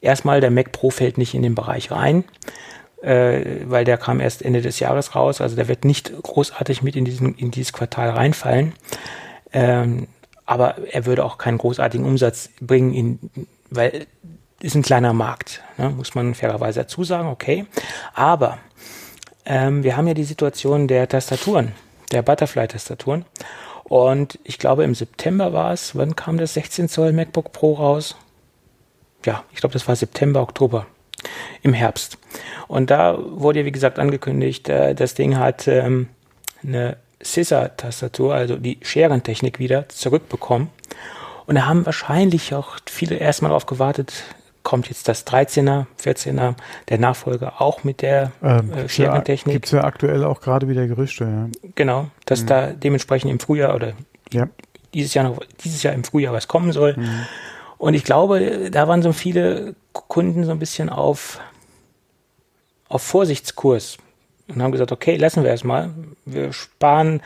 Erstmal, 0.00 0.40
der 0.40 0.50
Mac 0.50 0.72
Pro 0.72 0.90
fällt 0.90 1.18
nicht 1.18 1.34
in 1.34 1.42
den 1.42 1.54
Bereich 1.54 1.90
rein, 1.90 2.24
äh, 3.02 3.44
weil 3.66 3.84
der 3.84 3.98
kam 3.98 4.20
erst 4.20 4.42
Ende 4.42 4.62
des 4.62 4.80
Jahres 4.80 5.14
raus. 5.14 5.40
Also 5.40 5.56
der 5.56 5.68
wird 5.68 5.84
nicht 5.84 6.12
großartig 6.22 6.82
mit 6.82 6.96
in, 6.96 7.04
diesen, 7.04 7.34
in 7.34 7.50
dieses 7.50 7.72
Quartal 7.72 8.10
reinfallen. 8.10 8.72
Ähm, 9.52 10.08
aber 10.46 10.76
er 10.90 11.06
würde 11.06 11.24
auch 11.24 11.38
keinen 11.38 11.58
großartigen 11.58 12.06
Umsatz 12.06 12.50
bringen, 12.60 12.94
in, 12.94 13.30
weil 13.70 14.06
ist 14.60 14.74
ein 14.74 14.82
kleiner 14.82 15.12
Markt, 15.12 15.62
ne, 15.76 15.90
muss 15.90 16.16
man 16.16 16.34
fairerweise 16.34 16.80
dazu 16.80 17.04
sagen, 17.04 17.28
okay. 17.28 17.66
Aber 18.14 18.58
ähm, 19.44 19.84
wir 19.84 19.96
haben 19.96 20.08
ja 20.08 20.14
die 20.14 20.24
Situation 20.24 20.88
der 20.88 21.08
Tastaturen, 21.08 21.72
der 22.10 22.22
Butterfly-Tastaturen. 22.22 23.24
Und 23.84 24.38
ich 24.42 24.58
glaube, 24.58 24.82
im 24.82 24.96
September 24.96 25.52
war 25.52 25.72
es, 25.72 25.94
wann 25.94 26.16
kam 26.16 26.38
das 26.38 26.54
16 26.54 26.88
Zoll 26.88 27.12
MacBook 27.12 27.52
Pro 27.52 27.74
raus? 27.74 28.16
ja, 29.24 29.44
ich 29.52 29.60
glaube, 29.60 29.72
das 29.72 29.86
war 29.88 29.96
September, 29.96 30.40
Oktober 30.40 30.86
im 31.62 31.72
Herbst. 31.72 32.18
Und 32.66 32.90
da 32.90 33.18
wurde 33.18 33.60
ja, 33.60 33.64
wie 33.64 33.72
gesagt, 33.72 33.98
angekündigt, 33.98 34.68
äh, 34.68 34.94
das 34.94 35.14
Ding 35.14 35.36
hat 35.36 35.66
ähm, 35.68 36.08
eine 36.62 36.96
Scissor-Tastatur, 37.22 38.34
also 38.34 38.56
die 38.56 38.78
Scherentechnik 38.82 39.58
wieder 39.58 39.88
zurückbekommen. 39.88 40.70
Und 41.46 41.54
da 41.54 41.66
haben 41.66 41.86
wahrscheinlich 41.86 42.54
auch 42.54 42.76
viele 42.86 43.16
erstmal 43.16 43.50
darauf 43.50 43.66
gewartet, 43.66 44.12
kommt 44.62 44.88
jetzt 44.88 45.08
das 45.08 45.26
13er, 45.26 45.86
14er, 46.02 46.54
der 46.90 46.98
Nachfolger 46.98 47.60
auch 47.60 47.84
mit 47.84 48.02
der 48.02 48.32
ähm, 48.42 48.70
äh, 48.72 48.88
Scherentechnik. 48.88 49.54
Gibt 49.54 49.66
es 49.66 49.72
ja 49.72 49.84
aktuell 49.84 50.24
auch 50.24 50.42
gerade 50.42 50.68
wieder 50.68 50.86
Gerüchte, 50.86 51.24
ja. 51.24 51.70
Genau, 51.74 52.08
dass 52.26 52.42
mhm. 52.42 52.46
da 52.48 52.66
dementsprechend 52.66 53.30
im 53.30 53.40
Frühjahr 53.40 53.74
oder 53.74 53.94
ja. 54.30 54.48
dieses 54.92 55.14
Jahr 55.14 55.24
noch, 55.24 55.40
dieses 55.64 55.82
Jahr 55.82 55.94
im 55.94 56.04
Frühjahr 56.04 56.34
was 56.34 56.48
kommen 56.48 56.72
soll. 56.72 56.94
Mhm. 56.98 57.26
Und 57.78 57.94
ich 57.94 58.04
glaube, 58.04 58.70
da 58.70 58.88
waren 58.88 59.02
so 59.02 59.12
viele 59.12 59.74
Kunden 59.92 60.44
so 60.44 60.50
ein 60.50 60.58
bisschen 60.58 60.88
auf, 60.88 61.40
auf 62.88 63.02
Vorsichtskurs 63.02 63.98
und 64.48 64.62
haben 64.62 64.72
gesagt, 64.72 64.92
okay, 64.92 65.16
lassen 65.16 65.44
wir 65.44 65.50
erstmal. 65.50 65.90
Wir 66.24 66.52
sparen 66.52 67.22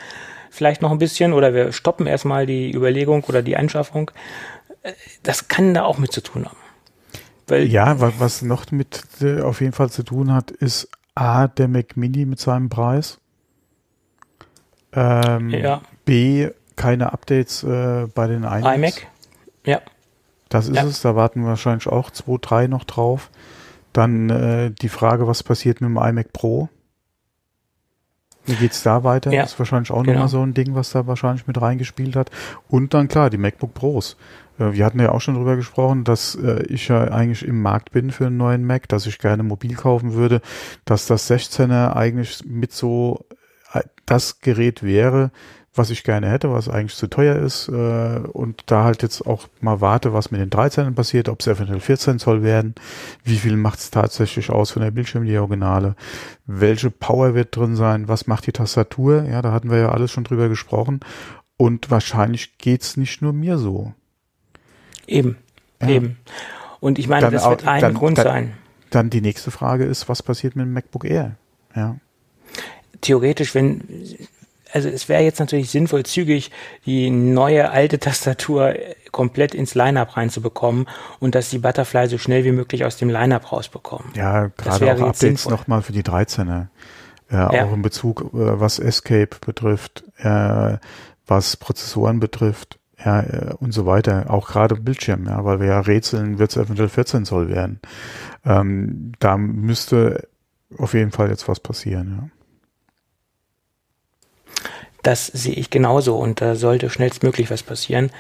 vielleicht 0.51 0.83
noch 0.83 0.91
ein 0.91 0.99
bisschen 0.99 1.33
oder 1.33 1.55
wir 1.55 1.73
stoppen 1.73 2.07
erstmal 2.07 2.45
die 2.47 2.73
Überlegung 2.75 3.25
oder 3.25 3.43
die 3.43 3.57
Anschaffung. 3.57 4.11
Das 5.23 5.49
kann 5.49 5.73
da 5.73 5.85
auch 5.85 5.99
mit 5.99 6.13
zu 6.13 6.21
tun 6.21 6.45
haben. 6.45 6.57
Weil 7.47 7.65
ja, 7.65 7.97
was 7.99 8.43
noch 8.43 8.71
mit 8.71 9.03
äh, 9.21 9.41
auf 9.41 9.61
jeden 9.61 9.73
Fall 9.73 9.91
zu 9.91 10.03
tun 10.03 10.33
hat, 10.33 10.51
ist 10.51 10.89
A, 11.15 11.49
der 11.49 11.69
Mac 11.69 11.97
Mini 11.97 12.25
mit 12.25 12.41
seinem 12.41 12.69
Preis. 12.69 13.19
Ähm, 14.93 15.51
ja. 15.51 15.83
B, 16.05 16.51
keine 16.77 17.13
Updates 17.13 17.63
äh, 17.63 18.07
bei 18.15 18.27
den 18.27 18.45
iMacs. 18.45 18.77
iMac, 18.77 19.07
ja. 19.65 19.81
Das 20.53 20.69
ist 20.69 20.77
ja. 20.77 20.85
es, 20.85 21.01
da 21.01 21.17
warten 21.17 21.41
wir 21.41 21.49
wahrscheinlich 21.49 21.89
auch 21.89 22.11
2, 22.11 22.37
3 22.41 22.67
noch 22.67 22.85
drauf. 22.85 23.31
Dann 23.95 24.29
äh, 24.29 24.71
die 24.71 24.91
Frage, 24.91 25.27
was 25.27 25.43
passiert 25.43 25.81
mit 25.81 25.89
dem 25.89 25.97
iMac 25.97 26.33
Pro? 26.35 26.69
Wie 28.45 28.57
geht's 28.57 28.83
da 28.83 29.03
weiter? 29.03 29.33
Ja. 29.33 29.43
Das 29.43 29.53
ist 29.53 29.59
wahrscheinlich 29.59 29.91
auch 29.91 30.03
genau. 30.03 30.13
nochmal 30.13 30.29
so 30.29 30.43
ein 30.43 30.53
Ding, 30.53 30.75
was 30.75 30.91
da 30.91 31.07
wahrscheinlich 31.07 31.47
mit 31.47 31.61
reingespielt 31.61 32.17
hat. 32.17 32.31
Und 32.69 32.93
dann 32.93 33.09
klar, 33.09 33.31
die 33.31 33.39
MacBook 33.39 33.73
Pros. 33.73 34.19
Äh, 34.59 34.75
wir 34.75 34.85
hatten 34.85 35.01
ja 35.01 35.13
auch 35.13 35.23
schon 35.23 35.37
drüber 35.37 35.57
gesprochen, 35.57 36.05
dass 36.05 36.35
äh, 36.35 36.65
ich 36.65 36.89
ja 36.89 37.05
eigentlich 37.05 37.47
im 37.47 37.63
Markt 37.63 37.93
bin 37.93 38.11
für 38.11 38.27
einen 38.27 38.37
neuen 38.37 38.67
Mac, 38.67 38.89
dass 38.89 39.07
ich 39.07 39.19
gerne 39.19 39.43
mobil 39.43 39.75
kaufen 39.75 40.13
würde, 40.13 40.43
dass 40.85 41.07
das 41.07 41.31
16er 41.31 41.97
eigentlich 41.97 42.45
mit 42.45 42.73
so 42.73 43.25
äh, 43.73 43.81
das 44.05 44.41
Gerät 44.41 44.83
wäre, 44.83 45.31
was 45.75 45.91
ich 45.91 46.05
gerne 46.05 46.29
hätte, 46.31 46.53
was 46.53 46.69
eigentlich 46.69 46.97
zu 46.97 47.09
teuer 47.09 47.37
ist 47.37 47.69
äh, 47.69 48.21
und 48.33 48.65
da 48.67 48.85
halt 48.85 49.03
jetzt 49.03 49.27
auch 49.27 49.49
mal 49.61 49.81
warte, 49.81 50.13
was 50.13 50.31
mit 50.31 50.41
den 50.41 50.51
13 50.51 50.95
passiert, 50.95 51.29
ob 51.31 51.41
es 51.41 51.47
eventuell 51.47 51.81
14 51.81 52.19
Zoll 52.19 52.43
werden, 52.43 52.75
wie 53.25 53.39
viel 53.39 53.57
macht 53.57 53.79
es 53.79 53.91
tatsächlich 53.91 54.51
aus 54.51 54.71
von 54.71 54.83
der 54.83 54.91
Bildschirmdiagonale, 54.91 55.97
welche 56.45 56.91
Power 56.91 57.35
wird 57.35 57.57
drin 57.57 57.75
sein, 57.75 58.09
was 58.09 58.27
macht 58.27 58.47
die 58.47 58.53
Tastatur, 58.53 59.25
ja, 59.25 59.41
da 59.41 59.53
hatten 59.53 59.71
wir 59.71 59.79
ja 59.79 59.93
alles 59.93 60.11
schon 60.11 60.25
drüber 60.25 60.51
gesprochen 60.51 61.01
und 61.57 61.91
wahrscheinlich 61.91 62.59
geht's 62.59 62.99
nicht 62.99 63.23
nur 63.23 63.33
mir 63.33 63.57
so. 63.57 63.95
Eben, 65.07 65.37
ja. 65.81 65.89
eben. 65.89 66.19
Und 66.81 66.99
ich 66.99 67.09
meine, 67.09 67.23
dann 67.23 67.33
das 67.33 67.49
wird 67.49 67.67
ein 67.67 67.81
dann, 67.81 67.95
Grund 67.95 68.19
dann, 68.19 68.25
sein. 68.25 68.53
Dann 68.91 69.09
die 69.09 69.21
nächste 69.23 69.51
Frage 69.51 69.85
ist, 69.85 70.09
was 70.09 70.23
passiert 70.23 70.55
mit 70.55 70.67
dem 70.67 70.73
MacBook 70.73 71.05
Air? 71.05 71.37
Ja. 71.75 71.97
Theoretisch, 73.01 73.55
wenn, 73.55 73.83
also 74.73 74.89
es 74.89 75.09
wäre 75.09 75.23
jetzt 75.23 75.39
natürlich 75.39 75.71
sinnvoll, 75.71 76.05
zügig 76.05 76.51
die 76.87 77.11
neue 77.11 77.71
alte 77.71 77.99
Tastatur 77.99 78.75
komplett 79.11 79.55
ins 79.55 79.75
Line-Up 79.75 80.17
reinzubekommen 80.17 80.89
und 81.21 81.35
dass 81.35 81.51
die 81.51 81.59
Butterfly 81.59 82.09
so 82.09 82.19
schnell 82.19 82.45
wie 82.45 82.53
möglich 82.53 82.85
aus 82.85 82.97
dem 82.97 83.11
Line-Up 83.11 83.53
rausbekommen. 83.53 84.13
Ja, 84.15 84.49
gerade 84.57 84.95
auch 84.95 85.09
Updates 85.09 85.49
nochmal 85.49 85.83
für 85.83 85.93
die 85.93 86.03
13er. 86.03 86.69
Äh, 87.31 87.37
ja. 87.37 87.65
Auch 87.65 87.73
in 87.73 87.83
Bezug, 87.83 88.33
äh, 88.35 88.61
was 88.61 88.79
Escape 88.79 89.37
betrifft, 89.45 90.05
äh, 90.19 90.79
was 91.27 91.57
Prozessoren 91.57 92.21
betrifft 92.21 92.79
ja, 93.05 93.21
äh, 93.21 93.55
und 93.59 93.73
so 93.73 93.87
weiter. 93.87 94.27
Auch 94.29 94.49
gerade 94.49 94.77
Bildschirm, 94.77 95.27
ja, 95.27 95.45
weil 95.45 95.61
wir 95.61 95.69
ja 95.69 95.81
rätseln, 95.81 96.39
wird 96.39 96.51
es 96.51 96.57
eventuell 96.57 96.89
14 96.89 97.25
Zoll 97.25 97.49
werden. 97.49 97.81
Ähm, 98.45 99.13
da 99.19 99.37
müsste 99.37 100.29
auf 100.79 100.95
jeden 100.95 101.11
Fall 101.11 101.29
jetzt 101.29 101.49
was 101.49 101.61
passieren, 101.61 102.19
ja. 102.19 102.42
Das 105.03 105.27
sehe 105.27 105.55
ich 105.55 105.71
genauso 105.71 106.17
und 106.17 106.41
da 106.41 106.55
sollte 106.55 106.91
schnellstmöglich 106.91 107.51
was 107.51 107.63
passieren, 107.63 108.11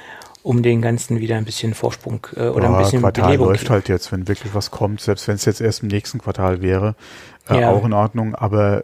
um 0.43 0.62
den 0.62 0.83
ganzen 0.83 1.20
wieder 1.20 1.37
ein 1.37 1.45
bisschen 1.45 1.74
Vorsprung 1.74 2.26
äh, 2.35 2.49
oder 2.49 2.64
ja, 2.64 2.76
ein 2.76 2.83
bisschen 2.83 3.01
Quartal 3.01 3.26
Belebung 3.26 3.49
läuft 3.49 3.70
halt 3.70 3.89
jetzt, 3.89 4.11
wenn 4.11 4.26
wirklich 4.28 4.55
was 4.55 4.70
kommt, 4.70 5.01
selbst 5.01 5.28
wenn 5.28 5.37
es 5.37 5.45
jetzt 5.45 5.61
erst 5.61 5.83
im 5.83 5.89
nächsten 5.89 6.18
Quartal 6.18 6.61
wäre, 6.62 6.97
äh, 7.49 7.61
ja. 7.61 7.70
auch 7.70 7.85
in 7.85 7.93
Ordnung, 7.93 8.35
aber 8.35 8.83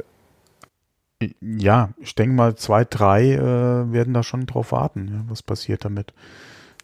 ja, 1.40 1.90
ich 1.98 2.14
denke 2.14 2.34
mal, 2.34 2.54
zwei, 2.54 2.84
drei 2.84 3.32
äh, 3.32 3.92
werden 3.92 4.14
da 4.14 4.22
schon 4.22 4.46
drauf 4.46 4.70
warten, 4.70 5.08
ja, 5.08 5.24
was 5.28 5.42
passiert 5.42 5.84
damit. 5.84 6.12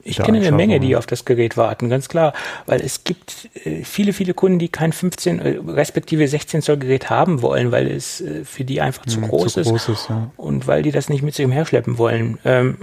Ich 0.04 0.18
kenne 0.18 0.38
eine 0.38 0.52
Menge, 0.52 0.80
die 0.80 0.96
auf 0.96 1.06
das 1.06 1.24
Gerät 1.24 1.56
warten, 1.56 1.88
ganz 1.88 2.08
klar, 2.08 2.34
weil 2.66 2.80
es 2.80 3.04
gibt 3.04 3.48
äh, 3.64 3.84
viele, 3.84 4.12
viele 4.12 4.34
Kunden, 4.34 4.58
die 4.58 4.68
kein 4.68 4.92
15 4.92 5.38
äh, 5.38 5.58
respektive 5.66 6.28
16 6.28 6.62
Zoll 6.62 6.76
Gerät 6.76 7.10
haben 7.10 7.42
wollen, 7.42 7.72
weil 7.72 7.90
es 7.90 8.20
äh, 8.20 8.44
für 8.44 8.64
die 8.64 8.80
einfach 8.80 9.06
zu, 9.06 9.16
hm, 9.16 9.28
groß, 9.28 9.54
zu 9.54 9.60
ist, 9.60 9.68
groß 9.68 9.88
ist 9.88 10.08
ja. 10.10 10.30
und 10.36 10.66
weil 10.66 10.82
die 10.82 10.92
das 10.92 11.08
nicht 11.08 11.22
mit 11.22 11.34
sich 11.34 11.44
umherschleppen 11.44 11.98
wollen. 11.98 12.38
Ähm, 12.44 12.76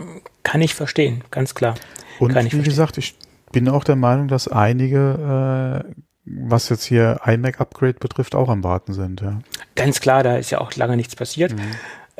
kann 0.43 0.61
ich 0.61 0.73
verstehen, 0.73 1.23
ganz 1.29 1.53
klar. 1.53 1.75
Und 2.19 2.29
wie 2.29 2.33
verstehen. 2.33 2.63
gesagt, 2.63 2.97
ich 2.97 3.15
bin 3.51 3.69
auch 3.69 3.83
der 3.83 3.95
Meinung, 3.95 4.27
dass 4.27 4.47
einige 4.47 5.85
äh, 5.85 5.91
was 6.25 6.69
jetzt 6.69 6.83
hier 6.83 7.19
iMac-Upgrade 7.25 7.99
betrifft, 7.99 8.35
auch 8.35 8.49
am 8.49 8.63
Warten 8.63 8.93
sind. 8.93 9.21
Ja. 9.21 9.39
Ganz 9.75 9.99
klar, 9.99 10.23
da 10.23 10.37
ist 10.37 10.51
ja 10.51 10.59
auch 10.59 10.73
lange 10.75 10.95
nichts 10.95 11.15
passiert. 11.15 11.53
Mhm. 11.53 11.61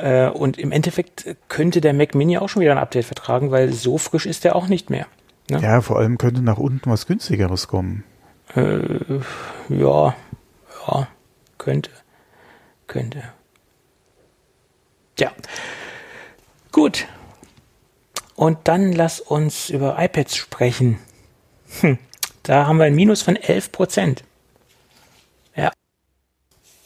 Äh, 0.01 0.29
und 0.29 0.57
im 0.57 0.71
Endeffekt 0.71 1.35
könnte 1.47 1.79
der 1.79 1.93
Mac 1.93 2.15
Mini 2.15 2.37
auch 2.39 2.49
schon 2.49 2.61
wieder 2.61 2.71
ein 2.71 2.79
Update 2.79 3.05
vertragen, 3.05 3.51
weil 3.51 3.71
so 3.71 3.97
frisch 3.99 4.25
ist 4.25 4.43
der 4.43 4.55
auch 4.55 4.67
nicht 4.67 4.89
mehr. 4.89 5.05
Ne? 5.49 5.61
Ja, 5.61 5.81
vor 5.81 5.99
allem 5.99 6.17
könnte 6.17 6.41
nach 6.41 6.57
unten 6.57 6.89
was 6.89 7.05
günstigeres 7.05 7.67
kommen. 7.67 8.03
Äh, 8.55 8.79
ja, 9.69 10.15
ja, 10.87 11.07
könnte, 11.59 11.91
könnte. 12.87 13.23
Ja, 15.19 15.31
gut. 16.71 17.05
Und 18.35 18.57
dann 18.63 18.91
lass 18.93 19.19
uns 19.19 19.69
über 19.69 19.97
iPads 19.99 20.35
sprechen. 20.35 20.97
Hm. 21.81 21.99
Da 22.41 22.65
haben 22.65 22.79
wir 22.79 22.85
ein 22.85 22.95
Minus 22.95 23.21
von 23.21 23.35
11 23.35 23.71
Prozent. 23.71 24.23
Ja. 25.55 25.71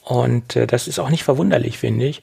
Und 0.03 0.57
äh, 0.57 0.67
das 0.67 0.89
ist 0.89 0.99
auch 0.99 1.09
nicht 1.09 1.23
verwunderlich, 1.23 1.77
finde 1.77 2.07
ich 2.07 2.21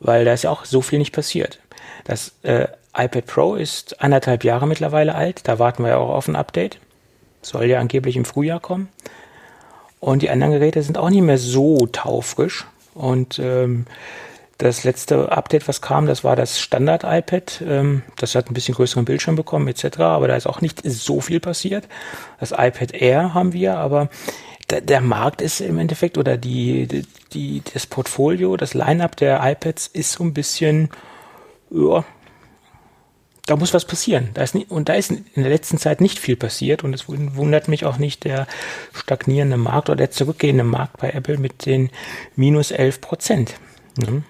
weil 0.00 0.24
da 0.24 0.32
ist 0.32 0.44
ja 0.44 0.50
auch 0.50 0.64
so 0.64 0.80
viel 0.80 0.98
nicht 0.98 1.12
passiert. 1.14 1.60
Das 2.04 2.32
äh, 2.42 2.66
iPad 2.96 3.26
Pro 3.26 3.54
ist 3.54 4.00
anderthalb 4.02 4.42
Jahre 4.42 4.66
mittlerweile 4.66 5.14
alt, 5.14 5.42
da 5.44 5.58
warten 5.58 5.84
wir 5.84 5.90
ja 5.90 5.96
auch 5.98 6.10
auf 6.10 6.26
ein 6.26 6.36
Update. 6.36 6.78
Soll 7.42 7.66
ja 7.66 7.78
angeblich 7.78 8.16
im 8.16 8.24
Frühjahr 8.24 8.60
kommen. 8.60 8.88
Und 10.00 10.22
die 10.22 10.30
anderen 10.30 10.52
Geräte 10.52 10.82
sind 10.82 10.98
auch 10.98 11.10
nicht 11.10 11.22
mehr 11.22 11.38
so 11.38 11.86
taufrisch. 11.86 12.66
Und 12.94 13.38
ähm, 13.38 13.86
das 14.58 14.84
letzte 14.84 15.32
Update, 15.32 15.68
was 15.68 15.80
kam, 15.80 16.06
das 16.06 16.24
war 16.24 16.36
das 16.36 16.60
Standard-iPad. 16.60 17.62
Ähm, 17.66 18.02
das 18.16 18.34
hat 18.34 18.50
ein 18.50 18.54
bisschen 18.54 18.74
größeren 18.74 19.04
Bildschirm 19.04 19.36
bekommen, 19.36 19.68
etc. 19.68 20.00
Aber 20.00 20.28
da 20.28 20.36
ist 20.36 20.46
auch 20.46 20.60
nicht 20.60 20.82
so 20.84 21.20
viel 21.20 21.40
passiert. 21.40 21.86
Das 22.40 22.50
iPad 22.50 22.92
Air 22.92 23.34
haben 23.34 23.52
wir, 23.52 23.76
aber 23.76 24.08
der, 24.70 24.80
der 24.80 25.00
Markt 25.00 25.42
ist 25.42 25.60
im 25.60 25.78
Endeffekt 25.78 26.18
oder 26.18 26.36
die, 26.36 27.04
die, 27.32 27.62
das 27.72 27.86
Portfolio, 27.86 28.56
das 28.56 28.74
Line-up 28.74 29.16
der 29.16 29.40
iPads 29.42 29.88
ist 29.88 30.12
so 30.12 30.24
ein 30.24 30.32
bisschen, 30.32 30.90
ja, 31.70 32.04
da 33.46 33.56
muss 33.56 33.74
was 33.74 33.84
passieren. 33.84 34.30
Da 34.34 34.42
ist 34.42 34.54
nicht, 34.54 34.70
und 34.70 34.88
da 34.88 34.94
ist 34.94 35.10
in 35.10 35.24
der 35.34 35.48
letzten 35.48 35.78
Zeit 35.78 36.00
nicht 36.00 36.18
viel 36.18 36.36
passiert 36.36 36.84
und 36.84 36.94
es 36.94 37.08
wundert 37.08 37.68
mich 37.68 37.84
auch 37.84 37.98
nicht 37.98 38.24
der 38.24 38.46
stagnierende 38.94 39.56
Markt 39.56 39.88
oder 39.88 39.96
der 39.96 40.10
zurückgehende 40.10 40.64
Markt 40.64 40.98
bei 40.98 41.10
Apple 41.10 41.38
mit 41.38 41.66
den 41.66 41.90
minus 42.36 42.70
11 42.70 43.00
Prozent. 43.00 43.54
Mhm. 43.98 44.24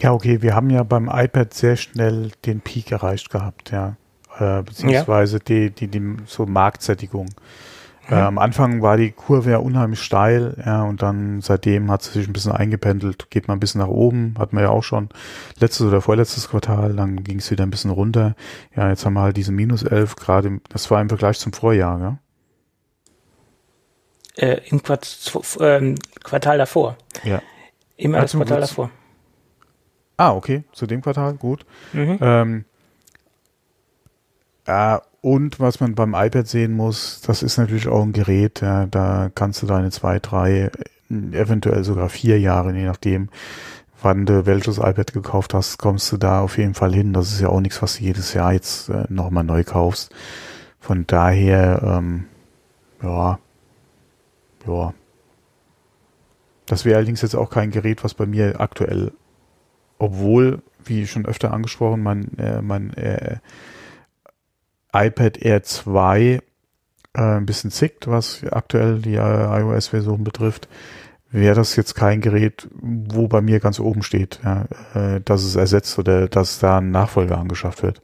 Ja, 0.00 0.12
okay, 0.12 0.42
wir 0.42 0.54
haben 0.54 0.70
ja 0.70 0.82
beim 0.82 1.08
iPad 1.12 1.54
sehr 1.54 1.76
schnell 1.76 2.30
den 2.44 2.60
Peak 2.60 2.92
erreicht 2.92 3.30
gehabt, 3.30 3.70
ja. 3.70 3.96
Äh, 4.38 4.62
beziehungsweise 4.62 5.36
ja. 5.36 5.42
die, 5.46 5.70
die, 5.70 5.88
die 5.88 6.16
so 6.26 6.46
Marktsättigung. 6.46 7.28
Äh, 8.10 8.14
am 8.14 8.38
Anfang 8.38 8.80
war 8.80 8.96
die 8.96 9.10
Kurve 9.10 9.50
ja 9.50 9.58
unheimlich 9.58 10.00
steil, 10.00 10.62
ja, 10.64 10.82
und 10.82 11.02
dann 11.02 11.42
seitdem 11.42 11.90
hat 11.90 12.02
sie 12.02 12.12
sich 12.12 12.26
ein 12.26 12.32
bisschen 12.32 12.52
eingependelt, 12.52 13.30
geht 13.30 13.48
mal 13.48 13.54
ein 13.54 13.60
bisschen 13.60 13.80
nach 13.80 13.88
oben, 13.88 14.34
hatten 14.38 14.56
wir 14.56 14.62
ja 14.62 14.70
auch 14.70 14.82
schon 14.82 15.10
letztes 15.58 15.86
oder 15.86 16.00
vorletztes 16.00 16.48
Quartal, 16.48 16.94
dann 16.94 17.22
ging 17.22 17.38
es 17.38 17.50
wieder 17.50 17.64
ein 17.64 17.70
bisschen 17.70 17.90
runter. 17.90 18.34
Ja, 18.74 18.88
jetzt 18.88 19.04
haben 19.04 19.14
wir 19.14 19.20
halt 19.20 19.36
diese 19.36 19.52
minus 19.52 19.82
11 19.82 20.16
gerade, 20.16 20.60
das 20.70 20.90
war 20.90 21.02
im 21.02 21.08
Vergleich 21.08 21.38
zum 21.38 21.52
Vorjahr, 21.52 22.00
ja? 22.00 22.18
Äh, 24.36 24.60
Im 24.68 24.82
Quart 24.82 25.32
äh, 25.60 25.94
Quartal 26.22 26.58
davor. 26.58 26.96
Ja. 27.24 27.42
Immer 27.96 28.20
das 28.20 28.32
Quartal 28.32 28.60
davor. 28.60 28.90
Ah, 30.16 30.32
okay, 30.32 30.64
zu 30.72 30.86
dem 30.86 31.02
Quartal, 31.02 31.34
gut. 31.34 31.66
Mhm. 31.92 32.18
Ähm, 32.20 32.64
ja, 34.66 35.02
und 35.20 35.60
was 35.60 35.80
man 35.80 35.94
beim 35.94 36.14
iPad 36.14 36.46
sehen 36.46 36.72
muss, 36.72 37.20
das 37.22 37.42
ist 37.42 37.58
natürlich 37.58 37.88
auch 37.88 38.02
ein 38.02 38.12
Gerät, 38.12 38.60
ja, 38.60 38.86
da 38.86 39.30
kannst 39.34 39.62
du 39.62 39.66
deine 39.66 39.90
zwei, 39.90 40.18
drei 40.18 40.70
eventuell 41.10 41.84
sogar 41.84 42.08
vier 42.08 42.38
Jahre, 42.38 42.72
je 42.74 42.84
nachdem, 42.84 43.28
wann 44.02 44.26
du 44.26 44.46
welches 44.46 44.78
iPad 44.78 45.12
gekauft 45.12 45.54
hast, 45.54 45.78
kommst 45.78 46.12
du 46.12 46.16
da 46.16 46.40
auf 46.40 46.58
jeden 46.58 46.74
Fall 46.74 46.94
hin. 46.94 47.12
Das 47.12 47.32
ist 47.32 47.40
ja 47.40 47.48
auch 47.48 47.60
nichts, 47.60 47.82
was 47.82 47.96
du 47.96 48.04
jedes 48.04 48.34
Jahr 48.34 48.52
jetzt 48.52 48.88
äh, 48.88 49.04
nochmal 49.08 49.44
neu 49.44 49.64
kaufst. 49.64 50.14
Von 50.80 51.06
daher, 51.06 51.82
ähm, 51.82 52.26
ja, 53.02 53.38
ja. 54.66 54.94
Das 56.66 56.84
wäre 56.84 56.96
allerdings 56.96 57.22
jetzt 57.22 57.34
auch 57.34 57.50
kein 57.50 57.70
Gerät, 57.70 58.04
was 58.04 58.14
bei 58.14 58.26
mir 58.26 58.60
aktuell, 58.60 59.12
obwohl, 59.98 60.62
wie 60.84 61.06
schon 61.06 61.26
öfter 61.26 61.52
angesprochen, 61.52 62.02
mein, 62.02 62.36
äh, 62.38 62.60
mein 62.60 62.92
äh, 62.94 63.38
iPad 64.92 65.38
Air 65.38 65.62
2 65.62 66.20
äh, 66.20 66.40
ein 67.14 67.46
bisschen 67.46 67.70
zickt, 67.70 68.06
was 68.06 68.42
aktuell 68.50 69.00
die 69.00 69.14
äh, 69.14 69.60
iOS-Version 69.60 70.24
betrifft, 70.24 70.68
wäre 71.30 71.54
das 71.54 71.76
jetzt 71.76 71.94
kein 71.94 72.20
Gerät, 72.20 72.68
wo 72.80 73.28
bei 73.28 73.40
mir 73.40 73.60
ganz 73.60 73.80
oben 73.80 74.02
steht, 74.02 74.40
ja, 74.44 74.66
äh, 74.94 75.20
dass 75.20 75.42
es 75.42 75.56
ersetzt 75.56 75.98
oder 75.98 76.28
dass 76.28 76.58
da 76.58 76.78
ein 76.78 76.90
Nachfolger 76.90 77.38
angeschafft 77.38 77.82
wird. 77.82 78.00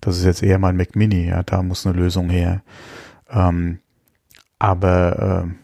Das 0.00 0.18
ist 0.18 0.24
jetzt 0.24 0.42
eher 0.42 0.58
mein 0.58 0.76
Mac 0.76 0.94
Mini, 0.94 1.28
ja, 1.28 1.42
da 1.42 1.62
muss 1.62 1.86
eine 1.86 1.96
Lösung 1.96 2.28
her. 2.28 2.62
Ähm, 3.30 3.78
aber 4.58 5.46
äh, 5.46 5.54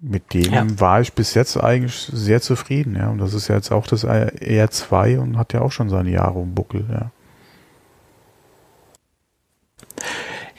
mit 0.00 0.32
dem 0.34 0.52
ja. 0.52 0.66
war 0.80 1.00
ich 1.00 1.12
bis 1.12 1.34
jetzt 1.34 1.56
eigentlich 1.56 2.10
sehr 2.12 2.40
zufrieden, 2.40 2.96
ja. 2.96 3.08
Und 3.08 3.18
das 3.18 3.34
ist 3.34 3.48
ja 3.48 3.56
jetzt 3.56 3.72
auch 3.72 3.86
das 3.86 4.06
R2 4.06 5.18
und 5.18 5.36
hat 5.36 5.52
ja 5.52 5.60
auch 5.60 5.72
schon 5.72 5.88
seine 5.88 6.10
Jahre 6.10 6.40
im 6.40 6.54
Buckel, 6.54 6.86
ja. 6.90 7.10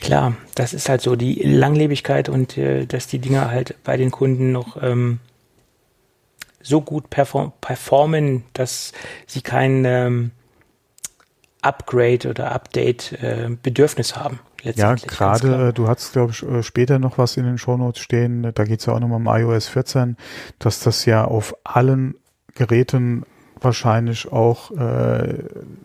Klar, 0.10 0.34
das 0.56 0.74
ist 0.74 0.90
halt 0.90 1.02
so 1.02 1.16
die 1.16 1.36
Langlebigkeit 1.44 2.30
und 2.30 2.58
äh, 2.58 2.88
dass 2.88 3.06
die 3.06 3.20
Dinger 3.20 3.52
halt 3.52 3.76
bei 3.84 3.96
den 3.96 4.10
Kunden 4.10 4.52
noch 4.52 4.82
ähm, 4.82 5.20
so 6.64 6.82
gut 6.82 7.12
perform 7.12 7.54
performen, 7.62 8.44
dass 8.54 8.92
sie 9.28 9.42
kein 9.42 9.86
ähm, 9.86 10.32
Upgrade 11.62 12.28
oder 12.28 12.52
Update-Bedürfnis 12.54 14.14
äh, 14.14 14.16
haben. 14.16 14.40
Ja, 14.64 14.96
gerade, 14.96 15.68
äh, 15.68 15.74
du 15.74 15.88
hast, 15.88 16.14
glaube 16.14 16.32
ich, 16.32 16.42
äh, 16.42 16.64
später 16.64 16.98
noch 16.98 17.20
was 17.20 17.38
in 17.38 17.44
den 17.44 17.60
Shownotes 17.60 18.02
stehen, 18.02 18.52
da 18.56 18.64
geht 18.64 18.80
es 18.80 18.88
ja 18.88 18.94
auch 18.94 19.00
nochmal 19.00 19.20
um 19.20 19.28
iOS 19.28 19.68
14, 19.68 20.18
dass 20.58 20.80
das 20.80 21.06
ja 21.06 21.24
auf 21.24 21.56
allen 21.64 22.16
Geräten 22.56 23.28
wahrscheinlich 23.62 24.32
auch 24.32 24.72
äh, 24.72 25.44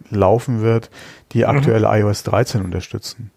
laufen 0.09 0.63
wird, 0.63 0.89
die 1.33 1.41
mhm. 1.41 1.45
aktuelle 1.45 1.89
mhm. 1.89 2.07
iOS 2.07 2.23
13 2.23 2.65
unterstützen. 2.65 3.31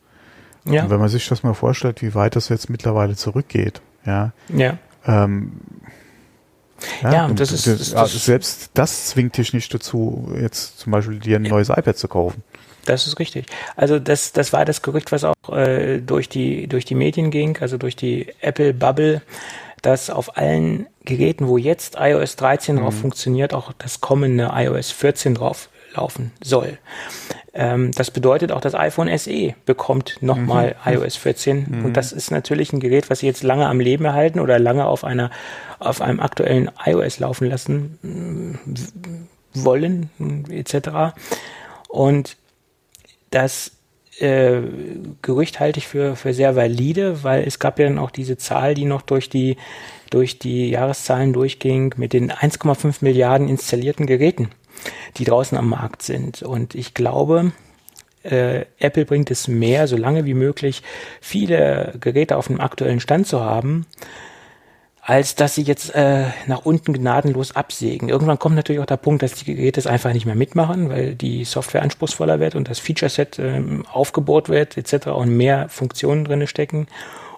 Ja. 0.68 0.84
Und 0.84 0.90
wenn 0.90 1.00
man 1.00 1.10
sich 1.10 1.28
das 1.28 1.44
mal 1.44 1.54
vorstellt, 1.54 2.02
wie 2.02 2.14
weit 2.16 2.36
das 2.36 2.50
jetzt 2.50 2.70
mittlerweile 2.70 3.16
zurückgeht, 3.16 3.82
ja. 4.06 4.32
Ja. 4.50 4.78
Ähm, 5.06 5.54
ja, 7.02 7.12
ja 7.12 7.28
das 7.30 7.52
ist 7.52 7.68
das, 7.68 7.92
das, 7.92 8.26
selbst 8.26 8.72
das 8.74 9.08
zwingt 9.08 9.38
dich 9.38 9.54
nicht 9.54 9.74
dazu, 9.74 10.32
jetzt 10.40 10.80
zum 10.80 10.92
Beispiel 10.92 11.20
dir 11.20 11.38
ein 11.38 11.44
neues 11.44 11.70
iPad 11.70 11.98
zu 11.98 12.08
kaufen. 12.08 12.44
Das 12.86 13.06
ist 13.06 13.20
richtig. 13.20 13.48
Also 13.76 14.00
das, 14.00 14.32
das 14.32 14.54
war 14.54 14.64
das 14.64 14.82
Gerücht, 14.82 15.12
was 15.12 15.24
auch 15.24 15.36
äh, 15.52 16.00
durch 16.00 16.30
die 16.30 16.68
durch 16.68 16.86
die 16.86 16.96
Medien 16.96 17.32
ging, 17.32 17.58
also 17.60 17.78
durch 17.78 17.96
die 17.96 18.34
Apple 18.40 18.74
Bubble, 18.74 19.22
dass 19.82 20.10
auf 20.10 20.38
allen 20.38 20.88
Geräten, 21.04 21.48
wo 21.48 21.58
jetzt 21.58 21.98
iOS 22.00 22.38
13 22.38 22.76
mhm. 22.76 22.80
drauf 22.80 22.96
funktioniert, 22.96 23.54
auch 23.54 23.74
das 23.78 24.00
kommende 24.00 24.52
iOS 24.54 24.92
14 24.92 25.36
drauf 25.36 25.70
laufen 25.96 26.32
soll. 26.42 26.78
Ähm, 27.60 27.92
das 27.92 28.12
bedeutet 28.12 28.52
auch, 28.52 28.62
das 28.62 28.76
iPhone 28.76 29.10
SE 29.18 29.56
bekommt 29.66 30.18
nochmal 30.22 30.76
mhm. 30.86 30.94
iOS 30.94 31.16
14. 31.16 31.66
Mhm. 31.68 31.86
Und 31.86 31.98
das 31.98 32.12
ist 32.12 32.30
natürlich 32.30 32.72
ein 32.72 32.80
Gerät, 32.80 33.10
was 33.10 33.20
Sie 33.20 33.26
jetzt 33.26 33.42
lange 33.42 33.68
am 33.68 33.80
Leben 33.80 34.06
erhalten 34.06 34.40
oder 34.40 34.60
lange 34.60 34.86
auf 34.86 35.04
einer, 35.04 35.32
auf 35.80 36.00
einem 36.00 36.20
aktuellen 36.20 36.70
iOS 36.86 37.20
laufen 37.20 37.50
lassen 37.50 37.98
mm, 38.04 39.64
wollen, 39.66 40.10
etc. 40.52 41.18
Und 41.88 42.38
das 43.32 43.72
äh, 44.20 44.62
Gerücht 45.24 45.60
halte 45.60 45.80
ich 45.80 45.88
für, 45.88 46.16
für 46.16 46.36
sehr 46.36 46.56
valide, 46.56 47.24
weil 47.24 47.44
es 47.44 47.58
gab 47.58 47.80
ja 47.80 47.88
dann 47.88 47.98
auch 47.98 48.12
diese 48.12 48.38
Zahl, 48.38 48.76
die 48.76 48.86
noch 48.86 49.02
durch 49.02 49.30
die, 49.30 49.58
durch 50.12 50.38
die 50.38 50.70
Jahreszahlen 50.70 51.34
durchging 51.34 51.96
mit 51.98 52.14
den 52.14 52.32
1,5 52.32 52.98
Milliarden 53.02 53.50
installierten 53.50 54.06
Geräten 54.06 54.52
die 55.18 55.26
draußen 55.26 55.58
am 55.58 55.70
Markt 55.70 56.02
sind. 56.02 56.42
Und 56.44 56.76
ich 56.76 56.94
glaube, 56.94 57.52
äh, 58.24 58.66
Apple 58.80 59.06
bringt 59.06 59.32
es 59.32 59.48
mehr, 59.48 59.88
so 59.88 59.98
lange 59.98 60.26
wie 60.26 60.34
möglich 60.34 60.84
viele 61.22 61.94
Geräte 62.00 62.38
auf 62.38 62.48
dem 62.48 62.60
aktuellen 62.60 63.00
Stand 63.00 63.28
zu 63.28 63.42
haben, 63.42 63.86
als 65.02 65.36
dass 65.36 65.56
sie 65.56 65.62
jetzt 65.62 65.96
äh, 65.96 66.26
nach 66.48 66.66
unten 66.66 66.92
gnadenlos 66.92 67.56
absägen. 67.56 68.10
Irgendwann 68.10 68.40
kommt 68.40 68.56
natürlich 68.56 68.82
auch 68.82 68.86
der 68.86 68.98
Punkt, 68.98 69.24
dass 69.24 69.36
die 69.36 69.46
Geräte 69.46 69.80
es 69.80 69.88
einfach 69.88 70.12
nicht 70.12 70.26
mehr 70.26 70.36
mitmachen, 70.36 70.90
weil 70.90 71.16
die 71.16 71.46
Software 71.46 71.82
anspruchsvoller 71.82 72.42
wird 72.42 72.56
und 72.56 72.70
das 72.70 72.80
Feature-Set 72.80 73.40
ähm, 73.40 73.86
aufgebohrt 73.92 74.50
wird 74.50 74.78
etc. 74.78 75.08
und 75.08 75.30
mehr 75.30 75.70
Funktionen 75.70 76.26
drin 76.26 76.46
stecken 76.46 76.88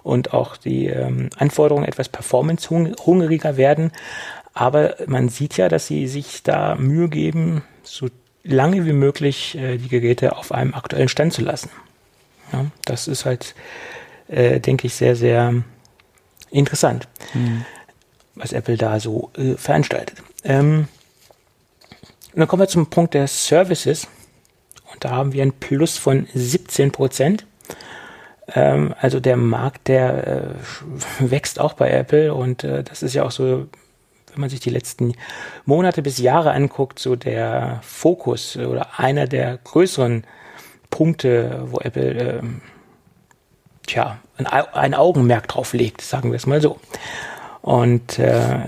und 0.02 0.34
auch 0.34 0.56
die 0.56 0.86
ähm, 0.86 1.30
Anforderungen 1.36 1.84
etwas 1.86 2.08
performance-hungriger 2.08 3.56
werden. 3.56 3.92
Aber 4.54 4.96
man 5.06 5.28
sieht 5.28 5.56
ja, 5.56 5.68
dass 5.68 5.86
sie 5.86 6.08
sich 6.08 6.42
da 6.42 6.74
Mühe 6.74 7.08
geben, 7.08 7.62
so 7.82 8.08
lange 8.42 8.84
wie 8.86 8.92
möglich 8.92 9.56
äh, 9.56 9.78
die 9.78 9.88
Geräte 9.88 10.36
auf 10.36 10.52
einem 10.52 10.74
aktuellen 10.74 11.08
Stand 11.08 11.32
zu 11.32 11.42
lassen. 11.42 11.70
Ja, 12.52 12.66
das 12.84 13.06
ist 13.06 13.24
halt, 13.24 13.54
äh, 14.28 14.60
denke 14.60 14.86
ich, 14.86 14.94
sehr, 14.94 15.14
sehr 15.14 15.62
interessant, 16.50 17.06
mhm. 17.34 17.64
was 18.34 18.52
Apple 18.52 18.76
da 18.76 18.98
so 18.98 19.30
äh, 19.36 19.54
veranstaltet. 19.54 20.22
Ähm, 20.42 20.88
dann 22.34 22.48
kommen 22.48 22.62
wir 22.62 22.68
zum 22.68 22.90
Punkt 22.90 23.14
der 23.14 23.26
Services. 23.26 24.08
Und 24.92 25.04
da 25.04 25.10
haben 25.10 25.32
wir 25.32 25.42
ein 25.42 25.52
Plus 25.52 25.98
von 25.98 26.26
17 26.34 26.90
Prozent. 26.92 27.46
Ähm, 28.54 28.94
also 29.00 29.20
der 29.20 29.36
Markt, 29.36 29.88
der 29.88 30.26
äh, 30.26 31.30
wächst 31.30 31.60
auch 31.60 31.74
bei 31.74 31.90
Apple 31.90 32.34
und 32.34 32.64
äh, 32.64 32.82
das 32.82 33.02
ist 33.02 33.14
ja 33.14 33.24
auch 33.24 33.30
so 33.30 33.68
wenn 34.32 34.40
man 34.40 34.50
sich 34.50 34.60
die 34.60 34.70
letzten 34.70 35.14
Monate 35.64 36.02
bis 36.02 36.18
Jahre 36.18 36.52
anguckt, 36.52 36.98
so 36.98 37.16
der 37.16 37.80
Fokus 37.82 38.56
oder 38.56 38.98
einer 38.98 39.26
der 39.26 39.58
größeren 39.58 40.24
Punkte, 40.90 41.64
wo 41.66 41.78
Apple 41.78 42.12
ähm, 42.12 42.60
tja, 43.86 44.18
ein, 44.36 44.46
ein, 44.46 44.94
Augenmerk 44.94 45.48
drauf 45.48 45.72
legt, 45.72 46.00
sagen 46.00 46.30
wir 46.30 46.36
es 46.36 46.46
mal 46.46 46.60
so. 46.60 46.78
Und 47.62 48.18
äh, 48.18 48.58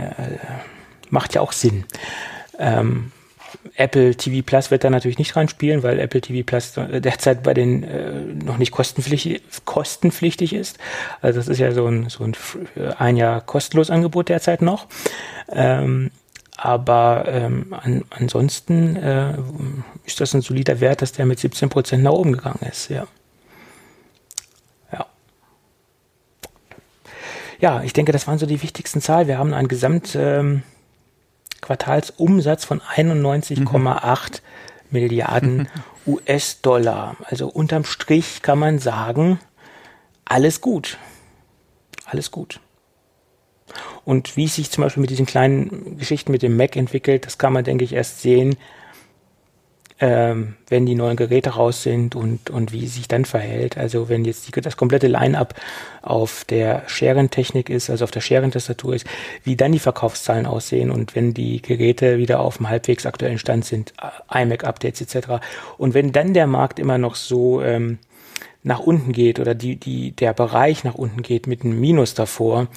macht 1.10 1.34
ja 1.34 1.40
auch 1.40 1.52
Sinn. 1.52 1.84
Ähm, 2.58 3.12
Apple 3.76 4.14
TV 4.14 4.44
Plus 4.44 4.70
wird 4.70 4.84
da 4.84 4.90
natürlich 4.90 5.18
nicht 5.18 5.36
reinspielen, 5.36 5.82
weil 5.82 5.98
Apple 5.98 6.20
TV 6.20 6.44
Plus 6.44 6.74
derzeit 6.74 7.42
bei 7.42 7.54
den 7.54 7.84
äh, 7.84 8.20
noch 8.20 8.58
nicht 8.58 8.72
kostenpflichtig, 8.72 9.42
kostenpflichtig 9.64 10.52
ist. 10.52 10.78
Also 11.20 11.38
das 11.38 11.48
ist 11.48 11.58
ja 11.58 11.72
so 11.72 11.86
ein, 11.86 12.08
so 12.08 12.24
ein, 12.24 12.34
ein 12.98 13.16
Jahr 13.16 13.40
kostenlos 13.40 13.90
Angebot 13.90 14.28
derzeit 14.28 14.62
noch. 14.62 14.86
Ähm, 15.50 16.10
aber 16.56 17.24
ähm, 17.26 17.74
an, 17.74 18.04
ansonsten 18.10 18.96
äh, 18.96 19.34
ist 20.04 20.20
das 20.20 20.34
ein 20.34 20.42
solider 20.42 20.80
Wert, 20.80 21.02
dass 21.02 21.12
der 21.12 21.26
mit 21.26 21.38
17 21.38 21.68
Prozent 21.68 22.02
nach 22.04 22.12
oben 22.12 22.32
gegangen 22.32 22.60
ist. 22.70 22.88
Ja. 22.88 23.06
Ja. 24.92 25.06
Ja, 27.58 27.82
ich 27.82 27.92
denke, 27.92 28.12
das 28.12 28.26
waren 28.26 28.38
so 28.38 28.46
die 28.46 28.62
wichtigsten 28.62 29.00
Zahlen. 29.00 29.28
Wir 29.28 29.38
haben 29.38 29.54
ein 29.54 29.66
Gesamt 29.66 30.14
ähm, 30.14 30.62
Quartalsumsatz 31.62 32.66
von 32.66 32.82
91,8 32.82 33.62
mhm. 33.64 34.38
Milliarden 34.90 35.68
US-Dollar. 36.06 37.16
Also 37.24 37.48
unterm 37.48 37.84
Strich 37.84 38.42
kann 38.42 38.58
man 38.58 38.78
sagen, 38.78 39.40
alles 40.26 40.60
gut. 40.60 40.98
Alles 42.04 42.30
gut. 42.30 42.60
Und 44.04 44.36
wie 44.36 44.44
es 44.44 44.56
sich 44.56 44.70
zum 44.70 44.84
Beispiel 44.84 45.00
mit 45.00 45.10
diesen 45.10 45.24
kleinen 45.24 45.96
Geschichten 45.96 46.32
mit 46.32 46.42
dem 46.42 46.56
Mac 46.56 46.76
entwickelt, 46.76 47.24
das 47.24 47.38
kann 47.38 47.54
man, 47.54 47.64
denke 47.64 47.84
ich, 47.84 47.94
erst 47.94 48.20
sehen, 48.20 48.56
ähm, 50.00 50.54
wenn 50.68 50.86
die 50.86 50.94
neuen 50.94 51.16
Geräte 51.16 51.50
raus 51.50 51.82
sind 51.82 52.14
und, 52.14 52.50
und 52.50 52.72
wie 52.72 52.86
sich 52.86 53.08
dann 53.08 53.24
verhält. 53.24 53.78
Also 53.78 54.08
wenn 54.08 54.24
jetzt 54.24 54.48
die, 54.48 54.60
das 54.60 54.76
komplette 54.76 55.06
Line-up 55.06 55.54
auf 56.02 56.44
der 56.44 56.82
Sharen-Technik 56.86 57.70
ist, 57.70 57.90
also 57.90 58.04
auf 58.04 58.10
der 58.10 58.20
Sharen-Tastatur 58.20 58.94
ist, 58.94 59.06
wie 59.44 59.56
dann 59.56 59.72
die 59.72 59.78
Verkaufszahlen 59.78 60.46
aussehen 60.46 60.90
und 60.90 61.14
wenn 61.14 61.34
die 61.34 61.62
Geräte 61.62 62.18
wieder 62.18 62.40
auf 62.40 62.56
dem 62.56 62.68
halbwegs 62.68 63.06
aktuellen 63.06 63.38
Stand 63.38 63.64
sind, 63.64 63.92
äh, 64.00 64.42
iMac-Updates 64.42 65.00
etc. 65.00 65.44
Und 65.78 65.94
wenn 65.94 66.12
dann 66.12 66.34
der 66.34 66.46
Markt 66.46 66.78
immer 66.78 66.98
noch 66.98 67.14
so 67.14 67.62
ähm, 67.62 67.98
nach 68.62 68.80
unten 68.80 69.12
geht 69.12 69.40
oder 69.40 69.54
die, 69.54 69.76
die, 69.76 70.12
der 70.12 70.32
Bereich 70.32 70.84
nach 70.84 70.94
unten 70.94 71.22
geht 71.22 71.46
mit 71.46 71.62
einem 71.62 71.80
Minus 71.80 72.14
davor, 72.14 72.68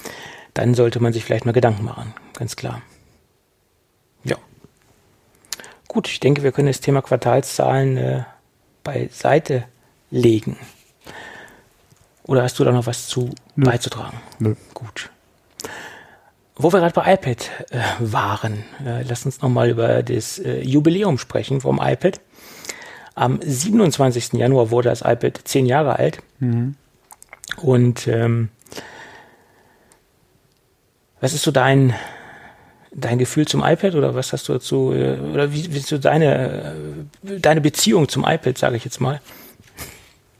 dann 0.54 0.74
sollte 0.74 1.00
man 1.00 1.12
sich 1.12 1.24
vielleicht 1.24 1.44
mal 1.44 1.52
Gedanken 1.52 1.84
machen, 1.84 2.14
ganz 2.34 2.56
klar. 2.56 2.82
Gut, 5.88 6.08
ich 6.08 6.20
denke, 6.20 6.42
wir 6.42 6.52
können 6.52 6.68
das 6.68 6.80
Thema 6.80 7.02
Quartalszahlen 7.02 7.96
äh, 7.96 8.24
beiseite 8.82 9.64
legen. 10.10 10.56
Oder 12.24 12.42
hast 12.42 12.58
du 12.58 12.64
da 12.64 12.72
noch 12.72 12.86
was 12.86 13.06
zu 13.06 13.30
Nö. 13.54 13.66
beizutragen? 13.66 14.18
Nö. 14.38 14.54
Gut. 14.74 15.10
wo 16.58 16.72
wir 16.72 16.80
gerade 16.80 16.94
bei 16.94 17.12
iPad 17.14 17.50
äh, 17.70 17.80
waren, 18.00 18.64
äh, 18.84 19.02
lass 19.02 19.26
uns 19.26 19.42
nochmal 19.42 19.68
über 19.68 20.02
das 20.02 20.38
äh, 20.38 20.60
Jubiläum 20.62 21.18
sprechen 21.18 21.60
vom 21.60 21.78
iPad. 21.82 22.20
Am 23.14 23.40
27. 23.42 24.34
Januar 24.34 24.70
wurde 24.70 24.88
das 24.88 25.02
iPad 25.02 25.38
zehn 25.44 25.66
Jahre 25.66 25.98
alt. 25.98 26.18
Mhm. 26.38 26.76
Und 27.60 28.08
ähm, 28.08 28.48
was 31.20 31.32
ist 31.32 31.42
so 31.42 31.50
dein, 31.50 31.94
dein 32.96 33.18
Gefühl 33.18 33.46
zum 33.46 33.62
iPad 33.62 33.94
oder 33.94 34.14
was 34.14 34.32
hast 34.32 34.48
du 34.48 34.54
dazu, 34.54 34.92
äh, 34.92 35.18
oder 35.18 35.52
wie, 35.52 35.72
wie 35.72 35.78
ist 35.78 35.88
so 35.88 35.98
deine, 35.98 36.74
äh, 37.24 37.40
deine 37.40 37.60
Beziehung 37.60 38.08
zum 38.08 38.24
iPad, 38.24 38.56
sage 38.56 38.76
ich 38.76 38.84
jetzt 38.84 39.00
mal? 39.00 39.20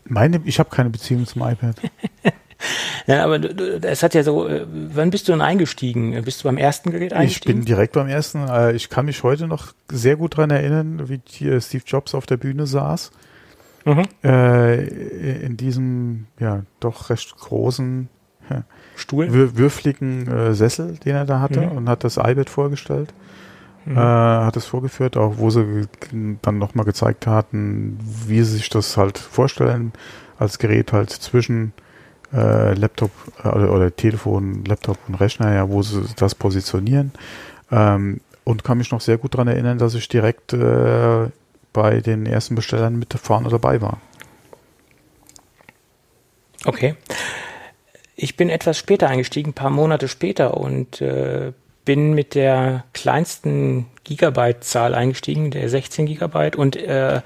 Meine, 0.04 0.40
ich 0.44 0.58
habe 0.58 0.70
keine 0.70 0.90
Beziehung 0.90 1.26
zum 1.26 1.42
iPad. 1.42 1.76
Ja, 3.06 3.22
aber 3.22 3.38
es 3.84 4.02
hat 4.02 4.14
ja 4.14 4.22
so, 4.22 4.48
äh, 4.48 4.66
wann 4.66 5.10
bist 5.10 5.28
du 5.28 5.32
denn 5.32 5.42
eingestiegen? 5.42 6.20
Bist 6.24 6.40
du 6.40 6.48
beim 6.48 6.56
ersten 6.56 6.90
Gerät 6.90 7.12
eingestiegen? 7.12 7.50
Ich 7.50 7.56
bin 7.58 7.64
direkt 7.66 7.92
beim 7.92 8.08
ersten. 8.08 8.48
Ich 8.74 8.88
kann 8.88 9.04
mich 9.04 9.22
heute 9.22 9.46
noch 9.46 9.74
sehr 9.92 10.16
gut 10.16 10.38
daran 10.38 10.50
erinnern, 10.50 11.08
wie 11.08 11.20
Steve 11.60 11.84
Jobs 11.86 12.14
auf 12.14 12.24
der 12.24 12.38
Bühne 12.38 12.66
saß. 12.66 13.12
Mhm. 13.84 14.04
in 14.22 15.56
diesem, 15.58 16.26
ja, 16.40 16.64
doch 16.80 17.10
recht 17.10 17.36
großen 17.36 18.08
Stuhl? 18.96 19.56
würfligen 19.56 20.26
äh, 20.26 20.54
Sessel, 20.54 20.96
den 21.04 21.14
er 21.14 21.24
da 21.24 21.40
hatte 21.40 21.60
mhm. 21.60 21.72
und 21.72 21.88
hat 21.88 22.04
das 22.04 22.16
iPad 22.16 22.50
vorgestellt. 22.50 23.12
Mhm. 23.84 23.96
Äh, 23.96 24.00
hat 24.00 24.56
es 24.56 24.66
vorgeführt, 24.66 25.16
auch 25.16 25.34
wo 25.36 25.50
sie 25.50 25.86
dann 26.42 26.58
nochmal 26.58 26.84
gezeigt 26.84 27.26
hatten, 27.26 27.98
wie 28.26 28.42
sie 28.42 28.56
sich 28.56 28.68
das 28.68 28.96
halt 28.96 29.18
vorstellen, 29.18 29.92
als 30.38 30.58
Gerät 30.58 30.92
halt 30.92 31.10
zwischen 31.10 31.72
äh, 32.32 32.74
Laptop 32.74 33.10
äh, 33.44 33.48
oder, 33.48 33.72
oder, 33.72 33.94
Telefon, 33.94 34.64
Laptop 34.64 34.98
und 35.06 35.14
Rechner, 35.14 35.54
ja, 35.54 35.68
wo 35.68 35.82
sie 35.82 36.02
das 36.16 36.34
positionieren. 36.34 37.12
Ähm, 37.70 38.20
und 38.44 38.64
kann 38.64 38.78
mich 38.78 38.90
noch 38.90 39.00
sehr 39.00 39.18
gut 39.18 39.34
daran 39.34 39.48
erinnern, 39.48 39.78
dass 39.78 39.94
ich 39.94 40.08
direkt 40.08 40.52
äh, 40.52 41.28
bei 41.72 42.00
den 42.00 42.26
ersten 42.26 42.54
Bestellern 42.54 42.98
mit 42.98 43.12
vorne 43.14 43.48
dabei 43.48 43.80
war. 43.80 43.98
Okay. 46.64 46.96
Ich 48.18 48.36
bin 48.36 48.48
etwas 48.48 48.78
später 48.78 49.08
eingestiegen, 49.08 49.50
ein 49.50 49.54
paar 49.54 49.70
Monate 49.70 50.08
später 50.08 50.56
und 50.56 51.02
äh, 51.02 51.52
bin 51.84 52.14
mit 52.14 52.34
der 52.34 52.84
kleinsten 52.94 53.86
Gigabyte-Zahl 54.04 54.94
eingestiegen, 54.94 55.50
der 55.50 55.68
16 55.68 56.06
Gigabyte 56.06 56.56
und 56.56 56.76
äh, 56.76 57.20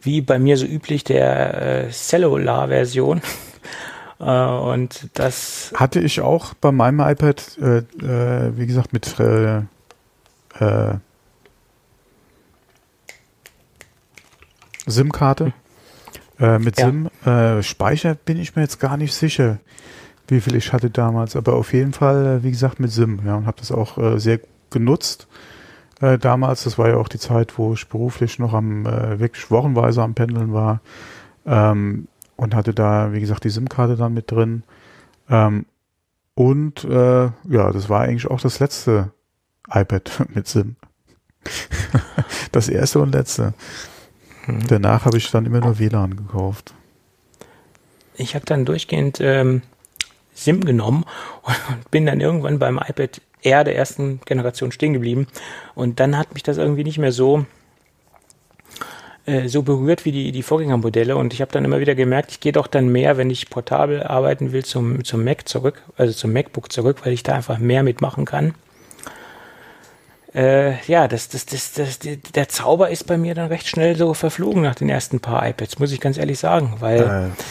wie 0.00 0.20
bei 0.20 0.38
mir 0.38 0.56
so 0.56 0.66
üblich 0.66 1.02
der 1.02 1.86
äh, 1.86 1.90
Cellular-Version. 1.90 3.22
äh, 4.20 4.24
und 4.24 5.08
das 5.14 5.72
hatte 5.74 5.98
ich 5.98 6.20
auch 6.20 6.54
bei 6.54 6.70
meinem 6.70 7.00
iPad, 7.00 7.58
äh, 7.60 7.78
äh, 7.78 8.56
wie 8.56 8.66
gesagt, 8.66 8.92
mit 8.92 9.18
äh, 9.18 9.58
äh 10.60 10.94
SIM-Karte. 14.86 15.52
Äh, 16.42 16.58
mit 16.58 16.78
ja. 16.78 16.86
SIM. 16.86 17.08
Äh, 17.24 17.62
Speicher 17.62 18.14
bin 18.14 18.38
ich 18.38 18.56
mir 18.56 18.62
jetzt 18.62 18.80
gar 18.80 18.96
nicht 18.96 19.14
sicher, 19.14 19.58
wie 20.26 20.40
viel 20.40 20.56
ich 20.56 20.72
hatte 20.72 20.90
damals. 20.90 21.36
Aber 21.36 21.54
auf 21.54 21.72
jeden 21.72 21.92
Fall, 21.92 22.26
äh, 22.26 22.42
wie 22.42 22.50
gesagt, 22.50 22.80
mit 22.80 22.90
SIM. 22.90 23.20
Ja, 23.24 23.36
und 23.36 23.46
habe 23.46 23.58
das 23.58 23.70
auch 23.70 23.96
sehr 24.18 24.40
genutzt. 24.70 25.28
Damals, 26.20 26.64
das 26.64 26.78
war 26.78 26.88
ja 26.88 26.96
auch 26.96 27.06
die 27.06 27.20
Zeit, 27.20 27.58
wo 27.58 27.74
ich 27.74 27.88
beruflich 27.88 28.40
noch 28.40 28.54
am, 28.54 28.86
äh, 28.86 29.20
wirklich 29.20 29.52
wochenweise 29.52 30.02
am 30.02 30.14
Pendeln 30.14 30.52
war. 30.52 30.80
Ähm, 31.46 32.08
und 32.34 32.56
hatte 32.56 32.74
da, 32.74 33.12
wie 33.12 33.20
gesagt, 33.20 33.44
die 33.44 33.50
SIM-Karte 33.50 33.94
dann 33.94 34.12
mit 34.12 34.28
drin. 34.32 34.64
Ähm, 35.30 35.64
und 36.34 36.82
äh, 36.82 37.24
ja, 37.26 37.70
das 37.72 37.88
war 37.88 38.00
eigentlich 38.00 38.28
auch 38.28 38.40
das 38.40 38.58
letzte 38.58 39.12
iPad 39.70 40.26
mit 40.34 40.48
SIM. 40.48 40.74
das 42.52 42.68
erste 42.68 42.98
und 42.98 43.14
letzte. 43.14 43.54
Mhm. 44.46 44.66
Danach 44.68 45.04
habe 45.04 45.18
ich 45.18 45.30
dann 45.30 45.46
immer 45.46 45.60
nur 45.60 45.78
WLAN 45.78 46.16
gekauft. 46.16 46.74
Ich 48.14 48.34
habe 48.34 48.44
dann 48.44 48.64
durchgehend 48.64 49.18
ähm, 49.20 49.62
SIM 50.34 50.64
genommen 50.64 51.04
und 51.42 51.90
bin 51.90 52.06
dann 52.06 52.20
irgendwann 52.20 52.58
beim 52.58 52.78
iPad 52.78 53.20
Air 53.42 53.64
der 53.64 53.76
ersten 53.76 54.20
Generation 54.24 54.70
stehen 54.70 54.92
geblieben. 54.92 55.26
Und 55.74 55.98
dann 55.98 56.16
hat 56.16 56.34
mich 56.34 56.42
das 56.42 56.58
irgendwie 56.58 56.84
nicht 56.84 56.98
mehr 56.98 57.12
so 57.12 57.44
äh, 59.24 59.48
so 59.48 59.62
berührt 59.62 60.04
wie 60.04 60.12
die, 60.12 60.32
die 60.32 60.42
Vorgängermodelle 60.42 61.16
und 61.16 61.32
ich 61.32 61.40
habe 61.40 61.52
dann 61.52 61.64
immer 61.64 61.80
wieder 61.80 61.94
gemerkt, 61.94 62.32
ich 62.32 62.40
gehe 62.40 62.52
doch 62.52 62.66
dann 62.66 62.88
mehr, 62.88 63.16
wenn 63.16 63.30
ich 63.30 63.50
portabel 63.50 64.02
arbeiten 64.02 64.52
will, 64.52 64.64
zum, 64.64 65.04
zum 65.04 65.22
Mac 65.22 65.48
zurück, 65.48 65.82
also 65.96 66.12
zum 66.12 66.32
MacBook 66.32 66.72
zurück, 66.72 66.98
weil 67.04 67.12
ich 67.12 67.22
da 67.22 67.34
einfach 67.34 67.58
mehr 67.58 67.82
mitmachen 67.82 68.24
kann 68.24 68.54
äh, 70.34 70.82
ja, 70.84 71.08
das, 71.08 71.28
das, 71.28 71.46
das, 71.46 71.72
das, 71.72 71.98
der 71.98 72.48
Zauber 72.48 72.90
ist 72.90 73.06
bei 73.06 73.18
mir 73.18 73.34
dann 73.34 73.48
recht 73.48 73.68
schnell 73.68 73.96
so 73.96 74.14
verflogen 74.14 74.62
nach 74.62 74.74
den 74.74 74.88
ersten 74.88 75.20
paar 75.20 75.46
iPads, 75.46 75.78
muss 75.78 75.92
ich 75.92 76.00
ganz 76.00 76.16
ehrlich 76.16 76.38
sagen, 76.38 76.76
weil. 76.80 77.00
Äh, 77.00 77.42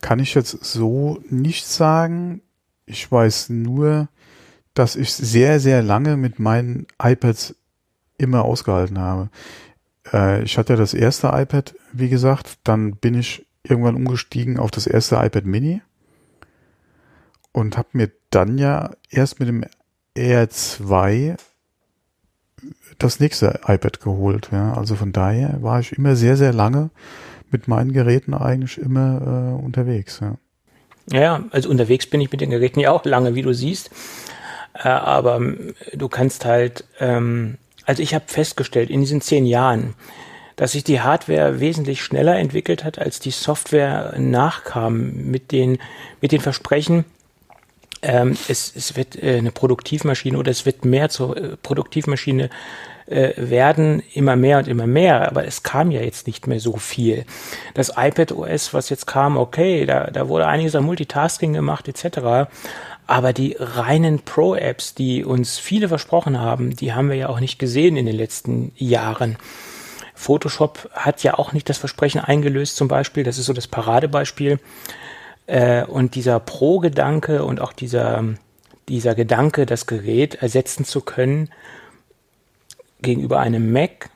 kann 0.00 0.18
ich 0.18 0.34
jetzt 0.34 0.50
so 0.64 1.20
nicht 1.28 1.66
sagen. 1.66 2.42
Ich 2.86 3.10
weiß 3.10 3.50
nur, 3.50 4.08
dass 4.74 4.96
ich 4.96 5.12
sehr, 5.12 5.60
sehr 5.60 5.82
lange 5.82 6.16
mit 6.16 6.38
meinen 6.38 6.86
iPads 7.00 7.54
immer 8.18 8.44
ausgehalten 8.44 8.98
habe. 8.98 9.30
Äh, 10.12 10.42
ich 10.42 10.58
hatte 10.58 10.76
das 10.76 10.94
erste 10.94 11.28
iPad, 11.28 11.74
wie 11.92 12.08
gesagt, 12.08 12.58
dann 12.64 12.96
bin 12.96 13.14
ich 13.14 13.46
irgendwann 13.62 13.94
umgestiegen 13.94 14.58
auf 14.58 14.70
das 14.70 14.86
erste 14.86 15.16
iPad 15.16 15.44
Mini 15.44 15.82
und 17.52 17.76
habe 17.76 17.88
mir 17.92 18.10
dann 18.30 18.58
ja 18.58 18.90
erst 19.10 19.38
mit 19.38 19.48
dem 19.48 19.64
R2 20.16 21.36
das 22.98 23.20
nächste 23.20 23.60
iPad 23.66 24.00
geholt. 24.00 24.48
Ja. 24.52 24.74
Also 24.74 24.94
von 24.94 25.12
daher 25.12 25.62
war 25.62 25.80
ich 25.80 25.92
immer 25.92 26.16
sehr, 26.16 26.36
sehr 26.36 26.52
lange 26.52 26.90
mit 27.50 27.68
meinen 27.68 27.92
Geräten 27.92 28.34
eigentlich 28.34 28.78
immer 28.78 29.56
äh, 29.60 29.64
unterwegs. 29.64 30.20
Ja. 30.20 30.36
ja, 31.10 31.44
also 31.50 31.68
unterwegs 31.68 32.06
bin 32.06 32.20
ich 32.20 32.30
mit 32.32 32.40
den 32.40 32.50
Geräten 32.50 32.80
ja 32.80 32.90
auch 32.90 33.04
lange, 33.04 33.34
wie 33.34 33.42
du 33.42 33.52
siehst. 33.52 33.90
Äh, 34.74 34.88
aber 34.88 35.36
ähm, 35.36 35.74
du 35.92 36.08
kannst 36.08 36.44
halt, 36.44 36.84
ähm, 36.98 37.58
also 37.84 38.02
ich 38.02 38.14
habe 38.14 38.24
festgestellt 38.26 38.90
in 38.90 39.00
diesen 39.00 39.20
zehn 39.20 39.44
Jahren, 39.46 39.94
dass 40.56 40.72
sich 40.72 40.84
die 40.84 41.00
Hardware 41.00 41.60
wesentlich 41.60 42.02
schneller 42.02 42.36
entwickelt 42.38 42.84
hat, 42.84 42.98
als 42.98 43.20
die 43.20 43.30
Software 43.30 44.14
nachkam 44.18 45.30
mit 45.30 45.52
den, 45.52 45.78
mit 46.20 46.32
den 46.32 46.40
Versprechen, 46.40 47.04
ähm, 48.02 48.36
es, 48.48 48.74
es 48.74 48.96
wird 48.96 49.22
äh, 49.22 49.38
eine 49.38 49.52
Produktivmaschine 49.52 50.36
oder 50.36 50.50
es 50.50 50.66
wird 50.66 50.84
mehr 50.84 51.08
zur 51.08 51.36
äh, 51.36 51.56
Produktivmaschine 51.56 52.50
äh, 53.06 53.32
werden, 53.36 54.02
immer 54.12 54.36
mehr 54.36 54.58
und 54.58 54.68
immer 54.68 54.86
mehr, 54.86 55.28
aber 55.28 55.46
es 55.46 55.62
kam 55.62 55.90
ja 55.90 56.00
jetzt 56.00 56.26
nicht 56.26 56.46
mehr 56.46 56.60
so 56.60 56.76
viel. 56.76 57.24
Das 57.74 57.92
iPad 57.96 58.32
OS, 58.32 58.74
was 58.74 58.90
jetzt 58.90 59.06
kam, 59.06 59.36
okay, 59.36 59.86
da, 59.86 60.08
da 60.10 60.28
wurde 60.28 60.46
einiges 60.46 60.74
an 60.74 60.84
Multitasking 60.84 61.52
gemacht 61.52 61.88
etc., 61.88 62.50
aber 63.06 63.32
die 63.32 63.56
reinen 63.58 64.20
Pro-Apps, 64.20 64.94
die 64.94 65.24
uns 65.24 65.58
viele 65.58 65.88
versprochen 65.88 66.40
haben, 66.40 66.76
die 66.76 66.92
haben 66.92 67.08
wir 67.08 67.16
ja 67.16 67.28
auch 67.28 67.40
nicht 67.40 67.58
gesehen 67.58 67.96
in 67.96 68.06
den 68.06 68.16
letzten 68.16 68.72
Jahren. 68.76 69.36
Photoshop 70.14 70.88
hat 70.92 71.22
ja 71.22 71.34
auch 71.34 71.52
nicht 71.52 71.68
das 71.68 71.78
Versprechen 71.78 72.20
eingelöst, 72.20 72.76
zum 72.76 72.88
Beispiel. 72.88 73.24
Das 73.24 73.38
ist 73.38 73.46
so 73.46 73.52
das 73.52 73.66
Paradebeispiel. 73.66 74.60
Äh, 75.52 75.84
und 75.84 76.14
dieser 76.14 76.40
Pro-Gedanke 76.40 77.44
und 77.44 77.60
auch 77.60 77.74
dieser, 77.74 78.24
dieser 78.88 79.14
Gedanke, 79.14 79.66
das 79.66 79.86
Gerät 79.86 80.36
ersetzen 80.36 80.86
zu 80.86 81.02
können 81.02 81.50
gegenüber 83.02 83.38
einem 83.40 83.70
Mac, 83.70 84.08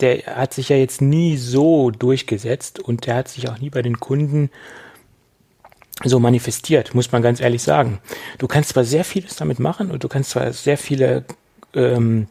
der 0.00 0.18
hat 0.36 0.52
sich 0.52 0.68
ja 0.68 0.76
jetzt 0.76 1.00
nie 1.00 1.38
so 1.38 1.90
durchgesetzt 1.90 2.78
und 2.78 3.06
der 3.06 3.14
hat 3.14 3.28
sich 3.28 3.48
auch 3.48 3.58
nie 3.58 3.70
bei 3.70 3.80
den 3.80 4.00
Kunden 4.00 4.50
so 6.04 6.20
manifestiert, 6.20 6.94
muss 6.94 7.10
man 7.10 7.22
ganz 7.22 7.40
ehrlich 7.40 7.62
sagen. 7.62 7.98
Du 8.36 8.46
kannst 8.46 8.70
zwar 8.70 8.84
sehr 8.84 9.04
vieles 9.04 9.36
damit 9.36 9.60
machen 9.60 9.90
und 9.90 10.04
du 10.04 10.08
kannst 10.08 10.30
zwar 10.30 10.52
sehr 10.52 10.76
viele 10.76 11.24
ähm, 11.72 12.26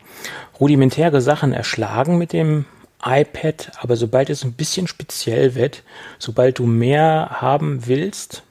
rudimentäre 0.59 1.21
Sachen 1.21 1.51
erschlagen 1.51 2.19
mit 2.19 2.31
dem 2.31 2.65
iPad, 3.03 3.71
aber 3.81 3.95
sobald 3.95 4.29
es 4.29 4.43
ein 4.43 4.53
bisschen 4.53 4.85
speziell 4.85 5.55
wird, 5.55 5.81
sobald 6.19 6.59
du 6.59 6.67
mehr 6.67 7.41
haben 7.41 7.87
willst, 7.87 8.43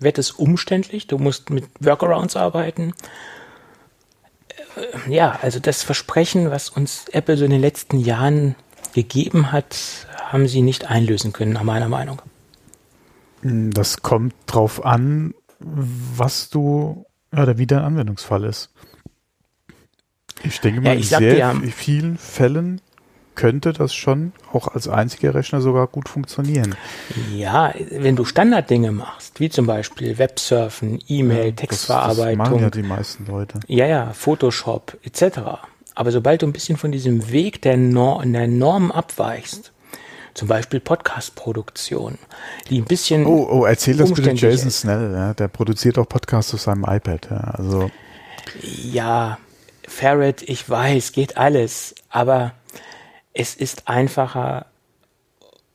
wird 0.00 0.18
es 0.18 0.30
umständlich. 0.30 1.06
Du 1.06 1.18
musst 1.18 1.50
mit 1.50 1.64
Workarounds 1.80 2.36
arbeiten. 2.36 2.92
Äh, 4.76 5.12
ja, 5.12 5.38
also 5.42 5.58
das 5.58 5.82
Versprechen, 5.82 6.50
was 6.50 6.68
uns 6.68 7.06
Apple 7.12 7.36
so 7.36 7.44
in 7.44 7.50
den 7.50 7.60
letzten 7.60 7.98
Jahren 7.98 8.54
gegeben 8.94 9.52
hat, 9.52 10.06
haben 10.30 10.48
sie 10.48 10.62
nicht 10.62 10.90
einlösen 10.90 11.32
können, 11.32 11.52
nach 11.52 11.62
meiner 11.62 11.88
Meinung. 11.88 12.22
Das 13.42 14.02
kommt 14.02 14.34
drauf 14.46 14.84
an, 14.84 15.34
was 15.58 16.50
du 16.50 17.06
oder 17.32 17.58
wie 17.58 17.66
dein 17.66 17.80
Anwendungsfall 17.80 18.44
ist. 18.44 18.70
Ich 20.42 20.60
denke 20.60 20.80
mal, 20.80 20.94
ja, 20.94 21.00
ich 21.00 21.12
in 21.12 21.18
sehr 21.18 21.36
ja, 21.36 21.54
vielen 21.54 22.18
Fällen 22.18 22.80
könnte 23.36 23.72
das 23.72 23.94
schon 23.94 24.32
auch 24.52 24.68
als 24.68 24.88
einziger 24.88 25.34
Rechner 25.34 25.60
sogar 25.60 25.86
gut 25.86 26.08
funktionieren. 26.08 26.74
Ja, 27.34 27.72
wenn 27.90 28.16
du 28.16 28.24
Standarddinge 28.24 28.90
machst, 28.90 29.38
wie 29.38 29.50
zum 29.50 29.66
Beispiel 29.66 30.18
Websurfen, 30.18 30.98
E-Mail, 31.06 31.46
ja, 31.46 31.52
Textverarbeitung. 31.52 32.38
Das, 32.38 32.48
machen 32.48 32.62
ja 32.62 32.70
die 32.70 32.82
meisten 32.82 33.26
Leute. 33.26 33.60
Ja, 33.68 33.86
ja, 33.86 34.12
Photoshop 34.12 34.96
etc. 35.04 35.38
Aber 35.94 36.10
sobald 36.10 36.42
du 36.42 36.46
ein 36.46 36.52
bisschen 36.52 36.76
von 36.76 36.90
diesem 36.90 37.30
Weg 37.30 37.62
der, 37.62 37.76
Norm, 37.76 38.32
der 38.32 38.48
Norm 38.48 38.90
abweichst, 38.90 39.72
zum 40.34 40.48
Beispiel 40.48 40.80
Podcast-Produktion, 40.80 42.18
die 42.68 42.80
ein 42.80 42.84
bisschen. 42.84 43.24
Oh, 43.24 43.48
oh, 43.50 43.64
erzähl 43.64 43.96
das 43.96 44.12
bitte 44.12 44.32
Jason 44.32 44.70
Snell, 44.70 45.12
ja, 45.12 45.34
der 45.34 45.48
produziert 45.48 45.96
auch 45.98 46.08
Podcasts 46.08 46.52
auf 46.52 46.60
seinem 46.60 46.84
iPad, 46.84 47.28
ja, 47.30 47.36
also. 47.38 47.90
Ja, 48.62 49.38
Ferret, 49.88 50.42
ich 50.42 50.68
weiß, 50.68 51.12
geht 51.12 51.38
alles, 51.38 51.94
aber 52.10 52.52
es 53.36 53.54
ist 53.54 53.88
einfacher, 53.88 54.66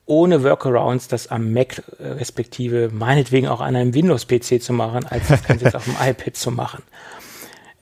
ohne 0.05 0.43
Workarounds 0.43 1.07
das 1.07 1.27
am 1.27 1.53
Mac 1.53 1.83
respektive 1.99 2.89
meinetwegen 2.91 3.47
auch 3.47 3.61
an 3.61 3.75
einem 3.75 3.93
Windows-PC 3.93 4.61
zu 4.61 4.73
machen, 4.73 5.05
als 5.05 5.27
das 5.27 5.43
Ganze 5.43 5.65
jetzt 5.65 5.75
auf 5.75 5.85
dem 5.85 5.95
iPad 6.01 6.35
zu 6.35 6.51
machen 6.51 6.83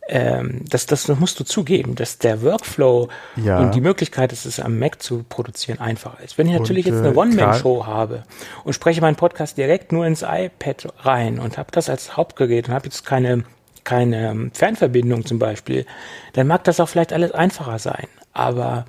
ähm, 0.10 0.66
das, 0.68 0.88
das, 0.88 1.04
das 1.04 1.20
musst 1.20 1.40
du 1.40 1.44
zugeben, 1.44 1.94
dass 1.94 2.18
der 2.18 2.42
Workflow 2.42 3.10
ja. 3.36 3.60
und 3.60 3.76
die 3.76 3.82
Möglichkeit, 3.82 4.32
dass 4.32 4.46
es 4.46 4.60
am 4.60 4.80
Mac 4.80 5.02
zu 5.02 5.24
produzieren, 5.30 5.80
einfacher 5.80 6.18
ist. 6.24 6.38
Wenn 6.38 6.48
ich 6.48 6.54
natürlich 6.54 6.88
und, 6.88 6.94
jetzt 6.94 7.06
eine 7.06 7.14
äh, 7.14 7.18
One-Man-Show 7.18 7.86
habe 7.86 8.24
und 8.64 8.74
spreche 8.74 9.02
meinen 9.02 9.16
Podcast 9.16 9.58
direkt 9.58 9.92
nur 9.92 10.08
ins 10.08 10.24
iPad 10.24 10.88
rein 11.02 11.40
und 11.40 11.60
habe 11.60 11.72
das 11.72 11.90
als 11.90 12.18
Hauptgerät 12.18 12.68
und 12.68 12.74
habe 12.74 12.86
jetzt 12.86 13.06
keine, 13.06 13.44
keine 13.84 14.32
ähm, 14.32 14.52
Fernverbindung 14.52 15.26
zum 15.26 15.38
Beispiel, 15.38 15.86
dann 16.34 16.48
mag 16.48 16.64
das 16.64 16.80
auch 16.80 16.90
vielleicht 16.90 17.14
alles 17.14 17.32
einfacher 17.32 17.78
sein. 17.78 18.08
Aber 18.34 18.86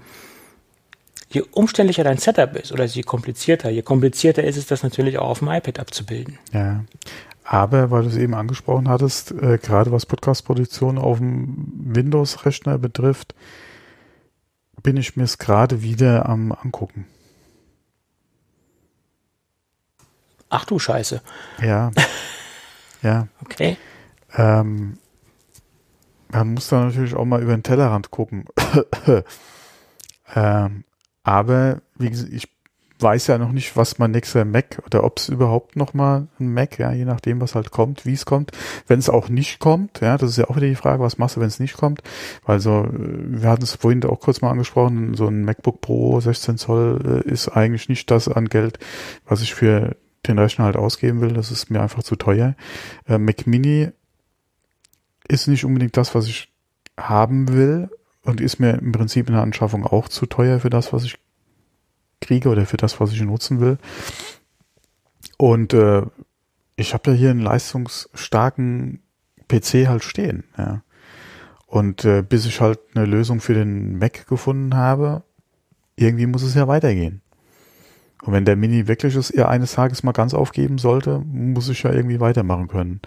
je 1.30 1.42
umständlicher 1.52 2.04
dein 2.04 2.18
Setup 2.18 2.56
ist 2.56 2.72
oder 2.72 2.84
je 2.84 3.02
komplizierter, 3.02 3.70
je 3.70 3.82
komplizierter 3.82 4.44
ist 4.44 4.56
es, 4.56 4.66
das 4.66 4.82
natürlich 4.82 5.18
auch 5.18 5.28
auf 5.28 5.38
dem 5.38 5.48
iPad 5.48 5.78
abzubilden. 5.78 6.38
Ja. 6.52 6.84
Aber 7.44 7.90
weil 7.90 8.02
du 8.02 8.08
es 8.08 8.16
eben 8.16 8.34
angesprochen 8.34 8.88
hattest, 8.88 9.32
äh, 9.32 9.58
gerade 9.58 9.90
was 9.90 10.06
Podcast-Produktion 10.06 10.98
auf 10.98 11.18
dem 11.18 11.72
Windows-Rechner 11.84 12.78
betrifft, 12.78 13.34
bin 14.82 14.96
ich 14.96 15.16
mir 15.16 15.24
es 15.24 15.38
gerade 15.38 15.82
wieder 15.82 16.28
am 16.28 16.52
angucken. 16.52 17.06
Ach 20.48 20.64
du 20.64 20.78
Scheiße. 20.78 21.22
Ja. 21.62 21.92
ja. 23.02 23.28
Okay. 23.42 23.76
Ähm, 24.36 24.98
man 26.28 26.54
muss 26.54 26.68
da 26.68 26.84
natürlich 26.84 27.14
auch 27.14 27.24
mal 27.24 27.42
über 27.42 27.56
den 27.56 27.62
Tellerrand 27.62 28.10
gucken. 28.10 28.46
ähm, 30.34 30.84
aber 31.22 31.82
wie 31.98 32.10
gesagt, 32.10 32.32
ich 32.32 32.48
weiß 33.02 33.28
ja 33.28 33.38
noch 33.38 33.52
nicht, 33.52 33.76
was 33.76 33.98
mein 33.98 34.10
nächster 34.10 34.44
Mac 34.44 34.82
oder 34.84 35.04
ob 35.04 35.18
es 35.18 35.28
überhaupt 35.28 35.76
noch 35.76 35.94
mal 35.94 36.28
ein 36.38 36.52
Mac, 36.52 36.78
ja, 36.78 36.92
je 36.92 37.04
nachdem, 37.04 37.40
was 37.40 37.54
halt 37.54 37.70
kommt, 37.70 38.06
wie 38.06 38.12
es 38.12 38.24
kommt. 38.24 38.52
Wenn 38.86 38.98
es 38.98 39.08
auch 39.08 39.28
nicht 39.28 39.58
kommt, 39.58 40.00
ja, 40.00 40.18
das 40.18 40.30
ist 40.30 40.36
ja 40.36 40.48
auch 40.48 40.56
wieder 40.56 40.68
die 40.68 40.74
Frage, 40.74 41.02
was 41.02 41.18
machst 41.18 41.36
du, 41.36 41.40
wenn 41.40 41.48
es 41.48 41.60
nicht 41.60 41.76
kommt? 41.76 42.02
Weil 42.44 42.60
so, 42.60 42.86
wir 42.90 43.48
hatten 43.48 43.62
es 43.62 43.74
vorhin 43.74 44.04
auch 44.04 44.20
kurz 44.20 44.40
mal 44.40 44.50
angesprochen, 44.50 45.14
so 45.14 45.26
ein 45.26 45.44
MacBook 45.44 45.80
Pro 45.80 46.20
16 46.20 46.58
Zoll 46.58 47.22
äh, 47.26 47.30
ist 47.30 47.48
eigentlich 47.48 47.88
nicht 47.88 48.10
das 48.10 48.28
an 48.28 48.48
Geld, 48.48 48.78
was 49.24 49.42
ich 49.42 49.54
für 49.54 49.96
den 50.26 50.38
Rechner 50.38 50.66
halt 50.66 50.76
ausgeben 50.76 51.20
will. 51.20 51.32
Das 51.32 51.50
ist 51.50 51.70
mir 51.70 51.80
einfach 51.80 52.02
zu 52.02 52.16
teuer. 52.16 52.54
Äh, 53.06 53.18
Mac 53.18 53.46
Mini 53.46 53.90
ist 55.28 55.48
nicht 55.48 55.64
unbedingt 55.64 55.96
das, 55.96 56.14
was 56.14 56.26
ich 56.26 56.52
haben 56.98 57.52
will 57.52 57.88
und 58.24 58.40
ist 58.40 58.58
mir 58.58 58.78
im 58.78 58.92
Prinzip 58.92 59.28
in 59.28 59.34
der 59.34 59.42
Anschaffung 59.42 59.86
auch 59.86 60.08
zu 60.08 60.26
teuer 60.26 60.60
für 60.60 60.70
das, 60.70 60.92
was 60.92 61.04
ich 61.04 61.18
kriege 62.20 62.48
oder 62.48 62.66
für 62.66 62.76
das, 62.76 63.00
was 63.00 63.12
ich 63.12 63.22
nutzen 63.22 63.60
will. 63.60 63.78
Und 65.38 65.72
äh, 65.72 66.02
ich 66.76 66.94
habe 66.94 67.10
ja 67.10 67.16
hier 67.16 67.30
einen 67.30 67.40
leistungsstarken 67.40 69.00
PC 69.48 69.88
halt 69.88 70.04
stehen. 70.04 70.44
Ja. 70.56 70.82
Und 71.66 72.04
äh, 72.04 72.22
bis 72.22 72.46
ich 72.46 72.60
halt 72.60 72.80
eine 72.94 73.06
Lösung 73.06 73.40
für 73.40 73.54
den 73.54 73.98
Mac 73.98 74.26
gefunden 74.26 74.74
habe, 74.74 75.22
irgendwie 75.96 76.26
muss 76.26 76.42
es 76.42 76.54
ja 76.54 76.68
weitergehen. 76.68 77.22
Und 78.22 78.32
wenn 78.32 78.44
der 78.44 78.56
Mini 78.56 78.86
wirklich 78.86 79.14
es 79.14 79.30
ihr 79.30 79.48
eines 79.48 79.72
Tages 79.72 80.02
mal 80.02 80.12
ganz 80.12 80.34
aufgeben 80.34 80.78
sollte, 80.78 81.20
muss 81.20 81.68
ich 81.68 81.82
ja 81.82 81.92
irgendwie 81.92 82.20
weitermachen 82.20 82.68
können. 82.68 83.00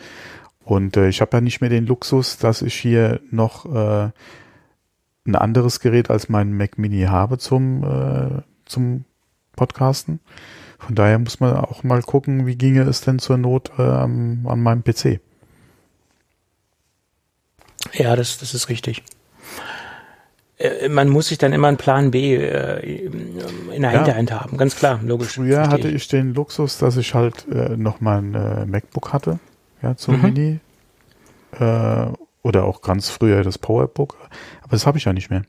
Und 0.64 0.98
äh, 0.98 1.10
ich 1.10 1.22
habe 1.22 1.38
ja 1.38 1.41
nicht 1.41 1.61
mehr 1.61 1.69
den 1.69 1.85
Luxus, 1.85 2.38
dass 2.38 2.61
ich 2.61 2.73
hier 2.73 3.19
noch 3.30 3.65
äh, 3.65 4.11
ein 5.26 5.36
anderes 5.36 5.80
Gerät 5.80 6.10
als 6.10 6.30
mein 6.30 6.56
Mac 6.56 6.78
Mini 6.78 7.04
habe 7.04 7.38
zum 7.38 7.84
äh, 7.84 8.41
zum 8.66 9.06
Podcasten. 9.56 10.20
Von 10.80 10.95
daher 10.95 11.18
muss 11.20 11.40
man 11.40 11.56
auch 11.56 11.84
mal 11.84 12.02
gucken, 12.02 12.45
wie 12.45 12.56
ginge 12.56 12.82
es 12.82 13.02
denn 13.02 13.20
zur 13.20 13.38
Not 13.38 13.72
ähm, 13.78 14.45
an 14.45 14.62
meinem 14.62 14.84
PC. 14.84 15.22
Ja, 17.94 18.16
das, 18.16 18.38
das 18.40 18.54
ist 18.54 18.70
richtig. 18.70 19.04
Äh, 20.58 20.90
man 20.90 21.10
muss 21.10 21.28
sich 21.28 21.38
dann 21.38 21.54
immer 21.54 21.68
einen 21.68 21.78
Plan 21.78 22.12
B 22.12 22.36
äh, 22.36 22.80
in 22.80 23.82
der 23.82 23.91
ja. 23.91 23.98
Hinterhand 24.00 24.32
haben, 24.32 24.58
ganz 24.58 24.76
klar, 24.76 25.00
logisch. 25.04 25.36
Früher 25.36 25.70
hatte 25.70 25.88
ich 25.88 26.08
den 26.08 26.34
Luxus, 26.34 26.78
dass 26.78 26.98
ich 26.98 27.14
halt 27.14 27.48
äh, 27.50 27.78
noch 27.78 28.02
mal 28.02 28.18
ein 28.18 28.34
äh, 28.36 28.66
MacBook 28.66 29.14
hatte, 29.14 29.40
ja, 29.82 29.95
zum 29.95 30.18
mhm. 30.18 30.22
Mini. 30.22 30.60
Äh, 31.60 32.08
oder 32.41 32.66
auch 32.66 32.82
ganz 32.82 33.10
früher 33.10 33.41
das 33.44 33.58
Powerbook. 33.58 34.18
Aber 34.74 34.78
das 34.80 34.88
habe 34.88 34.98
ich 34.98 35.06
ja 35.06 35.14
nicht 35.14 35.30
mehr. 35.30 35.44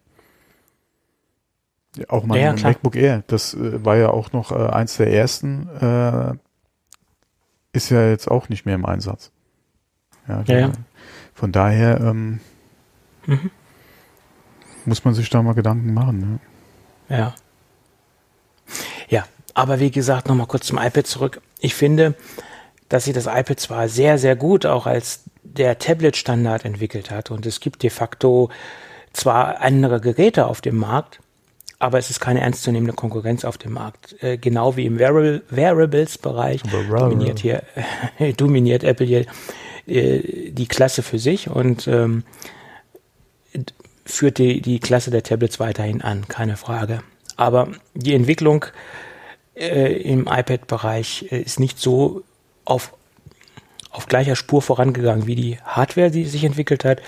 Auch 2.08 2.24
mein 2.24 2.38
ja, 2.38 2.52
MacBook 2.52 2.94
Air, 2.94 3.24
das 3.26 3.54
äh, 3.54 3.82
war 3.82 3.96
ja 3.96 4.10
auch 4.10 4.32
noch 4.32 4.52
äh, 4.52 4.66
eins 4.66 4.98
der 4.98 5.10
ersten, 5.10 5.66
äh, 5.80 6.34
ist 7.72 7.88
ja 7.88 8.06
jetzt 8.10 8.30
auch 8.30 8.50
nicht 8.50 8.66
mehr 8.66 8.74
im 8.74 8.84
Einsatz. 8.84 9.30
Ja, 10.28 10.42
ja, 10.46 10.58
ja. 10.58 10.72
Von 11.32 11.52
daher 11.52 12.02
ähm, 12.02 12.40
mhm. 13.24 13.50
muss 14.84 15.06
man 15.06 15.14
sich 15.14 15.30
da 15.30 15.40
mal 15.40 15.54
Gedanken 15.54 15.94
machen. 15.94 16.40
Ne? 17.08 17.16
Ja. 17.16 17.34
Ja, 19.08 19.24
aber 19.54 19.80
wie 19.80 19.90
gesagt, 19.90 20.28
nochmal 20.28 20.48
kurz 20.48 20.66
zum 20.66 20.76
iPad 20.76 21.06
zurück. 21.06 21.40
Ich 21.60 21.74
finde, 21.74 22.14
dass 22.90 23.04
sich 23.04 23.14
das 23.14 23.24
iPad 23.24 23.58
zwar 23.58 23.88
sehr, 23.88 24.18
sehr 24.18 24.36
gut 24.36 24.66
auch 24.66 24.86
als 24.86 25.24
der 25.42 25.78
Tablet-Standard 25.78 26.66
entwickelt 26.66 27.10
hat 27.10 27.30
und 27.30 27.46
es 27.46 27.60
gibt 27.60 27.82
de 27.82 27.88
facto 27.88 28.50
zwar 29.14 29.60
andere 29.60 30.00
Geräte 30.00 30.46
auf 30.46 30.60
dem 30.60 30.76
Markt, 30.76 31.20
aber 31.78 31.98
es 31.98 32.10
ist 32.10 32.20
keine 32.20 32.40
ernstzunehmende 32.40 32.94
Konkurrenz 32.94 33.44
auf 33.44 33.58
dem 33.58 33.72
Markt. 33.72 34.22
Äh, 34.22 34.36
genau 34.36 34.76
wie 34.76 34.86
im 34.86 34.98
Wearables-Bereich 34.98 36.62
dominiert 36.62 37.38
hier, 37.38 37.62
dominiert 38.36 38.84
Apple 38.84 39.06
hier 39.06 39.26
äh, 39.86 40.50
die 40.50 40.66
Klasse 40.66 41.02
für 41.02 41.18
sich 41.18 41.48
und 41.48 41.86
ähm, 41.88 42.24
führt 44.04 44.38
die, 44.38 44.60
die 44.60 44.80
Klasse 44.80 45.10
der 45.10 45.22
Tablets 45.22 45.60
weiterhin 45.60 46.02
an, 46.02 46.28
keine 46.28 46.56
Frage. 46.56 47.02
Aber 47.36 47.68
die 47.94 48.14
Entwicklung 48.14 48.66
äh, 49.54 49.92
im 50.02 50.22
iPad-Bereich 50.22 51.28
äh, 51.30 51.40
ist 51.40 51.60
nicht 51.60 51.78
so 51.78 52.22
auf, 52.64 52.94
auf 53.90 54.06
gleicher 54.06 54.36
Spur 54.36 54.62
vorangegangen 54.62 55.26
wie 55.26 55.36
die 55.36 55.58
Hardware, 55.64 56.10
die 56.10 56.24
sich 56.24 56.44
entwickelt 56.44 56.84
hat 56.84 57.00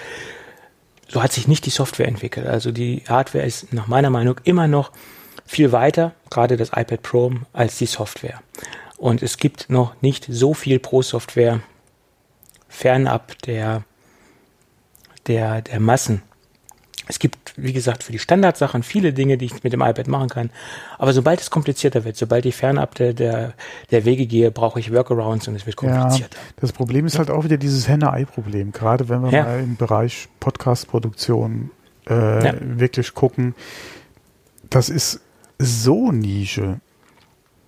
so 1.08 1.22
hat 1.22 1.32
sich 1.32 1.48
nicht 1.48 1.66
die 1.66 1.70
Software 1.70 2.08
entwickelt. 2.08 2.46
Also 2.46 2.72
die 2.72 3.02
Hardware 3.08 3.44
ist 3.44 3.72
nach 3.72 3.86
meiner 3.86 4.10
Meinung 4.10 4.40
immer 4.44 4.66
noch 4.66 4.92
viel 5.44 5.72
weiter, 5.72 6.14
gerade 6.30 6.56
das 6.56 6.70
iPad 6.70 7.02
Pro, 7.02 7.32
als 7.52 7.78
die 7.78 7.86
Software. 7.86 8.40
Und 8.96 9.22
es 9.22 9.36
gibt 9.36 9.70
noch 9.70 10.00
nicht 10.02 10.26
so 10.28 10.54
viel 10.54 10.78
Pro-Software 10.78 11.60
fernab 12.68 13.40
der, 13.42 13.84
der, 15.26 15.62
der 15.62 15.80
Massen, 15.80 16.22
es 17.08 17.18
gibt, 17.18 17.54
wie 17.56 17.72
gesagt, 17.72 18.02
für 18.02 18.12
die 18.12 18.18
Standardsachen 18.18 18.82
viele 18.82 19.12
Dinge, 19.12 19.38
die 19.38 19.46
ich 19.46 19.62
mit 19.62 19.72
dem 19.72 19.80
iPad 19.80 20.08
machen 20.08 20.28
kann. 20.28 20.50
Aber 20.98 21.12
sobald 21.12 21.40
es 21.40 21.50
komplizierter 21.50 22.04
wird, 22.04 22.16
sobald 22.16 22.46
ich 22.46 22.56
fernab 22.56 22.94
der, 22.96 23.12
der, 23.12 23.54
der 23.90 24.04
Wege 24.04 24.26
gehe, 24.26 24.50
brauche 24.50 24.80
ich 24.80 24.92
Workarounds 24.92 25.46
und 25.46 25.54
es 25.54 25.66
wird 25.66 25.76
komplizierter. 25.76 26.36
Ja, 26.36 26.52
das 26.60 26.72
Problem 26.72 27.06
ist 27.06 27.18
halt 27.18 27.30
auch 27.30 27.44
wieder 27.44 27.58
dieses 27.58 27.88
Henne-Ei-Problem. 27.88 28.72
Gerade 28.72 29.08
wenn 29.08 29.22
wir 29.22 29.30
ja. 29.30 29.44
mal 29.44 29.60
im 29.60 29.76
Bereich 29.76 30.28
Podcast-Produktion 30.40 31.70
äh, 32.08 32.44
ja. 32.44 32.54
wirklich 32.60 33.14
gucken. 33.14 33.54
Das 34.68 34.88
ist 34.88 35.20
so 35.58 36.10
Nische. 36.10 36.80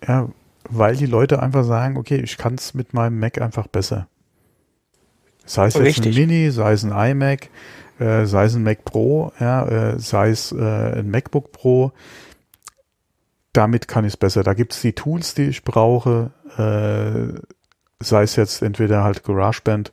Ja, 0.07 0.29
weil 0.69 0.97
die 0.97 1.07
Leute 1.07 1.43
einfach 1.43 1.65
sagen, 1.65 1.97
okay, 1.97 2.21
ich 2.23 2.37
kann 2.37 2.55
es 2.55 2.75
mit 2.75 2.93
meinem 2.93 3.19
Mac 3.19 3.41
einfach 3.41 3.67
besser. 3.69 4.09
Sei 5.45 5.67
es 5.67 5.75
jetzt 5.75 5.85
Richtig. 5.85 6.17
ein 6.17 6.29
Mini, 6.29 6.51
sei 6.51 6.73
es 6.73 6.85
ein 6.85 6.93
iMac, 6.93 7.49
äh, 7.99 8.27
sei 8.27 8.45
es 8.45 8.55
ein 8.55 8.63
Mac 8.63 8.85
Pro, 8.85 9.33
ja, 9.41 9.67
äh, 9.67 9.99
sei 9.99 10.31
es 10.31 10.53
äh, 10.53 10.99
ein 10.99 11.11
MacBook 11.11 11.53
Pro, 11.53 11.93
damit 13.53 13.89
kann 13.89 14.05
ich 14.05 14.13
es 14.15 14.17
besser. 14.17 14.43
Da 14.43 14.55
gibt 14.55 14.73
es 14.73 14.81
die 14.81 14.93
Tools, 14.93 15.35
die 15.35 15.45
ich 15.45 15.65
brauche, 15.65 16.31
äh, 16.57 17.41
sei 18.01 18.23
es 18.23 18.37
jetzt 18.37 18.63
entweder 18.63 19.03
halt 19.03 19.25
GarageBand 19.25 19.93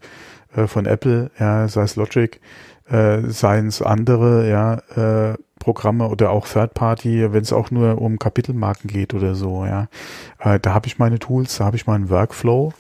äh, 0.56 0.68
von 0.68 0.86
Apple, 0.86 1.32
ja, 1.40 1.68
sei 1.68 1.84
es 1.84 1.96
Logic, 1.96 2.40
seien 2.88 3.66
es 3.66 3.82
andere, 3.82 4.48
ja, 4.48 5.36
Programme 5.66 6.08
oder 6.10 6.30
auch 6.30 6.48
Third 6.48 6.76
Party, 6.76 7.34
wenn 7.34 7.42
es 7.42 7.52
auch 7.52 7.72
nur 7.72 8.00
um 8.00 8.20
Kapitelmarken 8.20 8.88
geht 8.88 9.16
oder 9.16 9.34
so, 9.34 9.66
ja. 9.66 9.88
Äh, 10.40 10.60
da 10.60 10.76
habe 10.76 10.86
ich 10.86 11.00
meine 11.00 11.18
Tools, 11.18 11.58
da 11.58 11.66
habe 11.66 11.76
ich 11.76 11.88
meinen 11.88 12.12
Workflow, 12.12 12.72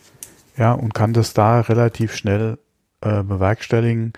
ja, 0.56 0.72
und 0.74 0.94
kann 0.94 1.12
das 1.12 1.34
da 1.34 1.62
relativ 1.62 2.16
schnell 2.16 2.60
äh, 3.02 3.24
bewerkstelligen. 3.24 4.14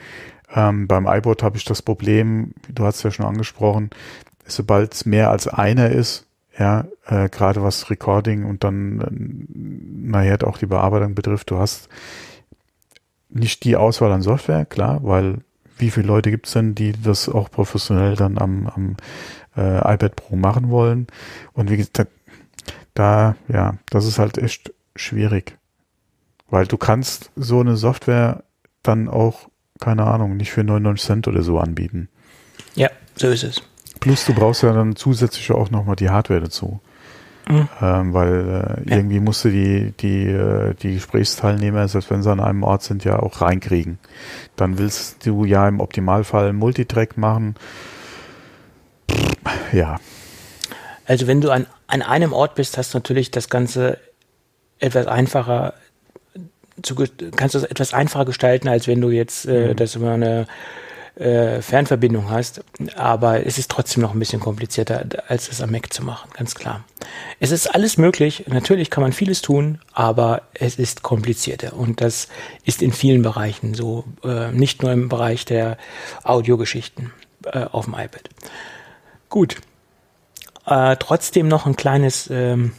Ähm, 0.53 0.87
beim 0.87 1.07
iBot 1.07 1.43
habe 1.43 1.57
ich 1.57 1.65
das 1.65 1.81
Problem, 1.81 2.53
du 2.69 2.85
hast 2.85 3.03
ja 3.03 3.11
schon 3.11 3.25
angesprochen, 3.25 3.89
sobald 4.45 4.93
es 4.93 5.05
mehr 5.05 5.29
als 5.29 5.47
einer 5.47 5.89
ist, 5.89 6.25
ja, 6.57 6.85
äh, 7.05 7.29
gerade 7.29 7.61
was 7.61 7.89
Recording 7.89 8.45
und 8.45 8.63
dann 8.63 9.01
äh, 9.01 10.09
nachher 10.09 10.47
auch 10.47 10.57
die 10.57 10.65
Bearbeitung 10.65 11.15
betrifft, 11.15 11.51
du 11.51 11.57
hast 11.57 11.89
nicht 13.29 13.63
die 13.63 13.75
Auswahl 13.75 14.11
an 14.11 14.21
Software, 14.21 14.65
klar, 14.65 14.99
weil 15.03 15.39
wie 15.77 15.91
viele 15.91 16.07
Leute 16.07 16.31
gibt 16.31 16.47
es 16.47 16.53
denn, 16.53 16.75
die 16.75 16.93
das 16.93 17.29
auch 17.29 17.51
professionell 17.51 18.15
dann 18.15 18.37
am, 18.37 18.67
am 18.67 18.97
äh, 19.55 19.77
iPad 19.93 20.15
Pro 20.15 20.35
machen 20.35 20.69
wollen? 20.69 21.07
Und 21.53 21.69
wie 21.69 21.77
gesagt, 21.77 22.07
da, 22.93 23.35
ja, 23.47 23.75
das 23.89 24.05
ist 24.05 24.17
halt 24.17 24.37
echt 24.37 24.73
schwierig. 24.95 25.57
Weil 26.49 26.65
du 26.65 26.77
kannst 26.77 27.31
so 27.35 27.59
eine 27.59 27.77
Software 27.77 28.43
dann 28.81 29.07
auch, 29.07 29.49
keine 29.79 30.05
Ahnung, 30.05 30.37
nicht 30.37 30.51
für 30.51 30.63
99 30.63 31.05
Cent 31.05 31.27
oder 31.27 31.43
so 31.43 31.59
anbieten. 31.59 32.09
Ja, 32.75 32.89
so 33.15 33.29
ist 33.29 33.43
es. 33.43 33.61
Plus 33.99 34.25
du 34.25 34.33
brauchst 34.33 34.63
ja 34.63 34.73
dann 34.73 34.95
zusätzlich 34.95 35.51
auch 35.51 35.71
nochmal 35.71 35.95
die 35.95 36.09
Hardware 36.09 36.41
dazu. 36.41 36.79
Mhm. 37.49 37.69
Ähm, 37.81 38.13
weil 38.13 38.83
äh, 38.85 38.89
ja. 38.89 38.97
irgendwie 38.97 39.19
musst 39.19 39.45
du 39.45 39.49
die, 39.49 39.93
die, 39.99 40.25
äh, 40.25 40.73
die 40.75 40.95
Gesprächsteilnehmer, 40.95 41.87
selbst 41.87 42.09
wenn 42.09 42.21
sie 42.21 42.29
an 42.29 42.41
einem 42.41 42.63
Ort 42.63 42.83
sind, 42.83 43.05
ja 43.05 43.19
auch 43.19 43.41
reinkriegen. 43.41 43.99
Dann 44.57 44.77
willst 44.77 45.25
du 45.25 45.45
ja 45.45 45.67
im 45.67 45.79
Optimalfall 45.79 46.51
Multitrack 46.51 47.17
machen. 47.17 47.55
Ja. 49.71 49.99
Also 51.05 51.25
wenn 51.27 51.39
du 51.39 51.51
an, 51.51 51.67
an 51.87 52.01
einem 52.01 52.33
Ort 52.33 52.55
bist, 52.55 52.77
hast 52.77 52.93
du 52.93 52.97
natürlich 52.97 53.31
das 53.31 53.49
Ganze 53.49 53.97
etwas 54.79 55.07
einfacher 55.07 55.73
zu, 56.81 56.95
kannst 57.35 57.55
du 57.55 57.59
es 57.59 57.63
etwas 57.63 57.93
einfacher 57.93 58.25
gestalten, 58.25 58.67
als 58.67 58.87
wenn 58.87 59.01
du 59.01 59.09
jetzt 59.09 59.45
äh, 59.45 59.69
mhm. 59.69 59.75
das 59.75 59.95
über 59.95 60.11
eine 60.11 60.47
äh, 61.15 61.61
Fernverbindung 61.61 62.29
hast. 62.29 62.63
Aber 62.95 63.45
es 63.45 63.57
ist 63.57 63.71
trotzdem 63.71 64.01
noch 64.01 64.13
ein 64.13 64.19
bisschen 64.19 64.39
komplizierter, 64.39 65.05
als 65.27 65.49
es 65.49 65.61
am 65.61 65.71
Mac 65.71 65.91
zu 65.91 66.03
machen, 66.03 66.29
ganz 66.33 66.55
klar. 66.55 66.83
Es 67.39 67.51
ist 67.51 67.73
alles 67.73 67.97
möglich. 67.97 68.45
Natürlich 68.47 68.89
kann 68.89 69.01
man 69.01 69.13
vieles 69.13 69.41
tun, 69.41 69.79
aber 69.93 70.43
es 70.53 70.77
ist 70.77 71.03
komplizierter. 71.03 71.73
Und 71.73 72.01
das 72.01 72.27
ist 72.65 72.81
in 72.81 72.93
vielen 72.93 73.21
Bereichen 73.21 73.73
so. 73.73 74.03
Äh, 74.23 74.51
nicht 74.51 74.83
nur 74.83 74.91
im 74.91 75.09
Bereich 75.09 75.45
der 75.45 75.77
Audiogeschichten 76.23 77.11
äh, 77.45 77.63
auf 77.63 77.85
dem 77.85 77.95
iPad. 77.95 78.29
Gut. 79.29 79.57
Äh, 80.65 80.97
trotzdem 80.97 81.47
noch 81.47 81.65
ein 81.65 81.77
kleines, 81.77 82.29
ähm, 82.29 82.73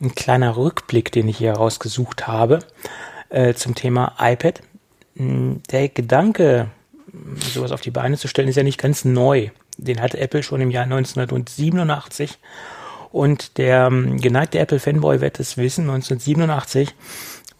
ein 0.00 0.14
kleiner 0.14 0.56
Rückblick, 0.56 1.12
den 1.12 1.28
ich 1.28 1.38
hier 1.38 1.52
rausgesucht 1.52 2.26
habe 2.26 2.60
äh, 3.34 3.54
zum 3.54 3.74
Thema 3.74 4.14
iPad. 4.18 4.60
Hm, 5.16 5.60
der 5.70 5.88
Gedanke, 5.88 6.68
sowas 7.52 7.72
auf 7.72 7.80
die 7.80 7.90
Beine 7.90 8.16
zu 8.16 8.28
stellen, 8.28 8.48
ist 8.48 8.56
ja 8.56 8.62
nicht 8.62 8.80
ganz 8.80 9.04
neu. 9.04 9.50
Den 9.76 10.00
hatte 10.00 10.20
Apple 10.20 10.42
schon 10.42 10.60
im 10.60 10.70
Jahr 10.70 10.84
1987. 10.84 12.38
Und 13.10 13.58
der 13.58 13.86
ähm, 13.86 14.20
geneigte 14.20 14.58
Apple-Fanboy 14.58 15.20
wird 15.20 15.38
es 15.38 15.56
wissen, 15.56 15.82
1987 15.82 16.94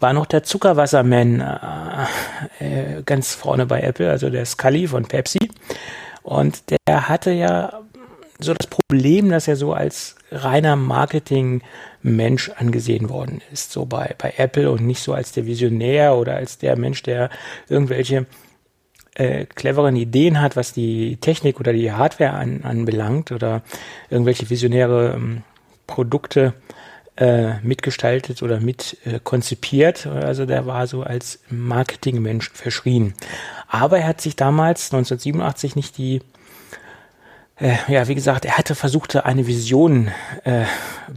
war 0.01 0.11
noch 0.11 0.25
der 0.25 0.43
Zuckerwasserman 0.43 1.39
äh, 1.39 2.97
äh, 2.99 3.03
ganz 3.03 3.33
vorne 3.33 3.65
bei 3.65 3.81
Apple, 3.81 4.09
also 4.09 4.29
der 4.29 4.45
Scully 4.45 4.87
von 4.87 5.05
Pepsi. 5.05 5.49
Und 6.23 6.63
der 6.69 7.07
hatte 7.07 7.31
ja 7.31 7.81
so 8.39 8.53
das 8.53 8.67
Problem, 8.67 9.29
dass 9.29 9.47
er 9.47 9.55
so 9.55 9.73
als 9.73 10.15
reiner 10.31 10.75
Marketing-Mensch 12.05 12.51
angesehen 12.55 13.09
worden 13.09 13.41
ist, 13.51 13.71
so 13.71 13.85
bei, 13.85 14.15
bei 14.17 14.33
Apple 14.37 14.71
und 14.71 14.85
nicht 14.85 15.01
so 15.01 15.13
als 15.13 15.31
der 15.31 15.45
Visionär 15.45 16.15
oder 16.15 16.35
als 16.35 16.57
der 16.57 16.77
Mensch, 16.77 17.01
der 17.03 17.29
irgendwelche 17.67 18.27
äh, 19.15 19.45
cleveren 19.45 19.95
Ideen 19.95 20.39
hat, 20.41 20.55
was 20.55 20.71
die 20.71 21.17
Technik 21.17 21.59
oder 21.59 21.73
die 21.73 21.91
Hardware 21.91 22.33
an, 22.33 22.61
anbelangt 22.63 23.31
oder 23.31 23.63
irgendwelche 24.09 24.49
visionäre 24.49 25.13
ähm, 25.15 25.43
Produkte 25.87 26.53
äh, 27.17 27.59
mitgestaltet 27.61 28.43
oder 28.43 28.59
mit 28.59 28.97
äh, 29.05 29.19
konzipiert. 29.23 30.05
Also 30.05 30.45
der 30.45 30.65
war 30.65 30.85
so 30.85 31.01
als 31.01 31.39
Marketingmensch 31.49 32.51
verschrien. 32.51 33.13
Aber 33.67 33.99
er 33.99 34.07
hat 34.07 34.21
sich 34.21 34.35
damals 34.35 34.93
1987 34.93 35.75
nicht 35.75 35.97
die 35.97 36.21
äh, 37.59 37.75
ja, 37.87 38.07
wie 38.07 38.15
gesagt, 38.15 38.45
er 38.45 38.57
hatte 38.57 38.75
versucht, 38.75 39.15
eine 39.15 39.47
Vision 39.47 40.11
äh, 40.43 40.65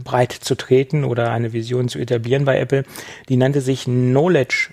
breit 0.03 0.31
zu 0.31 0.55
treten 0.55 1.03
oder 1.03 1.31
eine 1.31 1.53
Vision 1.53 1.89
zu 1.89 1.99
etablieren 1.99 2.45
bei 2.45 2.59
Apple. 2.59 2.83
Die 3.27 3.37
nannte 3.37 3.61
sich 3.61 3.83
Knowledge 3.83 4.69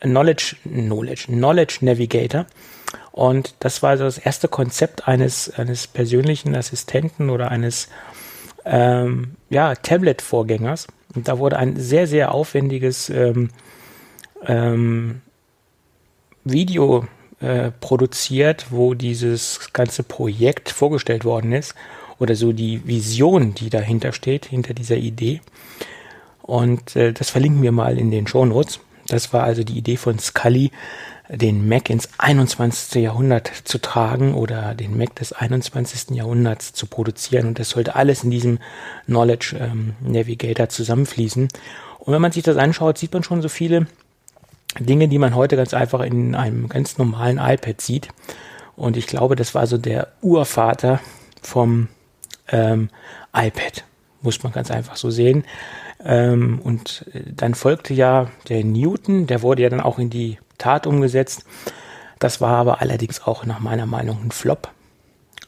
Knowledge, 0.00 0.56
Knowledge, 0.62 1.26
Knowledge 1.26 1.78
Navigator. 1.82 2.46
Und 3.12 3.54
das 3.60 3.82
war 3.82 3.90
also 3.90 4.04
das 4.04 4.18
erste 4.18 4.48
Konzept 4.48 5.06
eines, 5.06 5.50
eines 5.50 5.86
persönlichen 5.86 6.54
Assistenten 6.54 7.30
oder 7.30 7.50
eines 7.50 7.88
ähm, 8.64 9.36
ja, 9.48 9.74
Tablet-Vorgängers. 9.74 10.86
Und 11.14 11.28
da 11.28 11.38
wurde 11.38 11.58
ein 11.58 11.76
sehr, 11.76 12.06
sehr 12.06 12.32
aufwendiges 12.32 13.10
ähm, 13.10 13.50
ähm, 14.46 15.20
Video 16.44 17.06
äh, 17.40 17.70
produziert, 17.80 18.66
wo 18.70 18.94
dieses 18.94 19.72
ganze 19.72 20.02
Projekt 20.02 20.70
vorgestellt 20.70 21.24
worden 21.24 21.52
ist 21.52 21.74
oder 22.18 22.34
so 22.34 22.52
die 22.52 22.86
Vision, 22.86 23.54
die 23.54 23.70
dahinter 23.70 24.12
steht, 24.12 24.46
hinter 24.46 24.74
dieser 24.74 24.96
Idee. 24.96 25.40
Und 26.42 26.96
äh, 26.96 27.12
das 27.12 27.30
verlinken 27.30 27.62
wir 27.62 27.72
mal 27.72 27.98
in 27.98 28.10
den 28.10 28.26
Show 28.26 28.44
Notes. 28.44 28.80
Das 29.08 29.32
war 29.32 29.42
also 29.42 29.64
die 29.64 29.78
Idee 29.78 29.96
von 29.96 30.18
Scully, 30.18 30.70
den 31.28 31.68
Mac 31.68 31.90
ins 31.90 32.08
21. 32.18 33.02
Jahrhundert 33.02 33.50
zu 33.64 33.78
tragen 33.78 34.34
oder 34.34 34.74
den 34.74 34.96
Mac 34.98 35.14
des 35.16 35.32
21. 35.32 36.16
Jahrhunderts 36.16 36.72
zu 36.72 36.86
produzieren. 36.86 37.46
Und 37.46 37.58
das 37.58 37.70
sollte 37.70 37.94
alles 37.94 38.24
in 38.24 38.30
diesem 38.30 38.58
Knowledge 39.06 39.56
ähm, 39.58 39.94
Navigator 40.00 40.68
zusammenfließen. 40.68 41.48
Und 42.00 42.12
wenn 42.12 42.22
man 42.22 42.32
sich 42.32 42.42
das 42.42 42.56
anschaut, 42.56 42.98
sieht 42.98 43.12
man 43.12 43.22
schon 43.22 43.42
so 43.42 43.48
viele 43.48 43.86
Dinge, 44.78 45.08
die 45.08 45.18
man 45.18 45.34
heute 45.34 45.56
ganz 45.56 45.74
einfach 45.74 46.00
in 46.00 46.34
einem 46.34 46.68
ganz 46.68 46.98
normalen 46.98 47.38
iPad 47.38 47.80
sieht. 47.80 48.08
Und 48.76 48.96
ich 48.96 49.06
glaube, 49.06 49.36
das 49.36 49.54
war 49.54 49.66
so 49.66 49.78
der 49.78 50.08
Urvater 50.22 51.00
vom 51.42 51.88
ähm, 52.48 52.88
iPad, 53.34 53.84
muss 54.22 54.42
man 54.42 54.52
ganz 54.52 54.70
einfach 54.70 54.96
so 54.96 55.10
sehen. 55.10 55.44
Ähm, 56.04 56.60
und 56.62 57.04
äh, 57.12 57.22
dann 57.34 57.54
folgte 57.54 57.94
ja 57.94 58.28
der 58.48 58.64
Newton, 58.64 59.26
der 59.26 59.42
wurde 59.42 59.62
ja 59.62 59.68
dann 59.68 59.80
auch 59.80 59.98
in 59.98 60.10
die 60.10 60.38
Tat 60.58 60.86
umgesetzt. 60.86 61.44
Das 62.18 62.40
war 62.40 62.56
aber 62.56 62.80
allerdings 62.80 63.22
auch 63.22 63.44
nach 63.44 63.60
meiner 63.60 63.86
Meinung 63.86 64.18
ein 64.24 64.30
Flop. 64.30 64.70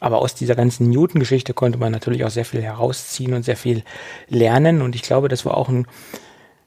Aber 0.01 0.19
aus 0.19 0.35
dieser 0.35 0.57
ganzen 0.57 0.90
Newton-Geschichte 0.90 1.55
konnte 1.55 1.78
man 1.78 1.93
natürlich 1.93 2.24
auch 2.24 2.31
sehr 2.31 2.44
viel 2.44 2.61
herausziehen 2.61 3.35
und 3.35 3.44
sehr 3.44 3.57
viel 3.57 3.85
lernen. 4.28 4.82
Und 4.82 4.97
ich 4.97 5.03
glaube, 5.03 5.28
das 5.28 5.44
war 5.44 5.57
auch 5.57 5.69
ein, 5.69 5.86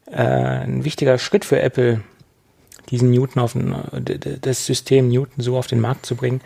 äh, 0.10 0.22
ein 0.22 0.86
wichtiger 0.86 1.18
Schritt 1.18 1.44
für 1.44 1.60
Apple, 1.60 2.02
diesen 2.89 3.11
Newton 3.11 3.41
auf 3.41 3.53
den, 3.53 3.75
das 4.41 4.65
System 4.65 5.09
Newton 5.09 5.43
so 5.43 5.57
auf 5.57 5.67
den 5.67 5.79
Markt 5.79 6.05
zu 6.05 6.15
bringen. 6.15 6.41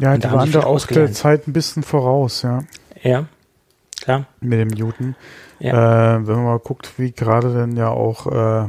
Ja, 0.00 0.14
und 0.14 0.24
die 0.24 0.30
waren 0.30 0.52
da 0.52 0.64
auch 0.64 0.86
der 0.86 1.12
Zeit 1.12 1.48
ein 1.48 1.52
bisschen 1.52 1.82
voraus, 1.82 2.42
ja. 2.42 2.64
Ja, 3.02 3.26
klar. 4.00 4.26
Mit 4.40 4.60
dem 4.60 4.68
Newton. 4.68 5.16
Ja. 5.60 6.16
Äh, 6.16 6.26
wenn 6.26 6.36
man 6.36 6.44
mal 6.44 6.58
guckt, 6.58 6.98
wie 6.98 7.12
gerade 7.12 7.52
denn 7.52 7.76
ja 7.76 7.88
auch, 7.88 8.26
äh, 8.26 8.68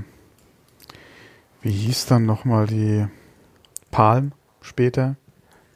wie 1.61 1.71
hieß 1.71 2.07
dann 2.07 2.25
nochmal 2.25 2.67
die 2.67 3.05
Palm 3.91 4.31
später? 4.61 5.15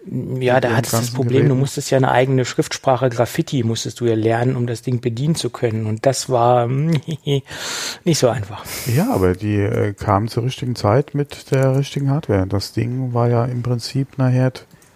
Ja, 0.05 0.59
da 0.59 0.75
hattest 0.75 0.93
du 0.93 0.97
das 0.97 1.11
Problem, 1.11 1.43
Geräten. 1.43 1.49
du 1.49 1.55
musstest 1.55 1.89
ja 1.89 1.97
eine 1.97 2.11
eigene 2.11 2.43
Schriftsprache, 2.43 3.09
Graffiti 3.09 3.63
musstest 3.63 4.01
du 4.01 4.05
ja 4.05 4.15
lernen, 4.15 4.57
um 4.57 4.67
das 4.67 4.81
Ding 4.81 4.99
bedienen 4.99 5.35
zu 5.35 5.49
können. 5.49 5.85
Und 5.85 6.05
das 6.05 6.29
war 6.29 6.67
nicht 8.03 8.19
so 8.19 8.27
einfach. 8.27 8.65
Ja, 8.93 9.11
aber 9.13 9.33
die 9.33 9.55
äh, 9.55 9.93
kamen 9.93 10.27
zur 10.27 10.43
richtigen 10.43 10.75
Zeit 10.75 11.15
mit 11.15 11.51
der 11.51 11.77
richtigen 11.77 12.09
Hardware. 12.09 12.47
Das 12.47 12.73
Ding 12.73 13.13
war 13.13 13.29
ja 13.29 13.45
im 13.45 13.63
Prinzip 13.63 14.17
nachher 14.17 14.51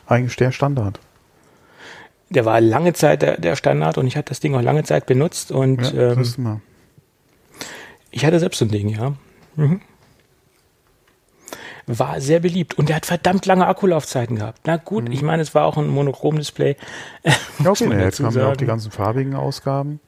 eigentlich 0.08 0.36
der 0.36 0.52
Standard 0.52 1.00
der 2.30 2.46
war 2.46 2.60
lange 2.60 2.94
Zeit 2.94 3.22
der, 3.22 3.40
der 3.40 3.56
Standard 3.56 3.98
und 3.98 4.08
ich 4.08 4.18
hatte 4.18 4.30
das 4.30 4.40
Ding 4.40 4.56
auch 4.56 4.62
lange 4.62 4.84
Zeit 4.84 5.06
benutzt 5.06 5.52
und 5.52 5.82
ja, 5.94 6.12
ähm, 6.12 6.62
ich 8.12 8.26
hatte 8.26 8.40
selbst 8.40 8.60
so 8.60 8.66
ein 8.66 8.72
Ding, 8.72 8.90
ja. 8.90 9.14
Mhm. 9.56 9.82
War 11.90 12.20
sehr 12.20 12.42
beliebt 12.42 12.78
und 12.78 12.90
der 12.90 12.98
hat 12.98 13.06
verdammt 13.06 13.46
lange 13.46 13.66
Akkulaufzeiten 13.66 14.36
gehabt. 14.36 14.60
Na 14.66 14.76
gut, 14.76 15.06
mhm. 15.06 15.12
ich 15.12 15.22
meine, 15.22 15.42
es 15.42 15.56
war 15.56 15.66
auch 15.66 15.78
ein 15.78 15.88
Monochrom-Display. 15.88 16.76
Ja, 17.64 17.72
okay, 17.72 18.00
jetzt 18.00 18.20
kamen 18.20 18.38
ja 18.38 18.52
auch 18.52 18.58
die 18.58 18.66
ganzen 18.66 18.92
farbigen 18.92 19.36
Ausgaben. 19.36 20.00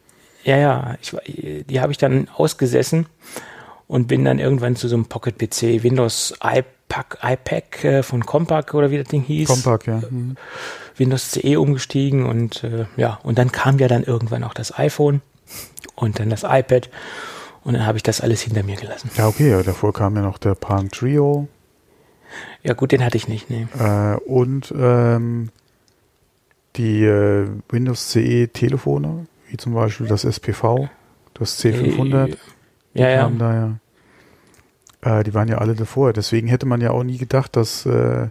Ja, 0.44 0.58
ja, 0.58 0.98
ich, 1.02 1.16
die 1.66 1.82
habe 1.82 1.92
ich 1.92 1.98
dann 1.98 2.28
ausgesessen 2.36 3.08
und 3.88 4.08
bin 4.08 4.24
dann 4.24 4.40
irgendwann 4.40 4.76
zu 4.76 4.88
so 4.88 4.96
einem 4.96 5.06
Pocket-PC, 5.06 5.84
Windows 5.84 6.34
iPack, 6.44 7.18
iPack 7.24 7.84
äh, 7.84 8.04
von 8.04 8.26
Compaq 8.26 8.74
oder 8.74 8.92
wie 8.92 8.98
das 8.98 9.08
Ding 9.08 9.24
hieß. 9.24 9.48
Compaq, 9.48 9.88
ja. 9.88 10.02
Mhm. 10.10 10.36
Windows 10.96 11.32
CE 11.32 11.60
umgestiegen 11.60 12.26
und 12.26 12.64
äh, 12.64 12.86
ja, 12.98 13.20
und 13.24 13.38
dann 13.38 13.52
kam 13.52 13.80
ja 13.80 13.88
dann 13.88 14.04
irgendwann 14.04 14.44
auch 14.44 14.54
das 14.54 14.78
iPhone 14.78 15.22
und 15.96 16.20
dann 16.20 16.30
das 16.30 16.44
iPad 16.44 16.90
und 17.64 17.74
dann 17.74 17.86
habe 17.86 17.98
ich 17.98 18.04
das 18.04 18.22
alles 18.22 18.42
hinter 18.42 18.64
mir 18.64 18.76
gelassen. 18.76 19.10
Ja, 19.18 19.28
okay, 19.28 19.50
ja, 19.50 19.64
davor 19.64 19.94
kam 19.94 20.16
ja 20.16 20.22
noch 20.22 20.38
der 20.38 20.56
Palm 20.56 20.92
Trio. 20.92 21.48
Ja 22.64 22.74
gut, 22.74 22.92
den 22.92 23.04
hatte 23.04 23.18
ich 23.18 23.28
nicht, 23.28 23.50
nee. 23.50 23.68
Äh, 23.80 24.16
und 24.26 24.74
ähm, 24.78 25.50
die 26.76 27.04
äh, 27.04 27.48
Windows 27.70 28.10
CE 28.12 28.48
Telefone, 28.48 29.26
wie 29.50 29.58
zum 29.58 29.74
Beispiel 29.74 30.08
das 30.08 30.24
SPV, 30.24 30.90
das 31.34 31.64
C500. 31.64 32.28
Äh, 32.32 32.36
ja, 32.94 33.10
ja. 33.10 33.30
Da 33.38 33.54
ja. 35.04 35.20
Äh, 35.20 35.24
die 35.24 35.34
waren 35.34 35.48
ja 35.48 35.58
alle 35.60 35.76
davor. 35.76 36.14
Deswegen 36.14 36.48
hätte 36.48 36.66
man 36.66 36.82
ja 36.82 36.92
auch 36.92 37.04
nie 37.04 37.18
gedacht, 37.18 37.56
dass 37.56 37.86
äh, 37.86 38.28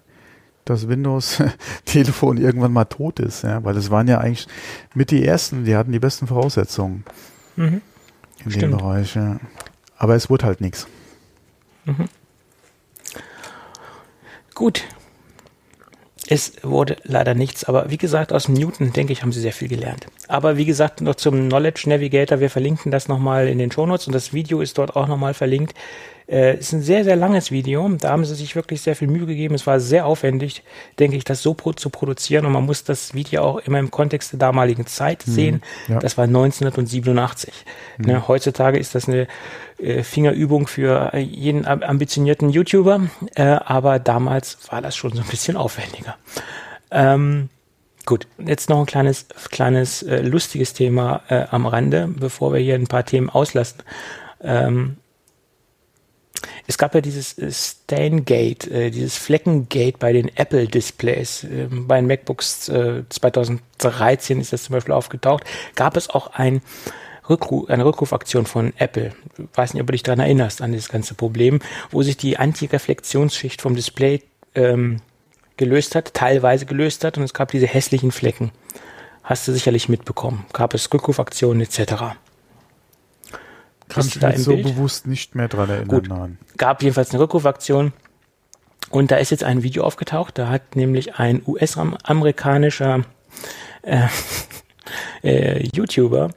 das 0.64 0.86
Windows-Telefon 0.88 2.36
irgendwann 2.38 2.72
mal 2.72 2.84
tot 2.84 3.20
ist, 3.20 3.42
ja, 3.42 3.64
weil 3.64 3.76
es 3.76 3.90
waren 3.90 4.06
ja 4.06 4.18
eigentlich 4.18 4.46
mit 4.94 5.10
die 5.10 5.24
ersten, 5.24 5.64
die 5.64 5.74
hatten 5.76 5.92
die 5.92 5.98
besten 5.98 6.26
Voraussetzungen 6.26 7.04
Mhm. 7.56 7.80
in 8.44 8.50
Stimmt. 8.50 8.62
dem 8.62 8.70
Bereich. 8.78 9.14
Ja. 9.16 9.40
Aber 9.96 10.14
es 10.14 10.28
wurde 10.30 10.44
halt 10.46 10.60
nichts. 10.60 10.86
Gut. 14.58 14.82
Es 16.26 16.54
wurde 16.64 16.96
leider 17.04 17.34
nichts, 17.34 17.62
aber 17.62 17.90
wie 17.92 17.96
gesagt, 17.96 18.32
aus 18.32 18.48
Newton, 18.48 18.92
denke 18.92 19.12
ich, 19.12 19.22
haben 19.22 19.30
sie 19.30 19.40
sehr 19.40 19.52
viel 19.52 19.68
gelernt. 19.68 20.08
Aber 20.26 20.56
wie 20.56 20.64
gesagt, 20.64 21.00
noch 21.00 21.14
zum 21.14 21.48
Knowledge 21.48 21.88
Navigator, 21.88 22.40
wir 22.40 22.50
verlinken 22.50 22.90
das 22.90 23.06
nochmal 23.06 23.46
in 23.46 23.58
den 23.58 23.70
Shownotes 23.70 24.08
und 24.08 24.14
das 24.14 24.32
Video 24.32 24.60
ist 24.60 24.76
dort 24.76 24.96
auch 24.96 25.06
nochmal 25.06 25.32
verlinkt. 25.32 25.74
Äh, 26.28 26.58
ist 26.58 26.72
ein 26.72 26.82
sehr, 26.82 27.04
sehr 27.04 27.16
langes 27.16 27.50
Video. 27.50 27.88
Da 27.98 28.10
haben 28.10 28.24
sie 28.24 28.34
sich 28.34 28.54
wirklich 28.54 28.82
sehr 28.82 28.94
viel 28.94 29.08
Mühe 29.08 29.24
gegeben. 29.24 29.54
Es 29.54 29.66
war 29.66 29.80
sehr 29.80 30.04
aufwendig, 30.04 30.62
denke 30.98 31.16
ich, 31.16 31.24
das 31.24 31.42
so 31.42 31.54
pro 31.54 31.72
zu 31.72 31.88
produzieren. 31.88 32.44
Und 32.44 32.52
man 32.52 32.66
muss 32.66 32.84
das 32.84 33.14
Video 33.14 33.42
auch 33.42 33.58
immer 33.60 33.78
im 33.78 33.90
Kontext 33.90 34.32
der 34.32 34.38
damaligen 34.38 34.86
Zeit 34.86 35.22
sehen. 35.22 35.62
ja. 35.88 35.98
Das 36.00 36.18
war 36.18 36.24
1987. 36.24 37.52
Ne, 37.98 38.28
heutzutage 38.28 38.78
ist 38.78 38.94
das 38.94 39.08
eine 39.08 39.26
äh, 39.78 40.02
Fingerübung 40.02 40.66
für 40.66 41.16
jeden 41.16 41.66
am- 41.66 41.82
ambitionierten 41.82 42.50
YouTuber. 42.50 43.08
Äh, 43.34 43.42
aber 43.44 43.98
damals 43.98 44.58
war 44.70 44.82
das 44.82 44.96
schon 44.96 45.12
so 45.12 45.22
ein 45.22 45.28
bisschen 45.28 45.56
aufwendiger. 45.56 46.16
Ähm, 46.90 47.48
Gut, 48.06 48.26
jetzt 48.38 48.70
noch 48.70 48.80
ein 48.80 48.86
kleines, 48.86 49.26
kleines 49.50 50.02
äh, 50.02 50.22
lustiges 50.22 50.72
Thema 50.72 51.20
äh, 51.28 51.44
am 51.50 51.66
Rande, 51.66 52.08
bevor 52.08 52.54
wir 52.54 52.60
hier 52.60 52.74
ein 52.74 52.86
paar 52.86 53.04
Themen 53.04 53.28
auslassen. 53.28 53.82
Ähm, 54.42 54.96
es 56.66 56.78
gab 56.78 56.94
ja 56.94 57.00
dieses 57.00 57.38
äh, 57.38 57.50
Staingate, 57.50 58.70
äh, 58.70 58.90
dieses 58.90 59.16
Fleckengate 59.16 59.98
bei 59.98 60.12
den 60.12 60.34
Apple-Displays. 60.36 61.44
Ähm, 61.44 61.86
bei 61.86 61.96
den 61.96 62.06
MacBooks 62.06 62.68
äh, 62.68 63.02
2013 63.08 64.40
ist 64.40 64.52
das 64.52 64.64
zum 64.64 64.74
Beispiel 64.74 64.94
aufgetaucht. 64.94 65.44
Gab 65.74 65.96
es 65.96 66.10
auch 66.10 66.28
ein 66.34 66.62
Rückruf, 67.28 67.68
eine 67.68 67.84
Rückrufaktion 67.84 68.46
von 68.46 68.72
Apple. 68.76 69.12
Ich 69.36 69.44
weiß 69.54 69.74
nicht, 69.74 69.80
ob 69.80 69.88
du 69.88 69.92
dich 69.92 70.02
daran 70.02 70.20
erinnerst, 70.20 70.62
an 70.62 70.72
dieses 70.72 70.88
ganze 70.88 71.14
Problem, 71.14 71.60
wo 71.90 72.02
sich 72.02 72.16
die 72.16 72.38
Antireflexionsschicht 72.38 73.60
vom 73.60 73.74
Display 73.74 74.22
ähm, 74.54 75.00
gelöst 75.56 75.94
hat, 75.94 76.14
teilweise 76.14 76.66
gelöst 76.66 77.04
hat 77.04 77.18
und 77.18 77.24
es 77.24 77.34
gab 77.34 77.50
diese 77.50 77.66
hässlichen 77.66 78.12
Flecken. 78.12 78.52
Hast 79.22 79.46
du 79.46 79.52
sicherlich 79.52 79.88
mitbekommen. 79.90 80.46
Gab 80.54 80.72
es 80.72 80.92
Rückrufaktionen 80.92 81.60
etc. 81.60 82.16
Kann 83.88 84.06
ich 84.06 84.14
du 84.14 84.20
da 84.20 84.28
mich 84.28 84.38
so 84.38 84.52
Bild? 84.52 84.64
bewusst 84.64 85.06
nicht 85.06 85.34
mehr 85.34 85.48
dran 85.48 85.70
erinnern. 85.70 85.88
Gut. 85.88 86.08
Nein. 86.08 86.38
gab 86.56 86.82
jedenfalls 86.82 87.10
eine 87.10 87.20
Rückrufaktion. 87.20 87.92
Und 88.90 89.10
da 89.10 89.16
ist 89.16 89.30
jetzt 89.30 89.44
ein 89.44 89.62
Video 89.62 89.84
aufgetaucht. 89.84 90.38
Da 90.38 90.48
hat 90.48 90.76
nämlich 90.76 91.16
ein 91.16 91.42
US-amerikanischer 91.46 93.02
äh, 93.82 94.08
äh, 95.22 95.66
YouTuber 95.74 96.30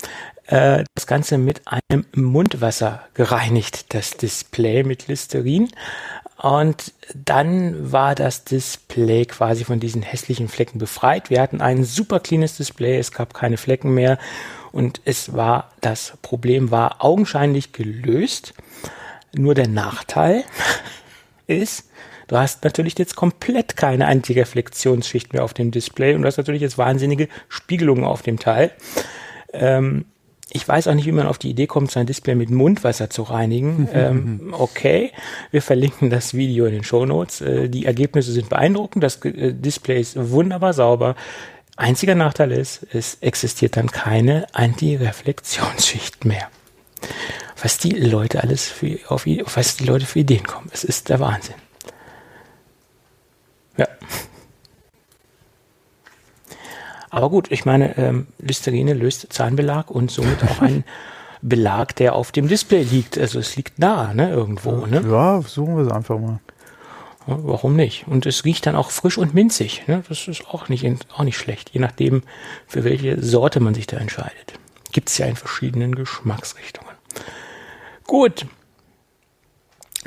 äh, 0.48 0.84
das 0.96 1.08
Ganze 1.08 1.38
mit 1.38 1.62
einem 1.66 2.06
Mundwasser 2.14 3.04
gereinigt, 3.14 3.94
das 3.94 4.12
Display 4.12 4.84
mit 4.84 5.08
Listerin. 5.08 5.70
Und 6.38 6.94
dann 7.14 7.92
war 7.92 8.16
das 8.16 8.44
Display 8.44 9.26
quasi 9.26 9.64
von 9.64 9.80
diesen 9.80 10.02
hässlichen 10.02 10.48
Flecken 10.48 10.80
befreit. 10.80 11.30
Wir 11.30 11.40
hatten 11.40 11.62
ein 11.62 11.84
super 11.84 12.20
cleanes 12.20 12.58
Display, 12.58 12.98
es 12.98 13.12
gab 13.12 13.34
keine 13.34 13.58
Flecken 13.58 13.94
mehr 13.94 14.18
und 14.72 15.02
es 15.06 15.34
war, 15.34 15.72
das 15.82 16.14
Problem 16.22 16.72
war 16.72 17.04
augenscheinlich 17.04 17.74
gelöst. 17.74 18.54
Nur 19.34 19.56
der 19.56 19.68
Nachteil 19.68 20.44
ist, 21.48 21.90
du 22.28 22.38
hast 22.38 22.64
natürlich 22.64 22.98
jetzt 22.98 23.16
komplett 23.16 23.78
keine 23.78 24.08
Antireflexionsschicht 24.08 25.34
mehr 25.34 25.44
auf 25.44 25.54
dem 25.54 25.72
Display 25.72 26.14
und 26.16 26.22
du 26.22 26.28
hast 26.28 26.38
natürlich 26.38 26.62
jetzt 26.62 26.78
wahnsinnige 26.78 27.28
Spiegelungen 27.50 28.06
auf 28.06 28.22
dem 28.22 28.40
Teil. 28.40 28.72
Ähm, 29.54 30.06
ich 30.54 30.68
weiß 30.68 30.88
auch 30.88 30.94
nicht, 30.94 31.06
wie 31.06 31.14
man 31.14 31.28
auf 31.28 31.38
die 31.38 31.50
Idee 31.50 31.68
kommt, 31.68 31.92
sein 31.92 32.06
Display 32.06 32.36
mit 32.36 32.50
Mundwasser 32.50 33.10
zu 33.10 33.24
reinigen. 33.24 33.88
ähm, 33.94 34.54
okay, 34.58 35.12
wir 35.52 35.62
verlinken 35.62 36.10
das 36.10 36.34
Video 36.34 36.66
in 36.66 36.74
den 36.74 36.84
Shownotes. 36.84 37.42
Äh, 37.42 37.70
die 37.70 37.86
Ergebnisse 37.86 38.32
sind 38.32 38.50
beeindruckend. 38.50 39.04
Das 39.04 39.24
äh, 39.24 39.54
Display 39.54 40.02
ist 40.02 40.32
wunderbar 40.32 40.74
sauber. 40.74 41.16
Einziger 41.82 42.14
Nachteil 42.14 42.52
ist, 42.52 42.86
es 42.94 43.16
existiert 43.22 43.76
dann 43.76 43.92
keine 43.92 44.46
Antireflexionsschicht 44.54 46.26
mehr. 46.26 46.48
Was 47.60 47.80
die 47.80 47.90
Leute 47.90 48.44
alles 48.44 48.70
für, 48.70 49.00
auf, 49.08 49.26
was 49.26 49.78
die 49.78 49.86
Leute 49.86 50.06
für 50.06 50.20
Ideen 50.20 50.46
kommen. 50.46 50.70
Es 50.72 50.84
ist 50.84 51.10
der 51.10 51.20
Wahnsinn. 51.20 51.56
Ja. 53.78 53.88
Aber 57.10 57.32
gut, 57.32 57.52
ich 57.52 57.66
meine, 57.66 57.98
ähm, 57.98 58.28
Listerine 58.38 58.94
löst 58.94 59.34
Zahnbelag 59.34 59.90
und 59.90 60.12
somit 60.12 60.44
auch 60.44 60.62
einen 60.62 60.84
Belag, 61.42 61.96
der 61.96 62.14
auf 62.14 62.32
dem 62.32 62.48
Display 62.48 62.84
liegt. 62.84 63.18
Also 63.18 63.40
es 63.40 63.56
liegt 63.56 63.80
nah, 63.80 64.14
ne, 64.14 64.30
irgendwo, 64.30 64.86
ne? 64.86 65.04
Ja, 65.10 65.42
versuchen 65.42 65.78
wir 65.78 65.86
es 65.88 65.92
einfach 65.92 66.20
mal. 66.20 66.40
Warum 67.28 67.76
nicht? 67.76 68.08
Und 68.08 68.26
es 68.26 68.46
riecht 68.46 68.66
dann 68.66 68.76
auch 68.76 68.90
frisch 68.90 69.18
und 69.18 69.34
minzig. 69.34 69.84
Ne? 69.88 70.04
Das 70.10 70.28
ist 70.28 70.48
auch 70.48 70.70
nicht, 70.70 70.86
auch 71.14 71.24
nicht 71.24 71.38
schlecht, 71.38 71.70
je 71.72 71.80
nachdem, 71.80 72.24
für 72.68 72.84
welche 72.84 73.22
Sorte 73.22 73.60
man 73.60 73.74
sich 73.74 73.88
da 73.88 73.98
entscheidet. 73.98 74.54
Gibt 74.92 75.10
es 75.10 75.18
ja 75.18 75.28
in 75.28 75.36
verschiedenen 75.36 75.96
Geschmacksrichtungen. 75.96 76.94
Gut. 78.06 78.46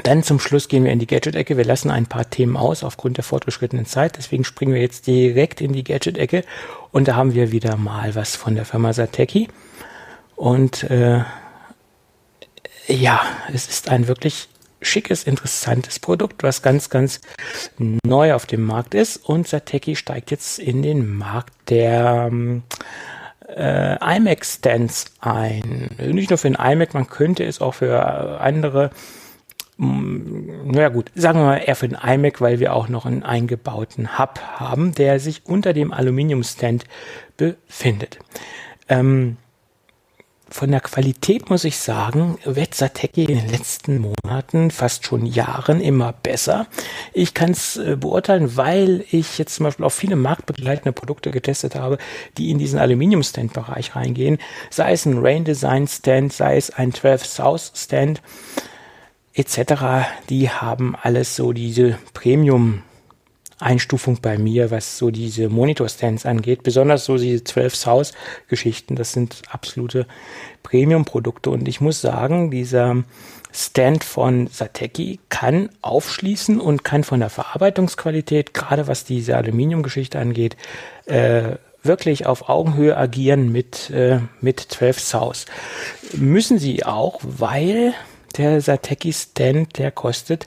Dann 0.02 0.24
zum 0.24 0.40
Schluss 0.40 0.66
gehen 0.66 0.82
wir 0.82 0.90
in 0.90 0.98
die 0.98 1.06
Gadget-Ecke. 1.06 1.56
Wir 1.56 1.64
lassen 1.64 1.88
ein 1.88 2.06
paar 2.06 2.28
Themen 2.28 2.56
aus 2.56 2.82
aufgrund 2.82 3.16
der 3.16 3.24
fortgeschrittenen 3.24 3.86
Zeit. 3.86 4.16
Deswegen 4.16 4.42
springen 4.42 4.74
wir 4.74 4.80
jetzt 4.80 5.06
direkt 5.06 5.60
in 5.60 5.72
die 5.72 5.84
Gadget-Ecke. 5.84 6.44
Und 6.90 7.06
da 7.06 7.14
haben 7.14 7.32
wir 7.32 7.52
wieder 7.52 7.76
mal 7.76 8.14
was 8.16 8.34
von 8.34 8.56
der 8.56 8.64
Firma 8.64 8.92
Sateki. 8.92 9.48
Und 10.34 10.82
äh, 10.90 11.22
ja, 12.88 13.22
es 13.52 13.68
ist 13.68 13.88
ein 13.88 14.08
wirklich 14.08 14.48
schickes, 14.85 15.24
interessantes 15.24 15.98
Produkt, 15.98 16.43
was 16.43 16.62
ganz, 16.62 16.90
ganz 16.90 17.20
neu 17.78 18.35
auf 18.35 18.47
dem 18.47 18.62
Markt 18.62 18.94
ist. 18.94 19.16
Und 19.16 19.48
Sateki 19.48 19.97
steigt 19.97 20.31
jetzt 20.31 20.59
in 20.59 20.82
den 20.82 21.16
Markt 21.16 21.52
der 21.70 22.28
ähm, 22.31 22.62
äh, 23.48 24.16
iMac-Stands 24.16 25.06
ein. 25.20 25.90
Nicht 25.98 26.31
nur 26.31 26.39
für 26.39 26.51
den 26.51 26.59
iMac, 26.61 26.94
man 26.94 27.09
könnte 27.09 27.44
es 27.44 27.61
auch 27.61 27.74
für 27.74 27.94
äh, 27.94 28.43
andere 28.43 28.90
Mm, 29.77 30.70
naja 30.70 30.89
gut, 30.89 31.11
sagen 31.15 31.40
wir 31.40 31.47
mal 31.47 31.56
eher 31.56 31.74
für 31.74 31.89
den 31.89 31.98
iMac, 32.01 32.40
weil 32.40 32.61
wir 32.61 32.74
auch 32.74 32.89
noch 32.89 33.06
einen 33.06 33.23
eingebauten 33.23 34.19
Hub 34.19 34.40
haben, 34.40 34.94
der 34.94 35.19
sich 35.19 35.43
unter 35.47 35.73
dem 35.73 35.93
Aluminiumstand 35.93 36.85
befindet. 37.36 38.19
Ähm, 38.89 39.36
von 40.55 40.70
der 40.70 40.81
Qualität 40.81 41.51
muss 41.51 41.64
ich 41.64 41.78
sagen, 41.78 42.39
wird 42.44 42.76
Sateki 42.76 43.24
in 43.24 43.39
den 43.40 43.48
letzten 43.48 43.98
Monaten, 43.98 44.70
fast 44.70 45.05
schon 45.05 45.26
Jahren 45.26 45.81
immer 45.81 46.12
besser. 46.12 46.68
Ich 47.12 47.35
kann 47.35 47.51
es 47.51 47.76
äh, 47.76 47.97
beurteilen, 47.98 48.56
weil 48.56 49.05
ich 49.10 49.36
jetzt 49.36 49.56
zum 49.56 49.64
Beispiel 49.64 49.85
auch 49.85 49.90
viele 49.90 50.14
marktbegleitende 50.14 50.93
Produkte 50.93 51.32
getestet 51.32 51.74
habe, 51.74 51.98
die 52.39 52.52
in 52.52 52.59
diesen 52.59 52.78
Aluminium-Stand-Bereich 52.78 53.97
reingehen. 53.97 54.39
Sei 54.70 54.93
es 54.93 55.06
ein 55.06 55.18
Rain 55.18 55.44
Design 55.44 55.89
Stand, 55.89 56.32
sei 56.32 56.56
es 56.56 56.70
ein 56.70 56.94
12 56.94 57.26
South 57.26 57.72
Stand 57.74 58.22
etc. 59.32 60.06
Die 60.28 60.51
haben 60.51 60.94
alles 60.94 61.35
so 61.35 61.52
diese 61.52 61.98
Premium 62.12 62.85
Einstufung 63.64 64.18
bei 64.20 64.38
mir, 64.38 64.70
was 64.70 64.98
so 64.98 65.10
diese 65.10 65.48
Monitor-Stands 65.48 66.26
angeht. 66.26 66.62
Besonders 66.62 67.04
so 67.06 67.16
diese 67.16 67.42
12 67.42 67.74
South-Geschichten. 67.74 68.94
Das 68.94 69.12
sind 69.12 69.42
absolute 69.50 70.06
Premium-Produkte. 70.62 71.50
Und 71.50 71.66
ich 71.66 71.80
muss 71.80 72.00
sagen, 72.00 72.50
dieser 72.50 73.02
Stand 73.52 74.04
von 74.04 74.48
Sateki 74.48 75.20
kann 75.28 75.70
aufschließen 75.80 76.60
und 76.60 76.84
kann 76.84 77.04
von 77.04 77.20
der 77.20 77.30
Verarbeitungsqualität, 77.30 78.52
gerade 78.52 78.86
was 78.86 79.04
diese 79.04 79.36
Aluminium-Geschichte 79.36 80.18
angeht, 80.18 80.56
äh, 81.06 81.56
wirklich 81.82 82.26
auf 82.26 82.48
Augenhöhe 82.48 82.96
agieren 82.96 83.52
mit, 83.52 83.90
äh, 83.90 84.20
mit 84.40 84.60
12 84.60 85.00
South. 85.00 85.46
Müssen 86.14 86.58
sie 86.58 86.84
auch, 86.84 87.20
weil 87.22 87.94
der 88.39 88.61
Sateki 88.61 89.12
Stand, 89.12 89.78
der 89.78 89.90
kostet 89.90 90.47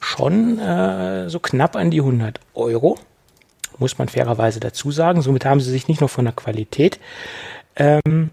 schon 0.00 0.58
äh, 0.58 1.28
so 1.28 1.38
knapp 1.38 1.76
an 1.76 1.90
die 1.90 2.00
100 2.00 2.40
Euro. 2.54 2.98
Muss 3.78 3.98
man 3.98 4.08
fairerweise 4.08 4.60
dazu 4.60 4.90
sagen. 4.90 5.22
Somit 5.22 5.44
haben 5.44 5.60
sie 5.60 5.70
sich 5.70 5.88
nicht 5.88 6.00
nur 6.00 6.08
von 6.08 6.24
der 6.24 6.34
Qualität 6.34 7.00
ähm, 7.76 8.30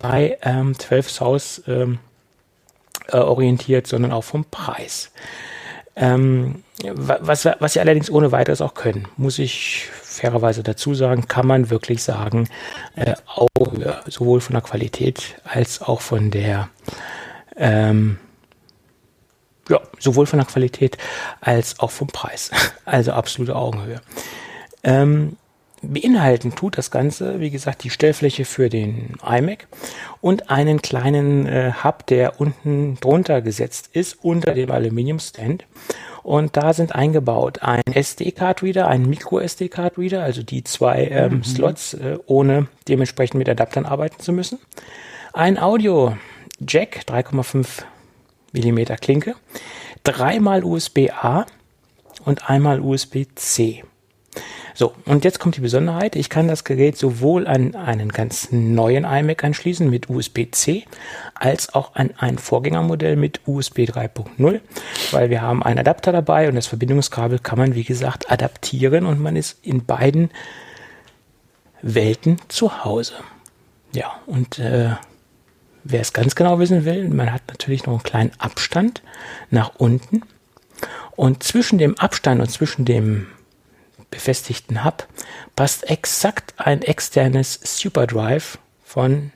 bei 0.00 0.38
ähm, 0.42 0.78
12 0.78 1.10
South 1.10 1.62
ähm, 1.66 1.98
äh, 3.08 3.16
orientiert, 3.16 3.86
sondern 3.86 4.12
auch 4.12 4.24
vom 4.24 4.44
Preis. 4.44 5.10
Ähm, 5.96 6.64
was, 6.92 7.44
was 7.44 7.72
sie 7.72 7.80
allerdings 7.80 8.10
ohne 8.10 8.32
weiteres 8.32 8.60
auch 8.60 8.74
können, 8.74 9.06
muss 9.16 9.38
ich 9.38 9.88
fairerweise 10.02 10.62
dazu 10.62 10.94
sagen, 10.94 11.28
kann 11.28 11.46
man 11.46 11.70
wirklich 11.70 12.02
sagen, 12.02 12.48
äh, 12.96 13.14
Augenhöhe, 13.26 14.00
sowohl 14.06 14.40
von 14.40 14.54
der 14.54 14.62
Qualität 14.62 15.36
als 15.44 15.80
auch 15.82 16.00
von 16.00 16.30
der, 16.30 16.68
ähm, 17.56 18.18
ja, 19.68 19.80
sowohl 19.98 20.26
von 20.26 20.38
der 20.38 20.46
Qualität 20.46 20.98
als 21.40 21.80
auch 21.80 21.90
vom 21.90 22.08
Preis. 22.08 22.50
Also 22.86 23.12
absolute 23.12 23.56
Augenhöhe. 23.56 24.02
Ähm, 24.82 25.36
beinhalten 25.80 26.54
tut 26.54 26.78
das 26.78 26.90
Ganze, 26.90 27.40
wie 27.40 27.50
gesagt, 27.50 27.84
die 27.84 27.90
Stellfläche 27.90 28.44
für 28.44 28.68
den 28.68 29.16
iMac 29.24 29.66
und 30.20 30.50
einen 30.50 30.82
kleinen 30.82 31.46
äh, 31.46 31.72
Hub, 31.82 32.06
der 32.06 32.40
unten 32.40 32.96
drunter 33.00 33.40
gesetzt 33.42 33.90
ist, 33.92 34.18
unter 34.22 34.52
dem 34.52 34.70
Aluminium-Stand. 34.70 35.64
Und 36.22 36.56
da 36.56 36.72
sind 36.72 36.94
eingebaut 36.94 37.58
ein 37.62 37.82
SD-Card-Reader, 37.84 38.88
ein 38.88 39.06
Micro-SD-Card-Reader, 39.06 40.22
also 40.22 40.42
die 40.42 40.64
zwei 40.64 41.04
ähm, 41.04 41.34
mhm. 41.34 41.44
Slots, 41.44 41.94
äh, 41.94 42.18
ohne 42.26 42.68
dementsprechend 42.88 43.38
mit 43.38 43.48
Adaptern 43.48 43.84
arbeiten 43.84 44.20
zu 44.20 44.32
müssen. 44.32 44.58
Ein 45.34 45.58
Audio-Jack, 45.58 47.04
3,5 47.06 47.84
Millimeter 48.54 48.96
Klinke, 48.96 49.34
dreimal 50.04 50.64
USB-A 50.64 51.44
und 52.24 52.48
einmal 52.48 52.80
USB-C. 52.80 53.84
So, 54.76 54.92
und 55.04 55.24
jetzt 55.24 55.38
kommt 55.38 55.56
die 55.56 55.60
Besonderheit. 55.60 56.16
Ich 56.16 56.28
kann 56.28 56.48
das 56.48 56.64
Gerät 56.64 56.96
sowohl 56.98 57.46
an 57.46 57.76
einen 57.76 58.08
ganz 58.08 58.48
neuen 58.50 59.04
iMac 59.04 59.44
anschließen 59.44 59.88
mit 59.88 60.10
USB-C, 60.10 60.84
als 61.34 61.74
auch 61.74 61.94
an 61.94 62.10
ein 62.18 62.38
Vorgängermodell 62.38 63.14
mit 63.14 63.40
USB 63.46 63.80
3.0, 63.80 64.60
weil 65.12 65.30
wir 65.30 65.42
haben 65.42 65.62
einen 65.62 65.78
Adapter 65.78 66.10
dabei 66.10 66.48
und 66.48 66.56
das 66.56 66.66
Verbindungskabel 66.66 67.38
kann 67.38 67.58
man, 67.58 67.76
wie 67.76 67.84
gesagt, 67.84 68.32
adaptieren 68.32 69.06
und 69.06 69.20
man 69.20 69.36
ist 69.36 69.64
in 69.64 69.84
beiden 69.84 70.30
Welten 71.80 72.38
zu 72.48 72.84
Hause. 72.84 73.14
Ja, 73.92 74.12
und 74.26 74.58
äh, 74.58 74.94
wer 75.84 76.00
es 76.00 76.12
ganz 76.12 76.34
genau 76.34 76.58
wissen 76.58 76.84
will, 76.84 77.08
man 77.08 77.32
hat 77.32 77.42
natürlich 77.48 77.86
noch 77.86 77.92
einen 77.92 78.02
kleinen 78.02 78.32
Abstand 78.38 79.02
nach 79.50 79.76
unten. 79.76 80.22
Und 81.12 81.42
zwischen 81.42 81.78
dem 81.78 81.96
Abstand 81.98 82.40
und 82.40 82.50
zwischen 82.50 82.84
dem 82.84 83.28
befestigten 84.10 84.84
Hub 84.84 85.06
passt 85.54 85.88
exakt 85.88 86.54
ein 86.56 86.82
externes 86.82 87.60
Superdrive 87.62 88.58
von 88.84 89.32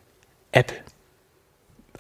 Apple. 0.53 0.79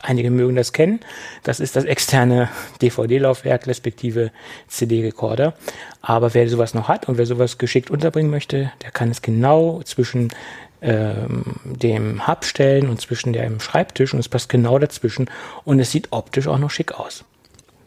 Einige 0.01 0.31
mögen 0.31 0.55
das 0.55 0.73
kennen. 0.73 1.01
Das 1.43 1.59
ist 1.59 1.75
das 1.75 1.85
externe 1.85 2.49
DVD-Laufwerk 2.83 3.67
respektive 3.67 4.31
CD-Recorder. 4.69 5.55
Aber 6.03 6.35
wer 6.35 6.49
sowas 6.49 6.73
noch 6.73 6.89
hat 6.89 7.09
und 7.09 7.19
wer 7.19 7.27
sowas 7.27 7.59
geschickt 7.59 7.91
unterbringen 7.91 8.31
möchte, 8.31 8.73
der 8.83 8.93
kann 8.93 9.11
es 9.11 9.23
genau 9.23 9.83
zwischen 9.83 10.33
ähm, 10.81 11.57
dem 11.65 12.27
Hub 12.27 12.45
stellen 12.45 12.89
und 12.89 13.01
zwischen 13.01 13.33
dem 13.33 13.61
Schreibtisch 13.61 14.15
und 14.15 14.21
es 14.21 14.29
passt 14.29 14.49
genau 14.49 14.79
dazwischen 14.79 15.31
und 15.65 15.81
es 15.81 15.91
sieht 15.91 16.09
optisch 16.11 16.47
auch 16.47 16.59
noch 16.59 16.71
schick 16.71 16.93
aus. 16.93 17.25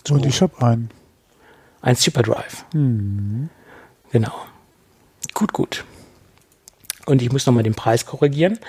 So. 0.07 0.15
Und 0.15 0.25
ich 0.25 0.41
habe 0.41 0.65
einen. 0.65 0.89
Ein 1.81 1.95
Superdrive. 1.95 2.63
Mhm. 2.73 3.49
Genau. 4.11 4.33
Gut, 5.33 5.53
gut. 5.53 5.83
Und 7.05 7.21
ich 7.21 7.31
muss 7.31 7.45
nochmal 7.45 7.63
den 7.63 7.73
Preis 7.73 8.05
korrigieren. 8.05 8.59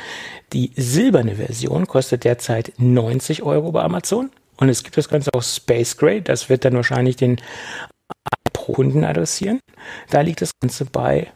Die 0.52 0.72
silberne 0.76 1.36
Version 1.36 1.86
kostet 1.86 2.24
derzeit 2.24 2.72
90 2.78 3.42
Euro 3.42 3.72
bei 3.72 3.82
Amazon. 3.82 4.30
Und 4.56 4.68
es 4.68 4.82
gibt 4.82 4.96
das 4.96 5.08
Ganze 5.08 5.30
auch 5.34 5.42
Space 5.42 5.96
Gray. 5.96 6.22
Das 6.22 6.48
wird 6.48 6.64
dann 6.64 6.74
wahrscheinlich 6.74 7.16
den 7.16 7.40
Pro-Kunden 8.52 9.04
adressieren. 9.04 9.60
Da 10.10 10.20
liegt 10.20 10.40
das 10.40 10.52
Ganze 10.60 10.84
bei 10.84 11.30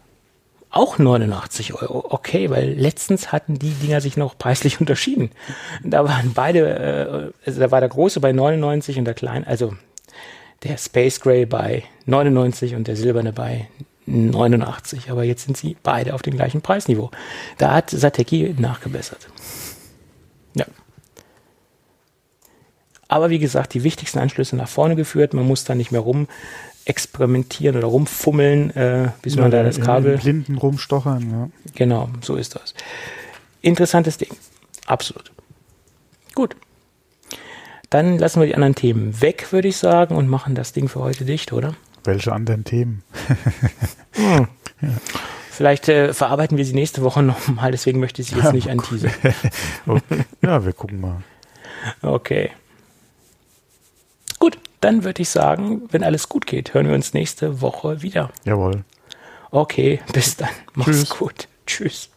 auch 0.77 0.99
89 0.99 1.75
Euro. 1.75 2.05
Okay, 2.11 2.51
weil 2.51 2.73
letztens 2.73 3.33
hatten 3.33 3.59
die 3.59 3.71
Dinger 3.71 4.01
sich 4.01 4.17
noch 4.17 4.39
preislich 4.39 4.81
unterschieden. 4.81 5.31
Da 5.83 6.05
waren 6.05 6.33
beide, 6.35 7.33
äh, 7.45 7.47
also 7.47 7.61
da 7.61 7.71
war 7.71 7.81
der 7.81 7.89
große 7.89 8.21
bei 8.21 8.33
99 8.33 8.99
und 8.99 9.05
der 9.05 9.15
kleine, 9.15 9.47
also 9.47 9.75
der 10.63 10.77
Space 10.79 11.21
Gray 11.21 11.47
bei 11.47 11.85
99 12.07 12.75
und 12.75 12.89
der 12.89 12.97
silberne 12.97 13.33
bei 13.33 13.69
89, 14.07 15.11
aber 15.11 15.25
jetzt 15.25 15.45
sind 15.45 15.57
sie 15.57 15.77
beide 15.83 16.15
auf 16.15 16.23
dem 16.23 16.37
gleichen 16.37 16.61
Preisniveau. 16.61 17.11
Da 17.59 17.73
hat 17.73 17.91
Sateki 17.91 18.55
nachgebessert. 18.57 19.29
Ja. 20.55 20.65
Aber 23.09 23.31
wie 23.31 23.39
gesagt, 23.39 23.75
die 23.75 23.85
wichtigsten 23.85 24.19
Anschlüsse 24.19 24.57
nach 24.57 24.69
vorne 24.69 24.97
geführt. 24.97 25.35
Man 25.35 25.47
muss 25.47 25.65
da 25.65 25.75
nicht 25.75 25.93
mehr 25.93 26.01
rum 26.01 26.29
experimentieren 26.87 27.77
oder 27.77 27.89
rumfummeln, 27.89 28.71
äh, 28.75 29.11
bis 29.21 29.35
ja, 29.35 29.43
man 29.43 29.51
da 29.51 29.63
das 29.63 29.81
Kabel. 29.81 30.19
Blinden 30.19 30.57
rumstochern, 30.57 31.31
ja. 31.31 31.49
Genau, 31.75 32.09
so 32.23 32.37
ist 32.37 32.55
das. 32.55 32.75
Interessantes 33.61 34.17
Ding. 34.19 34.31
Absolut. 34.87 35.33
Gut. 36.35 36.57
Dann 37.91 38.19
lassen 38.19 38.41
wir 38.41 38.47
die 38.47 38.55
anderen 38.55 38.75
Themen 38.75 39.21
weg, 39.21 39.53
würde 39.53 39.69
ich 39.69 39.77
sagen, 39.77 40.17
und 40.17 40.29
machen 40.29 40.55
das 40.55 40.73
Ding 40.73 40.89
für 40.89 41.01
heute 41.01 41.25
dicht, 41.25 41.53
oder? 41.53 41.75
Welche 42.05 42.33
anderen 42.33 42.65
Themen? 42.65 43.03
hm. 44.13 44.49
ja. 44.81 44.89
Vielleicht 45.51 45.89
äh, 45.89 46.13
verarbeiten 46.13 46.59
wir 46.59 46.67
sie 46.67 46.75
nächste 46.75 47.03
Woche 47.03 47.23
nochmal, 47.25 47.73
deswegen 47.73 47.99
möchte 47.99 48.23
ich 48.23 48.29
sie 48.29 48.37
jetzt 48.37 48.53
nicht 48.53 48.71
anteasern. 48.71 49.11
okay. 49.87 50.25
Ja, 50.43 50.65
wir 50.65 50.73
gucken 50.73 51.01
mal. 51.01 51.23
Okay. 52.03 52.51
Gut, 54.39 54.59
dann 54.81 55.05
würde 55.05 55.23
ich 55.23 55.29
sagen, 55.29 55.83
wenn 55.91 56.05
alles 56.05 56.29
gut 56.29 56.47
geht, 56.47 56.75
hören 56.75 56.89
wir 56.89 56.95
uns 56.95 57.15
nächste 57.15 57.61
Woche 57.61 58.03
wieder. 58.03 58.31
Jawohl. 58.45 58.85
Okay, 59.51 60.01
bis 60.13 60.37
dann. 60.37 60.49
Mach's 60.75 60.91
Tschüss. 60.91 61.11
gut. 61.11 61.49
Tschüss. 61.67 62.11